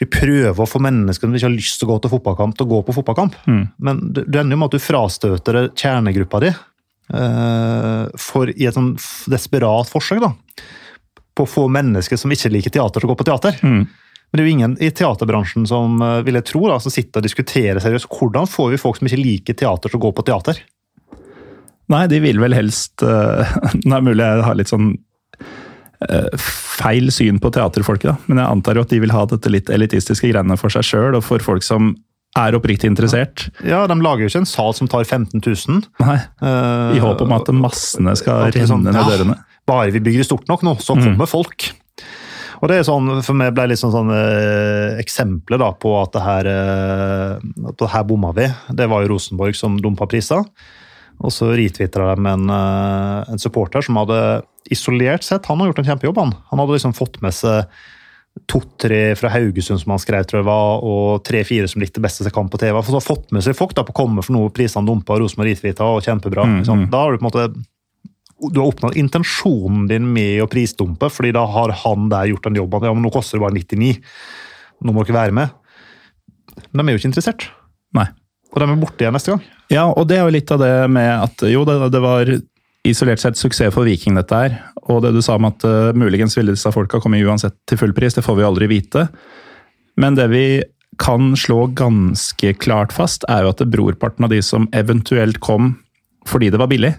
vi 0.00 0.08
prøver 0.08 0.56
å 0.56 0.68
få 0.68 0.80
mennesker 0.80 1.28
som 1.28 1.36
ikke 1.36 1.48
har 1.50 1.52
lyst 1.52 1.80
til 1.80 1.88
å 1.88 1.92
gå 1.92 1.98
til 2.00 2.12
fotballkamp, 2.14 2.56
til 2.56 2.64
å 2.64 2.70
gå 2.70 2.80
på 2.86 2.96
fotballkamp. 2.96 3.36
Mm. 3.44 3.62
Men 3.84 4.02
det 4.16 4.24
ender 4.28 4.56
jo 4.56 4.60
med 4.62 4.70
at 4.70 4.76
du 4.76 4.82
frastøter 4.82 5.58
kjernegruppa 5.76 6.40
di 6.40 6.50
eh, 6.50 8.20
for 8.20 8.52
i 8.54 8.68
et 8.68 8.76
sånn 8.76 8.94
desperat 9.30 9.90
forsøk 9.92 10.22
da, 10.24 10.32
på 11.36 11.44
å 11.44 11.50
få 11.50 11.66
mennesker 11.72 12.20
som 12.20 12.32
ikke 12.32 12.52
liker 12.54 12.72
teater, 12.72 12.96
til 12.96 13.10
å 13.10 13.12
gå 13.12 13.18
på 13.20 13.28
teater. 13.28 13.60
Mm. 13.60 13.84
Men 13.84 14.38
det 14.38 14.42
er 14.42 14.48
jo 14.48 14.56
ingen 14.56 14.78
i 14.80 14.90
teaterbransjen 14.94 15.68
som 15.68 16.00
eh, 16.06 16.20
vil 16.24 16.40
jeg 16.40 16.48
tro, 16.48 16.64
da, 16.70 16.80
som 16.80 16.94
sitter 16.94 17.20
og 17.20 17.28
diskuterer 17.28 17.82
seriøst 17.84 18.08
hvordan 18.14 18.48
får 18.48 18.72
vi 18.72 18.80
folk 18.80 19.00
som 19.00 19.10
ikke 19.10 19.20
liker 19.20 19.60
teater, 19.66 19.92
til 19.92 20.00
å 20.00 20.04
gå 20.06 20.14
på 20.16 20.26
teater. 20.30 20.64
Nei, 21.90 22.04
de 22.08 22.22
vil 22.22 22.40
vel 22.40 22.54
helst 22.56 23.04
eh, 23.04 23.56
Det 23.84 23.92
er 23.92 24.08
mulig 24.08 24.24
jeg 24.24 24.48
har 24.48 24.56
litt 24.56 24.72
sånn 24.72 24.94
feil 26.40 27.10
syn 27.12 27.40
på 27.42 27.50
teaterfolket, 27.52 28.08
da. 28.08 28.28
men 28.30 28.40
jeg 28.40 28.48
antar 28.48 28.78
jo 28.78 28.84
at 28.86 28.92
de 28.92 29.00
vil 29.02 29.12
ha 29.12 29.26
dette 29.28 29.52
litt 29.52 29.68
elitistiske 29.72 30.30
greiene 30.30 30.56
for 30.56 30.72
seg 30.72 30.86
sjøl, 30.86 31.18
og 31.18 31.26
for 31.26 31.44
folk 31.44 31.66
som 31.66 31.92
er 32.38 32.54
oppriktig 32.54 32.86
interessert. 32.90 33.48
Ja, 33.66 33.82
De 33.90 33.96
lager 33.98 34.24
jo 34.24 34.30
ikke 34.30 34.44
en 34.44 34.48
sal 34.48 34.72
som 34.78 34.88
tar 34.90 35.04
15 35.04 35.42
000. 35.42 35.82
Nei, 36.04 36.16
eh, 36.16 36.96
I 36.96 37.02
håp 37.02 37.24
om 37.24 37.34
at 37.36 37.50
massene 37.52 38.14
skal 38.18 38.46
uh, 38.46 38.50
renne 38.54 38.70
sånn, 38.70 38.86
ned 38.86 38.96
ja, 38.96 39.06
dørene. 39.08 39.36
Bare 39.68 39.90
vi 39.94 40.02
bygger 40.04 40.28
stort 40.28 40.50
nok 40.50 40.64
nå, 40.66 40.76
så 40.82 40.96
kommer 40.98 41.30
folk. 41.30 41.72
Og 42.60 42.68
det 42.68 42.76
er 42.76 42.84
sånn, 42.86 43.08
For 43.24 43.36
meg 43.36 43.54
ble 43.56 43.70
litt 43.70 43.80
sånn, 43.80 43.94
sånn 43.94 44.12
eh, 44.12 44.98
eksempler 45.00 45.60
da, 45.62 45.70
på 45.80 45.94
at 46.00 46.12
det 46.16 46.24
her, 46.24 46.50
eh, 46.50 47.46
at 47.70 47.80
det 47.80 47.88
her 47.94 48.04
bomma 48.08 48.34
vi. 48.36 48.50
Det 48.76 48.88
var 48.90 49.04
jo 49.04 49.14
Rosenborg 49.14 49.56
som 49.56 49.78
dumpa 49.80 50.08
priser. 50.10 50.44
Og 51.20 51.32
så 51.34 51.50
retwitra 51.52 52.14
de 52.16 52.26
en, 52.30 52.50
eh, 52.50 53.32
en 53.32 53.40
supporter 53.42 53.84
som 53.84 53.98
hadde 54.00 54.42
isolert 54.70 55.24
sett 55.24 55.46
Han 55.46 55.58
har 55.60 55.70
gjort 55.70 55.80
en 55.82 55.88
kjempejobb, 55.90 56.18
han. 56.20 56.34
Han 56.50 56.62
hadde 56.62 56.76
liksom 56.78 56.94
fått 56.96 57.20
med 57.20 57.34
seg 57.34 57.66
to-tre 58.46 59.16
fra 59.18 59.28
Haugesund 59.34 59.80
som 59.82 59.90
han 59.90 60.00
skrev, 60.00 60.24
tror 60.28 60.40
jeg 60.40 60.46
var, 60.46 60.84
og 60.86 61.24
tre-fire 61.26 61.68
som 61.68 61.82
likte 61.82 62.02
best 62.02 62.22
å 62.22 62.26
se 62.26 62.30
kamp 62.30 62.52
på 62.52 62.60
TV. 62.62 62.76
For 62.78 62.92
så 62.94 63.00
har 63.00 63.06
fått 63.08 63.32
med 63.34 63.42
seg 63.44 63.58
folk 63.58 63.74
da 63.74 63.82
på 63.82 63.92
å 63.92 63.98
komme 64.04 64.22
for 64.22 64.36
noe 64.36 64.52
prisene 64.54 64.86
dumpa, 64.86 65.18
Rosenborg 65.18 65.50
retweeta, 65.50 65.88
og 65.88 66.04
kjempebra. 66.06 66.46
Mm, 66.46 66.56
Liksom. 66.60 66.84
mm. 66.84 66.90
Da 66.92 67.02
har 67.02 67.12
du 67.12 67.18
på 67.18 67.26
en 67.26 67.30
måte 67.30 67.64
du 68.40 68.56
har 68.56 68.70
oppnådd 68.70 68.96
intensjonen 68.96 69.84
din 69.90 70.06
med 70.14 70.40
å 70.40 70.48
prisdumpe, 70.48 71.10
fordi 71.12 71.34
da 71.36 71.42
har 71.44 71.74
han 71.82 72.08
der 72.08 72.30
gjort 72.30 72.46
den 72.48 72.56
jobben. 72.56 72.86
Ja, 72.88 72.94
men 72.96 73.04
nå 73.04 73.12
koster 73.12 73.36
det 73.36 73.44
bare 73.44 73.58
99. 73.58 73.98
Nå 74.80 74.94
må 74.96 75.04
dere 75.04 75.18
være 75.18 75.36
med. 75.36 75.50
Men 76.72 76.86
de 76.86 76.88
er 76.88 76.96
jo 76.96 77.02
ikke 77.02 77.10
interessert. 77.10 77.50
Nei. 77.92 78.06
Og 78.48 78.62
de 78.62 78.64
er 78.70 78.80
borte 78.80 79.04
igjen 79.04 79.12
neste 79.12 79.34
gang. 79.34 79.42
Ja, 79.70 79.86
og 79.88 80.08
det 80.10 80.18
er 80.18 80.26
jo 80.26 80.34
litt 80.34 80.50
av 80.50 80.62
det 80.62 80.72
med 80.90 81.10
at 81.14 81.44
jo, 81.46 81.62
det, 81.68 81.76
det 81.94 82.02
var 82.02 82.30
isolert 82.86 83.22
sett 83.22 83.38
suksess 83.38 83.74
for 83.74 83.86
Viking, 83.86 84.16
dette 84.18 84.34
her. 84.34 84.56
Og 84.88 85.02
det 85.04 85.12
du 85.14 85.20
sa 85.22 85.36
om 85.38 85.46
at 85.48 85.64
uh, 85.66 85.92
muligens 85.96 86.34
ville 86.38 86.54
disse 86.56 86.72
folka 86.74 87.00
komme 87.02 87.20
uansett 87.22 87.54
til 87.70 87.78
full 87.80 87.94
pris, 87.96 88.16
det 88.16 88.24
får 88.26 88.40
vi 88.40 88.46
aldri 88.46 88.70
vite. 88.70 89.06
Men 90.00 90.16
det 90.18 90.26
vi 90.32 90.44
kan 91.00 91.32
slå 91.38 91.68
ganske 91.78 92.54
klart 92.60 92.92
fast, 92.92 93.24
er 93.30 93.44
jo 93.44 93.52
at 93.52 93.62
det 93.62 93.70
brorparten 93.72 94.26
av 94.26 94.32
de 94.32 94.40
som 94.44 94.68
eventuelt 94.76 95.40
kom 95.44 95.76
fordi 96.28 96.50
det 96.52 96.58
var 96.60 96.68
billig, 96.68 96.90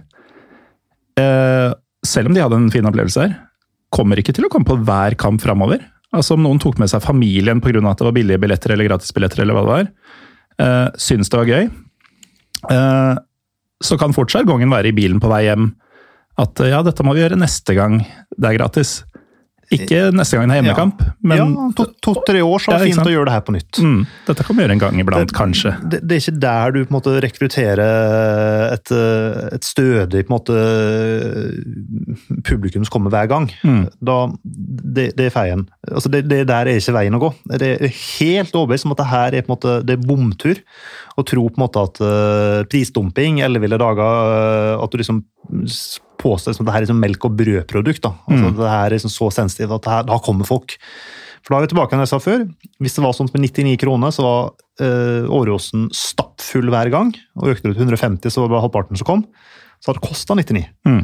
uh, 1.22 1.70
selv 2.08 2.32
om 2.32 2.36
de 2.36 2.42
hadde 2.42 2.58
en 2.58 2.72
fin 2.74 2.88
opplevelse 2.90 3.22
her, 3.22 3.36
kommer 3.94 4.18
ikke 4.18 4.34
til 4.34 4.48
å 4.48 4.50
komme 4.52 4.66
på 4.66 4.80
hver 4.88 5.14
kamp 5.20 5.44
framover. 5.44 5.84
Altså 6.16 6.36
Om 6.36 6.44
noen 6.44 6.60
tok 6.60 6.80
med 6.82 6.90
seg 6.92 7.04
familien 7.04 7.62
pga. 7.64 7.84
at 7.86 8.00
det 8.00 8.08
var 8.08 8.16
billige 8.16 8.42
billetter 8.42 8.74
eller 8.74 8.90
gratisbilletter, 8.90 9.44
eller 9.44 9.56
hva 9.56 9.62
det 9.62 9.74
var, 9.76 9.92
uh, 10.64 10.88
syns 10.98 11.30
det 11.30 11.38
var 11.38 11.52
gøy, 11.52 11.68
eh, 11.68 11.91
så 12.70 13.98
kan 13.98 14.14
fortsatt 14.14 14.46
gangen 14.46 14.70
være 14.70 14.92
i 14.92 14.96
bilen 14.96 15.22
på 15.22 15.30
vei 15.32 15.46
hjem 15.48 15.72
at 16.42 16.62
eh, 16.64 16.72
ja, 16.72 16.82
dette 16.86 17.06
må 17.06 17.16
vi 17.16 17.24
gjøre 17.24 17.40
neste 17.40 17.76
gang 17.78 18.02
det 18.02 18.48
er 18.48 18.58
gratis. 18.58 19.02
Ikke 19.72 20.02
neste 20.16 20.38
gang 20.38 20.50
det 20.50 20.58
er 20.58 20.62
hjemmekamp, 20.62 21.04
men 21.24 21.40
ja, 21.40 21.86
to-tre 22.04 22.42
år 22.44 22.64
så 22.64 22.74
er 22.74 22.82
det 22.84 22.90
fint 22.92 23.08
å 23.08 23.14
gjøre 23.14 23.30
det 23.30 23.36
her 23.38 23.44
på 23.48 23.56
nytt. 23.56 23.80
mm, 23.80 24.02
dette 24.28 24.46
kan 24.48 24.58
vi 24.58 24.66
gjøre 24.66 24.76
en 24.76 24.84
gang 24.84 25.00
iblant, 25.04 25.34
kanskje. 25.36 25.74
Det, 25.86 26.02
det 26.04 26.18
er 26.18 26.24
ikke 26.26 26.42
der 26.44 26.76
du 26.76 26.80
på 26.82 26.90
en 26.90 26.98
måte 26.98 27.16
rekrutterer 27.24 27.82
et, 28.76 28.92
eh, 28.96 29.40
et 29.56 29.68
stødig 29.68 30.26
på 30.28 30.32
en 30.32 30.36
måte, 30.36 30.58
publikum 32.48 32.84
som 32.84 32.94
kommer 32.94 33.14
hver 33.14 33.30
gang. 33.32 33.48
Mm. 33.64 33.86
Da, 34.04 34.18
det, 34.44 35.12
det 35.20 35.30
er 35.30 35.36
feien. 35.36 35.66
Altså 35.88 36.12
det, 36.12 36.26
det 36.30 36.44
der 36.50 36.70
er 36.70 36.82
ikke 36.82 36.98
veien 36.98 37.18
å 37.18 37.24
gå. 37.24 37.32
Det 37.56 37.74
er 37.78 37.88
helt 37.92 38.56
overbevist 38.56 38.88
om 38.88 38.96
at 38.96 39.02
det 39.02 39.10
her 39.12 39.38
er 39.38 39.46
på 39.46 39.52
en 39.52 39.56
måte, 39.56 39.80
det 39.88 39.98
er 39.98 40.08
bomtur. 40.08 40.62
Å 41.16 41.26
tro 41.28 41.48
på 41.48 41.60
en 41.60 41.66
måte 41.66 41.84
at 41.88 42.02
uh, 42.04 42.62
prisdumping, 42.72 43.42
elleville 43.46 43.80
dager, 43.82 44.32
eh, 44.36 44.76
at 44.84 44.92
du 44.92 45.02
liksom 45.02 45.24
liksom 46.24 46.64
at 46.64 46.70
det 46.70 46.74
her 46.76 46.82
er 46.82 46.86
liksom 46.86 47.02
melk- 47.02 47.26
og 47.28 47.36
brødprodukt. 47.40 48.02
Da. 48.06 48.14
Altså, 48.28 48.52
Mm. 48.52 48.58
Det 48.58 48.70
er 48.70 48.90
liksom 48.96 49.12
så 49.12 49.32
sensitivt 49.32 49.76
at 49.78 49.86
her, 49.86 50.04
da 50.04 50.18
kommer 50.20 50.46
folk. 50.46 50.78
For 51.42 51.54
da 51.54 51.58
er 51.58 51.66
vi 51.66 51.72
tilbake 51.74 51.90
til 51.90 51.98
det 51.98 52.06
jeg 52.06 52.14
sa 52.14 52.20
før. 52.22 52.44
Hvis 52.80 52.96
det 52.96 53.04
var 53.04 53.14
sånn 53.18 53.30
med 53.34 53.42
99 53.50 53.78
kroner, 53.82 54.14
så 54.14 54.22
var 54.22 54.52
uh, 54.82 55.26
Åråsen 55.26 55.90
stappfull 55.90 56.70
hver 56.70 56.92
gang. 56.94 57.12
Og 57.42 57.56
økte 57.56 57.70
det 57.70 57.78
til 57.78 57.90
150, 57.90 58.30
så 58.30 58.42
var 58.42 58.48
det 58.48 58.56
bare 58.56 58.66
halvparten 58.68 58.98
som 58.98 59.10
kom. 59.10 59.26
Så 59.82 59.90
hadde 59.90 60.02
det 60.02 60.10
kosta 60.10 60.38
99. 60.38 60.66
Mm. 60.86 61.04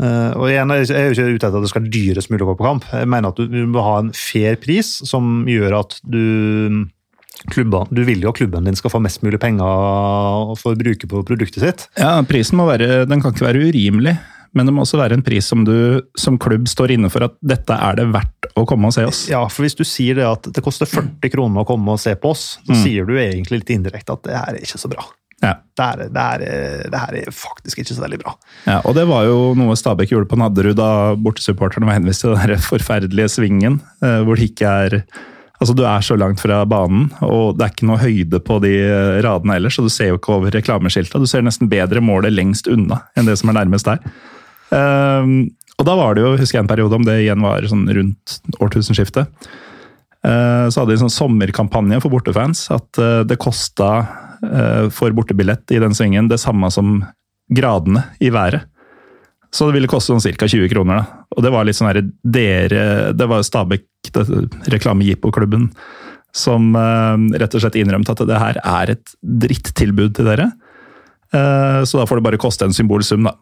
Uh, 0.00 0.32
og 0.38 0.46
igjen, 0.48 0.70
Jeg 0.72 0.90
er 0.96 1.10
jo 1.10 1.16
ikke 1.16 1.34
ute 1.34 1.46
etter 1.46 1.58
at 1.58 1.66
det 1.66 1.72
skal 1.72 1.84
dyres 1.84 1.96
dyrest 1.98 2.30
mulig 2.32 2.46
å 2.46 2.52
gå 2.52 2.58
på 2.62 2.68
kamp. 2.68 2.86
Jeg 2.94 3.10
mener 3.10 3.34
at 3.34 3.36
du, 3.42 3.46
du 3.50 3.66
må 3.66 3.82
ha 3.84 3.98
en 4.00 4.12
fair 4.16 4.56
pris 4.62 4.94
som 5.04 5.42
gjør 5.50 5.80
at 5.82 5.98
du 6.06 6.86
klubba, 7.50 7.86
Du 7.90 8.04
vil 8.06 8.22
jo 8.22 8.30
at 8.30 8.38
klubben 8.38 8.64
din 8.68 8.76
skal 8.78 8.92
få 8.92 9.00
mest 9.02 9.22
mulig 9.24 9.40
penger 9.42 10.54
for 10.60 10.74
å 10.74 10.78
bruke 10.78 11.08
på 11.10 11.22
produktet 11.26 11.64
sitt. 11.64 11.86
Ja, 11.98 12.20
prisen 12.28 12.58
må 12.60 12.68
være, 12.68 13.02
den 13.10 13.22
kan 13.22 13.34
ikke 13.34 13.48
være 13.48 13.64
urimelig, 13.66 14.14
men 14.54 14.68
det 14.68 14.74
må 14.76 14.82
også 14.84 14.98
være 15.00 15.16
en 15.18 15.22
pris 15.24 15.46
som 15.48 15.62
du 15.64 15.74
som 16.18 16.36
klubb 16.40 16.66
står 16.68 16.92
inne 16.96 17.08
for 17.12 17.24
at 17.24 17.34
dette 17.40 17.72
er 17.72 17.96
det 18.00 18.08
verdt 18.12 18.50
å 18.60 18.66
komme 18.68 18.90
og 18.90 18.94
se 18.96 19.06
oss. 19.08 19.24
Ja, 19.32 19.40
for 19.48 19.64
Hvis 19.64 19.78
du 19.78 19.84
sier 19.88 20.18
det 20.18 20.26
at 20.28 20.50
det 20.52 20.62
koster 20.64 20.86
40 20.90 21.32
kroner 21.32 21.62
å 21.64 21.68
komme 21.68 21.94
og 21.96 22.00
se 22.02 22.12
på 22.20 22.34
oss, 22.34 22.58
så 22.66 22.76
sier 22.82 23.08
du 23.08 23.14
egentlig 23.16 23.62
litt 23.62 23.72
indirekte 23.74 24.12
at 24.18 24.24
det 24.28 24.36
her 24.36 24.54
er 24.58 24.62
ikke 24.66 24.80
så 24.82 24.90
bra. 24.92 25.06
Ja. 25.42 25.56
Det 25.74 25.82
her, 25.88 26.02
det, 26.14 26.22
her, 26.22 26.42
er- 26.46 26.90
det 26.92 26.98
her 27.02 27.16
er 27.18 27.32
faktisk 27.34 27.80
ikke 27.82 27.96
så 27.96 28.04
veldig 28.04 28.20
bra. 28.22 28.36
Ja, 28.68 28.76
og 28.86 28.94
det 28.94 29.08
var 29.10 29.24
jo 29.26 29.38
noe 29.58 29.74
Stabæk 29.74 30.12
gjorde 30.12 30.28
på 30.30 30.38
Nadderud 30.38 30.76
da 30.78 30.90
bortesupporterne 31.18 31.88
var 31.88 31.96
henvist 31.98 32.22
til 32.22 32.36
den 32.36 32.62
forferdelige 32.62 33.32
svingen, 33.40 33.80
eh, 34.04 34.20
hvor 34.22 34.38
det 34.38 34.52
ikke 34.52 34.74
er 34.86 35.02
Altså, 35.62 35.76
Du 35.78 35.84
er 35.86 36.00
så 36.02 36.16
langt 36.18 36.40
fra 36.42 36.64
banen, 36.66 37.04
og 37.22 37.54
det 37.54 37.62
er 37.62 37.70
ikke 37.70 37.86
noe 37.86 37.98
høyde 38.02 38.40
på 38.42 38.56
de 38.64 38.70
eh, 38.82 39.20
radene 39.22 39.54
ellers, 39.60 39.76
så 39.78 39.84
du 39.86 39.90
ser 39.94 40.08
jo 40.10 40.16
ikke 40.18 40.32
over 40.34 40.50
reklameskilta. 40.50 41.20
Du 41.22 41.26
ser 41.30 41.44
nesten 41.46 41.68
bedre 41.70 42.02
målet 42.02 42.34
lengst 42.34 42.66
unna 42.66 42.96
enn 43.14 43.28
det 43.30 43.36
som 43.38 43.52
er 43.52 43.60
nærmest 43.60 43.86
der. 43.86 44.00
Ehm, 44.72 45.36
og 45.78 45.88
da 45.88 45.96
var 45.98 46.14
det 46.14 46.24
jo, 46.24 46.34
husker 46.38 46.58
jeg 46.58 46.64
en 46.64 46.70
periode, 46.70 46.96
om 46.96 47.06
det 47.06 47.20
igjen 47.22 47.44
var 47.44 47.64
sånn 47.68 47.86
rundt 47.96 48.58
årtusenskiftet, 48.62 49.30
uh, 50.22 50.66
så 50.70 50.82
hadde 50.82 50.92
de 50.92 50.98
en 50.98 51.06
sånn 51.06 51.16
sommerkampanje 51.16 51.98
for 52.04 52.12
bortefans. 52.12 52.68
At 52.74 53.00
uh, 53.00 53.22
det 53.26 53.40
kosta 53.42 53.88
uh, 54.44 54.84
for 54.94 55.14
bortebillett 55.16 55.74
i 55.74 55.80
den 55.82 55.96
svingen 55.96 56.30
det 56.30 56.38
samme 56.42 56.70
som 56.70 57.00
gradene 57.52 58.04
i 58.22 58.30
været. 58.30 58.68
Så 59.52 59.68
det 59.68 59.76
ville 59.76 59.90
koste 59.90 60.14
sånn 60.14 60.36
ca. 60.38 60.48
20 60.48 60.70
kroner. 60.72 61.02
da. 61.02 61.24
Og 61.36 61.44
det 61.44 61.52
var 61.52 61.66
litt 61.68 61.76
sånn 61.76 61.90
her, 61.90 62.00
dere, 62.24 63.12
det 63.12 63.28
var 63.28 63.44
Stabæk, 63.44 63.84
reklame-jippo-klubben, 64.72 65.68
som 66.32 66.72
eh, 66.76 67.38
rett 67.40 67.54
og 67.54 67.60
slett 67.62 67.76
innrømte 67.76 68.14
at 68.14 68.24
det 68.28 68.40
her 68.40 68.60
er 68.64 68.94
et 68.94 69.12
drittilbud 69.20 70.16
til 70.16 70.30
dere. 70.30 70.48
Eh, 71.36 71.82
så 71.84 72.00
da 72.00 72.06
får 72.08 72.20
det 72.20 72.26
bare 72.30 72.40
koste 72.40 72.64
en 72.64 72.76
symbolsum, 72.76 73.28
da. 73.28 73.36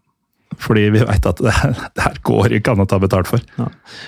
Fordi 0.59 0.89
vi 0.91 1.03
veit 1.07 1.27
at 1.29 1.39
det, 1.39 1.53
det 1.95 2.05
her 2.05 2.17
går 2.27 2.57
ikke 2.59 2.75
an 2.75 2.83
å 2.83 2.89
ta 2.91 2.99
betalt 3.03 3.29
for. 3.31 3.43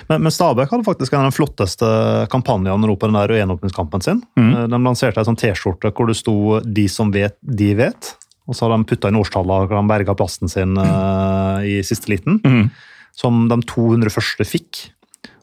Men, 0.09 0.25
men 0.25 0.33
Stabæk 0.33 0.73
hadde 0.73 0.87
faktisk 0.87 1.13
en 1.15 1.23
av 1.23 1.31
de 1.31 1.37
flotteste 1.37 1.91
kampanjene 2.33 2.89
nå 2.89 2.97
på 2.99 3.09
den 3.09 3.17
der 3.17 3.35
gjenåpningskampen 3.39 4.03
sin. 4.03 4.19
Mm. 4.39 4.49
Eh, 4.51 4.65
De 4.73 4.81
lanserte 4.83 5.23
en 5.23 5.29
sånn 5.31 5.39
T-skjorte 5.39 5.93
hvor 5.95 6.11
det 6.11 6.17
sto 6.19 6.59
'De 6.63 6.87
som 6.91 7.13
vet, 7.15 7.37
de 7.41 7.71
vet'. 7.79 8.15
Og 8.43 8.57
så 8.57 8.65
hadde 8.65 8.81
de 8.81 8.89
putta 8.91 9.07
inn 9.07 9.19
årstallet 9.21 9.71
og 9.71 9.87
berga 9.87 10.15
plassen 10.19 10.51
sin 10.51 10.75
eh, 10.77 11.63
i 11.63 11.77
siste 11.85 12.11
liten. 12.11 12.41
Mm. 12.43 12.67
Som 13.15 13.47
de 13.47 13.61
200 13.63 14.11
første 14.11 14.43
fikk. 14.43 14.89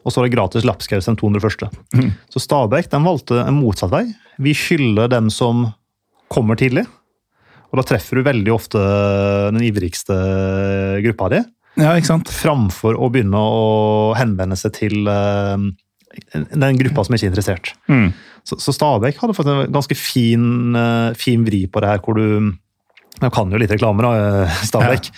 Og 0.05 0.13
så 0.13 0.21
var 0.21 0.29
det 0.29 0.37
gratis 0.37 0.67
lapskaus 0.69 1.09
de 1.09 1.17
200 1.17 1.41
første. 1.45 1.69
Mm. 1.97 2.13
Så 2.33 2.43
Stabæk 2.45 2.91
de 2.93 3.01
valgte 3.05 3.41
en 3.41 3.57
motsatt 3.57 3.93
vei. 3.93 4.05
Vi 4.41 4.53
skylder 4.57 5.09
dem 5.13 5.31
som 5.33 5.71
kommer 6.33 6.57
tidlig. 6.61 6.87
Og 7.71 7.79
da 7.79 7.87
treffer 7.87 8.19
du 8.19 8.27
veldig 8.27 8.53
ofte 8.55 8.81
den 9.55 9.63
ivrigste 9.69 10.17
gruppa 11.05 11.31
di 11.33 11.41
Ja, 11.79 11.95
ikke 11.95 12.11
sant? 12.11 12.33
framfor 12.35 12.99
å 12.99 13.11
begynne 13.15 13.39
å 13.39 14.15
henvende 14.19 14.59
seg 14.59 14.75
til 14.77 15.07
uh, 15.07 15.55
den 16.35 16.81
gruppa 16.81 17.07
som 17.07 17.15
ikke 17.15 17.29
er 17.29 17.33
interessert. 17.33 17.73
Mm. 17.87 18.11
Så, 18.43 18.59
så 18.59 18.75
Stabæk 18.75 19.21
hadde 19.23 19.37
fått 19.37 19.51
en 19.53 19.71
ganske 19.71 19.97
fin, 19.99 20.75
uh, 20.75 21.15
fin 21.19 21.47
vri 21.47 21.65
på 21.71 21.83
det 21.83 21.93
her, 21.93 22.03
hvor 22.03 22.19
du 22.19 22.51
Jeg 23.21 23.33
kan 23.37 23.51
jo 23.53 23.59
litt 23.61 23.73
reklame, 23.73 24.03
da, 24.05 24.11
eh, 24.45 24.61
Stabæk. 24.69 25.11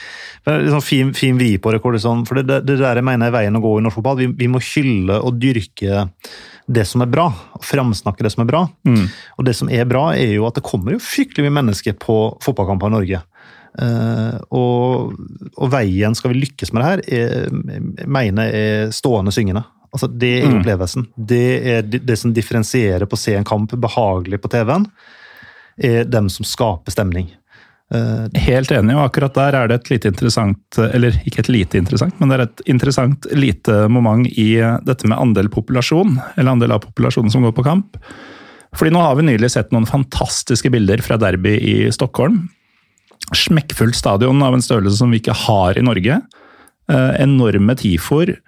Ja. 0.46 0.56
liksom 0.58 0.82
fin, 0.82 1.12
fin 1.14 1.38
på 1.38 1.72
rekord. 1.72 1.94
Er 1.94 2.02
sånn, 2.02 2.24
for 2.26 2.40
det, 2.40 2.62
det, 2.66 2.78
der 2.80 2.98
jeg 2.98 3.04
mener 3.06 3.28
er 3.30 3.36
veien 3.36 3.56
å 3.56 3.62
gå 3.62 3.76
i 3.78 3.82
norsk 3.84 4.00
fotball. 4.00 4.18
Vi, 4.18 4.26
vi 4.26 4.48
må 4.50 4.58
hylle 4.58 5.20
og 5.22 5.38
dyrke 5.38 6.08
det 6.72 6.86
som 6.86 7.02
er 7.02 7.10
bra, 7.10 7.28
og 7.54 7.64
framsnakke 7.66 8.22
det 8.24 8.32
som 8.32 8.42
er 8.44 8.50
bra. 8.50 8.62
Mm. 8.86 9.04
Og 9.38 9.44
det 9.46 9.54
som 9.58 9.70
er 9.70 9.84
bra, 9.90 10.08
er 10.14 10.34
jo 10.36 10.46
at 10.48 10.58
det 10.58 10.64
kommer 10.66 10.94
jo 10.96 11.02
fryktelig 11.02 11.46
mye 11.46 11.58
mennesker 11.62 11.94
på 12.00 12.16
fotballkamper 12.42 12.90
i 12.90 12.96
Norge. 12.96 13.22
Uh, 13.72 14.36
og, 14.52 15.14
og 15.56 15.70
veien 15.72 16.12
skal 16.14 16.34
vi 16.34 16.42
lykkes 16.42 16.74
med 16.74 16.82
det 16.82 16.88
her, 16.90 17.02
er, 17.08 17.46
jeg 18.02 18.08
mener 18.18 18.52
er 18.52 18.90
stående 18.92 19.32
syngende. 19.32 19.64
Altså, 19.92 20.08
det 20.08 20.32
er 20.42 20.46
Mm. 20.48 20.58
opplevelsen. 20.60 21.06
Det 21.16 21.44
er 21.68 21.82
det, 21.84 22.02
det 22.08 22.18
som 22.18 22.32
differensierer 22.32 23.04
på 23.06 23.16
å 23.16 23.20
se 23.20 23.34
en 23.36 23.44
kamp 23.44 23.72
behagelig 23.76 24.40
på 24.40 24.48
TV-en, 24.52 24.86
er 25.82 26.04
dem 26.08 26.28
som 26.32 26.44
skaper 26.48 26.92
stemning. 26.94 27.30
Eh, 27.92 28.40
Helt 28.46 28.72
enig, 28.72 28.94
og 28.96 29.04
akkurat 29.04 29.34
der 29.36 29.56
er 29.58 29.68
det 29.68 29.76
et 29.80 29.90
lite 29.92 30.12
interessant 30.12 30.78
Eller 30.80 31.16
ikke 31.28 31.42
et 31.42 31.50
lite 31.52 31.80
interessant, 31.80 32.14
men 32.20 32.30
det 32.30 32.38
er 32.38 32.44
et 32.46 32.62
interessant 32.72 33.26
lite 33.36 33.82
moment 33.92 34.28
i 34.40 34.54
dette 34.86 35.08
med 35.10 35.18
andel 35.18 35.50
populasjon, 35.52 36.16
eller 36.36 36.54
andel 36.54 36.72
av 36.78 36.86
populasjonen 36.86 37.32
som 37.32 37.44
går 37.44 37.52
på 37.56 37.66
kamp. 37.66 37.98
Fordi 38.78 38.94
nå 38.94 39.02
har 39.04 39.18
vi 39.18 39.26
nylig 39.26 39.50
sett 39.52 39.74
noen 39.74 39.88
fantastiske 39.88 40.70
bilder 40.72 41.02
fra 41.04 41.18
derby 41.20 41.58
i 41.58 41.74
Stockholm. 41.92 42.46
Smekkfullt 43.36 43.96
stadion 43.98 44.40
av 44.44 44.56
en 44.56 44.64
størrelse 44.64 44.96
som 44.96 45.12
vi 45.12 45.20
ikke 45.20 45.36
har 45.44 45.76
i 45.76 45.84
Norge. 45.84 46.22
Eh, 46.88 47.10
enorme 47.20 47.76
tifoer. 47.76 48.38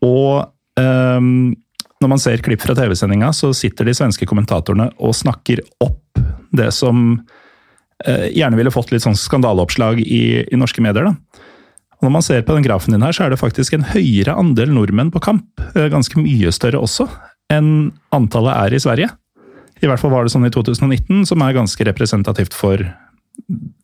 Og 0.00 0.48
um, 0.80 1.52
når 2.00 2.08
man 2.14 2.22
ser 2.22 2.40
klipp 2.40 2.64
fra 2.64 2.74
TV-sendinga, 2.78 3.28
så 3.36 3.52
sitter 3.56 3.84
de 3.90 3.94
svenske 3.96 4.24
kommentatorene 4.28 4.88
og 4.96 5.12
snakker 5.18 5.60
opp 5.84 6.22
det 6.56 6.70
som 6.72 7.12
eh, 7.18 7.39
gjerne 8.00 8.56
ville 8.56 8.72
fått 8.72 8.94
litt 8.94 9.04
sånn 9.04 9.18
skandaleoppslag 9.18 9.98
i, 10.00 10.22
i 10.48 10.58
norske 10.58 10.80
medier. 10.80 11.10
da. 11.10 11.44
Og 12.00 12.06
når 12.08 12.14
man 12.14 12.24
ser 12.24 12.44
på 12.48 12.56
den 12.56 12.64
grafen 12.64 12.94
din 12.94 13.04
her, 13.04 13.12
så 13.12 13.26
er 13.26 13.32
det 13.32 13.40
faktisk 13.42 13.74
en 13.76 13.84
høyere 13.92 14.32
andel 14.40 14.72
nordmenn 14.72 15.12
på 15.12 15.20
kamp, 15.20 15.44
eh, 15.74 15.90
ganske 15.92 16.16
mye 16.16 16.48
større 16.56 16.80
også, 16.80 17.04
enn 17.52 17.90
antallet 18.16 18.56
er 18.56 18.74
i 18.74 18.80
Sverige. 18.80 19.10
I 19.84 19.88
hvert 19.88 20.00
fall 20.00 20.12
var 20.14 20.24
det 20.24 20.32
sånn 20.32 20.48
i 20.48 20.52
2019, 20.52 21.26
som 21.28 21.44
er 21.44 21.56
ganske 21.56 21.84
representativt 21.84 22.56
for 22.56 22.80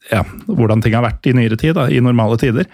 ja, 0.08 0.22
hvordan 0.48 0.80
ting 0.80 0.96
har 0.96 1.04
vært 1.04 1.28
i 1.28 1.34
nyere 1.36 1.60
tid, 1.60 1.74
da, 1.76 1.90
i 1.92 2.00
normale 2.00 2.40
tider. 2.40 2.64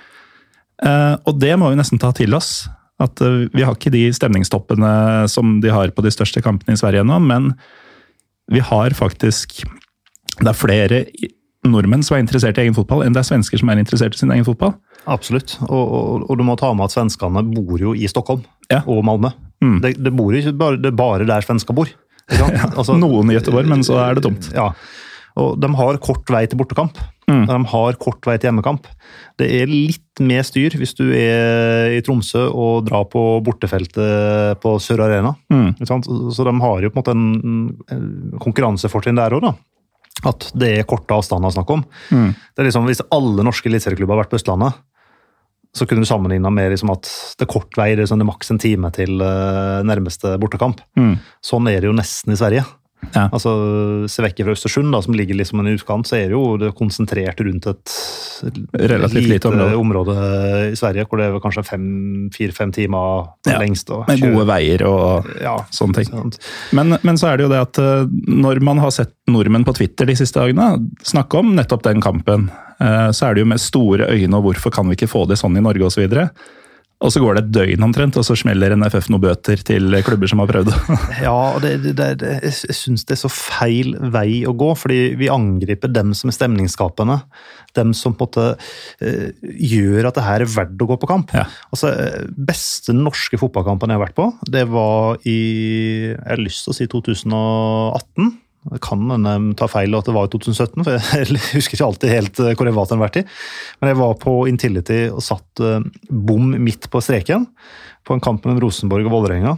Eh, 0.83 1.15
og 1.27 1.43
det 1.43 1.57
må 1.59 1.73
vi 1.73 1.81
nesten 1.81 1.99
ta 1.99 2.13
til 2.15 2.39
oss. 2.39 2.69
At 3.03 3.19
eh, 3.19 3.51
vi 3.51 3.67
har 3.67 3.75
ikke 3.75 3.95
de 3.95 4.07
stemningstoppene 4.15 5.27
som 5.31 5.59
de 5.63 5.75
har 5.75 5.91
på 5.91 6.07
de 6.07 6.15
største 6.15 6.43
kampene 6.43 6.79
i 6.79 6.79
Sverige 6.79 7.03
ennå, 7.03 7.19
men 7.19 7.51
vi 8.53 8.63
har 8.63 8.95
faktisk 8.95 9.65
Det 10.43 10.51
er 10.53 10.59
flere 10.59 11.03
nordmenn 11.65 12.03
som 12.03 12.17
er 12.17 12.25
interessert 12.25 12.59
i 12.59 12.65
egen 12.65 12.75
fotball, 12.75 13.05
enn 13.07 13.15
det 13.15 13.21
er 13.23 13.29
svensker 13.29 13.61
som 13.61 13.71
er 13.71 13.79
interessert 13.79 14.17
i 14.17 14.19
sin 14.19 14.33
egen 14.35 14.45
fotball. 14.47 14.75
absolutt. 15.07 15.57
Og, 15.69 15.85
og, 15.95 16.25
og 16.31 16.39
du 16.39 16.43
må 16.47 16.57
ta 16.59 16.73
med 16.75 16.89
at 16.91 16.95
svenskene 16.97 17.43
bor 17.55 17.79
jo 17.79 17.95
i 17.95 18.09
Stockholm 18.11 18.43
Ja. 18.71 18.81
og 18.87 19.05
Malmö. 19.07 19.31
Mm. 19.63 19.79
Det, 19.85 19.93
det, 20.03 20.13
bor 20.19 20.35
ikke 20.35 20.53
bare, 20.59 20.77
det 20.83 20.91
er 20.91 20.99
bare 20.99 21.27
der 21.29 21.47
svensker 21.47 21.75
bor. 21.75 21.89
Ja. 22.33 22.47
Altså- 22.73 22.95
Noen 22.99 23.31
i 23.31 23.35
Göteborg, 23.39 23.67
men 23.69 23.83
så 23.87 23.99
er 24.03 24.15
det 24.19 24.23
tomt. 24.25 24.51
Ja. 24.55 24.73
Og 25.37 25.57
de 25.61 25.69
har 25.79 25.97
kort 26.03 26.29
vei 26.31 26.45
til 26.47 26.59
bortekamp. 26.61 26.99
Mm. 27.31 27.47
De 27.49 27.57
har 27.71 27.97
kort 28.03 28.27
vei 28.29 28.35
til 28.39 28.49
hjemmekamp. 28.51 28.87
Det 29.41 29.47
er 29.63 29.71
litt 29.71 30.21
mer 30.21 30.43
styr 30.45 30.75
hvis 30.77 30.93
du 30.99 31.07
er 31.17 31.95
i 31.97 32.01
Tromsø 32.05 32.43
og 32.53 32.85
drar 32.91 33.07
på 33.09 33.23
bortefeltet 33.47 34.59
på 34.61 34.75
Sør 34.83 35.05
Arena. 35.07 35.35
Mm. 35.53 35.73
Så 35.87 36.45
de 36.45 36.55
har 36.67 36.83
jo 36.85 36.91
på 36.93 37.01
en 37.01 37.03
måte 37.03 37.15
en 37.95 38.39
konkurransefortrinn 38.43 39.17
der 39.19 39.35
òg, 39.39 39.47
da. 39.47 39.55
At 40.29 40.49
det 40.55 40.71
er 40.79 40.89
korte 40.89 41.17
avstander 41.17 41.51
å 41.51 41.57
snakke 41.57 41.79
om. 41.79 41.85
Mm. 42.15 42.31
Det 42.33 42.63
er 42.63 42.69
liksom, 42.69 42.89
Hvis 42.89 43.05
alle 43.15 43.47
norske 43.47 43.71
eliteserieklubber 43.71 44.17
har 44.17 44.25
vært 44.25 44.35
på 44.35 44.41
Østlandet, 44.41 44.81
så 45.73 45.87
kunne 45.89 46.05
du 46.05 46.09
sammenligna 46.09 46.51
med 46.53 46.69
liksom 46.75 46.93
at 46.93 47.09
det 47.41 47.47
er 47.47 47.53
kort 47.55 47.79
vei, 47.81 47.95
er, 47.95 48.05
sånn, 48.05 48.21
det 48.21 48.27
er 48.27 48.33
maks 48.33 48.53
en 48.53 48.61
time 48.61 48.91
til 48.93 49.23
eh, 49.25 49.81
nærmeste 49.89 50.35
bortekamp. 50.41 50.83
Mm. 51.01 51.15
Sånn 51.45 51.71
er 51.71 51.81
det 51.81 51.89
jo 51.89 51.97
nesten 51.97 52.35
i 52.35 52.39
Sverige. 52.39 52.67
Ja. 53.13 53.27
Altså, 53.35 53.51
Se 54.11 54.23
vekk 54.25 54.45
fra 54.47 54.55
Østersund, 54.55 54.93
da, 54.95 55.01
som 55.05 55.15
ligger 55.17 55.37
liksom 55.37 55.61
en 55.61 55.73
utkant, 55.75 56.07
så 56.09 56.17
er 56.21 56.31
det 56.31 56.37
jo 56.37 56.57
det 56.61 56.69
er 56.71 56.77
konsentrert 56.79 57.41
rundt 57.45 57.67
et 57.71 57.95
Relativt 58.79 59.29
lite 59.29 59.51
område. 59.79 60.15
i 60.73 60.77
Sverige, 60.79 61.05
hvor 61.07 61.21
det 61.21 61.27
er 61.29 61.43
kanskje 61.43 61.65
fire-fem 62.35 62.73
timer 62.75 63.29
Ja, 63.47 63.59
lengst. 63.61 63.91
å 63.91 64.03
Med 64.09 64.23
gode 64.23 64.47
veier 64.49 64.85
og 64.89 65.29
Ja, 65.43 65.57
sånne 65.75 66.03
ting. 66.03 66.33
Men, 66.73 66.97
men 67.03 67.19
så 67.21 67.33
er 67.33 67.37
det 67.39 67.47
jo 67.47 67.53
det 67.53 67.61
at 67.61 67.79
eh, 67.83 68.07
når 68.29 68.63
man 68.65 68.79
har 68.83 68.91
sett 68.95 69.13
nordmenn 69.31 69.67
på 69.67 69.75
Twitter 69.77 70.07
de 70.09 70.17
siste 70.19 70.41
dagene 70.41 70.89
snakke 71.07 71.39
om 71.43 71.55
nettopp 71.59 71.85
den 71.87 72.01
kampen, 72.03 72.49
eh, 72.81 73.11
så 73.13 73.29
er 73.29 73.35
det 73.35 73.45
jo 73.45 73.51
med 73.53 73.61
store 73.63 74.09
øyne 74.11 74.39
og 74.39 74.49
hvorfor 74.51 74.75
kan 74.75 74.89
vi 74.89 74.97
ikke 74.99 75.11
få 75.13 75.27
det 75.29 75.39
sånn 75.43 75.57
i 75.59 75.65
Norge 75.65 75.87
osv. 75.91 76.07
Og, 77.03 77.11
så 77.13 77.23
går 77.23 77.37
det 77.37 77.43
et 77.43 77.53
døgn 77.55 77.87
omtrent, 77.89 78.17
og 78.19 78.27
så 78.27 78.37
smeller 78.39 78.77
NFF 78.79 79.09
noen 79.11 79.25
bøter 79.25 79.63
til 79.67 79.97
klubber 80.07 80.31
som 80.31 80.43
har 80.43 80.51
prøvd. 80.51 80.71
Ja, 81.27 81.35
og 81.57 81.63
det, 81.65 81.93
jeg 81.99 82.43
jeg 82.43 82.77
syns 82.77 83.05
det 83.09 83.17
er 83.17 83.23
så 83.25 83.31
feil 83.33 83.95
vei 84.15 84.43
å 84.49 84.55
gå, 84.59 84.71
fordi 84.79 85.01
vi 85.19 85.31
angriper 85.33 85.91
dem 85.93 86.15
som 86.17 86.31
er 86.31 86.37
stemningsskapende. 86.37 87.19
Dem 87.77 87.93
som 87.97 88.15
på 88.15 88.27
en 88.27 88.31
måte 88.31 88.47
eh, 89.03 89.33
gjør 89.43 90.11
at 90.11 90.19
det 90.19 90.27
her 90.27 90.45
er 90.45 90.55
verdt 90.55 90.83
å 90.85 90.89
gå 90.91 90.99
på 91.01 91.11
kamp. 91.11 91.33
Ja. 91.37 91.47
Altså, 91.73 91.93
eh, 91.97 92.31
Beste 92.53 92.95
norske 92.97 93.41
fotballkampen 93.41 93.93
jeg 93.93 93.99
har 93.99 94.07
vært 94.07 94.19
på, 94.19 94.29
det 94.53 94.67
var 94.71 95.19
i 95.29 95.39
Jeg 96.13 96.29
har 96.29 96.43
lyst 96.43 96.67
til 96.67 96.75
å 96.75 96.79
si 96.79 96.89
2018. 96.93 98.33
Det 98.71 98.79
kan 98.85 99.01
hende 99.11 99.57
ta 99.59 99.67
feil 99.67 99.95
at 99.99 100.07
det 100.07 100.15
var 100.15 100.29
i 100.29 100.33
2017, 100.33 100.85
for 100.87 100.95
jeg 101.19 101.41
husker 101.57 101.77
ikke 101.77 101.89
alltid 101.89 102.13
helt 102.13 102.43
eh, 102.43 102.53
hvor 102.55 102.69
jeg 102.69 102.77
var 102.77 102.89
til 102.89 102.99
enhver 102.99 103.15
tid. 103.17 103.33
Men 103.81 103.91
jeg 103.91 103.99
var 103.99 104.15
på 104.23 104.35
Intility 104.51 105.01
og 105.11 105.23
satt 105.27 105.63
eh, 105.65 105.87
bom 106.31 106.53
midt 106.63 106.87
på 106.93 107.03
streken 107.03 107.49
på 108.07 108.17
en 108.17 108.23
kamp 108.23 108.47
mellom 108.47 108.63
Rosenborg 108.63 109.09
og 109.09 109.17
Vålerenga. 109.17 109.57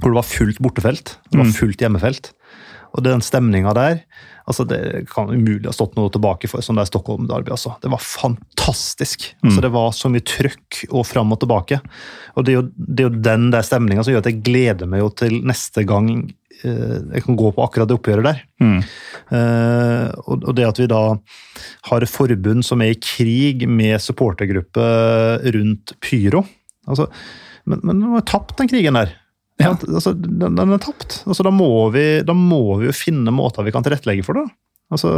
Hvor 0.00 0.12
det 0.12 0.20
var 0.20 0.30
fullt 0.30 0.60
bortefelt, 0.62 1.16
det 1.28 1.42
var 1.42 1.50
fullt 1.52 1.82
hjemmefelt. 1.82 2.30
Og 2.90 3.04
den 3.06 3.22
stemninga 3.24 3.74
der 3.76 4.04
altså 4.50 4.64
Det 4.66 5.04
kan 5.10 5.30
umulig 5.30 5.68
ha 5.68 5.74
stått 5.74 5.94
noe 5.98 6.10
tilbake 6.12 6.48
for 6.50 6.64
som 6.64 6.78
det 6.78 6.82
er 6.82 6.90
Stockholm 6.90 7.28
Derby. 7.30 7.52
Altså. 7.54 7.76
Det 7.82 7.90
var 7.92 8.02
fantastisk. 8.02 9.28
Altså, 9.44 9.62
det 9.62 9.70
var 9.76 9.92
så 9.94 10.10
mye 10.10 10.26
trøkk 10.26 10.80
og 10.88 11.06
fram 11.06 11.30
og 11.34 11.38
tilbake. 11.42 11.78
Og 12.34 12.46
det 12.46 12.54
er 12.54 12.58
jo, 12.58 12.64
det 12.74 13.04
er 13.04 13.08
jo 13.08 13.22
den 13.28 13.48
der 13.54 13.66
stemninga 13.66 14.02
som 14.02 14.14
gjør 14.14 14.24
at 14.24 14.30
jeg 14.32 14.42
gleder 14.46 14.90
meg 14.90 15.04
jo 15.04 15.10
til 15.22 15.38
neste 15.46 15.84
gang 15.86 16.10
eh, 16.64 16.98
jeg 17.14 17.24
kan 17.28 17.38
gå 17.38 17.52
på 17.54 17.62
akkurat 17.62 17.90
det 17.90 17.98
oppgjøret 18.00 18.26
der. 18.26 18.42
Eh, 19.38 20.08
og, 20.24 20.48
og 20.50 20.58
det 20.58 20.66
at 20.66 20.82
vi 20.82 20.90
da 20.90 21.04
har 21.92 22.10
forbund 22.10 22.66
som 22.66 22.82
er 22.82 22.96
i 22.96 23.00
krig 23.00 23.68
med 23.70 24.02
supportergruppe 24.02 24.90
rundt 25.46 25.94
Pyro 26.02 26.42
altså, 26.90 27.06
Men, 27.70 27.84
men 27.84 28.02
de 28.02 28.14
har 28.16 28.26
tapt 28.26 28.56
den 28.58 28.70
krigen 28.72 28.98
der. 28.98 29.14
Ja. 29.60 29.74
Altså, 29.76 30.14
den, 30.16 30.56
den 30.56 30.74
er 30.74 30.80
tapt. 30.82 31.20
Altså, 31.26 31.44
da, 31.46 31.52
må 31.54 31.90
vi, 31.94 32.22
da 32.24 32.34
må 32.36 32.80
vi 32.80 32.88
jo 32.88 32.96
finne 32.96 33.32
måter 33.34 33.66
vi 33.66 33.74
kan 33.74 33.84
tilrettelegge 33.86 34.24
for 34.26 34.40
det. 34.40 34.48
Altså, 34.90 35.10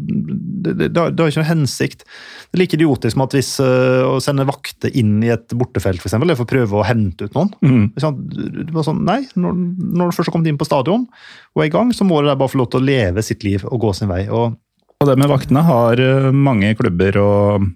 det, 0.00 0.72
det, 0.78 0.86
det 0.94 1.02
har 1.02 1.10
det 1.12 1.20
har 1.20 1.28
ikke 1.28 1.42
noen 1.42 1.50
hensikt. 1.50 2.06
Det 2.48 2.56
er 2.56 2.62
like 2.62 2.78
idiotisk 2.78 3.12
som 3.12 3.24
at 3.26 3.34
hvis 3.36 3.50
uh, 3.60 4.06
å 4.08 4.14
sende 4.24 4.46
vakter 4.48 4.94
inn 4.96 5.18
i 5.20 5.28
et 5.34 5.52
bortefelt, 5.52 6.00
for 6.00 6.08
eksempel, 6.08 6.30
eller 6.30 6.38
for 6.38 6.48
å 6.48 6.52
prøve 6.54 6.78
å 6.78 6.86
hente 6.88 7.28
ut 7.28 7.36
noen. 7.36 7.50
Mm. 7.60 7.82
Det 7.92 8.72
var 8.72 8.86
sånn, 8.86 9.02
nei, 9.04 9.18
når, 9.36 9.58
når 9.98 10.08
du 10.08 10.16
først 10.16 10.30
har 10.30 10.36
kommet 10.38 10.48
inn 10.48 10.60
på 10.60 10.68
stadion 10.70 11.04
og 11.52 11.60
er 11.60 11.68
i 11.68 11.74
gang, 11.74 11.92
så 11.92 12.08
må 12.08 12.22
du 12.22 12.30
bare 12.30 12.48
få 12.48 12.62
lov 12.62 12.70
til 12.72 12.80
å 12.80 12.88
leve 12.88 13.26
sitt 13.26 13.44
liv 13.44 13.66
og 13.68 13.82
gå 13.84 13.92
sin 13.98 14.08
vei. 14.08 14.22
Og 14.32 14.56
Og 14.98 15.06
det 15.10 15.18
med 15.20 15.30
vaktene 15.30 15.60
har 15.62 16.00
eh, 16.00 16.32
mange 16.32 16.72
klubber 16.78 17.20
og 17.20 17.68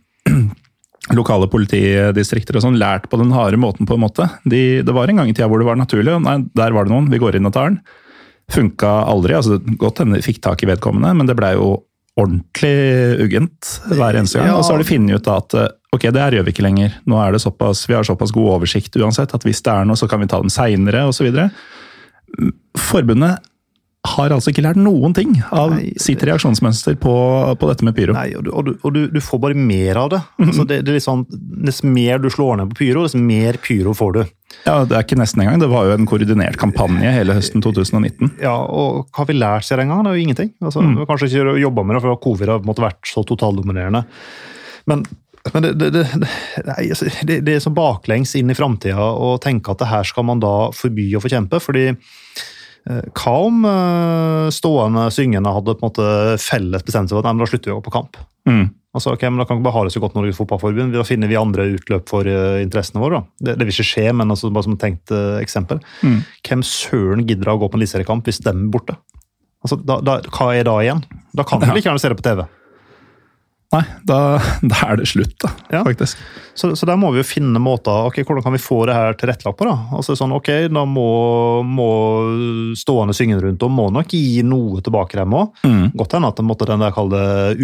lokale 1.17 1.49
politidistrikter 1.53 2.57
og 2.59 2.65
sånn 2.65 2.81
lært 2.81 3.09
på 3.13 3.19
den 3.21 3.33
harde 3.35 3.61
måten, 3.61 3.89
på 3.89 3.97
en 3.97 4.05
måte. 4.05 4.29
De, 4.49 4.83
det 4.85 4.95
var 4.97 5.11
en 5.11 5.23
gang 5.23 5.31
i 5.31 5.37
tida 5.37 5.49
hvor 5.51 5.63
det 5.63 5.69
var 5.69 5.81
naturlig. 5.81 6.17
Nei, 6.25 6.39
der 6.59 6.75
var 6.77 6.89
det 6.89 6.95
noen, 6.95 7.11
vi 7.13 7.21
går 7.23 7.39
inn 7.39 7.49
og 7.49 7.55
tar 7.57 7.73
den. 7.73 7.81
Funka 8.53 8.91
aldri. 9.09 9.37
altså 9.39 9.61
Godt 9.81 10.03
hende 10.03 10.19
de 10.19 10.27
fikk 10.27 10.43
tak 10.45 10.65
i 10.65 10.69
vedkommende, 10.71 11.13
men 11.19 11.29
det 11.29 11.37
blei 11.39 11.55
jo 11.57 11.75
ordentlig 12.21 13.21
uggent 13.25 13.77
hver 13.89 14.19
eneste 14.19 14.41
gang. 14.41 14.51
Ja. 14.51 14.59
Og 14.59 14.67
så 14.67 14.75
har 14.75 14.83
de 14.83 14.89
funnet 14.89 15.17
ut 15.17 15.29
da 15.29 15.39
at 15.41 15.57
eh, 15.57 15.71
ok, 15.97 16.11
det 16.13 16.25
her 16.25 16.37
gjør 16.37 16.49
vi 16.49 16.53
ikke 16.57 16.67
lenger. 16.67 16.99
Nå 17.09 17.21
er 17.23 17.33
det 17.33 17.41
såpass, 17.45 17.87
Vi 17.89 17.97
har 17.97 18.05
såpass 18.09 18.35
god 18.37 18.59
oversikt 18.59 18.99
uansett 19.01 19.33
at 19.33 19.47
hvis 19.49 19.63
det 19.65 19.73
er 19.73 19.89
noe, 19.89 19.97
så 19.97 20.09
kan 20.11 20.21
vi 20.21 20.29
ta 20.29 20.41
dem 20.43 20.53
seinere 20.53 21.07
osv. 21.09 21.31
Forbundet 22.79 23.41
har 24.03 24.33
altså 24.35 24.51
ikke 24.51 24.65
lært 24.65 24.79
noen 24.83 25.13
ting 25.15 25.37
av 25.55 25.77
Nei, 25.77 25.93
sitt 26.01 26.25
reaksjonsmønster 26.27 26.97
på, 27.01 27.13
på 27.55 27.69
dette 27.71 27.87
med 27.87 27.95
pyro. 27.95 28.17
Nei, 28.17 28.33
og, 28.35 28.43
du, 28.43 28.51
og, 28.51 28.67
du, 28.67 28.73
og 28.83 28.95
du, 28.97 29.01
du 29.15 29.21
får 29.23 29.39
bare 29.45 29.59
mer 29.59 30.01
av 30.01 30.09
det. 30.11 30.21
altså 30.43 30.65
det, 30.67 30.81
det 30.89 30.97
er 30.97 31.05
sånn, 31.05 31.23
Dess 31.63 31.83
mer 31.87 32.19
du 32.19 32.27
slår 32.33 32.59
ned 32.59 32.73
på 32.73 32.81
pyro, 32.81 33.05
dess 33.07 33.15
mer 33.15 33.61
pyro 33.63 33.95
får 33.95 34.17
du. 34.17 34.23
Ja, 34.67 34.83
Det 34.89 34.97
er 34.99 35.07
ikke 35.07 35.21
nesten 35.21 35.45
engang. 35.45 35.63
Det 35.63 35.71
var 35.71 35.87
jo 35.87 35.95
en 35.95 36.09
koordinert 36.11 36.59
kampanje 36.61 37.13
hele 37.15 37.37
høsten 37.39 37.63
2019. 37.63 38.35
Ja, 38.43 38.57
og 38.59 39.07
Hva 39.13 39.23
har 39.23 39.31
vi 39.31 39.39
lært 39.39 39.69
seg 39.69 39.79
den 39.79 39.93
gangen? 39.93 40.09
Det 40.09 40.13
er 40.13 40.19
jo 40.19 40.27
ingenting. 40.27 40.51
Altså, 40.63 40.83
Vi 40.83 40.99
har 40.99 41.09
kanskje 41.09 41.31
ikke 41.31 41.59
jobba 41.63 41.85
med 41.87 41.97
det, 41.97 42.05
for 42.05 42.23
covid 42.27 42.53
har 42.57 42.65
på 42.67 42.79
vært 42.83 43.13
så 43.13 43.23
totaldominerende. 43.29 44.03
Men, 44.91 45.05
men 45.55 45.69
det, 45.69 45.77
det, 45.79 46.03
det, 46.19 46.33
altså, 46.91 47.07
er 47.39 47.63
så 47.63 47.71
baklengs 47.75 48.35
inn 48.39 48.51
i 48.51 48.59
framtida 48.59 48.99
å 48.99 49.37
tenke 49.43 49.71
at 49.71 49.83
det 49.83 49.93
her 49.95 50.11
skal 50.11 50.27
man 50.27 50.43
da 50.43 50.73
forby 50.75 51.13
å 51.15 51.23
forkjempe. 51.23 51.63
fordi 51.63 51.93
hva 52.85 53.33
om 53.47 53.65
eh, 53.69 54.47
stående 54.55 55.05
syngende 55.15 55.53
hadde 55.55 55.75
på 55.79 55.85
en 55.85 55.91
måte 55.93 56.07
felles 56.43 56.83
bestemt 56.87 57.11
seg 57.11 57.15
for 57.15 57.23
at 57.23 57.29
nei, 57.29 57.37
men 57.37 57.45
da 57.45 57.51
slutter 57.53 57.71
vi 57.71 57.75
å 57.77 57.81
gå 57.81 57.85
på 57.87 57.93
kamp? 57.95 58.17
Mm. 58.49 58.65
Altså, 58.93 59.13
ok, 59.15 59.23
men 59.31 59.39
Da 59.41 59.47
kan 59.49 59.57
vi 59.57 59.63
ikke 59.63 59.69
bare 59.71 59.77
ha 59.79 59.83
det 59.87 59.93
så 59.95 60.01
godt 60.03 60.17
Norges 60.19 60.37
Fotballforbund. 60.37 60.93
Da 60.93 61.05
finner 61.09 61.31
vi 61.31 61.37
andre 61.41 61.65
utløp 61.79 62.11
for 62.11 62.27
eh, 62.29 62.59
interessene 62.61 63.01
våre. 63.01 63.23
da. 63.23 63.47
Det, 63.47 63.55
det 63.61 63.69
vil 63.69 63.73
ikke 63.77 63.87
skje, 63.89 64.09
men 64.19 64.35
altså, 64.35 64.51
bare 64.53 64.67
som 64.67 64.75
et 64.77 64.83
tenkt 64.83 65.15
eh, 65.15 65.39
eksempel. 65.41 65.79
Mm. 66.03 66.19
Hvem 66.45 66.65
søren 66.67 67.23
gidder 67.29 67.53
å 67.55 67.59
gå 67.63 67.71
på 67.73 67.79
en 67.79 67.85
eliteseriekamp 67.85 68.27
hvis 68.29 68.43
de 68.45 68.51
er 68.53 68.67
borte? 68.75 68.99
Altså, 69.63 69.79
da, 69.87 70.01
da, 70.05 70.19
hva 70.35 70.51
er 70.59 70.67
da 70.69 70.75
igjen? 70.83 71.01
Da 71.39 71.47
kan 71.49 71.63
du 71.63 71.69
Ja. 71.71 71.77
ikke 71.79 71.89
gjerne 71.89 72.03
se 72.03 72.11
det 72.13 72.19
på 72.19 72.27
TV. 72.27 72.43
Nei, 73.73 73.83
da, 74.05 74.17
da 74.71 74.79
er 74.91 74.99
det 75.01 75.09
slutt, 75.09 75.35
da, 75.41 75.51
Ja. 75.73 75.81
faktisk. 75.87 76.19
Så, 76.55 76.75
så 76.77 76.85
der 76.85 76.99
må 77.01 77.09
vi 77.15 77.23
jo 77.23 77.25
finne 77.25 77.57
måter 77.63 78.11
ok, 78.11 78.19
Hvordan 78.29 78.45
kan 78.45 78.53
vi 78.53 78.61
få 78.61 78.83
det 78.85 78.93
her 78.93 79.15
tilrettelagt 79.17 79.57
på? 79.57 79.65
da? 79.65 79.73
Altså 79.97 80.13
sånn, 80.19 80.35
ok, 80.37 80.51
Da 80.69 80.83
må, 80.85 81.07
må 81.65 81.87
stående 82.77 83.15
syngende 83.17 83.47
rundt 83.47 83.65
og 83.65 83.73
må 83.73 83.87
nok 83.95 84.13
gi 84.13 84.43
noe 84.45 84.83
tilbake 84.85 85.17
dem 85.17 85.33
òg. 85.39 85.57
Mm. 85.65 85.87
Godt 85.97 86.19
hende 86.19 86.29
at 86.29 86.43
måtte, 86.45 86.69
den 86.69 86.85
der 86.85 86.93
kalde 86.93 87.23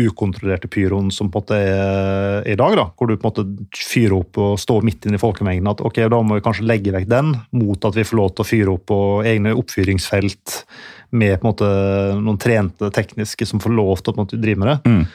ukontrollerte 0.08 0.70
pyroen 0.72 1.12
som 1.12 1.28
på 1.28 1.42
en 1.42 1.44
måte 1.44 1.60
er, 1.60 2.40
er 2.40 2.54
i 2.54 2.58
dag, 2.58 2.78
da, 2.80 2.88
hvor 2.96 3.10
du 3.12 3.16
på 3.20 3.28
en 3.28 3.30
måte 3.30 3.76
fyrer 3.76 4.16
opp 4.22 4.40
og 4.40 4.56
står 4.64 4.88
midt 4.88 5.04
inne 5.08 5.20
i 5.20 5.22
folkemengden, 5.22 5.68
at 5.70 5.84
ok, 5.84 6.00
da 6.08 6.22
må 6.24 6.38
vi 6.40 6.46
kanskje 6.48 6.66
legge 6.68 6.94
vekk 6.96 7.08
den, 7.12 7.34
mot 7.60 7.84
at 7.84 7.96
vi 8.00 8.06
får 8.08 8.20
lov 8.22 8.32
til 8.32 8.46
å 8.46 8.48
fyre 8.48 8.74
opp 8.78 8.88
på 8.88 9.00
egne 9.28 9.52
oppfyringsfelt 9.58 10.62
med 11.10 11.38
på 11.40 11.44
en 11.46 11.52
måte 11.52 11.68
noen 12.20 12.40
trente 12.40 12.90
tekniske 12.92 13.46
som 13.48 13.60
får 13.62 13.72
lov 13.76 14.00
til 14.02 14.12
å 14.12 14.16
på 14.16 14.20
en 14.22 14.26
måte 14.26 14.40
drive 14.40 14.60
med 14.64 14.72
det. 14.72 14.78
Mm. 14.88 15.06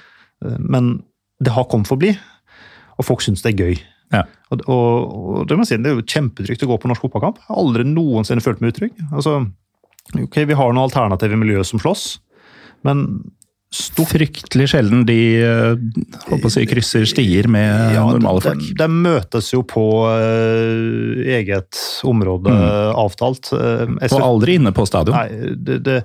Men 0.60 0.96
det 1.44 1.54
har 1.56 1.68
kommet 1.72 1.90
for 1.90 1.98
å 1.98 2.04
bli, 2.04 2.14
og 2.98 3.08
folk 3.08 3.24
syns 3.26 3.44
det 3.44 3.54
er 3.54 3.66
gøy. 3.66 3.78
Ja. 4.14 4.24
Og, 4.54 4.62
og, 4.70 5.14
og 5.42 5.46
det 5.50 5.58
må 5.58 5.66
jeg 5.66 5.74
si, 5.74 5.82
det 5.82 5.90
er 5.90 5.96
jo 5.98 6.06
kjempetrygt 6.06 6.66
å 6.66 6.70
gå 6.70 6.80
på 6.84 6.90
norsk 6.92 7.08
fotballkamp. 7.08 7.40
Jeg 7.42 7.50
har 7.50 7.62
aldri 7.64 7.86
noensinne 7.90 8.44
følt 8.46 8.62
meg 8.62 8.76
utrygg. 8.76 9.00
Altså, 9.10 9.40
ok, 10.22 10.44
Vi 10.50 10.60
har 10.60 10.76
noen 10.76 10.86
alternative 10.86 11.40
miljøer 11.42 11.66
som 11.68 11.82
slåss, 11.82 12.04
men 12.86 13.08
stort 13.74 14.12
Fryktelig 14.14 14.68
sjelden 14.70 15.02
de 15.10 15.18
håper 16.28 16.46
å 16.46 16.52
si, 16.54 16.62
krysser 16.70 17.08
stier 17.10 17.48
med 17.50 17.96
Ja, 17.96 18.04
normale 18.06 18.44
folk. 18.46 18.62
de 18.78 18.88
møtes 18.94 19.48
jo 19.50 19.64
på 19.66 19.86
uh, 20.06 21.24
eget 21.26 21.80
område, 22.06 22.54
avtalt. 22.94 23.50
Uh, 23.50 23.96
Og 24.12 24.20
aldri 24.22 24.60
inne 24.60 24.76
på 24.78 24.86
stadion. 24.86 25.18
Nei, 25.18 25.56
det, 25.58 25.80
det, 25.88 25.98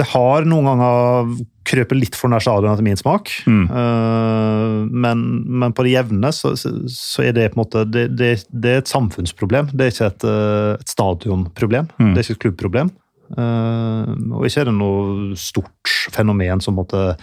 det 0.00 0.08
har 0.14 0.48
noen 0.48 0.70
ganger 0.72 1.34
krøpet 1.64 1.98
litt 1.98 2.18
for 2.18 2.32
nær 2.32 2.42
stadion 2.44 2.72
etter 2.72 2.86
min 2.86 2.98
smak. 3.00 3.30
Mm. 3.48 3.64
Uh, 3.70 4.84
men, 4.90 5.24
men 5.62 5.74
på 5.76 5.86
det 5.86 5.94
jevne 5.94 6.32
så, 6.34 6.54
så, 6.60 6.74
så 6.90 7.24
er 7.26 7.36
det 7.36 7.50
på 7.52 7.58
en 7.58 7.62
måte 7.64 7.86
det, 7.88 8.06
det, 8.18 8.34
det 8.50 8.74
er 8.74 8.82
et 8.82 8.92
samfunnsproblem. 8.92 9.72
Det 9.72 9.86
er 9.86 9.94
ikke 9.94 10.10
et, 10.12 10.28
eh, 10.28 10.70
et 10.76 10.92
stadionproblem. 10.92 11.88
Mm. 11.96 12.12
Det 12.12 12.20
er 12.20 12.26
ikke 12.26 12.36
et 12.36 12.44
klubbproblem. 12.46 12.92
Uh, 13.34 14.12
og 14.36 14.46
ikke 14.46 14.64
er 14.64 14.68
det 14.68 14.76
noe 14.76 15.38
stort 15.40 15.94
fenomen 16.14 16.60
som 16.64 16.76
måtte 16.78 17.14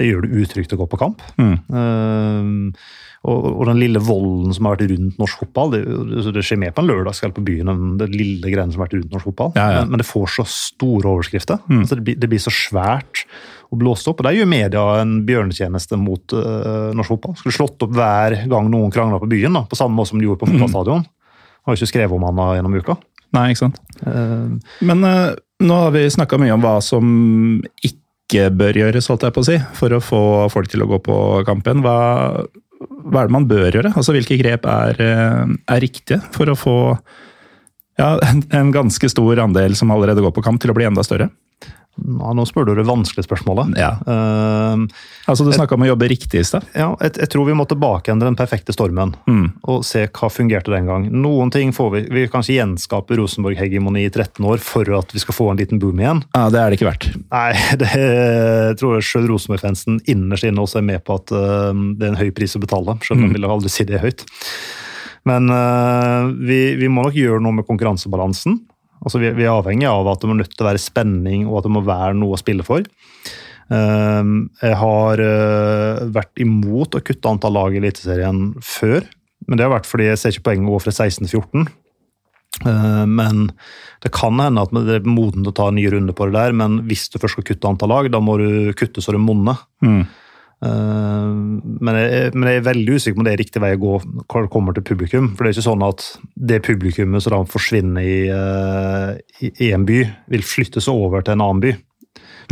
gjør 0.00 0.22
det 0.24 0.42
utrygt 0.44 0.72
å 0.72 0.78
gå 0.80 0.86
på 0.88 0.98
kamp. 1.00 1.20
Mm. 1.36 1.56
Uh, 1.68 2.76
og, 3.22 3.44
og 3.52 3.66
den 3.68 3.78
lille 3.78 4.00
volden 4.02 4.50
som 4.56 4.66
har 4.66 4.74
vært 4.74 4.90
rundt 4.90 5.18
norsk 5.20 5.42
fotball, 5.44 5.68
det, 5.76 5.80
det- 5.86 6.32
det 6.34 6.42
skjer 6.42 6.58
mer 6.58 6.72
på 6.74 6.82
en 6.82 6.88
lørdagskveld 6.90 7.36
på 7.36 7.44
byen 7.46 7.68
enn 7.70 7.82
det 8.00 8.08
lille 8.10 8.50
greiene 8.50 8.72
som 8.74 8.80
har 8.82 8.88
vært 8.88 8.96
rundt 8.98 9.12
norsk 9.14 9.28
fotball. 9.28 9.52
Ja, 9.54 9.66
ja. 9.76 9.82
Men, 9.84 9.92
men 9.94 10.02
det 10.02 10.08
får 10.08 10.32
så 10.40 10.46
store 10.50 11.12
overskrifter. 11.12 11.60
Mm. 11.70 11.84
Altså 11.84 11.98
det, 12.00 12.06
blir, 12.08 12.16
det 12.18 12.30
blir 12.32 12.42
så 12.42 12.50
svært 12.56 13.22
og 13.72 13.78
blåst 13.84 14.08
opp. 14.10 14.18
Og 14.20 14.26
der 14.26 14.34
gjør 14.40 14.50
media 14.50 14.82
en 15.04 15.14
bjørnetjeneste 15.28 16.00
mot 16.02 16.34
uh, 16.34 16.90
norsk 16.98 17.14
fotball. 17.14 17.36
Skulle 17.38 17.54
slått 17.60 17.86
opp 17.86 17.94
hver 17.94 18.40
gang 18.50 18.72
noen 18.72 18.90
krangla 18.92 19.20
på 19.22 19.30
byen, 19.30 19.54
da, 19.60 19.62
på 19.70 19.78
samme 19.78 19.94
måte 20.00 20.10
som 20.10 20.18
de 20.20 20.26
gjorde 20.26 20.42
på 20.42 20.50
fotballstadion. 20.50 21.06
Har 21.62 21.76
jo 21.76 21.78
ikke 21.78 21.92
skrevet 21.94 22.16
om 22.18 22.26
han 22.26 22.42
gjennom 22.58 22.74
uka. 22.82 22.98
Nei, 23.38 23.46
ikke 23.54 23.62
sant. 23.68 23.78
Uh, 24.02 24.58
Men 24.82 25.06
nå 25.62 25.78
har 25.86 25.94
vi 25.94 26.08
snakka 26.10 26.42
mye 26.42 26.56
om 26.58 26.64
hva 26.66 26.74
som 26.82 27.06
ikke 27.86 28.00
bør 28.32 28.78
gjøres, 28.80 29.08
holdt 29.10 29.26
jeg 29.26 29.34
på 29.36 29.42
å 29.42 29.46
si, 29.46 29.58
for 29.78 29.94
å 29.94 30.02
få 30.02 30.22
folk 30.52 30.70
til 30.72 30.84
å 30.84 30.88
gå 30.90 30.98
på 31.04 31.16
kampen. 31.48 31.82
Hva, 31.84 31.96
hva 32.82 33.22
er 33.22 33.28
det 33.28 33.36
man 33.36 33.48
bør 33.50 33.68
gjøre? 33.68 33.92
Altså, 33.92 34.14
Hvilke 34.16 34.38
grep 34.40 34.66
er, 34.68 35.00
eh, 35.02 35.52
er 35.74 35.84
riktige 35.84 36.22
for 36.34 36.52
å 36.52 36.58
få 36.58 36.76
Ja, 38.00 38.16
en 38.56 38.70
ganske 38.72 39.08
stor 39.12 39.36
andel 39.36 39.74
som 39.76 39.90
allerede 39.92 40.22
går 40.24 40.32
på 40.32 40.42
kamp, 40.42 40.58
til 40.62 40.72
å 40.72 40.74
bli 40.74 40.86
enda 40.88 41.02
større. 41.04 41.28
Ja, 42.00 42.30
nå 42.32 42.44
spør 42.48 42.70
du 42.70 42.72
det 42.78 42.86
vanskelige 42.88 43.26
spørsmålet. 43.26 43.74
Ja. 43.76 43.90
Uh, 44.06 44.86
altså, 45.28 45.44
Du 45.44 45.52
snakka 45.52 45.76
om 45.76 45.84
å 45.84 45.90
jobbe 45.90 46.08
riktig 46.08 46.40
i 46.40 46.46
sted. 46.46 46.64
Ja, 46.72 46.88
jeg, 47.02 47.18
jeg, 47.20 47.28
tror 47.34 47.44
vi 47.46 47.56
må 47.56 47.66
tilbakeendre 47.68 48.30
den 48.30 48.38
perfekte 48.38 48.72
stormen 48.74 49.12
mm. 49.28 49.44
og 49.68 49.84
se 49.86 50.06
hva 50.08 50.30
fungerte 50.32 50.72
den 50.72 50.88
gang. 50.88 51.06
Noen 51.12 51.52
ting 51.52 51.74
får 51.76 51.90
vi 51.92 52.02
Vi 52.12 52.24
kanskje 52.32 52.56
gjenskaper 52.56 53.20
Rosenborg-hegemoni 53.20 54.06
i 54.06 54.10
13 54.12 54.40
år 54.48 54.62
for 54.64 54.88
at 54.96 55.12
vi 55.12 55.20
skal 55.22 55.36
få 55.36 55.50
en 55.52 55.60
liten 55.60 55.82
boom 55.82 56.00
igjen. 56.00 56.24
Ja, 56.32 56.48
Det 56.52 56.62
er 56.62 56.72
det 56.72 56.80
ikke 56.80 56.90
verdt. 56.90 57.10
Nei, 57.28 57.48
det 57.82 57.92
jeg 57.92 58.80
tror 58.80 58.96
jeg 58.96 59.08
sjøl 59.10 59.28
Rosenborg-fansen 59.30 60.00
innerst 60.10 60.48
inne 60.48 60.64
også 60.64 60.80
er 60.80 60.88
med 60.88 61.04
på 61.04 61.20
at 61.20 61.34
uh, 61.36 61.70
det 61.72 62.08
er 62.08 62.14
en 62.14 62.20
høy 62.22 62.30
pris 62.34 62.56
å 62.56 62.62
betale. 62.62 62.96
Selv 63.04 63.20
om 63.20 63.26
mm. 63.26 63.28
de 63.28 63.36
vil 63.36 63.52
aldri 63.52 63.72
si 63.72 63.86
det 63.88 64.00
høyt. 64.02 64.24
Men 65.28 65.52
uh, 65.52 66.32
vi, 66.40 66.72
vi 66.80 66.88
må 66.90 67.04
nok 67.04 67.16
gjøre 67.20 67.42
noe 67.44 67.60
med 67.60 67.68
konkurransebalansen. 67.68 68.62
Altså, 69.02 69.18
vi, 69.22 69.32
vi, 69.34 69.46
er 69.46 69.54
avhengig 69.54 69.88
av 69.90 70.10
at 70.10 70.22
det 70.22 70.30
må 70.30 70.36
nødt 70.38 70.52
til 70.54 70.64
å 70.64 70.70
være 70.70 70.82
spenning 70.82 71.46
og 71.48 71.60
at 71.60 71.66
det 71.66 71.74
må 71.74 71.82
være 71.86 72.14
noe 72.18 72.36
å 72.36 72.40
spille 72.40 72.66
for. 72.66 72.86
Uh, 73.72 74.48
jeg 74.60 74.78
har 74.78 75.22
uh, 75.22 76.02
vært 76.12 76.42
imot 76.42 76.98
å 76.98 77.02
kutte 77.04 77.30
antall 77.30 77.56
lag 77.56 77.74
i 77.74 77.80
Eliteserien 77.80 78.50
før, 78.62 79.06
men 79.48 79.58
det 79.58 79.66
har 79.66 79.72
vært 79.74 79.88
fordi 79.88 80.10
jeg 80.10 80.20
ser 80.20 80.34
ikke 80.34 80.50
poenget 80.50 80.68
å 80.68 80.74
gå 80.76 80.82
fra 80.84 80.94
16 80.94 81.24
til 81.24 81.40
14. 81.40 81.70
Uh, 82.62 83.04
men 83.08 83.46
det 84.04 84.12
kan 84.14 84.38
hende 84.42 84.62
at 84.66 84.74
det 84.74 84.98
er 85.00 85.08
moden 85.08 85.46
å 85.48 85.54
ta 85.56 85.70
en 85.70 85.78
ny 85.78 85.86
runde 85.90 86.14
på 86.14 86.28
det 86.28 86.36
der, 86.36 86.54
men 86.58 86.82
hvis 86.90 87.08
du 87.10 87.18
først 87.22 87.38
skal 87.38 87.48
kutte 87.48 87.70
antall 87.70 87.94
lag, 87.94 88.10
da 88.12 88.20
må 88.22 88.36
du 88.40 88.50
kutte 88.78 89.02
så 89.02 89.14
det 89.14 89.22
monner. 89.22 89.64
Mm. 89.82 90.04
Eh, 90.62 91.30
men 91.82 91.98
jeg, 91.98 92.32
men 92.36 92.48
jeg, 92.48 92.60
er 92.60 92.66
veldig 92.68 92.96
usikker 92.96 93.16
på 93.16 93.22
om 93.22 93.26
det 93.26 93.34
er 93.34 93.40
riktig 93.42 93.62
vei 93.64 93.72
å 93.74 93.80
gå 93.82 93.94
når 94.04 94.46
det 94.46 94.52
kommer 94.54 94.76
til 94.76 94.86
publikum. 94.86 95.32
For 95.34 95.44
det 95.44 95.52
er 95.52 95.56
ikke 95.56 95.68
sånn 95.68 95.86
at 95.86 96.06
det 96.52 96.60
publikummet 96.66 97.24
som 97.24 97.34
da 97.34 97.40
forsvinner 97.50 98.06
i, 98.06 98.18
eh, 98.30 99.08
i, 99.42 99.52
i, 99.68 99.72
en 99.74 99.86
by, 99.88 100.04
vil 100.32 100.46
flyttes 100.46 100.90
over 100.92 101.24
til 101.24 101.36
en 101.36 101.46
annen 101.48 101.64
by. 101.64 101.74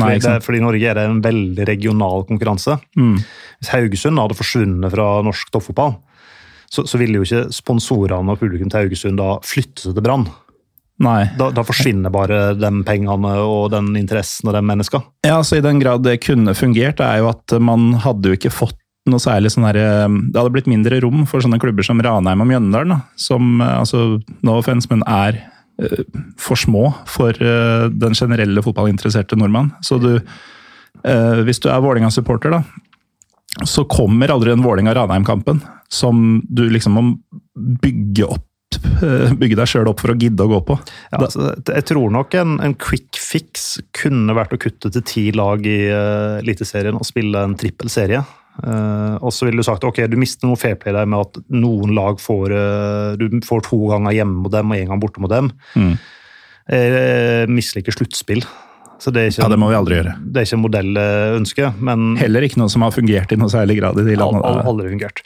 Fordi, 0.00 0.04
Nei, 0.06 0.18
det, 0.22 0.36
fordi 0.46 0.60
i 0.60 0.64
Norge 0.64 0.86
er 0.90 0.96
det 0.96 1.06
en 1.06 1.24
veldig 1.24 1.66
regional 1.68 2.22
konkurranse. 2.28 2.78
Mm. 2.96 3.18
Hvis 3.60 3.72
Haugesund 3.74 4.22
hadde 4.22 4.38
forsvunnet 4.38 4.94
fra 4.94 5.08
norsk 5.26 5.50
toppfotball, 5.52 5.98
så, 6.70 6.86
så 6.86 7.00
ville 7.00 7.18
jo 7.18 7.26
ikke 7.26 7.50
sponsorene 7.52 8.32
og 8.32 8.40
publikum 8.40 8.70
til 8.70 8.86
Haugesund 8.86 9.18
da 9.20 9.34
flytte 9.44 9.84
seg 9.84 9.98
til 9.98 10.06
Brann. 10.06 10.28
Da, 11.38 11.48
da, 11.54 11.64
forsvinner 11.64 12.12
bare 12.12 12.52
de 12.58 12.70
pengene 12.84 13.32
og 13.40 13.70
den 13.72 13.94
interessen 13.98 14.50
og 14.50 14.56
de 14.56 14.60
menneskene. 14.68 15.08
Ja, 15.26 15.40
så 15.46 15.58
I 15.58 15.64
den 15.64 15.80
grad 15.80 16.04
det 16.04 16.20
kunne 16.26 16.54
fungert, 16.56 17.00
er 17.00 17.22
jo 17.22 17.30
at 17.32 17.56
man 17.62 17.94
hadde 18.04 18.30
jo 18.30 18.36
ikke 18.36 18.52
fått 18.52 18.76
noe 19.08 19.22
særlig 19.22 19.48
sånn 19.54 19.64
her, 19.64 19.78
Det 19.80 20.36
hadde 20.36 20.52
blitt 20.52 20.68
mindre 20.68 21.00
rom 21.00 21.24
for 21.28 21.40
sånne 21.40 21.58
klubber 21.62 21.86
som 21.86 22.02
Ranheim 22.04 22.44
og 22.44 22.50
Mjøndalen, 22.50 23.00
som 23.16 23.62
altså, 23.64 24.20
no 24.44 24.58
offense, 24.60 24.90
men 24.92 25.00
er 25.08 25.40
uh, 25.80 26.04
for 26.38 26.60
små 26.60 26.90
for 27.08 27.32
uh, 27.40 27.88
den 27.88 28.14
generelle 28.14 28.62
fotballinteresserte 28.62 29.40
nordmann. 29.40 29.72
Så 29.80 29.96
du, 30.02 30.12
uh, 30.20 31.40
hvis 31.48 31.64
du 31.64 31.70
er 31.72 31.80
Vålerenga-supporter, 31.80 32.52
da, 32.52 33.64
så 33.64 33.86
kommer 33.88 34.36
aldri 34.36 34.52
den 34.52 34.62
Vålerenga-Ranheim-kampen 34.68 35.64
som 35.90 36.42
du 36.46 36.66
liksom 36.68 37.00
må 37.00 37.06
bygge 37.80 38.28
opp 38.28 38.44
Eh, 38.44 38.49
bygge 39.40 39.58
deg 39.58 39.68
sjøl 39.68 39.88
opp 39.90 40.02
for 40.02 40.12
å 40.12 40.18
gidde 40.18 40.44
å 40.44 40.50
gå 40.50 40.60
på. 40.68 40.76
Ja, 41.10 41.22
altså, 41.22 41.52
jeg 41.58 41.86
tror 41.90 42.12
nok 42.14 42.34
en, 42.38 42.58
en, 42.62 42.76
quick 42.80 43.18
fix 43.18 43.80
kunne 43.96 44.36
vært 44.36 44.54
å 44.54 44.60
kutte 44.60 44.92
til 44.94 45.06
ti 45.06 45.24
lag 45.36 45.64
i 45.66 45.80
uh, 45.90 46.38
Eliteserien 46.40 46.98
og 46.98 47.08
spille 47.08 47.42
en 47.46 47.56
trippel 47.58 47.90
serie. 47.92 48.22
Uh, 48.60 49.16
og 49.24 49.32
så 49.32 49.46
ville 49.46 49.62
du 49.62 49.66
sagt 49.66 49.86
ok, 49.86 50.02
du 50.10 50.18
mister 50.20 50.48
noe 50.48 50.58
fair 50.60 50.76
play 50.78 50.92
der 50.92 51.08
med 51.08 51.22
at 51.22 51.38
noen 51.54 51.94
lag 51.96 52.18
får 52.20 52.52
uh, 52.52 53.12
Du 53.16 53.38
får 53.46 53.62
to 53.70 53.78
ganger 53.88 54.18
hjemme 54.18 54.42
mot 54.42 54.52
dem 54.52 54.74
og 54.74 54.80
én 54.80 54.90
gang 54.90 55.02
borte 55.02 55.22
mot 55.22 55.32
dem. 55.32 55.52
Mm. 55.74 55.94
Jeg 56.70 57.48
misliker 57.50 57.94
sluttspill. 57.94 58.44
Så 59.00 59.10
det, 59.10 59.22
er 59.22 59.30
ikke, 59.32 59.40
ja, 59.40 59.48
det 59.48 59.56
må 59.58 59.70
vi 59.70 59.78
aldri 59.78 59.96
gjøre. 59.96 60.12
Det 60.20 60.42
er 60.42 60.46
ikke 60.46 60.56
en 60.58 60.62
modellønske, 60.66 61.70
men 61.88 62.02
Heller 62.20 62.44
ikke 62.44 62.60
noe 62.60 62.70
som 62.70 62.84
har 62.84 62.92
fungert 62.92 63.32
i 63.32 63.38
noe 63.40 63.50
særlig 63.50 63.78
grad 63.80 63.98
i 63.98 64.04
de 64.06 64.16
landene. 64.20 64.60
Aldri 64.60 64.92
fungert. 64.92 65.22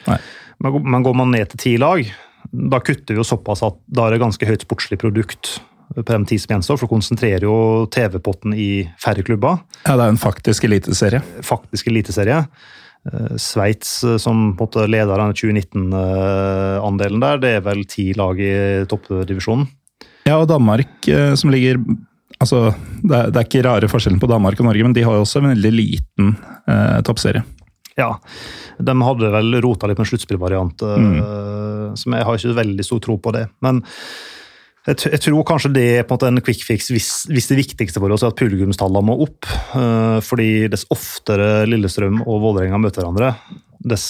Men 0.63 1.05
går 1.05 1.17
man 1.19 1.35
ned 1.35 1.51
til 1.51 1.61
ti 1.61 1.73
lag, 1.81 2.07
da 2.51 2.81
kutter 2.83 3.15
vi 3.15 3.21
jo 3.21 3.27
såpass 3.27 3.63
at 3.65 3.77
da 3.87 4.05
er 4.05 4.15
det 4.15 4.23
ganske 4.23 4.47
høyt 4.49 4.65
sportslig 4.65 4.99
produkt 5.01 5.57
på 5.95 6.05
den 6.07 6.25
tid 6.27 6.41
som 6.41 6.55
gjenstår, 6.55 6.79
for 6.79 6.89
å 6.89 6.95
konsentrerer 6.95 7.45
jo 7.45 7.57
TV-potten 7.93 8.55
i 8.57 8.87
færre 9.01 9.23
klubber. 9.25 9.61
Ja, 9.85 9.95
det 9.95 10.01
er 10.01 10.09
jo 10.09 10.15
en 10.15 10.21
faktisk 10.21 10.65
eliteserie. 10.67 11.21
Faktisk 11.45 11.91
eliteserie. 11.91 12.41
Eh, 13.05 13.35
Sveits 13.41 13.99
eh, 14.03 14.17
som 14.21 14.49
på 14.57 14.67
en 14.73 14.91
leder 14.91 15.21
den 15.21 15.37
2019-andelen 15.37 17.23
der, 17.23 17.41
det 17.43 17.53
er 17.59 17.65
vel 17.65 17.85
ti 17.89 18.09
lag 18.17 18.41
i 18.41 18.51
toppdivisjonen. 18.89 19.69
Ja, 20.25 20.39
og 20.39 20.49
Danmark 20.49 21.07
eh, 21.11 21.33
som 21.37 21.53
ligger 21.53 21.81
Altså, 22.41 22.73
det 22.99 23.15
er, 23.15 23.29
det 23.31 23.39
er, 23.39 23.45
ikke 23.47 23.61
rare 23.63 23.87
forskjellen 23.87 24.19
på 24.19 24.27
Danmark 24.27 24.59
og 24.59 24.65
Norge, 24.67 24.83
men 24.83 24.93
de 24.93 25.05
har 25.05 25.15
jo 25.15 25.21
også 25.23 25.39
en 25.39 25.53
veldig 25.53 25.69
liten 25.71 26.33
eh, 26.67 26.97
toppserie. 27.07 27.45
Ja, 27.95 28.09
de 28.77 28.95
hadde 29.07 29.31
vel 29.31 29.59
rota 29.63 29.87
litt 29.87 29.99
med 30.01 30.09
sluttspillvariant, 30.09 30.83
mm. 30.83 31.11
uh, 31.19 31.91
som 31.95 32.15
jeg 32.17 32.27
har 32.27 32.39
ikke 32.39 32.57
veldig 32.57 32.85
stor 32.85 33.03
tro 33.05 33.15
på 33.23 33.31
det. 33.35 33.45
Men 33.63 33.79
jeg, 34.85 34.99
jeg, 35.07 35.21
tror 35.23 35.45
kanskje 35.47 35.71
det 35.73 35.85
er 35.93 36.03
på 36.05 36.13
en 36.13 36.19
måte 36.19 36.31
en 36.33 36.43
quick 36.45 36.65
fix 36.67 36.91
hvis, 36.93 37.09
hvis 37.31 37.47
det 37.49 37.57
viktigste 37.57 38.01
for 38.03 38.13
oss 38.13 38.25
er 38.25 38.33
at 38.33 38.41
publikumstallene 38.41 39.07
må 39.07 39.15
opp. 39.25 39.47
Uh, 39.71 40.19
fordi 40.25 40.67
dess 40.71 40.83
oftere 40.93 41.63
Lillestrøm 41.69 42.19
og 42.25 42.43
Vålerenga 42.43 42.81
møter 42.83 43.05
hverandre, 43.05 43.31
dess 43.85 44.05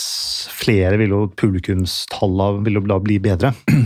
flere 0.55 0.97
vil 0.99 1.13
jo 1.13 1.21
publikumstallene 1.37 2.65
vil 2.65 2.81
jo 2.81 2.85
da 2.89 2.99
bli 3.03 3.19
bedre. 3.21 3.53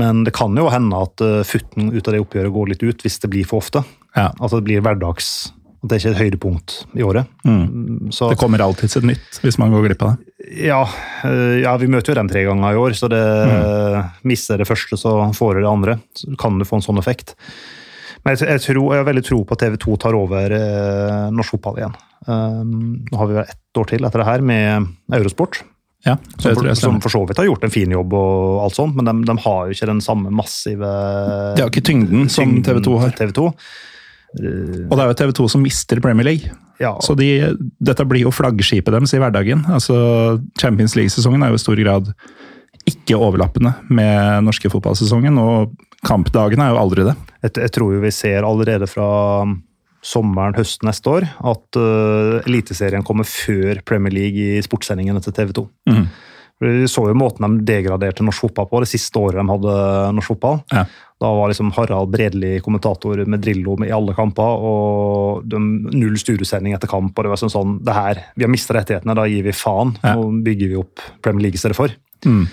Men 0.00 0.22
det 0.26 0.36
kan 0.36 0.52
jo 0.54 0.68
hende 0.70 1.00
at 1.00 1.24
uh, 1.24 1.40
futten 1.48 1.94
ut 1.96 2.04
av 2.04 2.12
det 2.12 2.20
oppgjøret 2.22 2.54
går 2.54 2.74
litt 2.74 2.84
ut 2.84 3.06
hvis 3.06 3.18
det 3.24 3.32
blir 3.32 3.48
for 3.48 3.64
ofte. 3.64 3.82
Ja. 4.12 4.28
Altså 4.36 4.60
det 4.60 4.68
blir 4.68 4.84
hverdags 4.84 5.50
det 5.80 5.96
er 5.96 6.00
ikke 6.02 6.10
et 6.12 6.20
høydepunkt 6.20 6.74
i 6.98 7.04
året. 7.06 7.28
Mm. 7.48 8.10
Så, 8.12 8.28
det 8.28 8.38
kommer 8.40 8.60
alltids 8.60 8.98
et 9.00 9.06
nytt 9.08 9.40
hvis 9.40 9.56
man 9.60 9.72
går 9.72 9.86
glipp 9.88 10.04
av 10.04 10.12
det. 10.12 10.34
Ja, 10.66 10.82
eh, 11.24 11.60
ja 11.62 11.72
vi 11.80 11.88
møter 11.92 12.12
jo 12.12 12.20
dem 12.20 12.28
tre 12.28 12.44
ganger 12.44 12.76
i 12.76 12.80
år, 12.80 12.96
så 12.98 13.08
det 13.12 13.20
mm. 13.22 14.20
mister 14.28 14.60
det 14.60 14.68
første, 14.68 14.98
så 15.00 15.16
får 15.36 15.56
du 15.56 15.62
det 15.62 15.70
andre. 15.70 15.98
Så 16.16 16.36
kan 16.40 16.60
du 16.60 16.68
få 16.68 16.80
en 16.80 16.84
sånn 16.84 17.00
effekt. 17.00 17.36
Men 18.20 18.36
jeg, 18.36 18.50
jeg, 18.50 18.64
tror, 18.66 18.92
jeg 18.92 19.00
har 19.00 19.08
veldig 19.08 19.24
tro 19.24 19.42
på 19.48 19.56
at 19.56 19.64
TV 19.64 19.80
2 19.80 19.98
tar 20.04 20.16
over 20.18 20.52
eh, 20.52 21.26
norsk 21.32 21.56
fotball 21.56 21.80
igjen. 21.80 21.98
Um, 22.28 22.72
nå 23.06 23.16
har 23.16 23.30
vi 23.30 23.36
vel 23.38 23.48
ett 23.48 23.80
år 23.80 23.86
til 23.88 24.04
etter 24.04 24.20
det 24.20 24.28
her 24.28 24.42
med 24.44 24.90
Eurosport. 25.16 25.62
Ja, 26.04 26.16
som, 26.38 26.54
for, 26.56 26.74
som, 26.74 27.00
for, 27.00 27.12
så 27.12 27.20
vidt 27.28 27.40
har 27.40 27.48
gjort 27.48 27.64
en 27.64 27.72
fin 27.72 27.90
jobb, 27.92 28.14
og 28.16 28.62
alt 28.64 28.76
sånt, 28.76 28.96
men 28.96 29.08
de, 29.08 29.14
de 29.28 29.36
har 29.44 29.68
jo 29.68 29.76
ikke 29.76 29.88
den 29.90 30.00
samme 30.04 30.32
massive 30.32 30.88
De 31.56 31.64
har 31.64 31.68
ikke 31.68 31.84
tyngden, 31.84 32.24
tyngden 32.24 32.30
som 32.32 32.54
TV 32.64 32.80
2 32.86 32.94
har. 33.02 33.16
TV 33.16 33.34
2. 33.36 33.48
Og 34.38 34.92
det 34.94 35.02
er 35.02 35.08
jo 35.10 35.16
TV 35.18 35.32
2 35.40 35.48
som 35.54 35.64
mister 35.64 36.00
Premier 36.02 36.28
League. 36.28 36.52
Ja. 36.80 36.94
Så 37.04 37.16
de, 37.18 37.28
dette 37.82 38.06
blir 38.08 38.24
jo 38.24 38.32
flaggskipet 38.32 38.94
deres 38.94 39.12
i 39.16 39.20
hverdagen. 39.20 39.66
Altså, 39.68 40.38
Champions 40.60 40.94
League-sesongen 40.96 41.42
er 41.44 41.52
jo 41.52 41.58
i 41.58 41.62
stor 41.62 41.80
grad 41.82 42.12
ikke 42.88 43.18
overlappende 43.18 43.74
med 43.92 44.46
norske 44.46 44.70
fotballsesongen, 44.72 45.36
og 45.38 45.74
kampdagene 46.06 46.64
er 46.64 46.74
jo 46.74 46.80
aldri 46.80 47.04
det. 47.10 47.16
Jeg, 47.44 47.56
jeg 47.66 47.74
tror 47.76 47.92
jo 47.94 48.04
vi 48.04 48.14
ser 48.14 48.46
allerede 48.46 48.88
fra 48.88 49.10
sommeren, 50.00 50.56
høsten 50.56 50.88
neste 50.88 51.12
år 51.12 51.26
at 51.28 51.76
uh, 51.76 52.40
Eliteserien 52.48 53.04
kommer 53.04 53.28
før 53.28 53.82
Premier 53.84 54.14
League 54.16 54.56
i 54.56 54.64
sportssendingene 54.64 55.20
til 55.24 55.36
TV 55.36 55.52
2. 55.60 55.66
Mm. 55.90 56.06
Vi 56.60 56.88
så 56.92 57.06
jo 57.08 57.16
måten 57.16 57.46
de 57.46 57.64
degraderte 57.64 58.24
norsk 58.24 58.44
fotball 58.44 58.66
på 58.68 58.82
det 58.84 58.90
siste 58.90 59.16
året 59.16 59.40
de 59.40 59.46
hadde 59.48 59.76
norsk 60.18 60.34
fotball. 60.34 60.58
Ja. 60.74 60.84
Da 61.20 61.30
var 61.36 61.48
liksom 61.52 61.70
Harald 61.76 62.12
Bredli 62.12 62.54
kommentator 62.64 63.20
med 63.28 63.42
Drillo 63.44 63.78
i 63.84 63.92
alle 63.92 64.14
kamper. 64.16 64.64
og 64.64 65.46
de, 65.48 65.60
Null 65.92 66.18
studiosending 66.20 66.76
etter 66.76 66.88
kamp. 66.88 67.16
og 67.16 67.24
det 67.24 67.32
var 67.32 67.40
sånn, 67.40 67.52
sånn, 67.52 67.78
det 67.84 67.96
her, 67.96 68.24
Vi 68.36 68.44
har 68.44 68.52
mista 68.52 68.76
rettighetene, 68.76 69.16
da 69.16 69.26
gir 69.28 69.44
vi 69.44 69.56
faen. 69.56 69.96
Ja. 70.04 70.14
Nå 70.16 70.42
bygger 70.44 70.72
vi 70.72 70.80
opp 70.80 71.04
Premier 71.22 71.48
League 71.48 71.60
i 71.60 71.62
stedet 71.62 71.76
for. 71.76 71.92
Mm. 72.24 72.44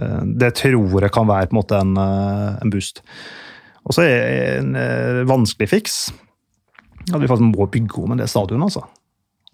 Eh, 0.00 0.22
det 0.40 0.54
tror 0.60 1.00
jeg 1.04 1.12
kan 1.12 1.28
være 1.28 1.50
på 1.50 1.56
en 1.56 1.60
måte 1.60 1.80
en, 1.80 1.96
eh, 1.96 2.58
en 2.62 2.72
boost. 2.72 3.02
Og 3.84 3.96
så 3.96 4.04
er 4.04 4.16
det 4.16 4.58
en 4.60 4.76
eh, 4.76 5.24
vanskelig 5.28 5.68
fiks 5.68 6.00
at 7.10 7.20
vi 7.20 7.28
faktisk 7.28 7.48
må 7.48 7.66
bygge 7.72 8.04
om 8.04 8.12
en 8.12 8.20
del 8.20 8.28
stadioner. 8.28 8.68
altså. 8.68 8.84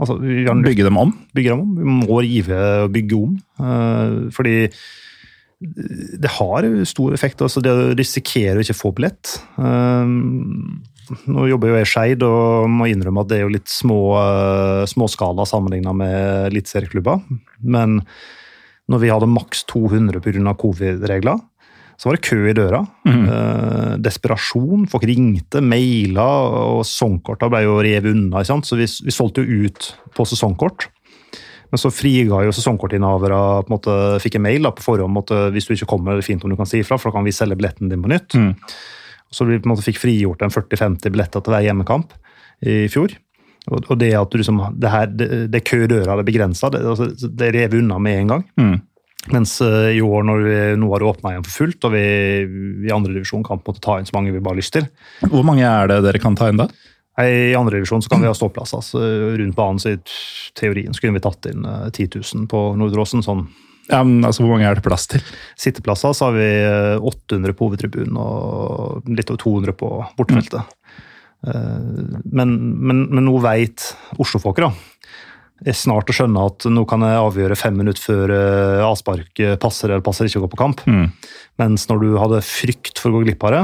Altså 0.01 0.19
bygge 0.21 0.85
dem 0.87 1.01
om? 1.01 1.13
Bygge 1.37 1.55
dem 1.55 1.65
om. 1.65 1.75
Vi 1.81 1.97
må 2.05 2.21
rive 2.21 2.63
og 2.85 2.95
bygge 2.95 3.19
om. 3.19 3.37
Fordi 4.37 4.57
det 5.57 6.31
har 6.37 6.67
stor 6.85 7.15
effekt. 7.17 7.41
altså 7.41 7.63
Det 7.65 7.73
å 7.73 7.95
risikere 7.97 8.59
å 8.59 8.65
ikke 8.65 8.77
få 8.77 8.93
billett. 8.97 9.39
Um, 9.57 10.83
nå 11.31 11.47
jobber 11.49 11.71
jo 11.71 11.79
jeg 11.79 11.87
i 11.87 11.91
Skeid 11.91 12.25
og 12.27 12.69
må 12.71 12.89
innrømme 12.91 13.23
at 13.23 13.31
det 13.31 13.39
er 13.39 13.47
jo 13.47 13.55
litt 13.55 13.71
små, 13.71 14.01
uh, 14.19 14.85
småskala 14.91 15.47
sammenligna 15.49 15.95
med 15.97 16.51
eliteserieklubber. 16.51 17.23
Men 17.63 18.03
når 18.93 19.03
vi 19.03 19.11
hadde 19.11 19.31
maks 19.31 19.65
200 19.71 20.21
pga. 20.23 20.55
covid-regler, 20.61 21.41
så 21.97 22.09
var 22.09 22.19
det 22.19 22.27
kø 22.29 22.39
i 22.51 22.57
døra. 22.57 22.83
Mm. 23.09 23.23
Eh, 23.25 23.93
desperasjon. 24.05 24.85
Folk 24.93 25.07
ringte, 25.09 25.63
maila, 25.65 26.27
og 26.77 26.83
sesongkorta 26.85 27.49
ble 27.53 27.63
jo 27.65 27.79
revet 27.85 28.13
unna. 28.13 28.45
Så 28.45 28.77
vi, 28.77 28.85
vi 28.85 29.15
solgte 29.15 29.45
jo 29.45 29.65
ut 29.65 29.89
på 30.17 30.29
sesongkort. 30.29 30.91
Men 31.73 31.81
så 31.83 31.91
friga 31.91 32.45
jo 32.47 32.53
sesongkortinnehavere 32.55 34.21
fikk 34.23 34.37
en 34.39 34.45
mail 34.45 34.69
da, 34.69 34.75
på 34.77 34.85
forhånd 34.85 35.11
om 35.11 35.23
at 35.25 35.33
hvis 35.55 35.67
du 35.67 35.75
ikke 35.75 35.89
kommer, 35.97 36.15
er 36.15 36.21
det 36.21 36.29
fint 36.29 36.45
om 36.47 36.53
du 36.53 36.59
kan 36.59 36.69
si 36.69 36.79
ifra, 36.85 36.99
for 37.01 37.11
da 37.11 37.19
kan 37.19 37.27
vi 37.27 37.35
selge 37.35 37.59
billetten 37.59 37.91
din 37.91 38.05
på 38.05 38.13
nytt. 38.13 38.37
Mm. 38.39 38.53
Så 39.35 39.49
vi 39.49 39.59
på 39.59 39.67
en 39.67 39.75
måte 39.75 39.85
fikk 39.85 39.99
frigjort 39.99 40.45
en 40.45 40.55
40-50 40.55 41.11
billetter 41.11 41.43
til 41.43 41.55
hver 41.55 41.65
hjemmekamp 41.67 42.13
i 42.67 42.85
fjor. 42.93 43.17
Og, 43.67 43.81
og 43.83 43.97
det 43.99 44.13
at 44.15 44.31
du 44.31 44.39
liksom, 44.39 44.61
det 44.79 44.93
her, 44.93 45.09
det, 45.11 45.31
det 45.51 45.65
kø 45.67 45.83
i 45.85 45.91
døra 45.91 46.15
er 46.15 46.29
begrensa, 46.29 46.71
det, 46.71 46.85
altså, 46.87 47.11
det 47.27 47.51
rev 47.57 47.81
unna 47.81 47.99
med 48.03 48.21
en 48.21 48.33
gang. 48.35 48.45
Mm. 48.61 48.77
Mens 49.35 49.57
eh, 49.65 49.97
i 49.97 50.03
år, 50.05 50.27
når 50.27 50.43
vi 50.45 50.59
nå 50.79 50.91
har 50.93 51.05
åpna 51.07 51.33
igjen 51.33 51.47
for 51.47 51.65
fullt, 51.65 51.87
og 51.89 51.95
vi 51.97 52.05
i 52.87 52.93
andredivisjon 52.95 53.45
kan 53.47 53.59
på 53.59 53.73
en 53.73 53.75
måte 53.75 53.85
ta 53.85 53.99
inn 53.99 54.07
så 54.09 54.15
mange 54.17 54.35
vi 54.35 54.43
bare 54.43 54.55
har 54.55 54.63
lyst 54.63 54.77
til 54.77 54.87
Hvor 55.27 55.47
mange 55.47 55.67
er 55.67 55.91
det 55.91 56.03
dere 56.07 56.23
kan 56.23 56.39
ta 56.39 56.51
inn 56.53 56.63
da? 56.63 56.69
I 57.17 57.55
andredivisjon 57.57 58.05
kan 58.11 58.21
vi 58.21 58.29
ha 58.29 58.35
ståplass. 58.37 58.75
altså 58.77 59.01
Rundt 59.41 59.57
banen 59.57 59.81
så 59.81 59.95
i 59.95 60.01
teorien 60.59 60.95
skulle 60.95 61.17
vi 61.17 61.25
tatt 61.25 61.49
inn 61.51 61.65
eh, 61.65 61.89
10 61.91 62.21
000 62.21 62.51
på 62.53 62.67
Nordre 62.79 63.07
Sånn 63.09 63.47
Ja, 63.89 64.03
men 64.05 64.25
altså, 64.25 64.45
Hvor 64.45 64.53
mange 64.53 64.69
er 64.69 64.77
det 64.77 64.85
plass 64.85 65.09
til? 65.11 65.25
sitteplasser 65.57 66.13
så 66.13 66.29
har 66.29 66.37
vi 66.37 66.49
eh, 66.61 67.01
800 67.01 67.57
på 67.57 67.71
hovedtribunen 67.71 68.21
og 68.21 69.09
litt 69.09 69.33
over 69.33 69.43
200 69.43 69.79
på 69.81 69.93
bortefeltet. 70.19 70.61
Mm. 70.63 70.73
Men, 72.33 72.53
men, 72.83 73.03
men 73.13 73.27
nå 73.29 73.37
veit 73.45 73.85
oslofolket, 74.19 74.65
da, 74.65 74.96
er 75.65 75.73
snart 75.73 76.11
å 76.11 76.15
skjønne 76.17 76.43
at 76.51 76.67
nå 76.69 76.83
kan 76.89 77.01
jeg 77.01 77.17
avgjøre 77.23 77.57
fem 77.57 77.77
minutter 77.79 78.03
før 78.03 78.33
eh, 78.35 78.83
avspark 78.85 79.41
eh, 79.41 79.55
passer 79.57 79.89
eller 79.89 80.05
passer 80.05 80.29
ikke 80.29 80.43
å 80.43 80.45
gå 80.45 80.51
på 80.53 80.61
kamp. 80.61 80.83
Mm. 80.91 81.07
Mens 81.63 81.87
når 81.89 82.03
du 82.03 82.09
hadde 82.21 82.43
frykt 82.45 83.01
for 83.01 83.09
å 83.11 83.17
gå 83.19 83.25
glipp 83.29 83.47
av 83.49 83.55
det, 83.55 83.63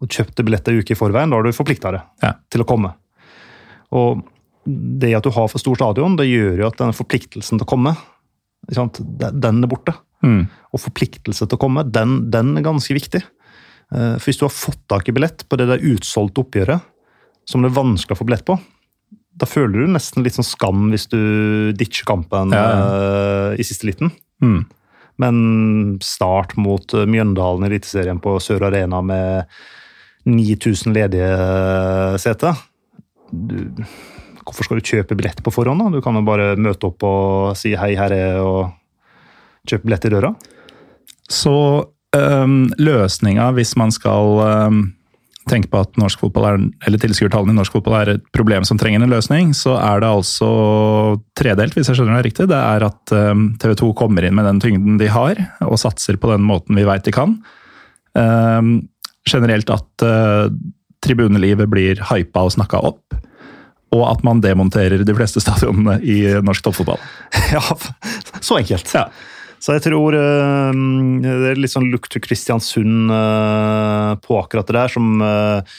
og 0.00 0.08
kjøpte 0.12 0.44
billett 0.44 0.68
ei 0.68 0.78
uke 0.80 0.92
i 0.92 0.98
forveien, 0.98 1.30
da 1.32 1.36
har 1.38 1.44
du 1.44 1.52
forplikta 1.56 1.92
deg 1.92 2.02
Ja. 2.24 2.32
til 2.52 2.64
å 2.64 2.68
komme. 2.68 2.94
Og 3.92 4.24
det 4.66 5.12
at 5.16 5.24
du 5.24 5.30
har 5.30 5.48
for 5.48 5.58
stor 5.62 5.76
stadion, 5.78 6.16
det 6.18 6.26
gjør 6.28 6.58
jo 6.64 6.66
at 6.66 6.76
denne 6.80 6.96
forpliktelsen 6.96 7.60
til 7.60 7.64
å 7.64 7.70
komme, 7.70 7.94
den 8.66 9.62
er 9.62 9.70
borte. 9.70 9.94
Mm. 10.24 10.46
Og 10.74 10.80
forpliktelse 10.82 11.46
til 11.46 11.56
å 11.56 11.60
komme, 11.60 11.84
den, 11.92 12.30
den 12.32 12.56
er 12.58 12.64
ganske 12.66 12.96
viktig. 12.96 13.20
Eh, 13.94 14.16
For 14.18 14.26
hvis 14.26 14.40
du 14.40 14.46
har 14.48 14.54
fått 14.56 14.80
tak 14.90 15.08
i 15.08 15.14
billett 15.14 15.44
på 15.48 15.56
det 15.60 15.68
der 15.70 15.84
utsolgte 15.84 16.42
oppgjøret, 16.42 16.80
som 17.46 17.62
det 17.62 17.70
er 17.70 17.76
vanskelig 17.78 18.16
å 18.16 18.20
få 18.20 18.26
billett 18.26 18.44
på, 18.48 18.56
da 19.36 19.48
føler 19.48 19.84
du 19.84 19.92
nesten 19.92 20.24
litt 20.24 20.36
sånn 20.38 20.46
skam 20.46 20.88
hvis 20.92 21.08
du 21.12 21.20
ditcher 21.76 22.08
kampen 22.08 22.54
Ja, 22.56 22.64
eh, 22.72 23.60
i 23.60 23.66
siste 23.66 23.88
liten. 23.88 24.12
Mm. 24.42 24.64
Men 25.20 25.36
start 26.04 26.56
mot 26.60 26.92
eh, 26.96 27.08
Mjøndalen 27.08 27.66
i 27.66 27.70
Eliteserien 27.70 28.20
på 28.22 28.36
Sør 28.42 28.68
Arena 28.70 29.02
med 29.04 29.52
9000 30.26 30.96
ledige 30.96 31.30
seter. 32.22 32.56
Hvorfor 34.46 34.66
skal 34.66 34.80
du 34.80 34.88
kjøpe 34.88 35.16
billett 35.18 35.42
på 35.44 35.52
forhånd? 35.54 35.84
da? 35.84 35.92
Du 35.94 36.02
kan 36.04 36.16
jo 36.16 36.24
bare 36.26 36.54
møte 36.58 36.88
opp 36.88 37.04
og 37.06 37.56
si 37.58 37.74
hei, 37.78 37.94
her 37.98 38.14
er 38.14 38.40
og 38.42 38.72
kjøpe 39.66 39.86
billett 39.86 40.08
i 40.08 40.12
døra. 40.14 40.32
Så 41.30 41.56
øhm, 42.14 42.68
løsninga, 42.78 43.50
hvis 43.56 43.74
man 43.78 43.94
skal 43.94 44.40
øhm, 44.46 44.82
tenke 45.46 45.70
på 45.70 45.80
at 45.84 45.98
norsk 46.00 46.24
fotball 46.24 46.48
er, 46.48 46.62
eller 46.88 47.00
tilskuertallene 47.02 47.54
i 47.54 47.58
norsk 47.60 47.76
fotball 47.76 47.96
er 48.00 48.12
et 48.16 48.24
problem 48.34 48.64
som 48.66 48.80
trenger 48.80 49.04
en 49.04 49.12
løsning, 49.12 49.52
så 49.54 49.76
er 49.78 50.02
det 50.02 50.10
altså 50.10 50.48
tredelt, 51.38 51.76
hvis 51.76 51.90
jeg 51.90 52.00
skjønner 52.00 52.18
det 52.18 52.28
riktig. 52.30 52.48
Det 52.50 52.58
er 52.58 52.86
at 52.86 53.14
TV 53.62 53.76
2 53.78 53.92
kommer 53.98 54.26
inn 54.26 54.34
med 54.34 54.48
den 54.48 54.58
tyngden 54.62 54.98
de 54.98 55.10
har, 55.12 55.38
og 55.62 55.78
satser 55.78 56.18
på 56.18 56.32
den 56.32 56.42
måten 56.46 56.78
vi 56.78 56.86
veit 56.88 57.06
de 57.06 57.14
kan. 57.14 57.38
Generelt 59.26 59.70
at 59.74 60.06
øh, 60.06 60.50
tribunelivet 61.04 61.70
blir 61.70 62.02
hypa 62.10 62.44
og 62.46 62.54
snakka 62.54 62.82
opp. 62.90 63.16
Og 63.94 64.02
at 64.10 64.22
man 64.26 64.42
demonterer 64.42 65.04
de 65.06 65.16
fleste 65.16 65.42
stadionene 65.42 65.98
i 66.02 66.20
norsk 66.44 66.66
toppfotball. 66.66 67.00
Ja, 67.54 67.62
så 68.40 68.58
enkelt. 68.58 68.90
Ja. 68.94 69.06
Så 69.62 69.76
jeg 69.76 69.86
tror 69.86 70.16
uh, 70.16 70.72
det 71.22 71.52
er 71.52 71.60
litt 71.60 71.72
sånn 71.72 71.90
look 71.92 72.10
to 72.12 72.20
Kristiansund 72.22 73.12
uh, 73.12 74.14
på 74.22 74.38
akkurat 74.40 74.68
det 74.68 74.76
der, 74.76 74.92
som 74.92 75.22
uh, 75.22 75.76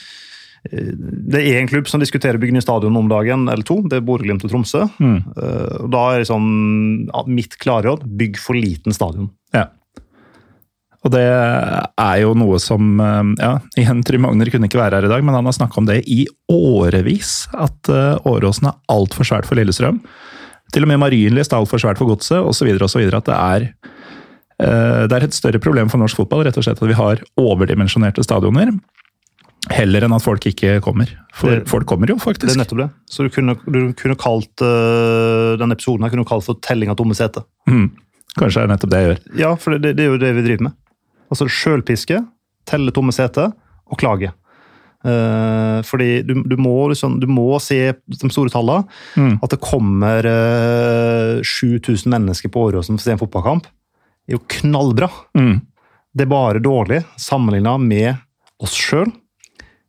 Det 0.68 1.40
er 1.40 1.62
én 1.62 1.70
klubb 1.70 1.90
som 1.90 2.02
diskuterer 2.02 2.40
å 2.40 2.42
bygge 2.42 2.58
ny 2.58 2.64
stadion 2.66 2.98
om 3.00 3.10
dagen, 3.12 3.48
eller 3.48 3.66
to. 3.68 3.80
Det 3.88 4.00
er 4.00 4.06
Bodø-Glimt 4.08 4.44
og 4.44 4.52
Tromsø. 4.52 4.84
Mm. 5.00 5.20
Da 5.94 6.04
er 6.12 6.24
liksom 6.26 6.48
mitt 7.32 7.56
klare 7.62 7.88
råd 7.88 8.08
bygg 8.20 8.40
for 8.42 8.58
liten 8.58 8.96
stadion. 8.96 9.30
Ja. 9.56 9.70
Og 11.06 11.14
det 11.14 11.24
er 11.24 12.18
jo 12.20 12.34
noe 12.36 12.58
som 12.60 12.98
Ja, 13.00 13.54
igjen, 13.80 14.02
Trym 14.04 14.26
Magner 14.26 14.52
kunne 14.52 14.68
ikke 14.68 14.82
være 14.82 15.00
her 15.00 15.08
i 15.08 15.14
dag, 15.14 15.24
men 15.24 15.38
han 15.38 15.48
har 15.48 15.56
snakka 15.56 15.80
om 15.80 15.88
det 15.88 16.02
i 16.04 16.26
årevis. 16.52 17.46
At 17.56 17.88
Åråsen 18.28 18.74
er 18.74 18.82
altfor 18.92 19.30
svært 19.30 19.48
for 19.48 19.56
Lillestrøm. 19.62 20.02
Til 20.74 20.84
og 20.84 20.90
med 20.92 21.00
Marienlyst 21.00 21.54
er 21.54 21.62
altfor 21.62 21.80
svært 21.82 21.98
for 22.02 22.10
Godset, 22.10 22.42
osv. 22.44 22.68
At 23.14 23.26
det 23.30 23.36
er 23.38 23.68
eh, 24.60 25.08
det 25.08 25.16
er 25.18 25.24
et 25.28 25.34
større 25.38 25.60
problem 25.64 25.90
for 25.90 26.02
norsk 26.02 26.18
fotball 26.20 26.44
rett 26.48 26.58
og 26.60 26.66
slett 26.66 26.82
at 26.82 26.90
vi 26.90 26.98
har 26.98 27.22
overdimensjonerte 27.40 28.24
stadioner. 28.26 28.74
Heller 29.74 30.06
enn 30.08 30.16
at 30.16 30.24
folk 30.24 30.46
ikke 30.48 30.78
kommer. 30.84 31.10
For 31.36 31.50
Det- 31.52 31.68
folk 31.68 31.86
kommer 31.90 32.08
jo, 32.08 32.16
faktisk. 32.16 32.48
Det 32.48 32.56
er 32.56 32.64
nettopp 32.64 32.78
det. 32.86 32.90
Så 33.12 33.24
du 33.24 33.30
kunne, 33.30 33.56
du 33.68 33.94
kunne 33.94 34.16
kalt 34.16 34.62
eh, 34.64 35.58
denne 35.60 35.76
episoden 35.76 36.04
her 36.04 36.10
kunne 36.10 36.24
du 36.24 36.30
kalt 36.30 36.46
for 36.46 36.56
'telling 36.56 36.90
av 36.90 36.96
tomme 36.96 37.14
seter'. 37.16 37.44
Mm. 37.68 37.92
Kanskje 38.38 38.62
det 38.62 38.64
er 38.70 38.74
nettopp 38.76 38.90
det 38.92 39.00
jeg 39.02 39.08
gjør. 39.10 39.40
Ja, 39.40 39.56
for 39.56 39.78
det, 39.78 39.96
det 39.98 40.04
er 40.06 40.12
jo 40.12 40.18
det 40.18 40.36
vi 40.36 40.42
driver 40.48 40.64
med. 40.70 40.74
Altså 41.32 41.48
sjølpiske, 41.50 42.26
telle 42.66 42.92
tomme 42.92 43.12
seter 43.12 43.52
og 43.92 43.98
klage. 43.98 44.32
Eh, 45.06 45.78
fordi 45.86 46.22
du, 46.26 46.34
du, 46.44 46.56
må 46.58 46.90
liksom, 46.90 47.20
du 47.22 47.28
må 47.30 47.60
se 47.64 47.94
de 47.94 48.30
store 48.34 48.52
tallene. 48.54 48.88
Mm. 49.16 49.38
At 49.44 49.54
det 49.54 49.60
kommer 49.64 50.26
eh, 50.32 51.42
7000 51.46 52.12
mennesker 52.14 52.50
på 52.54 52.68
Åråsen 52.70 52.98
for 52.98 53.04
å 53.04 53.06
se 53.06 53.16
en 53.16 53.22
fotballkamp, 53.22 53.68
er 54.28 54.38
jo 54.38 54.44
knallbra. 54.60 55.10
Mm. 55.38 55.60
Det 56.18 56.26
er 56.26 56.32
bare 56.34 56.64
dårlig 56.64 57.04
sammenligna 57.22 57.78
med 57.80 58.16
oss 58.64 58.74
sjøl 58.74 59.12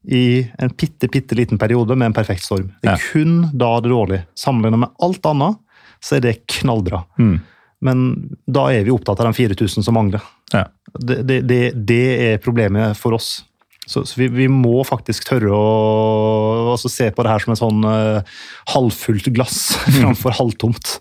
i 0.08 0.44
en 0.62 0.70
bitte, 0.78 1.08
bitte 1.12 1.36
liten 1.36 1.58
periode 1.60 1.96
med 1.98 2.10
en 2.10 2.16
perfekt 2.16 2.44
storm. 2.44 2.70
Det 2.82 2.92
er 2.92 2.96
Ja. 2.96 3.12
kun 3.12 3.50
da 3.52 3.72
det 3.80 3.88
er 3.90 3.94
dårlig. 3.96 4.20
Sammenligna 4.38 4.78
med 4.84 4.92
alt 5.04 5.26
annet, 5.26 5.58
så 6.00 6.16
er 6.16 6.20
det 6.24 6.36
knallbra. 6.46 7.02
Mm. 7.18 7.40
Men 7.82 8.04
da 8.46 8.68
er 8.74 8.84
vi 8.86 8.90
opptatt 8.94 9.20
av 9.20 9.26
de 9.26 9.32
4000 9.38 9.84
som 9.84 9.94
mangler. 9.94 10.22
Ja. 10.52 10.64
Det, 10.98 11.20
det, 11.26 11.40
det, 11.48 11.60
det 11.86 12.04
er 12.32 12.38
problemet 12.42 12.96
for 12.98 13.14
oss. 13.18 13.44
Så, 13.88 14.04
så 14.04 14.20
vi, 14.20 14.28
vi 14.28 14.48
må 14.52 14.82
faktisk 14.84 15.24
tørre 15.30 15.48
å 15.54 16.72
altså 16.74 16.90
se 16.92 17.08
på 17.14 17.24
det 17.24 17.32
her 17.32 17.44
som 17.44 17.54
et 17.54 17.60
sånn 17.62 17.86
uh, 17.88 18.36
halvfullt 18.74 19.30
glass 19.32 19.62
framfor 19.96 20.36
halvtomt. 20.36 20.98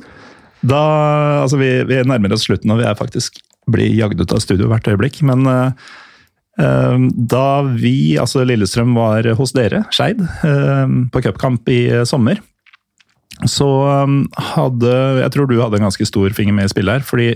Da, 0.68 0.82
altså 1.44 1.60
vi, 1.60 1.70
vi 1.90 2.00
nærmer 2.08 2.34
oss 2.34 2.48
slutten, 2.48 2.72
og 2.74 2.80
vi 2.82 2.88
er 2.88 2.98
faktisk 2.98 3.42
blir 3.68 3.92
jagd 3.92 4.22
ut 4.24 4.32
av 4.32 4.40
studio 4.40 4.70
hvert 4.72 4.88
øyeblikk. 4.88 5.20
Men 5.28 5.44
eh, 5.52 5.72
da 7.36 7.48
vi, 7.68 8.16
altså 8.20 8.46
Lillestrøm, 8.48 8.96
var 8.98 9.28
hos 9.38 9.52
dere, 9.54 9.84
Skeid, 9.94 10.24
uh, 10.24 10.88
på 11.12 11.24
cupkamp 11.26 11.68
i 11.70 11.82
sommer, 12.08 12.40
så 13.46 13.68
um, 14.08 14.24
hadde 14.56 14.90
Jeg 15.22 15.30
tror 15.36 15.46
du 15.46 15.60
hadde 15.60 15.78
en 15.78 15.86
ganske 15.86 16.08
stor 16.10 16.34
finger 16.34 16.56
med 16.58 16.66
i 16.66 16.72
spillet 16.72 16.98
her. 16.98 17.04
fordi 17.06 17.36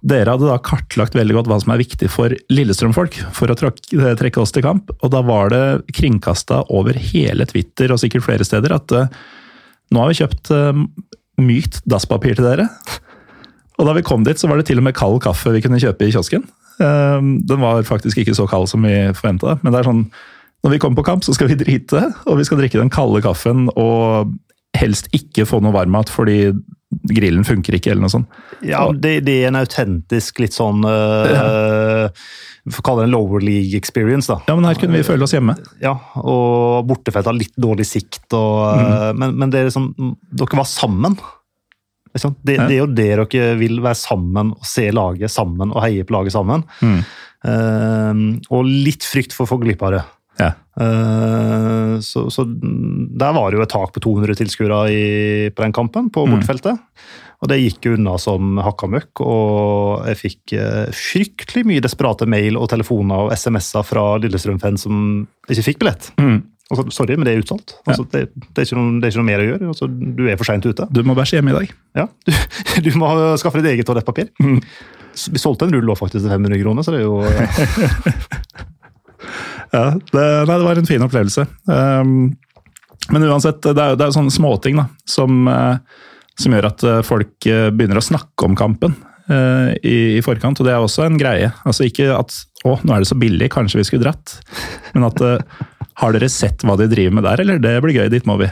dere 0.00 0.32
hadde 0.32 0.48
da 0.48 0.56
kartlagt 0.64 1.16
veldig 1.16 1.36
godt 1.36 1.50
hva 1.50 1.58
som 1.60 1.74
er 1.74 1.82
viktig 1.82 2.08
for 2.12 2.32
Lillestrøm-folk 2.52 3.18
for 3.36 3.52
å 3.52 3.56
eh, 3.56 4.14
trekke 4.16 4.40
oss 4.40 4.54
til 4.56 4.64
kamp. 4.64 4.92
Og 5.00 5.12
da 5.12 5.20
var 5.26 5.52
det 5.52 5.92
kringkasta 5.96 6.62
over 6.72 6.96
hele 6.96 7.44
Twitter 7.50 7.92
og 7.92 8.00
sikkert 8.00 8.24
flere 8.24 8.46
steder 8.46 8.76
at 8.78 8.96
eh, 8.96 9.12
nå 9.92 10.00
har 10.00 10.12
vi 10.12 10.18
kjøpt 10.22 10.52
eh, 10.56 10.82
mykt 11.44 11.82
dasspapir 11.84 12.38
til 12.38 12.48
dere. 12.48 12.68
Og 13.80 13.88
da 13.88 13.96
vi 13.96 14.04
kom 14.06 14.24
dit, 14.24 14.40
så 14.40 14.48
var 14.48 14.60
det 14.60 14.68
til 14.70 14.80
og 14.80 14.88
med 14.88 14.96
kald 14.96 15.20
kaffe 15.24 15.52
vi 15.52 15.62
kunne 15.64 15.80
kjøpe 15.80 16.08
i 16.08 16.12
kiosken. 16.12 16.44
Den 16.80 17.60
var 17.60 17.80
faktisk 17.84 18.20
ikke 18.20 18.34
så 18.36 18.46
kald 18.48 18.68
som 18.68 18.84
vi 18.84 18.92
forventa. 19.16 19.54
Men 19.60 19.72
det 19.72 19.80
er 19.80 19.88
sånn, 19.88 20.02
når 20.64 20.74
vi 20.74 20.80
kommer 20.80 21.00
på 21.00 21.06
kamp, 21.08 21.24
så 21.24 21.32
skal 21.36 21.48
vi 21.48 21.56
drite, 21.62 22.02
og 22.28 22.36
vi 22.40 22.44
skal 22.48 22.60
drikke 22.60 22.80
den 22.80 22.92
kalde 22.92 23.22
kaffen 23.24 23.68
og 23.72 24.34
helst 24.76 25.08
ikke 25.16 25.48
få 25.48 25.62
noe 25.64 25.74
varmmat 25.74 26.12
fordi 26.12 26.52
grillen 26.90 27.44
funker 27.46 27.76
ikke, 27.76 27.92
eller 27.92 28.04
noe 28.04 28.12
sånt. 28.12 28.38
Ja, 28.66 28.82
det, 28.92 29.20
det 29.26 29.36
er 29.40 29.50
en 29.50 29.60
autentisk 29.60 30.40
litt 30.42 30.56
sånn 30.56 30.82
uh, 30.82 32.10
Vi 32.66 32.74
får 32.74 32.84
kalle 32.86 33.04
det 33.04 33.10
en 33.10 33.14
lower 33.14 33.44
league 33.44 33.78
experience, 33.78 34.26
da. 34.30 34.40
Ja, 34.50 34.56
men 34.58 34.66
her 34.66 34.78
kunne 34.80 34.98
vi 34.98 35.06
føle 35.06 35.26
oss 35.26 35.34
hjemme. 35.36 35.54
Ja, 35.82 35.94
og 36.20 36.88
bortefelt 36.90 37.30
har 37.30 37.36
litt 37.36 37.54
dårlig 37.60 37.86
sikt, 37.88 38.26
og, 38.34 38.80
mm. 38.80 39.20
men, 39.22 39.38
men 39.38 39.54
det 39.54 39.62
er 39.62 39.70
liksom, 39.70 39.92
dere 40.34 40.60
var 40.60 40.70
sammen. 40.70 41.16
Liksom. 42.10 42.34
Det, 42.42 42.58
Ja. 42.58 42.66
det 42.66 42.74
er 42.74 42.80
jo 42.82 42.90
det 42.90 43.10
dere 43.30 43.50
vil 43.60 43.80
være 43.84 43.98
sammen 43.98 44.54
og 44.56 44.66
se 44.66 44.88
laget 44.90 45.30
sammen 45.30 45.70
og 45.70 45.84
heie 45.84 46.06
på 46.06 46.18
laget 46.18 46.34
sammen. 46.34 46.66
Mm. 46.82 47.02
Uh, 47.40 48.14
og 48.52 48.66
litt 48.66 49.06
frykt 49.06 49.32
for 49.36 49.46
å 49.46 49.54
få 49.54 49.60
glipp 49.62 49.86
av 49.86 49.94
det. 49.94 50.02
Ja. 50.40 50.50
Uh, 50.80 51.98
så, 52.00 52.24
så 52.32 52.46
der 52.48 53.34
var 53.36 53.50
det 53.50 53.58
jo 53.58 53.64
et 53.64 53.72
tak 53.72 53.92
på 53.92 54.02
200 54.02 54.38
tilskuere 54.40 54.84
på 55.52 55.66
den 55.66 55.76
kampen, 55.76 56.08
på 56.12 56.24
Mm. 56.30 56.46
Og 57.40 57.48
det 57.48 57.56
gikk 57.56 57.86
unna 57.94 58.18
som 58.20 58.58
hakka 58.60 58.88
møkk, 58.92 59.22
og 59.24 60.06
jeg 60.10 60.18
fikk 60.20 60.54
uh, 60.60 60.90
fryktelig 60.92 61.64
mye 61.68 61.84
desperate 61.84 62.28
mail 62.28 62.58
og 62.60 62.68
telefoner 62.68 63.26
og 63.26 63.32
SMS-er 63.32 63.86
fra 63.88 64.04
Lillestrøm-fans 64.20 64.84
som 64.84 64.98
ikke 65.48 65.64
fikk 65.70 65.80
billett. 65.80 66.10
Mm. 66.20 66.42
Altså, 66.70 66.84
sorry, 66.94 67.16
men 67.16 67.26
det 67.26 67.32
er 67.32 67.40
utsolgt. 67.42 67.78
Altså, 67.88 68.04
det, 68.12 68.26
det, 68.54 68.62
er 68.62 68.78
noe, 68.78 69.00
det 69.00 69.08
er 69.08 69.14
ikke 69.14 69.22
noe 69.22 69.30
mer 69.30 69.42
å 69.42 69.46
gjøre. 69.48 69.70
Altså, 69.72 69.88
du 69.88 70.22
er 70.28 70.36
for 70.38 70.46
seint 70.46 70.68
ute. 70.68 70.86
Du 70.92 71.00
må 71.02 71.16
bæsje 71.18 71.40
hjemme 71.40 71.54
i 71.54 71.56
dag. 71.56 71.72
Ja, 71.98 72.06
du, 72.28 72.36
du 72.84 72.90
må 73.00 73.08
skaffe 73.40 73.62
ditt 73.64 73.72
eget 73.72 73.88
toalettpapir. 73.88 74.30
Mm. 74.38 74.60
Vi 75.34 75.42
solgte 75.42 75.66
en 75.66 75.74
rull 75.74 75.90
òg, 75.90 75.98
faktisk 75.98 76.22
til 76.22 76.30
500 76.30 76.60
kroner, 76.60 76.86
så 76.86 76.94
det 76.94 77.00
er 77.00 77.08
jo 77.08 77.16
ja 79.74 79.84
det, 79.96 80.22
nei, 80.48 80.54
det 80.54 80.66
var 80.66 80.80
en 80.80 80.88
fin 80.88 81.04
opplevelse. 81.06 81.46
Um, 81.70 82.32
men 83.10 83.26
uansett, 83.26 83.62
det 83.64 83.82
er 83.82 84.06
jo 84.06 84.14
sånne 84.14 84.34
småting 84.34 84.78
da, 84.78 84.86
som, 85.08 85.44
uh, 85.50 85.78
som 86.38 86.54
gjør 86.54 86.70
at 86.70 86.86
uh, 86.86 86.98
folk 87.06 87.48
uh, 87.48 87.68
begynner 87.74 88.00
å 88.00 88.04
snakke 88.04 88.48
om 88.48 88.58
kampen 88.58 88.98
i, 89.30 90.16
i, 90.16 90.22
forkant, 90.26 90.58
og 90.58 90.66
det 90.66 90.72
er 90.74 90.82
også 90.82 91.04
en 91.04 91.14
greie. 91.20 91.52
Altså 91.62 91.84
Ikke 91.86 92.08
at 92.10 92.32
'å, 92.64 92.72
nå 92.82 92.96
er 92.96 93.04
det 93.04 93.06
så 93.06 93.14
billig, 93.14 93.46
kanskje 93.54 93.78
vi 93.78 93.84
skulle 93.86 94.02
dratt', 94.02 94.32
men 94.90 95.06
at 95.06 95.22
har 96.00 96.16
dere 96.16 96.26
sett 96.32 96.64
hva 96.66 96.74
de 96.80 96.88
driver 96.90 97.14
med 97.14 97.26
der, 97.28 97.42
eller 97.44 97.60
det 97.62 97.76
blir 97.84 97.94
gøy, 98.00 98.08
dit 98.10 98.26
må 98.26 98.40
vi. 98.40 98.48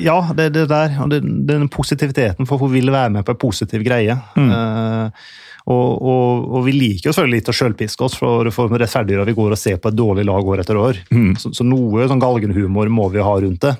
Ja, 0.00 0.20
det, 0.36 0.52
det 0.54 0.68
der. 0.70 0.94
Og 1.02 1.10
den 1.12 1.68
positiviteten, 1.72 2.46
for 2.48 2.62
hun 2.62 2.72
vil 2.74 2.92
være 2.94 3.12
med 3.16 3.26
på 3.26 3.34
en 3.34 3.40
positiv 3.42 3.82
greie. 3.86 4.16
Mm. 4.38 4.50
Uh, 4.50 5.32
og, 5.64 6.02
og, 6.04 6.42
og, 6.50 6.58
vi 6.66 6.74
liker 6.76 7.08
jo 7.08 7.14
selvfølgelig 7.14 7.40
litt 7.40 7.48
å 7.48 7.54
sjølpiske 7.56 8.04
oss, 8.04 8.18
for, 8.20 8.50
for 8.52 8.74
rettferdiggjøre 8.80 9.24
at 9.24 9.30
vi 9.30 9.36
går 9.38 9.54
og 9.54 9.60
ser 9.60 9.78
på 9.80 9.88
et 9.88 9.96
dårlig 9.96 10.26
lag 10.28 10.50
år 10.52 10.60
etter 10.60 10.76
år. 10.80 11.00
Mm. 11.08 11.30
Så, 11.40 11.54
så, 11.56 11.64
noe 11.64 12.04
sånn 12.10 12.20
galgenhumor 12.20 12.90
må 12.92 13.08
vi 13.14 13.24
ha 13.24 13.32
rundt 13.40 13.64
det. 13.64 13.72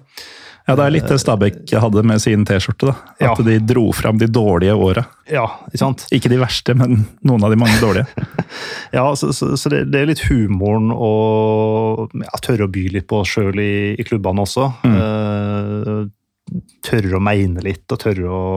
Ja, 0.64 0.78
det 0.78 0.84
er 0.86 0.92
litt 0.94 1.10
det 1.10 1.18
Stabæk 1.20 1.74
hadde 1.76 2.02
med 2.08 2.22
sin 2.24 2.46
T-skjorte. 2.48 2.88
da. 2.88 2.94
At 3.18 3.42
ja. 3.42 3.44
de 3.44 3.58
dro 3.68 3.90
fram 3.92 4.16
de 4.16 4.30
dårlige 4.32 4.72
åra. 4.72 5.02
Ja, 5.28 5.44
ikke 5.68 5.80
sant? 5.82 6.06
Ikke 6.16 6.30
de 6.32 6.38
verste, 6.40 6.72
men 6.72 7.02
noen 7.20 7.44
av 7.44 7.52
de 7.52 7.58
mange 7.60 7.76
dårlige. 7.82 8.24
ja, 8.96 9.04
så, 9.12 9.28
så, 9.36 9.50
så 9.60 9.72
det, 9.74 9.82
det, 9.92 10.00
er 10.00 10.08
litt 10.08 10.24
humoren 10.30 10.88
og 10.88 12.16
ja, 12.16 12.32
tørre 12.40 12.64
å 12.64 12.72
by 12.72 12.86
litt 12.96 13.10
på 13.12 13.20
oss 13.20 13.34
sjøl 13.36 13.60
i, 13.60 13.74
i, 13.92 14.08
klubbene 14.08 14.46
også. 14.48 14.70
Mm. 14.88 14.96
Uh, 14.96 16.62
tørre 16.88 17.20
å 17.20 17.24
mene 17.28 17.60
litt 17.64 17.84
og 17.92 18.00
tørre 18.00 18.32
å 18.32 18.48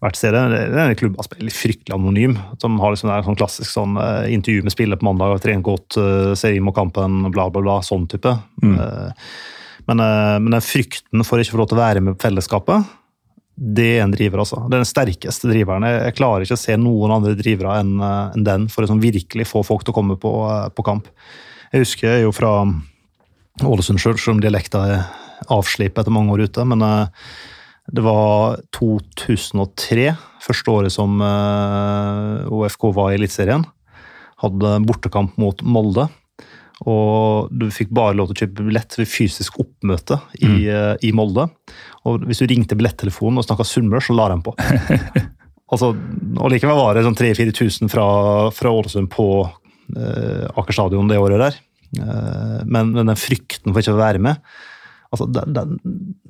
hvert 0.00 0.16
sted. 0.16 0.32
Det 0.32 0.60
er 0.80 0.80
en 0.86 0.98
klubb 0.98 1.18
som 1.20 1.36
er 1.36 1.46
litt 1.46 1.56
fryktelig 1.56 1.96
anonym. 1.96 2.36
Som 2.62 2.78
har 2.80 2.94
liksom 2.94 3.10
en 3.12 3.26
sånn 3.26 3.38
klassisk 3.40 3.70
sånn, 3.72 3.98
uh, 4.00 4.24
intervju 4.32 4.64
med 4.64 4.74
spiller 4.74 5.00
på 5.00 5.08
mandag, 5.10 5.40
trener 5.44 5.64
godt, 5.66 5.98
uh, 6.00 6.32
ser 6.38 6.56
inn 6.56 6.64
mot 6.66 6.76
kampen, 6.76 7.26
bla, 7.34 7.50
bla, 7.52 7.62
bla. 7.64 7.80
Sånn 7.84 8.06
type. 8.10 8.32
Mm. 8.64 8.78
Uh, 8.78 9.28
men, 9.90 10.00
men, 10.44 10.54
den 10.54 10.62
frykten 10.62 11.24
for 11.26 11.42
ikke 11.42 11.52
å 11.52 11.56
få 11.56 11.60
lov 11.62 11.70
til 11.70 11.78
å 11.78 11.82
være 11.82 12.02
med 12.04 12.14
på 12.14 12.28
fellesskapet, 12.28 12.96
det 13.60 13.88
er 13.96 14.04
en 14.04 14.12
driver, 14.12 14.44
altså. 14.44 14.60
Det 14.68 14.76
er 14.76 14.84
den 14.84 14.88
sterkeste 14.88 15.50
driveren. 15.50 15.84
Jeg, 15.88 16.14
klarer 16.16 16.44
ikke 16.44 16.56
å 16.56 16.60
se 16.60 16.76
noen 16.78 17.12
andre 17.16 17.34
drivere 17.36 17.80
enn 17.82 17.96
en 18.00 18.44
den, 18.46 18.68
for 18.70 18.80
å 18.80 18.86
liksom 18.86 19.02
virkelig 19.02 19.48
få 19.50 19.64
folk 19.66 19.82
til 19.84 19.92
å 19.92 19.96
komme 19.98 20.16
på, 20.20 20.30
på 20.76 20.84
kamp. 20.86 21.10
Jeg 21.74 21.84
husker 21.84 22.22
jo 22.22 22.30
fra 22.32 22.54
Ålesund 23.66 24.00
sjøl, 24.00 24.16
selv 24.16 24.38
om 24.38 24.44
dialekta 24.44 24.84
er 24.86 25.02
avslipet 25.52 26.04
etter 26.04 26.14
mange 26.14 26.36
år 26.36 26.46
ute. 26.46 26.64
men 26.70 26.86
det 27.90 28.02
var 28.04 28.60
2003, 28.76 30.06
første 30.44 30.72
året 30.72 30.94
som 30.94 31.20
eh, 31.24 32.48
OFK 32.52 32.90
var 32.94 33.10
i 33.10 33.18
Eliteserien. 33.18 33.64
Hadde 34.40 34.78
bortekamp 34.86 35.36
mot 35.40 35.62
Molde. 35.66 36.06
Og 36.88 37.50
du 37.52 37.66
fikk 37.74 37.90
bare 37.92 38.16
lov 38.16 38.30
til 38.30 38.36
å 38.36 38.46
kjøpe 38.46 38.66
billett 38.70 38.96
ved 38.96 39.10
fysisk 39.10 39.58
oppmøte 39.60 40.16
i, 40.38 40.46
mm. 40.46 40.60
Eh, 40.72 40.94
i 41.10 41.12
Molde. 41.16 41.48
Og 42.08 42.24
hvis 42.28 42.40
du 42.40 42.48
ringte 42.48 42.78
billettelefonen 42.78 43.42
og 43.42 43.48
snakka 43.48 43.66
sunnmørsk, 43.68 44.08
så 44.08 44.16
la 44.16 44.30
de 44.32 44.38
på. 44.46 44.54
altså, 45.74 45.92
og 45.92 46.54
likevel 46.54 46.78
var 46.78 46.96
det 46.96 47.04
sånn 47.08 47.18
3000-4000 47.18 47.92
fra, 47.92 48.06
fra, 48.56 48.72
Ålesund 48.72 49.10
på 49.12 49.28
eh, 49.44 50.46
Aker 50.54 50.78
stadion 50.78 51.10
det 51.10 51.20
året 51.20 51.42
der. 51.42 51.60
Eh, 52.00 52.60
men, 52.64 52.94
men 52.94 53.02
den 53.02 53.18
frykten 53.18 53.74
for 53.74 53.82
ikke 53.82 53.98
å 53.98 54.00
være 54.00 54.22
med 54.30 54.40
Altså, 55.10 55.26
den, 55.34 55.54
den, 55.56 55.78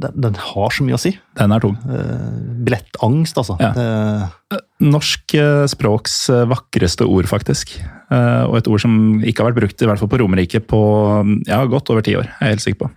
den, 0.00 0.14
den, 0.24 0.36
har 0.40 0.72
så 0.72 0.84
mye 0.86 0.96
å 0.96 1.00
si. 1.00 1.12
Den 1.36 1.52
er 1.52 1.60
tung. 1.60 1.76
Uh, 1.84 2.56
billettangst, 2.64 3.36
altså. 3.42 3.58
Ja. 3.60 3.74
Det... 3.76 4.60
Norsk 4.80 5.34
uh, 5.36 5.66
språks 5.68 6.14
vakreste 6.48 7.04
ord, 7.04 7.28
faktisk. 7.28 7.76
og 8.10 8.56
et 8.58 8.68
ord 8.72 8.80
som 8.82 9.20
ikke 9.20 9.44
har 9.44 9.50
vært 9.50 9.60
brukt 9.60 9.84
i 9.84 9.86
hvert 9.86 10.00
fall 10.00 10.10
på 10.10 10.18
Romerike 10.22 10.62
på 10.64 10.80
ja, 11.46 11.60
godt 11.68 11.92
over 11.92 12.02
ti 12.06 12.16
år. 12.18 12.26
Jeg 12.26 12.46
er 12.46 12.54
helt 12.56 12.64
sikker 12.64 12.80
på. 12.86 12.90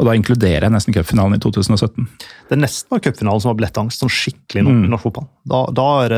Og 0.00 0.08
da 0.08 0.16
inkluderer 0.18 0.66
jeg 0.66 0.74
nesten 0.74 0.96
cupfinalen 0.96 1.38
i 1.38 1.40
2017. 1.40 2.08
Det 2.50 2.58
nesten 2.58 2.90
var 2.90 3.04
cupfinalen 3.04 3.44
som 3.44 3.52
var 3.52 3.60
billettangst, 3.60 4.02
sånn 4.02 4.12
skikkelig 4.12 4.66
mm. 4.66 4.82
norsk 4.90 5.06
fotball. 5.06 5.28
Da, 5.46 5.62
da 5.70 5.88
er, 6.08 6.14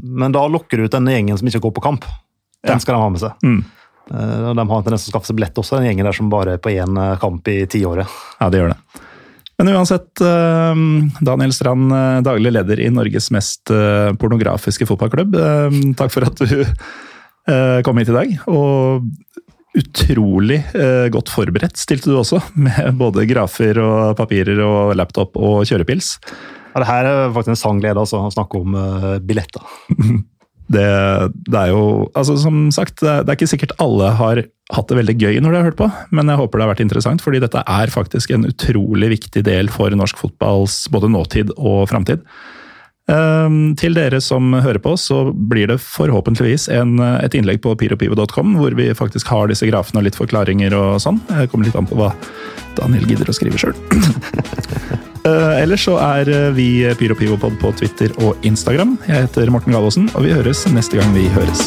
men 0.00 0.34
da 0.34 0.46
lokker 0.48 0.80
du 0.80 0.88
ut 0.88 0.96
denne 0.96 1.12
gjengen 1.12 1.38
som 1.38 1.50
ikke 1.50 1.66
går 1.68 1.76
på 1.76 1.84
kamp. 1.84 2.08
Den 2.66 2.80
skal 2.82 2.96
de 2.96 3.02
ha 3.04 3.12
med 3.12 3.22
seg. 3.22 3.44
Mm. 3.44 3.60
Eh, 4.10 4.54
de 4.54 4.68
har 4.68 4.78
en 4.78 4.86
tendens 4.86 5.04
til 5.04 5.12
å 5.12 5.16
skaffe 5.16 5.30
seg 5.30 5.38
billett 5.38 5.60
også, 5.60 5.78
den 5.78 5.90
gjengen 5.90 6.08
der 6.08 6.16
som 6.16 6.30
bare 6.32 6.56
er 6.56 6.62
på 6.62 6.72
én 6.72 6.96
eh, 6.96 7.18
kamp 7.20 7.48
i 7.50 7.60
tiåret. 7.70 8.18
Ja, 8.40 8.48
det 8.52 8.62
gjør 8.62 8.74
det. 8.74 9.04
Men 9.58 9.72
uansett, 9.74 10.22
eh, 10.22 10.82
Daniel 11.26 11.54
Strand, 11.54 11.92
daglig 12.26 12.54
leder 12.54 12.80
i 12.80 12.90
Norges 12.94 13.32
mest 13.34 13.72
pornografiske 14.22 14.86
fotballklubb. 14.86 15.34
Takk 15.98 16.14
for 16.14 16.28
at 16.28 16.38
du 16.38 16.62
kom 17.82 17.98
hit 17.98 18.12
i 18.12 18.14
dag. 18.14 18.36
Og 18.52 19.08
utrolig 19.78 20.60
godt 21.14 21.30
forberedt 21.32 21.78
stilte 21.80 22.12
du 22.12 22.20
også, 22.20 22.38
med 22.60 22.94
både 23.00 23.26
grafer 23.30 23.82
og 23.82 24.14
papirer 24.18 24.62
og 24.62 24.94
laptop 24.98 25.34
og 25.40 25.66
kjørepils. 25.66 26.14
Ja, 26.70 26.84
det 26.84 26.90
her 26.92 27.10
er 27.10 27.34
faktisk 27.34 27.56
en 27.56 27.62
sangglede, 27.64 27.98
altså, 27.98 28.22
å 28.22 28.34
snakke 28.34 28.62
om 28.62 28.78
billetter. 29.26 29.66
det, 30.68 30.86
det, 31.48 31.56
er 31.56 31.72
jo 31.72 31.82
altså 32.12 32.36
Som 32.40 32.68
sagt, 32.74 33.00
det 33.00 33.24
er 33.24 33.36
ikke 33.36 33.48
sikkert 33.48 33.72
alle 33.80 34.12
har 34.18 34.42
hatt 34.74 34.90
det 34.90 34.98
veldig 34.98 35.16
gøy 35.16 35.38
når 35.40 35.54
de 35.54 35.56
har 35.56 35.66
hørt 35.70 35.78
på, 35.80 35.88
men 36.12 36.28
jeg 36.28 36.36
håper 36.42 36.60
det 36.60 36.66
har 36.66 36.72
vært 36.74 36.84
interessant, 36.84 37.22
fordi 37.24 37.40
dette 37.40 37.62
er 37.64 37.92
faktisk 37.92 38.34
en 38.36 38.44
utrolig 38.50 39.08
viktig 39.14 39.40
del 39.46 39.72
for 39.72 39.94
norsk 39.96 40.20
fotballs 40.20 40.82
både 40.92 41.08
nåtid 41.14 41.54
og 41.56 41.86
framtid. 41.88 42.20
Um, 43.08 43.72
til 43.80 43.96
dere 43.96 44.20
som 44.20 44.52
hører 44.52 44.82
på, 44.84 44.92
så 45.00 45.30
blir 45.32 45.70
det 45.70 45.78
forhåpentligvis 45.80 46.68
en, 46.76 46.98
et 47.00 47.32
innlegg 47.38 47.62
på 47.64 47.72
piropivo.com, 47.80 48.58
hvor 48.60 48.76
vi 48.76 48.90
faktisk 48.92 49.32
har 49.32 49.48
disse 49.48 49.68
grafene 49.70 50.02
og 50.02 50.10
litt 50.10 50.20
forklaringer 50.20 50.76
og 50.76 51.00
sånn. 51.00 51.22
Jeg 51.32 51.48
kommer 51.48 51.70
litt 51.70 51.80
an 51.80 51.88
på 51.88 51.96
hva 51.96 52.12
Daniel 52.76 53.08
gidder 53.08 53.32
å 53.32 53.38
skrive 53.40 53.64
sjøl. 53.64 53.72
Uh, 55.28 55.60
ellers 55.60 55.84
så 55.84 55.98
er 56.00 56.30
eh, 56.32 56.48
vi 56.56 56.68
Pyro 56.96 57.16
Pivopod 57.18 57.58
på 57.60 57.72
Twitter 57.76 58.14
og 58.24 58.38
Instagram. 58.48 58.96
Jeg 59.08 59.26
heter 59.26 59.52
Morten 59.52 59.76
Galaasen, 59.76 60.08
og 60.14 60.24
vi 60.24 60.32
høres 60.32 60.64
neste 60.72 61.00
gang 61.00 61.12
vi 61.16 61.28
høres. 61.36 61.66